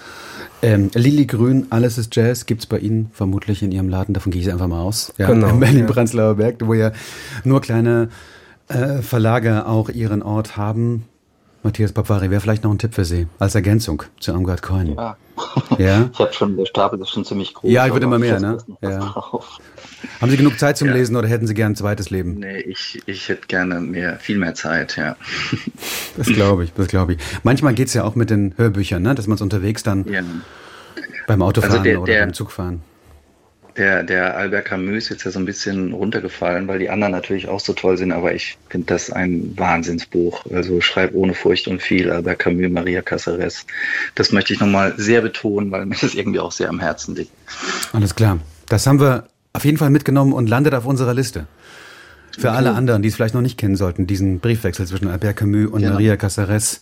Ähm, 0.61 0.91
Lilly 0.93 1.25
Grün, 1.25 1.67
Alles 1.71 1.97
ist 1.97 2.15
Jazz, 2.15 2.45
gibt 2.45 2.61
es 2.61 2.67
bei 2.67 2.79
Ihnen 2.79 3.09
vermutlich 3.13 3.63
in 3.63 3.71
Ihrem 3.73 3.89
Laden, 3.89 4.13
davon 4.13 4.31
gehe 4.31 4.41
ich 4.41 4.49
einfach 4.49 4.67
mal 4.67 4.81
aus. 4.81 5.13
Ja, 5.17 5.27
genau. 5.27 5.49
In 5.49 5.59
Berlin-Prenzlauer 5.59 6.35
Berg, 6.35 6.55
wo 6.61 6.73
ja 6.73 6.93
nur 7.43 7.59
kleine 7.59 8.07
äh, 8.69 9.01
Verlage 9.01 9.65
auch 9.65 9.89
ihren 9.89 10.23
Ort 10.23 10.55
haben. 10.55 11.05
Matthias 11.63 11.91
Papari, 11.93 12.29
wäre 12.29 12.41
vielleicht 12.41 12.63
noch 12.63 12.71
ein 12.71 12.77
Tipp 12.77 12.93
für 12.93 13.05
Sie 13.05 13.27
als 13.39 13.55
Ergänzung 13.55 14.03
zu 14.19 14.31
Irmgard 14.31 14.61
Coin. 14.61 14.95
Ja. 14.95 15.17
ja? 15.77 16.09
Ich 16.13 16.19
habe 16.19 16.33
schon, 16.33 16.57
der 16.57 16.65
Stapel 16.65 16.99
ist 17.01 17.09
schon 17.09 17.25
ziemlich 17.25 17.53
groß. 17.53 17.71
Ja, 17.71 17.85
ich 17.85 17.93
würde 17.93 18.05
immer 18.05 18.19
mehr, 18.19 18.39
ne? 18.39 18.57
Ja. 18.81 19.15
Haben 20.21 20.31
Sie 20.31 20.37
genug 20.37 20.59
Zeit 20.59 20.77
zum 20.77 20.89
ja. 20.89 20.93
Lesen 20.93 21.15
oder 21.15 21.27
hätten 21.27 21.47
Sie 21.47 21.53
gern 21.53 21.73
ein 21.73 21.75
zweites 21.75 22.09
Leben? 22.09 22.35
Nee, 22.35 22.59
ich, 22.59 23.01
ich 23.05 23.29
hätte 23.29 23.47
gerne 23.47 23.79
mehr, 23.79 24.17
viel 24.19 24.37
mehr 24.37 24.53
Zeit, 24.53 24.97
ja. 24.97 25.15
Das 26.17 26.27
glaube 26.27 26.65
ich, 26.65 26.73
das 26.73 26.87
glaube 26.87 27.13
ich. 27.13 27.19
Manchmal 27.43 27.73
geht 27.73 27.87
es 27.87 27.93
ja 27.95 28.03
auch 28.03 28.15
mit 28.15 28.29
den 28.29 28.53
Hörbüchern, 28.55 29.01
ne? 29.01 29.15
dass 29.15 29.25
man 29.27 29.35
es 29.35 29.41
unterwegs 29.41 29.81
dann 29.81 30.05
ja. 30.07 30.21
beim 31.27 31.41
Autofahren 31.41 31.73
also 31.73 31.83
der, 31.83 32.01
oder 32.01 32.13
der, 32.13 32.19
beim 32.21 32.33
Zugfahren. 32.33 32.81
Der, 33.77 34.03
der 34.03 34.37
Albert 34.37 34.65
Camus 34.65 34.95
ist 34.95 35.09
jetzt 35.09 35.23
ja 35.23 35.31
so 35.31 35.39
ein 35.39 35.45
bisschen 35.45 35.93
runtergefallen, 35.93 36.67
weil 36.67 36.77
die 36.77 36.91
anderen 36.91 37.11
natürlich 37.11 37.47
auch 37.47 37.59
so 37.59 37.73
toll 37.73 37.97
sind, 37.97 38.11
aber 38.11 38.35
ich 38.35 38.57
finde 38.69 38.85
das 38.87 39.09
ein 39.09 39.57
Wahnsinnsbuch. 39.57 40.45
Also 40.53 40.79
Schreib 40.79 41.15
ohne 41.15 41.33
Furcht 41.33 41.67
und 41.67 41.81
viel, 41.81 42.11
Albert 42.11 42.39
Camus, 42.39 42.69
Maria 42.69 43.01
Caceres. 43.01 43.65
Das 44.13 44.31
möchte 44.31 44.53
ich 44.53 44.59
nochmal 44.59 44.93
sehr 44.97 45.21
betonen, 45.21 45.71
weil 45.71 45.87
mir 45.87 45.95
das 45.99 46.13
irgendwie 46.13 46.39
auch 46.39 46.51
sehr 46.51 46.69
am 46.69 46.79
Herzen 46.79 47.15
liegt. 47.15 47.31
Alles 47.93 48.13
klar. 48.13 48.37
Das 48.69 48.85
haben 48.85 48.99
wir 48.99 49.27
auf 49.53 49.65
jeden 49.65 49.77
Fall 49.77 49.91
mitgenommen 49.91 50.33
und 50.33 50.49
landet 50.49 50.73
auf 50.73 50.85
unserer 50.85 51.13
Liste. 51.13 51.45
Für 52.37 52.51
alle 52.51 52.73
anderen, 52.73 53.03
die 53.03 53.09
es 53.09 53.15
vielleicht 53.15 53.35
noch 53.35 53.41
nicht 53.41 53.59
kennen 53.59 53.75
sollten, 53.75 54.07
diesen 54.07 54.39
Briefwechsel 54.39 54.87
zwischen 54.87 55.07
Albert 55.07 55.37
Camus 55.37 55.69
und 55.69 55.81
ja. 55.81 55.91
Maria 55.91 56.17
Casares. 56.17 56.81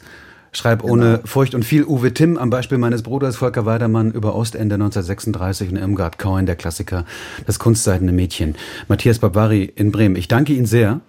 Schreib 0.54 0.84
ohne 0.84 1.04
genau. 1.04 1.20
Furcht 1.26 1.56
und 1.56 1.64
viel 1.64 1.84
Uwe 1.84 2.14
Timm 2.14 2.38
am 2.38 2.50
Beispiel 2.50 2.78
meines 2.78 3.04
Bruders 3.04 3.38
Volker 3.38 3.66
Weidermann 3.66 4.12
über 4.12 4.36
Ostende 4.36 4.76
1936 4.76 5.70
und 5.70 5.78
Irmgard 5.78 6.20
Cohen, 6.20 6.46
der 6.46 6.56
Klassiker, 6.56 7.06
das 7.46 7.60
kunstseidene 7.60 8.12
Mädchen. 8.12 8.56
Matthias 8.88 9.20
Babari 9.20 9.64
in 9.64 9.92
Bremen. 9.92 10.16
Ich 10.16 10.28
danke 10.28 10.54
Ihnen 10.54 10.66
sehr. 10.66 11.00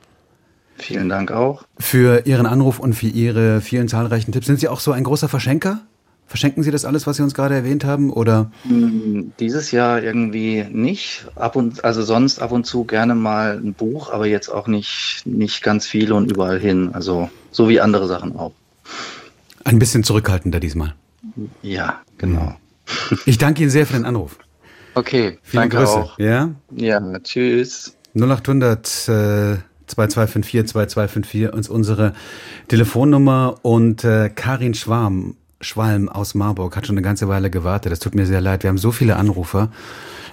Vielen 0.77 1.09
Dank 1.09 1.33
auch. 1.33 1.65
Für 1.79 2.25
Ihren 2.27 2.47
Anruf 2.47 2.79
und 2.79 2.95
für 2.95 3.09
Ihre 3.09 3.61
vielen 3.61 3.89
zahlreichen 3.89 4.33
Tipps. 4.33 4.47
Sind 4.47 4.61
Sie 4.61 4.69
auch 4.69 4.81
so 4.81 4.93
ein 4.93 5.05
großer 5.05 5.29
Verschenker? 5.29 5.81
Verschenken 6.27 6.63
Sie 6.63 6.71
das 6.71 6.85
alles, 6.85 7.07
was 7.07 7.17
Sie 7.17 7.23
uns 7.23 7.35
gerade 7.35 7.55
erwähnt 7.55 7.85
haben, 7.85 8.11
oder? 8.11 8.51
Hm, 8.63 9.33
dieses 9.39 9.71
Jahr 9.71 10.03
irgendwie 10.03 10.65
nicht. 10.71 11.27
Ab 11.37 11.57
und 11.57 11.85
also 11.85 12.03
sonst 12.03 12.41
ab 12.41 12.53
und 12.53 12.65
zu 12.65 12.85
gerne 12.85 13.15
mal 13.15 13.61
ein 13.63 13.75
Buch, 13.75 14.11
aber 14.11 14.27
jetzt 14.27 14.49
auch 14.49 14.67
nicht 14.67 15.23
nicht 15.27 15.63
ganz 15.63 15.87
viele 15.87 16.15
und 16.15 16.31
überall 16.33 16.59
hin. 16.59 16.91
Also 16.95 17.29
so 17.51 17.69
wie 17.69 17.81
andere 17.81 18.07
Sachen 18.09 18.35
auch. 18.37 18.53
Ein 19.65 19.79
bisschen 19.79 20.05
zurückhaltender 20.05 20.59
diesmal. 20.59 20.95
Ja, 21.63 22.01
genau. 22.19 22.57
Ich 23.27 23.39
danke 23.39 23.63
Ihnen 23.63 23.71
sehr 23.71 23.87
für 23.87 23.95
den 23.95 24.05
Anruf. 24.05 24.39
Okay, 24.95 25.39
Viele 25.43 25.63
danke 25.63 25.77
Grüße. 25.79 25.93
auch. 25.93 26.19
Ja? 26.19 26.51
Ja, 26.75 27.01
tschüss. 27.21 27.97
0800 28.15 28.87
äh, 29.09 29.57
2254 29.87 30.73
2254 30.73 31.59
ist 31.59 31.69
unsere 31.69 32.15
Telefonnummer 32.69 33.57
und 33.63 34.05
äh, 34.05 34.31
Karin 34.31 34.75
Schwarm 34.75 35.37
Schwalm 35.63 36.09
aus 36.09 36.35
Marburg 36.35 36.77
hat 36.77 36.87
schon 36.87 36.97
eine 36.97 37.05
ganze 37.05 37.29
Weile 37.29 37.49
gewartet. 37.49 37.93
Das 37.93 38.01
tut 38.01 38.15
mir 38.15 38.27
sehr 38.27 38.41
leid. 38.41 38.65
Wir 38.65 38.69
haben 38.69 38.79
so 38.79 38.93
viele 38.93 39.17
Anrufer. 39.17 39.71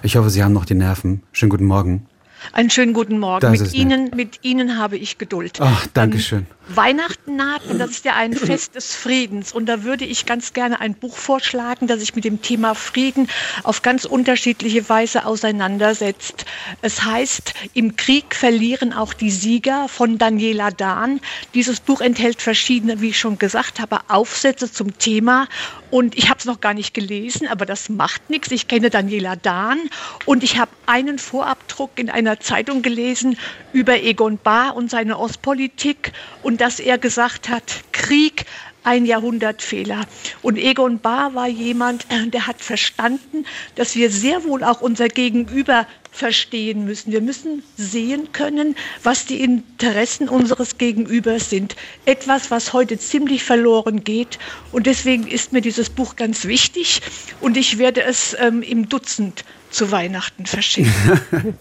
Ich 0.02 0.16
hoffe, 0.16 0.28
Sie 0.28 0.42
haben 0.42 0.52
noch 0.52 0.64
die 0.64 0.74
Nerven. 0.74 1.22
Schönen 1.32 1.50
guten 1.50 1.66
Morgen. 1.66 2.06
Einen 2.52 2.70
schönen 2.70 2.92
guten 2.92 3.18
Morgen. 3.18 3.40
Das 3.40 3.52
mit 3.52 3.60
ist 3.60 3.72
nett. 3.72 3.80
Ihnen, 3.80 4.10
mit 4.14 4.38
Ihnen 4.42 4.78
habe 4.78 4.96
ich 4.96 5.18
Geduld. 5.18 5.58
Ach, 5.60 5.86
danke 5.94 6.18
schön. 6.18 6.46
Weihnachten 6.74 7.36
naht 7.36 7.66
und 7.66 7.78
das 7.78 7.90
ist 7.90 8.04
ja 8.04 8.14
ein 8.14 8.32
Fest 8.32 8.76
des 8.76 8.94
Friedens. 8.94 9.52
Und 9.52 9.66
da 9.66 9.82
würde 9.82 10.04
ich 10.04 10.24
ganz 10.24 10.52
gerne 10.52 10.80
ein 10.80 10.94
Buch 10.94 11.16
vorschlagen, 11.16 11.86
das 11.86 12.00
sich 12.00 12.14
mit 12.14 12.24
dem 12.24 12.42
Thema 12.42 12.74
Frieden 12.74 13.28
auf 13.64 13.82
ganz 13.82 14.04
unterschiedliche 14.04 14.88
Weise 14.88 15.26
auseinandersetzt. 15.26 16.44
Es 16.80 17.04
heißt, 17.04 17.54
im 17.74 17.96
Krieg 17.96 18.34
verlieren 18.34 18.92
auch 18.92 19.12
die 19.14 19.30
Sieger 19.30 19.88
von 19.88 20.18
Daniela 20.18 20.70
Dahn. 20.70 21.20
Dieses 21.54 21.80
Buch 21.80 22.00
enthält 22.00 22.40
verschiedene, 22.40 23.00
wie 23.00 23.08
ich 23.08 23.18
schon 23.18 23.38
gesagt 23.38 23.80
habe, 23.80 24.00
Aufsätze 24.08 24.70
zum 24.70 24.96
Thema. 24.98 25.48
Und 25.90 26.16
ich 26.16 26.30
habe 26.30 26.38
es 26.38 26.44
noch 26.44 26.60
gar 26.60 26.74
nicht 26.74 26.94
gelesen, 26.94 27.48
aber 27.48 27.66
das 27.66 27.88
macht 27.88 28.30
nichts. 28.30 28.52
Ich 28.52 28.68
kenne 28.68 28.90
Daniela 28.90 29.34
Dahn 29.34 29.78
und 30.24 30.44
ich 30.44 30.58
habe 30.58 30.70
einen 30.86 31.18
Vorabdruck 31.18 31.98
in 31.98 32.10
einer 32.10 32.29
Zeitung 32.38 32.82
gelesen 32.82 33.36
über 33.72 34.00
Egon 34.02 34.38
Bahr 34.38 34.76
und 34.76 34.90
seine 34.90 35.18
Ostpolitik 35.18 36.12
und 36.42 36.60
dass 36.60 36.78
er 36.78 36.98
gesagt 36.98 37.48
hat, 37.48 37.82
Krieg 37.92 38.44
ein 38.84 39.04
Jahrhundertfehler. 39.04 40.06
Und 40.42 40.56
Egon 40.56 41.00
Bahr 41.00 41.34
war 41.34 41.48
jemand, 41.48 42.06
äh, 42.10 42.28
der 42.28 42.46
hat 42.46 42.60
verstanden, 42.60 43.44
dass 43.74 43.94
wir 43.94 44.10
sehr 44.10 44.44
wohl 44.44 44.64
auch 44.64 44.80
unser 44.80 45.08
Gegenüber 45.08 45.86
verstehen 46.10 46.84
müssen. 46.84 47.12
Wir 47.12 47.20
müssen 47.20 47.62
sehen 47.76 48.32
können, 48.32 48.74
was 49.02 49.26
die 49.26 49.40
Interessen 49.42 50.28
unseres 50.28 50.78
Gegenübers 50.78 51.50
sind. 51.50 51.76
Etwas, 52.04 52.50
was 52.50 52.72
heute 52.72 52.98
ziemlich 52.98 53.44
verloren 53.44 54.02
geht. 54.02 54.38
Und 54.72 54.86
deswegen 54.86 55.26
ist 55.26 55.52
mir 55.52 55.60
dieses 55.60 55.90
Buch 55.90 56.16
ganz 56.16 56.46
wichtig 56.46 57.02
und 57.40 57.56
ich 57.56 57.78
werde 57.78 58.02
es 58.02 58.36
ähm, 58.40 58.62
im 58.62 58.88
Dutzend 58.88 59.44
zu 59.70 59.90
Weihnachten 59.90 60.46
verschicken. 60.46 60.92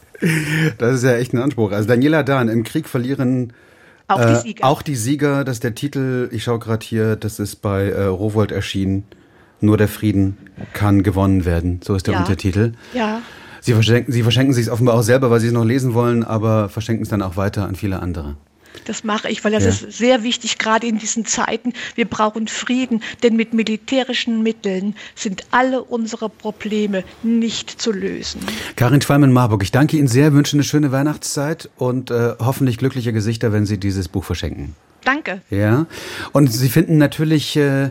Das 0.77 0.95
ist 0.95 1.03
ja 1.05 1.13
echt 1.15 1.33
ein 1.33 1.37
Anspruch. 1.39 1.71
Also 1.71 1.87
Daniela 1.87 2.23
Dahn, 2.23 2.49
im 2.49 2.65
Krieg 2.65 2.89
verlieren 2.89 3.53
Auch 4.09 4.19
die 4.25 4.35
Sieger. 4.35 4.65
auch 4.65 4.81
die 4.81 4.95
Sieger, 4.97 5.45
das 5.45 5.57
ist 5.57 5.63
der 5.63 5.75
Titel, 5.75 6.27
ich 6.33 6.43
schaue 6.43 6.59
gerade 6.59 6.85
hier, 6.85 7.15
das 7.15 7.39
ist 7.39 7.61
bei 7.61 7.87
äh, 7.87 8.03
Rowold 8.03 8.51
erschienen. 8.51 9.05
Nur 9.61 9.77
der 9.77 9.87
Frieden 9.87 10.37
kann 10.73 11.03
gewonnen 11.03 11.45
werden. 11.45 11.79
So 11.83 11.95
ist 11.95 12.05
der 12.07 12.15
Ja. 12.15 12.19
Untertitel. 12.19 12.73
Ja. 12.93 13.21
Sie 13.61 13.71
verschenken, 13.73 14.11
Sie 14.11 14.23
verschenken 14.23 14.53
sich 14.53 14.69
offenbar 14.69 14.95
auch 14.95 15.03
selber, 15.03 15.31
weil 15.31 15.39
Sie 15.39 15.47
es 15.47 15.53
noch 15.53 15.63
lesen 15.63 15.93
wollen, 15.93 16.25
aber 16.25 16.67
verschenken 16.67 17.03
es 17.03 17.09
dann 17.09 17.21
auch 17.21 17.37
weiter 17.37 17.65
an 17.67 17.75
viele 17.75 18.01
andere. 18.01 18.35
Das 18.85 19.03
mache 19.03 19.29
ich, 19.29 19.43
weil 19.43 19.51
das 19.51 19.63
Ja. 19.63 19.69
ist 19.69 19.91
sehr 19.97 20.23
wichtig, 20.23 20.57
gerade 20.57 20.87
in 20.87 20.97
diesen 20.97 21.25
Zeiten. 21.25 21.73
Wir 21.95 22.05
brauchen 22.05 22.47
Frieden, 22.47 23.03
denn 23.23 23.35
mit 23.35 23.53
militärischen 23.53 24.41
Mitteln 24.41 24.95
sind 25.15 25.43
alle 25.51 25.83
unsere 25.83 26.29
Probleme 26.29 27.03
nicht 27.23 27.69
zu 27.81 27.91
lösen. 27.91 28.41
Karin 28.75 29.01
Schwalmen-Marburg, 29.01 29.61
ich 29.63 29.71
danke 29.71 29.97
Ihnen 29.97 30.07
sehr, 30.07 30.33
wünsche 30.33 30.55
eine 30.55 30.63
schöne 30.63 30.91
Weihnachtszeit 30.91 31.69
und 31.77 32.09
äh, 32.11 32.33
hoffentlich 32.39 32.77
glückliche 32.77 33.13
Gesichter, 33.13 33.51
wenn 33.53 33.65
Sie 33.65 33.77
dieses 33.77 34.07
Buch 34.07 34.23
verschenken. 34.23 34.75
Danke. 35.05 35.41
Ja. 35.49 35.85
Und 36.31 36.51
Sie 36.51 36.69
finden 36.69 36.97
natürlich 36.97 37.55
äh, 37.55 37.89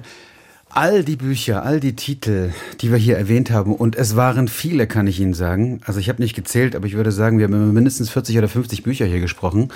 all 0.70 1.02
die 1.02 1.16
Bücher, 1.16 1.62
all 1.62 1.80
die 1.80 1.96
Titel, 1.96 2.50
die 2.80 2.90
wir 2.90 2.98
hier 2.98 3.16
erwähnt 3.16 3.50
haben, 3.50 3.74
und 3.74 3.96
es 3.96 4.16
waren 4.16 4.48
viele, 4.48 4.86
kann 4.86 5.06
ich 5.06 5.20
Ihnen 5.20 5.34
sagen. 5.34 5.80
Also 5.84 6.00
ich 6.00 6.08
habe 6.08 6.22
nicht 6.22 6.34
gezählt, 6.34 6.76
aber 6.76 6.86
ich 6.86 6.94
würde 6.94 7.12
sagen, 7.12 7.38
wir 7.38 7.46
haben 7.46 7.72
mindestens 7.72 8.10
40 8.10 8.38
oder 8.38 8.48
50 8.48 8.82
Bücher 8.82 9.06
hier 9.06 9.20
gesprochen. 9.20 9.68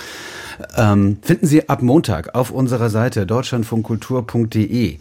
Ähm, 0.76 1.18
finden 1.22 1.46
Sie 1.46 1.68
ab 1.68 1.82
Montag 1.82 2.34
auf 2.34 2.50
unserer 2.50 2.90
Seite 2.90 3.26
deutschlandfunkkultur.de. 3.26 4.98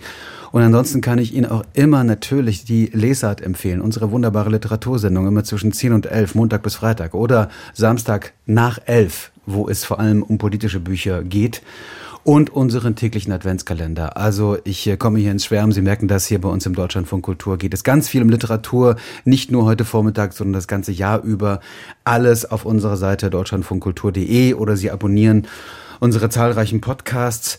Und 0.52 0.62
ansonsten 0.62 1.02
kann 1.02 1.18
ich 1.18 1.34
Ihnen 1.34 1.50
auch 1.50 1.64
immer 1.74 2.04
natürlich 2.04 2.66
die 2.66 2.90
Lesart 2.94 3.42
empfehlen. 3.42 3.80
Unsere 3.80 4.12
wunderbare 4.12 4.50
Literatursendung 4.50 5.28
immer 5.28 5.44
zwischen 5.44 5.72
10 5.72 5.94
und 5.94 6.06
11, 6.08 6.36
Montag 6.36 6.64
bis 6.64 6.76
Freitag. 6.76 7.14
Oder 7.14 7.50
Samstag 7.74 8.34
nach 8.46 8.80
11, 8.86 9.32
wo 9.46 9.70
es 9.70 9.86
vor 9.86 10.00
allem 10.00 10.24
um 10.24 10.38
politische 10.38 10.80
Bücher 10.80 11.24
geht 11.24 11.62
und 12.24 12.50
unseren 12.50 12.96
täglichen 12.96 13.32
Adventskalender. 13.32 14.18
Also 14.18 14.58
ich 14.64 14.88
äh, 14.88 14.98
komme 14.98 15.20
hier 15.20 15.32
ins 15.32 15.46
Schwärmen. 15.46 15.72
Sie 15.72 15.82
merken 15.82 16.08
das 16.08 16.26
hier 16.28 16.40
bei 16.40 16.50
uns 16.50 16.66
im 16.66 16.76
Deutschlandfunk 16.76 17.24
Kultur 17.24 17.58
geht 17.58 17.74
es 17.74 17.84
ganz 17.84 18.08
viel 18.08 18.22
um 18.22 18.30
Literatur, 18.30 18.96
nicht 19.26 19.52
nur 19.52 19.66
heute 19.66 19.86
Vormittag, 19.86 20.34
sondern 20.34 20.54
das 20.54 20.68
ganze 20.68 20.92
Jahr 20.92 21.22
über. 21.24 21.60
Alles 22.04 22.50
auf 22.50 22.66
unserer 22.66 22.98
Seite 22.98 23.30
deutschlandfunkkultur.de 23.30 24.54
oder 24.56 24.78
Sie 24.78 24.92
abonnieren 24.92 25.48
unsere 26.00 26.30
zahlreichen 26.30 26.82
Podcasts. 26.82 27.58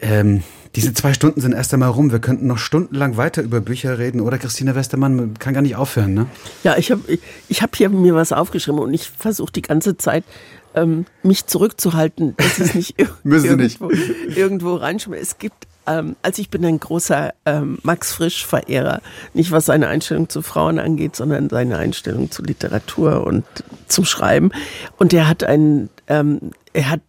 Ähm, 0.00 0.42
diese 0.74 0.92
zwei 0.92 1.12
Stunden 1.12 1.40
sind 1.40 1.52
erst 1.52 1.72
einmal 1.72 1.90
rum. 1.90 2.10
Wir 2.10 2.18
könnten 2.18 2.48
noch 2.48 2.58
stundenlang 2.58 3.16
weiter 3.16 3.42
über 3.42 3.60
Bücher 3.60 3.98
reden. 3.98 4.20
Oder 4.20 4.38
Christina 4.38 4.74
Westermann 4.74 5.14
man 5.14 5.38
kann 5.38 5.54
gar 5.54 5.62
nicht 5.62 5.76
aufhören, 5.76 6.14
ne? 6.14 6.26
Ja, 6.64 6.76
ich 6.76 6.90
habe 6.90 7.02
ich 7.48 7.62
hab 7.62 7.76
hier 7.76 7.90
mir 7.90 8.14
was 8.14 8.32
aufgeschrieben 8.32 8.80
und 8.80 8.92
ich 8.92 9.08
versuche 9.08 9.52
die 9.52 9.62
ganze 9.62 9.96
Zeit, 9.96 10.24
ähm, 10.74 11.06
mich 11.22 11.46
zurückzuhalten, 11.46 12.36
dass 12.36 12.58
es 12.58 12.74
nicht, 12.74 12.94
Müssen 13.24 13.50
Sie 13.50 13.56
nicht. 13.56 13.80
irgendwo, 13.80 14.34
irgendwo 14.34 14.74
reinschmeißt. 14.76 15.22
Es 15.22 15.38
gibt, 15.38 15.66
ähm, 15.86 16.16
also 16.22 16.40
ich 16.40 16.50
bin 16.50 16.64
ein 16.64 16.80
großer 16.80 17.34
ähm, 17.46 17.78
Max 17.82 18.12
Frisch-Verehrer, 18.12 19.00
nicht 19.32 19.50
was 19.50 19.66
seine 19.66 19.88
Einstellung 19.88 20.28
zu 20.28 20.42
Frauen 20.42 20.78
angeht, 20.78 21.16
sondern 21.16 21.48
seine 21.48 21.78
Einstellung 21.78 22.30
zu 22.30 22.42
Literatur 22.42 23.26
und 23.26 23.44
zum 23.86 24.04
Schreiben. 24.04 24.50
Und 24.98 25.12
er 25.12 25.28
hat 25.28 25.44
einen, 25.44 25.90
ähm, 26.08 26.50
er 26.72 26.90
hat 26.90 27.00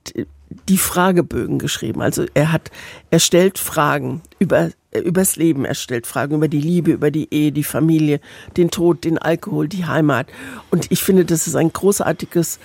die 0.70 0.78
Fragebögen 0.78 1.60
geschrieben. 1.60 2.02
Also 2.02 2.26
er 2.34 2.52
hat, 2.52 2.72
er 3.10 3.20
stellt 3.20 3.60
Fragen 3.60 4.22
über 4.40 4.70
übers 5.02 5.36
Leben. 5.36 5.66
Er 5.66 5.76
stellt 5.76 6.08
Fragen 6.08 6.36
über 6.36 6.48
die 6.48 6.62
Liebe, 6.62 6.92
über 6.92 7.12
die 7.12 7.34
Ehe, 7.34 7.52
die 7.52 7.64
Familie, 7.64 8.20
den 8.58 8.72
Tod, 8.72 9.04
den 9.04 9.18
Alkohol, 9.18 9.68
die 9.68 9.86
Heimat. 9.86 10.28
Und 10.72 10.92
ich 10.92 11.04
finde, 11.04 11.26
das 11.26 11.48
ist 11.48 11.56
ein 11.56 11.72
großartiges 11.72 12.60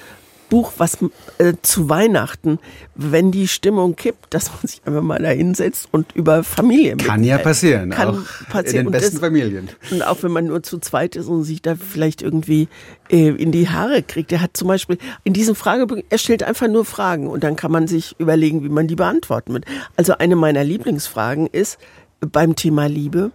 Buch, 0.51 0.73
was 0.77 0.99
äh, 1.39 1.55
zu 1.63 1.89
Weihnachten, 1.89 2.59
wenn 2.95 3.31
die 3.31 3.49
Stimmung 3.49 3.97
kippt, 3.97 4.35
dass 4.35 4.49
man 4.51 4.59
sich 4.67 4.83
einfach 4.85 5.01
mal 5.01 5.19
da 5.23 5.31
hinsetzt 5.31 5.89
und 5.93 6.13
über 6.15 6.45
Familie 6.45 6.97
Kann 6.99 7.25
ja 7.25 7.37
äh, 7.39 7.43
passieren, 7.43 7.91
Kann 7.91 8.09
auch 8.09 8.49
passieren. 8.51 8.67
in 8.67 8.73
den 8.73 8.87
Und 8.89 8.93
besten 8.93 9.13
das- 9.17 9.21
Familien. 9.21 9.69
und 9.91 10.03
auch 10.03 10.23
wenn 10.23 10.33
man 10.33 10.47
nur 10.47 10.63
zu 10.63 10.79
zweit 10.79 11.17
ist 11.17 11.29
und 11.29 11.45
sich 11.45 11.63
da 11.63 11.77
vielleicht 11.77 12.21
irgendwie 12.21 12.69
äh, 13.11 13.29
in 13.31 13.53
die 13.53 13.69
Haare 13.71 14.03
kriegt. 14.03 14.31
Er 14.33 14.43
hat 14.43 14.57
zum 14.57 14.69
Beispiel 14.69 14.99
in 15.25 15.33
diesem 15.33 15.55
Fragebogen, 15.55 16.05
er 16.11 16.19
stellt 16.19 16.43
einfach 16.43 16.69
nur 16.69 16.85
Fragen 16.85 17.29
und 17.29 17.43
dann 17.45 17.57
kann 17.57 17.73
man 17.73 17.87
sich 17.87 18.15
überlegen, 18.19 18.63
wie 18.63 18.69
man 18.69 18.87
die 18.89 18.97
beantworten 18.97 19.53
wird. 19.55 19.65
Also 19.97 20.19
eine 20.19 20.37
meiner 20.37 20.65
Lieblingsfragen 20.65 21.47
ist 21.47 21.79
beim 22.21 22.55
Thema 22.57 22.87
Liebe, 22.87 23.31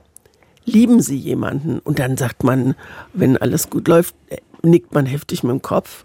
lieben 0.66 1.02
Sie 1.02 1.16
jemanden? 1.18 1.80
Und 1.80 2.00
dann 2.00 2.18
sagt 2.18 2.44
man, 2.44 2.76
wenn 3.14 3.38
alles 3.38 3.70
gut 3.70 3.88
läuft, 3.88 4.16
äh, 4.30 4.38
nickt 4.64 4.94
man 4.94 5.06
heftig 5.06 5.44
mit 5.44 5.52
dem 5.52 5.62
Kopf. 5.62 6.04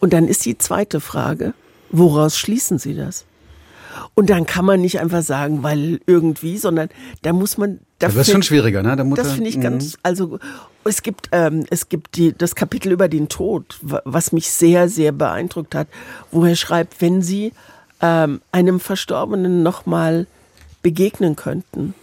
Und 0.00 0.12
dann 0.12 0.28
ist 0.28 0.44
die 0.44 0.58
zweite 0.58 1.00
Frage, 1.00 1.54
woraus 1.90 2.38
schließen 2.38 2.78
Sie 2.78 2.94
das? 2.94 3.24
Und 4.14 4.28
dann 4.30 4.44
kann 4.44 4.64
man 4.64 4.80
nicht 4.80 5.00
einfach 5.00 5.22
sagen, 5.22 5.62
weil 5.62 6.00
irgendwie, 6.06 6.58
sondern 6.58 6.88
da 7.22 7.32
muss 7.32 7.58
man. 7.58 7.78
Da 8.00 8.12
wird's 8.14 8.30
schon 8.30 8.42
schwieriger, 8.42 8.82
ne? 8.82 8.96
Da 8.96 9.04
muss 9.04 9.18
das 9.18 9.32
finde 9.32 9.48
ich 9.48 9.56
mhm. 9.56 9.62
ganz. 9.62 9.96
Also 10.02 10.40
es 10.84 11.02
gibt 11.02 11.28
ähm, 11.32 11.64
es 11.70 11.88
gibt 11.88 12.16
die, 12.16 12.32
das 12.36 12.54
Kapitel 12.56 12.90
über 12.92 13.08
den 13.08 13.28
Tod, 13.28 13.78
wa- 13.82 14.02
was 14.04 14.32
mich 14.32 14.50
sehr 14.50 14.88
sehr 14.88 15.12
beeindruckt 15.12 15.74
hat, 15.74 15.86
wo 16.32 16.44
er 16.44 16.56
schreibt, 16.56 17.00
wenn 17.00 17.22
Sie 17.22 17.52
ähm, 18.00 18.40
einem 18.50 18.80
Verstorbenen 18.80 19.62
nochmal 19.62 20.26
begegnen 20.82 21.36
könnten, 21.36 21.94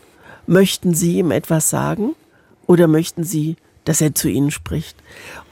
möchten 0.47 0.93
Sie 0.93 1.19
ihm 1.19 1.31
etwas 1.31 1.69
sagen 1.69 2.15
oder 2.67 2.87
möchten 2.87 3.25
Sie, 3.25 3.57
dass 3.83 3.99
er 3.99 4.15
zu 4.15 4.29
Ihnen 4.29 4.51
spricht? 4.51 4.97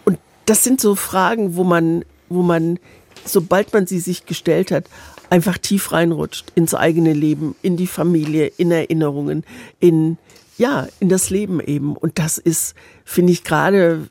Und 0.06 0.18
das 0.46 0.64
sind 0.64 0.80
so 0.82 0.96
Fragen, 0.96 1.56
wo 1.58 1.64
man, 1.64 2.06
wo 2.30 2.42
man, 2.42 2.80
sobald 3.26 3.74
man 3.74 3.88
sie 3.88 4.00
sich 4.00 4.26
gestellt 4.26 4.72
hat, 4.72 4.86
einfach 5.30 5.58
tief 5.58 5.92
reinrutscht 5.92 6.52
ins 6.56 6.74
eigene 6.74 7.14
Leben, 7.14 7.56
in 7.62 7.78
die 7.78 7.88
Familie, 7.88 8.48
in 8.58 8.72
Erinnerungen, 8.72 9.44
in, 9.80 10.18
ja, 10.58 10.88
in 11.00 11.10
das 11.10 11.30
Leben 11.30 11.60
eben. 11.60 11.96
Und 11.96 12.20
das 12.20 12.38
ist, 12.38 12.76
finde 13.06 13.34
ich, 13.34 13.44
gerade 13.44 14.08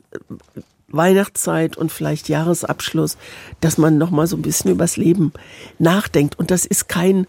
Weihnachtszeit 0.87 1.77
und 1.77 1.91
vielleicht 1.91 2.29
Jahresabschluss, 2.29 3.17
dass 3.61 3.77
man 3.77 3.97
nochmal 3.97 4.27
so 4.27 4.35
ein 4.35 4.41
bisschen 4.41 4.71
übers 4.71 4.97
Leben 4.97 5.33
nachdenkt. 5.77 6.39
Und 6.39 6.51
das 6.51 6.65
ist 6.65 6.89
kein 6.89 7.27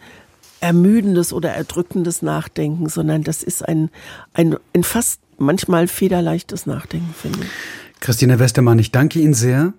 ermüdendes 0.61 1.33
oder 1.33 1.51
erdrückendes 1.51 2.23
Nachdenken, 2.23 2.89
sondern 2.89 3.23
das 3.23 3.43
ist 3.43 3.67
ein, 3.67 3.91
ein, 4.35 4.57
ein 4.75 4.85
fast 4.85 5.21
manchmal 5.39 5.89
federleichtes 5.89 6.67
Nachdenken, 6.67 7.15
finde 7.15 7.41
ich. 7.43 8.01
Christina 8.01 8.39
Westermann, 8.39 8.79
ich 8.79 8.93
danke 8.93 9.21
Ihnen 9.21 9.35
sehr, 9.35 9.73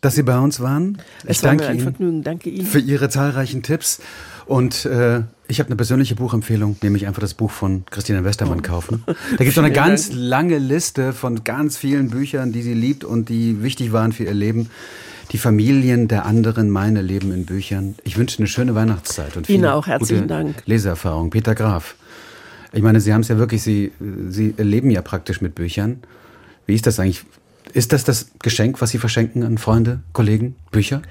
dass 0.00 0.14
Sie 0.14 0.22
bei 0.22 0.38
uns 0.38 0.60
waren. 0.60 0.98
Es 1.24 1.38
ich 1.38 1.42
war 1.42 1.50
danke 1.50 1.64
mir 1.64 1.70
ein 1.70 1.76
Ihnen 1.76 1.82
Vergnügen. 1.82 2.22
Danke 2.22 2.50
Ihnen. 2.50 2.66
für 2.66 2.78
Ihre 2.78 3.08
zahlreichen 3.08 3.62
Tipps. 3.62 4.00
Und 4.46 4.84
äh, 4.84 5.22
ich 5.48 5.58
habe 5.58 5.68
eine 5.68 5.76
persönliche 5.76 6.14
Buchempfehlung, 6.14 6.76
nämlich 6.82 7.06
einfach 7.06 7.20
das 7.20 7.34
Buch 7.34 7.50
von 7.50 7.84
Christina 7.90 8.22
Westermann 8.24 8.62
kaufen. 8.62 9.02
Da 9.32 9.36
gibt 9.38 9.50
es 9.50 9.58
eine 9.58 9.72
ganz 9.72 10.08
Dank. 10.08 10.20
lange 10.20 10.58
Liste 10.58 11.12
von 11.12 11.42
ganz 11.42 11.76
vielen 11.76 12.10
Büchern, 12.10 12.52
die 12.52 12.62
sie 12.62 12.74
liebt 12.74 13.02
und 13.04 13.28
die 13.28 13.62
wichtig 13.62 13.92
waren 13.92 14.12
für 14.12 14.24
ihr 14.24 14.34
Leben. 14.34 14.70
Die 15.32 15.38
Familien 15.38 16.06
der 16.06 16.24
anderen, 16.24 16.70
meine 16.70 17.02
Leben 17.02 17.32
in 17.32 17.46
Büchern. 17.46 17.96
Ich 18.04 18.16
wünsche 18.16 18.38
eine 18.38 18.46
schöne 18.46 18.76
Weihnachtszeit 18.76 19.36
und 19.36 19.48
Ihnen 19.48 19.66
auch. 19.66 19.88
Herzlichen 19.88 20.28
Dank. 20.28 20.62
Leseerfahrung. 20.66 21.30
Peter 21.30 21.56
Graf. 21.56 21.96
Ich 22.72 22.82
meine, 22.82 23.00
Sie 23.00 23.12
haben 23.12 23.22
es 23.22 23.28
ja 23.28 23.36
wirklich, 23.36 23.62
Sie, 23.62 23.90
Sie 24.28 24.54
leben 24.56 24.90
ja 24.90 25.02
praktisch 25.02 25.40
mit 25.40 25.56
Büchern. 25.56 25.98
Wie 26.66 26.74
ist 26.74 26.86
das 26.86 27.00
eigentlich? 27.00 27.24
Ist 27.72 27.92
das 27.92 28.04
das 28.04 28.28
Geschenk, 28.42 28.80
was 28.80 28.90
Sie 28.90 28.98
verschenken 28.98 29.42
an 29.42 29.58
Freunde, 29.58 30.00
Kollegen, 30.12 30.56
Bücher? 30.70 31.02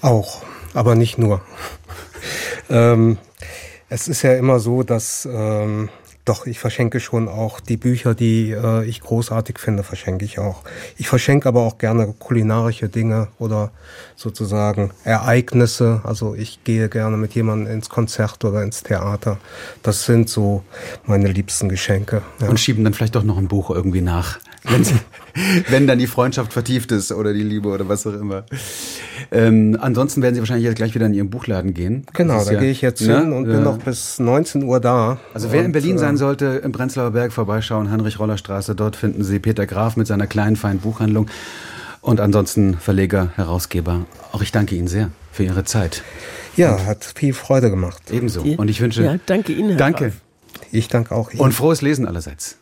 Auch, 0.00 0.42
aber 0.74 0.94
nicht 0.94 1.18
nur. 1.18 1.40
ähm, 2.68 3.18
es 3.88 4.08
ist 4.08 4.22
ja 4.22 4.34
immer 4.34 4.60
so, 4.60 4.82
dass 4.82 5.28
ähm, 5.30 5.88
doch, 6.24 6.46
ich 6.46 6.58
verschenke 6.58 7.00
schon 7.00 7.28
auch 7.28 7.60
die 7.60 7.76
Bücher, 7.76 8.14
die 8.14 8.50
äh, 8.50 8.84
ich 8.86 9.02
großartig 9.02 9.58
finde, 9.58 9.82
verschenke 9.82 10.24
ich 10.24 10.38
auch. 10.38 10.62
Ich 10.96 11.06
verschenke 11.06 11.46
aber 11.46 11.60
auch 11.60 11.76
gerne 11.76 12.14
kulinarische 12.18 12.88
Dinge 12.88 13.28
oder 13.38 13.72
sozusagen 14.16 14.92
Ereignisse. 15.04 16.00
Also 16.02 16.34
ich 16.34 16.64
gehe 16.64 16.88
gerne 16.88 17.18
mit 17.18 17.34
jemandem 17.34 17.74
ins 17.74 17.90
Konzert 17.90 18.42
oder 18.44 18.62
ins 18.62 18.82
Theater. 18.82 19.38
Das 19.82 20.06
sind 20.06 20.30
so 20.30 20.64
meine 21.04 21.28
liebsten 21.28 21.68
Geschenke. 21.68 22.22
Ja. 22.40 22.48
Und 22.48 22.58
schieben 22.58 22.84
dann 22.84 22.94
vielleicht 22.94 23.16
doch 23.16 23.24
noch 23.24 23.36
ein 23.36 23.48
Buch 23.48 23.68
irgendwie 23.68 24.00
nach. 24.00 24.38
Wenn, 24.64 24.86
wenn 25.68 25.86
dann 25.86 25.98
die 25.98 26.06
Freundschaft 26.06 26.52
vertieft 26.52 26.92
ist 26.92 27.12
oder 27.12 27.32
die 27.32 27.42
Liebe 27.42 27.68
oder 27.68 27.88
was 27.88 28.06
auch 28.06 28.14
immer. 28.14 28.44
Ähm, 29.30 29.76
ansonsten 29.80 30.22
werden 30.22 30.34
Sie 30.34 30.40
wahrscheinlich 30.40 30.64
jetzt 30.64 30.76
gleich 30.76 30.94
wieder 30.94 31.06
in 31.06 31.14
Ihren 31.14 31.30
Buchladen 31.30 31.74
gehen. 31.74 32.06
Genau, 32.12 32.44
da 32.44 32.52
ja, 32.52 32.60
gehe 32.60 32.70
ich 32.70 32.80
jetzt 32.80 33.02
ne? 33.02 33.20
hin 33.20 33.32
und 33.32 33.44
bin 33.44 33.62
noch 33.62 33.78
bis 33.78 34.18
19 34.18 34.62
Uhr 34.64 34.80
da. 34.80 35.18
Also 35.32 35.52
wer 35.52 35.60
und, 35.60 35.66
in 35.66 35.72
Berlin 35.72 35.96
äh, 35.96 35.98
sein 35.98 36.16
sollte, 36.16 36.62
im 36.64 36.72
Prenzlauer 36.72 37.10
Berg 37.10 37.32
vorbeischauen, 37.32 37.90
Heinrich-Roller-Straße, 37.90 38.74
dort 38.74 38.96
finden 38.96 39.24
Sie 39.24 39.38
Peter 39.38 39.66
Graf 39.66 39.96
mit 39.96 40.06
seiner 40.06 40.26
kleinen, 40.26 40.56
feinen 40.56 40.80
Buchhandlung. 40.80 41.28
Und 42.00 42.20
ansonsten 42.20 42.76
Verleger, 42.76 43.32
Herausgeber. 43.36 44.04
Auch 44.32 44.42
ich 44.42 44.52
danke 44.52 44.74
Ihnen 44.74 44.88
sehr 44.88 45.10
für 45.32 45.44
Ihre 45.44 45.64
Zeit. 45.64 46.02
Ja, 46.56 46.76
und 46.76 46.86
hat 46.86 47.04
viel 47.04 47.32
Freude 47.32 47.70
gemacht. 47.70 48.02
Ebenso. 48.10 48.42
Und 48.42 48.68
ich 48.68 48.80
wünsche. 48.80 49.02
Ja, 49.02 49.16
danke 49.26 49.52
Ihnen. 49.52 49.70
Herr 49.70 49.78
danke. 49.78 50.04
Graf. 50.04 50.14
Ich 50.70 50.88
danke 50.88 51.14
auch 51.14 51.30
Ihnen. 51.30 51.40
Und 51.40 51.52
frohes 51.52 51.82
Lesen 51.82 52.06
allerseits. 52.06 52.58